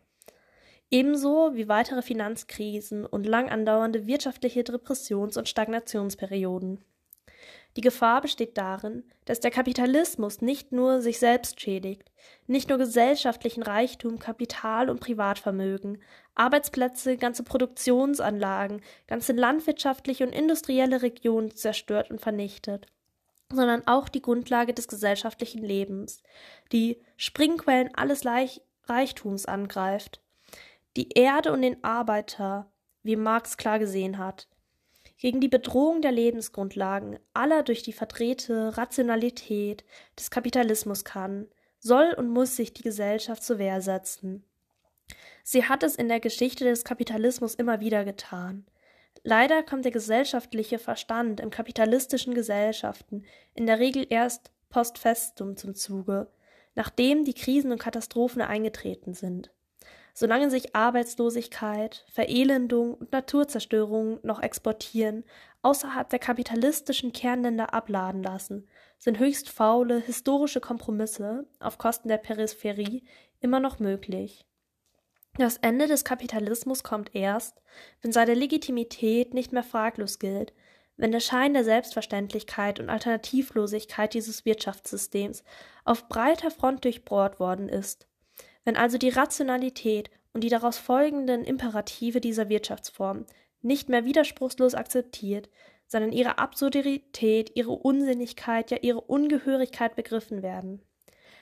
Ebenso 0.90 1.54
wie 1.54 1.68
weitere 1.68 2.02
Finanzkrisen 2.02 3.04
und 3.04 3.26
lang 3.26 3.50
andauernde 3.50 4.06
wirtschaftliche 4.06 4.62
Depressions- 4.62 5.36
und 5.36 5.48
Stagnationsperioden. 5.48 6.84
Die 7.76 7.80
Gefahr 7.80 8.20
besteht 8.20 8.56
darin, 8.56 9.02
dass 9.24 9.40
der 9.40 9.50
Kapitalismus 9.50 10.40
nicht 10.40 10.70
nur 10.70 11.00
sich 11.00 11.18
selbst 11.18 11.60
schädigt, 11.60 12.12
nicht 12.46 12.68
nur 12.68 12.78
gesellschaftlichen 12.78 13.64
Reichtum, 13.64 14.20
Kapital 14.20 14.88
und 14.88 15.00
Privatvermögen, 15.00 16.00
Arbeitsplätze, 16.36 17.16
ganze 17.16 17.42
Produktionsanlagen, 17.42 18.80
ganze 19.08 19.32
landwirtschaftliche 19.32 20.24
und 20.24 20.32
industrielle 20.32 21.02
Regionen 21.02 21.56
zerstört 21.56 22.10
und 22.10 22.20
vernichtet, 22.20 22.86
sondern 23.52 23.84
auch 23.86 24.08
die 24.08 24.22
Grundlage 24.22 24.72
des 24.72 24.86
gesellschaftlichen 24.86 25.62
Lebens, 25.62 26.22
die 26.70 27.02
Springquellen 27.16 27.92
alles 27.94 28.24
Reichtums 28.84 29.46
angreift, 29.46 30.20
die 30.96 31.10
Erde 31.10 31.52
und 31.52 31.62
den 31.62 31.82
Arbeiter, 31.82 32.70
wie 33.02 33.16
Marx 33.16 33.56
klar 33.56 33.80
gesehen 33.80 34.18
hat, 34.18 34.48
gegen 35.18 35.40
die 35.40 35.48
Bedrohung 35.48 36.02
der 36.02 36.12
Lebensgrundlagen 36.12 37.18
aller 37.32 37.62
durch 37.62 37.82
die 37.82 37.92
verdrehte 37.92 38.76
Rationalität 38.76 39.84
des 40.18 40.30
Kapitalismus 40.30 41.04
kann, 41.04 41.46
soll 41.78 42.14
und 42.16 42.28
muss 42.28 42.56
sich 42.56 42.72
die 42.72 42.82
Gesellschaft 42.82 43.42
zur 43.42 43.58
Wehr 43.58 43.80
setzen. 43.80 44.44
Sie 45.42 45.64
hat 45.64 45.82
es 45.82 45.96
in 45.96 46.08
der 46.08 46.20
Geschichte 46.20 46.64
des 46.64 46.84
Kapitalismus 46.84 47.54
immer 47.54 47.80
wieder 47.80 48.04
getan. 48.04 48.66
Leider 49.22 49.62
kommt 49.62 49.84
der 49.84 49.92
gesellschaftliche 49.92 50.78
Verstand 50.78 51.40
in 51.40 51.50
kapitalistischen 51.50 52.34
Gesellschaften 52.34 53.24
in 53.54 53.66
der 53.66 53.78
Regel 53.78 54.06
erst 54.08 54.50
post 54.70 54.98
festum 54.98 55.56
zum 55.56 55.74
Zuge, 55.74 56.28
nachdem 56.74 57.24
die 57.24 57.34
Krisen 57.34 57.70
und 57.70 57.78
Katastrophen 57.78 58.42
eingetreten 58.42 59.14
sind. 59.14 59.50
Solange 60.16 60.48
sich 60.48 60.76
Arbeitslosigkeit, 60.76 62.04
Verelendung 62.08 62.94
und 62.94 63.10
Naturzerstörung 63.10 64.20
noch 64.22 64.40
exportieren, 64.40 65.24
außerhalb 65.62 66.08
der 66.08 66.20
kapitalistischen 66.20 67.12
Kernländer 67.12 67.74
abladen 67.74 68.22
lassen, 68.22 68.68
sind 68.96 69.18
höchst 69.18 69.50
faule 69.50 69.98
historische 69.98 70.60
Kompromisse 70.60 71.48
auf 71.58 71.78
Kosten 71.78 72.06
der 72.06 72.18
Peripherie 72.18 73.02
immer 73.40 73.58
noch 73.58 73.80
möglich. 73.80 74.46
Das 75.36 75.56
Ende 75.56 75.88
des 75.88 76.04
Kapitalismus 76.04 76.84
kommt 76.84 77.12
erst, 77.12 77.60
wenn 78.00 78.12
seine 78.12 78.34
Legitimität 78.34 79.34
nicht 79.34 79.52
mehr 79.52 79.64
fraglos 79.64 80.20
gilt, 80.20 80.52
wenn 80.96 81.10
der 81.10 81.18
Schein 81.18 81.54
der 81.54 81.64
Selbstverständlichkeit 81.64 82.78
und 82.78 82.88
Alternativlosigkeit 82.88 84.14
dieses 84.14 84.44
Wirtschaftssystems 84.44 85.42
auf 85.84 86.08
breiter 86.08 86.52
Front 86.52 86.84
durchbohrt 86.84 87.40
worden 87.40 87.68
ist 87.68 88.06
wenn 88.64 88.76
also 88.76 88.98
die 88.98 89.10
Rationalität 89.10 90.10
und 90.32 90.42
die 90.42 90.48
daraus 90.48 90.78
folgenden 90.78 91.44
Imperative 91.44 92.20
dieser 92.20 92.48
Wirtschaftsform 92.48 93.26
nicht 93.62 93.88
mehr 93.88 94.04
widerspruchslos 94.04 94.74
akzeptiert, 94.74 95.48
sondern 95.86 96.12
ihre 96.12 96.38
Absurdität, 96.38 97.52
ihre 97.54 97.72
Unsinnigkeit, 97.72 98.70
ja 98.70 98.78
ihre 98.82 99.00
Ungehörigkeit 99.00 99.96
begriffen 99.96 100.42
werden. 100.42 100.82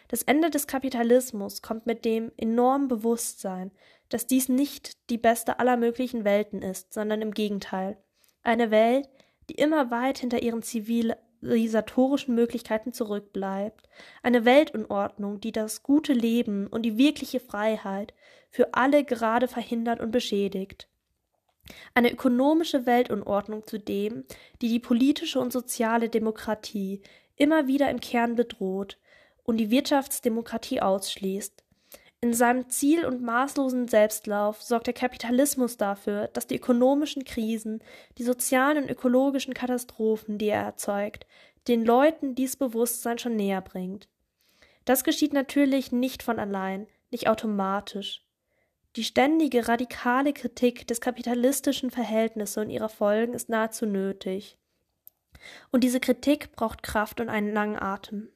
Das 0.09 0.23
Ende 0.23 0.51
des 0.51 0.67
Kapitalismus 0.67 1.63
kommt 1.63 1.87
mit 1.87 2.05
dem 2.05 2.33
enormen 2.37 2.89
Bewusstsein, 2.89 3.71
dass 4.09 4.27
dies 4.27 4.49
nicht 4.49 5.09
die 5.11 5.17
beste 5.17 5.59
aller 5.59 5.77
möglichen 5.77 6.25
Welten 6.25 6.61
ist, 6.61 6.93
sondern 6.93 7.23
im 7.23 7.33
Gegenteil. 7.33 7.97
Eine 8.43 8.71
Welt, 8.71 9.09
die 9.49 9.55
immer 9.55 9.91
weit 9.91 10.19
hinter 10.19 10.43
ihren 10.43 10.63
zivil 10.63 11.17
zivilisatorischen 11.43 12.35
Möglichkeiten 12.35 12.93
zurückbleibt, 12.93 13.89
eine 14.23 14.45
Weltunordnung, 14.45 15.41
die 15.41 15.53
das 15.53 15.83
gute 15.83 16.13
Leben 16.13 16.69
und 16.69 16.83
die 16.83 16.97
wirkliche 16.97 17.41
Freiheit 17.41 18.15
für 18.51 18.75
alle 18.75 19.05
gerade 19.05 19.49
verhindert 19.49 20.01
und 20.01 20.13
beschädigt. 20.13 20.89
Eine 21.95 22.13
ökonomische 22.13 22.87
Weltunordnung 22.87 23.67
zudem, 23.67 24.25
die 24.61 24.69
die 24.69 24.81
politische 24.81 25.41
und 25.41 25.53
soziale 25.53 26.09
Demokratie 26.09 27.03
immer 27.37 27.67
wieder 27.67 27.91
im 27.91 28.01
Kern 28.01 28.35
bedroht 28.35 28.99
und 29.45 29.57
die 29.59 29.71
Wirtschaftsdemokratie 29.71 30.81
ausschließt, 30.81 31.65
in 32.23 32.35
seinem 32.35 32.69
ziel- 32.69 33.05
und 33.05 33.21
maßlosen 33.21 33.89
Selbstlauf 33.89 34.63
sorgt 34.63 34.87
der 34.87 34.95
Kapitalismus 34.95 35.77
dafür, 35.77 36.29
dass 36.29 36.47
die 36.47 36.57
ökonomischen 36.57 37.25
Krisen, 37.25 37.83
die 38.17 38.23
sozialen 38.23 38.85
und 38.85 38.91
ökologischen 38.91 39.55
Katastrophen, 39.55 40.39
die 40.39 40.47
er 40.47 40.63
erzeugt, 40.63 41.27
den 41.67 41.85
Leuten 41.85 42.37
dies 42.37 42.57
Bewusstsein 42.57 43.19
schon 43.19 43.35
näher 43.35 43.61
bringt. 43.61 44.09
Das 44.85 45.03
geschieht 45.03 45.33
natürlich 45.33 45.91
nicht 45.91 46.23
von 46.23 46.39
allein, 46.39 46.87
nicht 47.11 47.29
automatisch. 47.29 48.25
Die 48.95 49.05
ständige 49.05 49.67
radikale 49.67 50.33
Kritik 50.33 50.87
des 50.87 51.01
kapitalistischen 51.01 51.91
Verhältnisse 51.91 52.61
und 52.61 52.71
ihrer 52.71 52.89
Folgen 52.89 53.35
ist 53.35 53.49
nahezu 53.49 53.85
nötig. 53.85 54.59
Und 55.73 55.83
diese 55.83 55.99
Kritik 55.99 56.53
braucht 56.53 56.85
Kraft 56.85 57.21
und 57.21 57.29
einen 57.29 57.53
langen 57.53 57.81
Atem. 57.81 58.32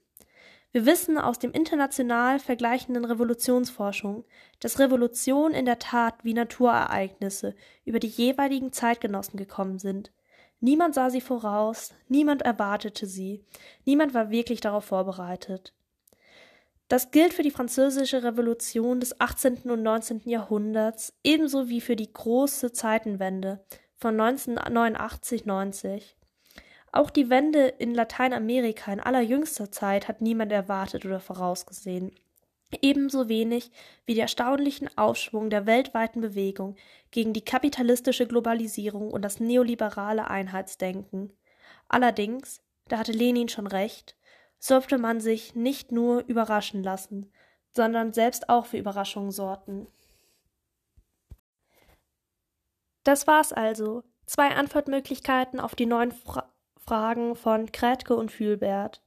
Wir 0.72 0.84
wissen 0.84 1.16
aus 1.16 1.38
dem 1.38 1.52
international 1.52 2.38
vergleichenden 2.38 3.04
Revolutionsforschung, 3.04 4.24
dass 4.60 4.78
Revolutionen 4.78 5.54
in 5.54 5.64
der 5.64 5.78
Tat 5.78 6.16
wie 6.22 6.34
Naturereignisse 6.34 7.54
über 7.84 7.98
die 7.98 8.08
jeweiligen 8.08 8.72
Zeitgenossen 8.72 9.38
gekommen 9.38 9.78
sind. 9.78 10.12
Niemand 10.60 10.94
sah 10.94 11.10
sie 11.10 11.20
voraus, 11.20 11.94
niemand 12.08 12.42
erwartete 12.42 13.06
sie, 13.06 13.44
niemand 13.84 14.14
war 14.14 14.30
wirklich 14.30 14.60
darauf 14.60 14.84
vorbereitet. 14.84 15.72
Das 16.88 17.10
gilt 17.10 17.34
für 17.34 17.42
die 17.42 17.50
französische 17.50 18.22
Revolution 18.22 19.00
des 19.00 19.20
18. 19.20 19.70
und 19.70 19.82
19. 19.82 20.22
Jahrhunderts 20.24 21.12
ebenso 21.24 21.68
wie 21.68 21.80
für 21.80 21.96
die 21.96 22.12
große 22.12 22.72
Zeitenwende 22.72 23.64
von 23.96 24.16
1989-90. 24.16 26.14
Auch 26.96 27.10
die 27.10 27.28
Wende 27.28 27.66
in 27.66 27.94
Lateinamerika 27.94 28.90
in 28.90 29.00
allerjüngster 29.00 29.70
Zeit 29.70 30.08
hat 30.08 30.22
niemand 30.22 30.50
erwartet 30.50 31.04
oder 31.04 31.20
vorausgesehen. 31.20 32.10
Ebenso 32.80 33.28
wenig 33.28 33.70
wie 34.06 34.14
den 34.14 34.22
erstaunlichen 34.22 34.88
Aufschwung 34.96 35.50
der 35.50 35.66
weltweiten 35.66 36.22
Bewegung 36.22 36.74
gegen 37.10 37.34
die 37.34 37.44
kapitalistische 37.44 38.26
Globalisierung 38.26 39.10
und 39.10 39.20
das 39.20 39.40
neoliberale 39.40 40.30
Einheitsdenken. 40.30 41.34
Allerdings, 41.86 42.62
da 42.88 42.96
hatte 42.96 43.12
Lenin 43.12 43.50
schon 43.50 43.66
recht, 43.66 44.16
sollte 44.58 44.96
man 44.96 45.20
sich 45.20 45.54
nicht 45.54 45.92
nur 45.92 46.24
überraschen 46.26 46.82
lassen, 46.82 47.30
sondern 47.74 48.14
selbst 48.14 48.48
auch 48.48 48.64
für 48.64 48.78
Überraschungen 48.78 49.32
sorten. 49.32 49.86
Das 53.04 53.26
war's 53.26 53.52
also. 53.52 54.02
Zwei 54.24 54.48
Antwortmöglichkeiten 54.48 55.60
auf 55.60 55.74
die 55.74 55.84
neuen 55.84 56.10
Fra 56.10 56.55
Fragen 56.86 57.34
von 57.34 57.72
Krätke 57.72 58.14
und 58.14 58.30
Fühlbert. 58.30 59.02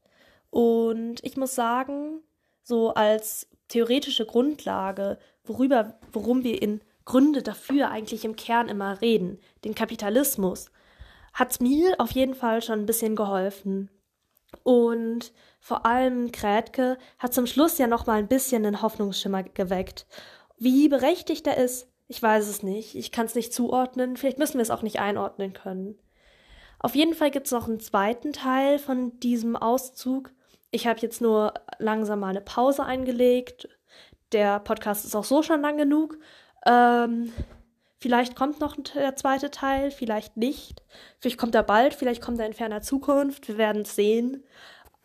Und 0.50 1.24
ich 1.24 1.38
muss 1.38 1.56
sagen, 1.56 2.22
so 2.64 2.94
als 2.94 3.48
theoretische 3.70 4.26
Grundlage, 4.26 5.18
worüber, 5.44 6.00
worum 6.12 6.44
wir 6.44 6.62
in 6.62 6.82
Gründe 7.06 7.42
dafür 7.42 7.90
eigentlich 7.90 8.26
im 8.26 8.36
Kern 8.36 8.68
immer 8.68 9.02
reden, 9.02 9.40
den 9.64 9.76
Kapitalismus, 9.76 10.72
hat's 11.34 11.60
mir 11.60 11.96
auf 12.00 12.12
jeden 12.12 12.36
Fall 12.36 12.62
schon 12.62 12.80
ein 12.80 12.86
bisschen 12.86 13.16
geholfen. 13.16 13.90
Und 14.64 15.32
vor 15.60 15.86
allem 15.86 16.32
Krätke 16.32 16.98
hat 17.18 17.34
zum 17.34 17.46
Schluss 17.46 17.78
ja 17.78 17.88
noch 17.88 18.08
mal 18.08 18.20
ein 18.20 18.28
bisschen 18.28 18.66
einen 18.66 18.82
Hoffnungsschimmer 18.82 19.44
geweckt. 19.44 20.06
Wie 20.58 20.90
berechtigt 20.90 21.48
er 21.48 21.58
ist, 21.58 21.88
Ich 22.12 22.22
weiß 22.24 22.48
es 22.48 22.64
nicht. 22.64 22.96
Ich 22.96 23.12
kann 23.12 23.28
es 23.28 23.36
nicht 23.36 23.54
zuordnen. 23.54 24.18
Vielleicht 24.18 24.40
müssen 24.40 24.56
wir 24.56 24.64
es 24.64 24.72
auch 24.72 24.82
nicht 24.82 25.00
einordnen 25.00 25.54
können. 25.54 25.96
Auf 26.80 26.96
jeden 26.96 27.14
Fall 27.14 27.30
gibt 27.30 27.48
es 27.48 27.52
noch 27.52 27.68
einen 27.68 27.80
zweiten 27.80 28.32
Teil 28.34 28.80
von 28.80 29.20
diesem 29.20 29.56
Auszug. 29.56 30.32
Ich 30.72 30.88
habe 30.88 31.00
jetzt 31.02 31.22
nur 31.22 31.54
langsam 31.78 32.22
mal 32.22 32.30
eine 32.30 32.42
Pause 32.42 32.86
eingelegt. 32.86 33.68
Der 34.32 34.60
Podcast 34.60 35.06
ist 35.06 35.16
auch 35.16 35.24
so 35.24 35.42
schon 35.44 35.62
lang 35.62 35.78
genug. 35.78 36.18
Ähm, 36.66 37.34
vielleicht 37.98 38.36
kommt 38.36 38.62
noch 38.62 38.78
der 38.96 39.16
zweite 39.16 39.52
Teil, 39.52 39.92
vielleicht 39.92 40.38
nicht. 40.38 40.82
Vielleicht 41.20 41.38
kommt 41.38 41.56
er 41.56 41.64
bald, 41.64 41.94
vielleicht 41.94 42.22
kommt 42.22 42.40
er 42.40 42.46
in 42.46 42.54
ferner 42.54 42.82
Zukunft. 42.82 43.48
Wir 43.48 43.58
werden 43.58 43.82
es 43.82 43.96
sehen. 43.96 44.44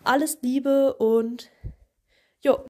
Alles 0.05 0.38
Liebe 0.42 0.94
und 0.94 1.51
jo. 2.42 2.64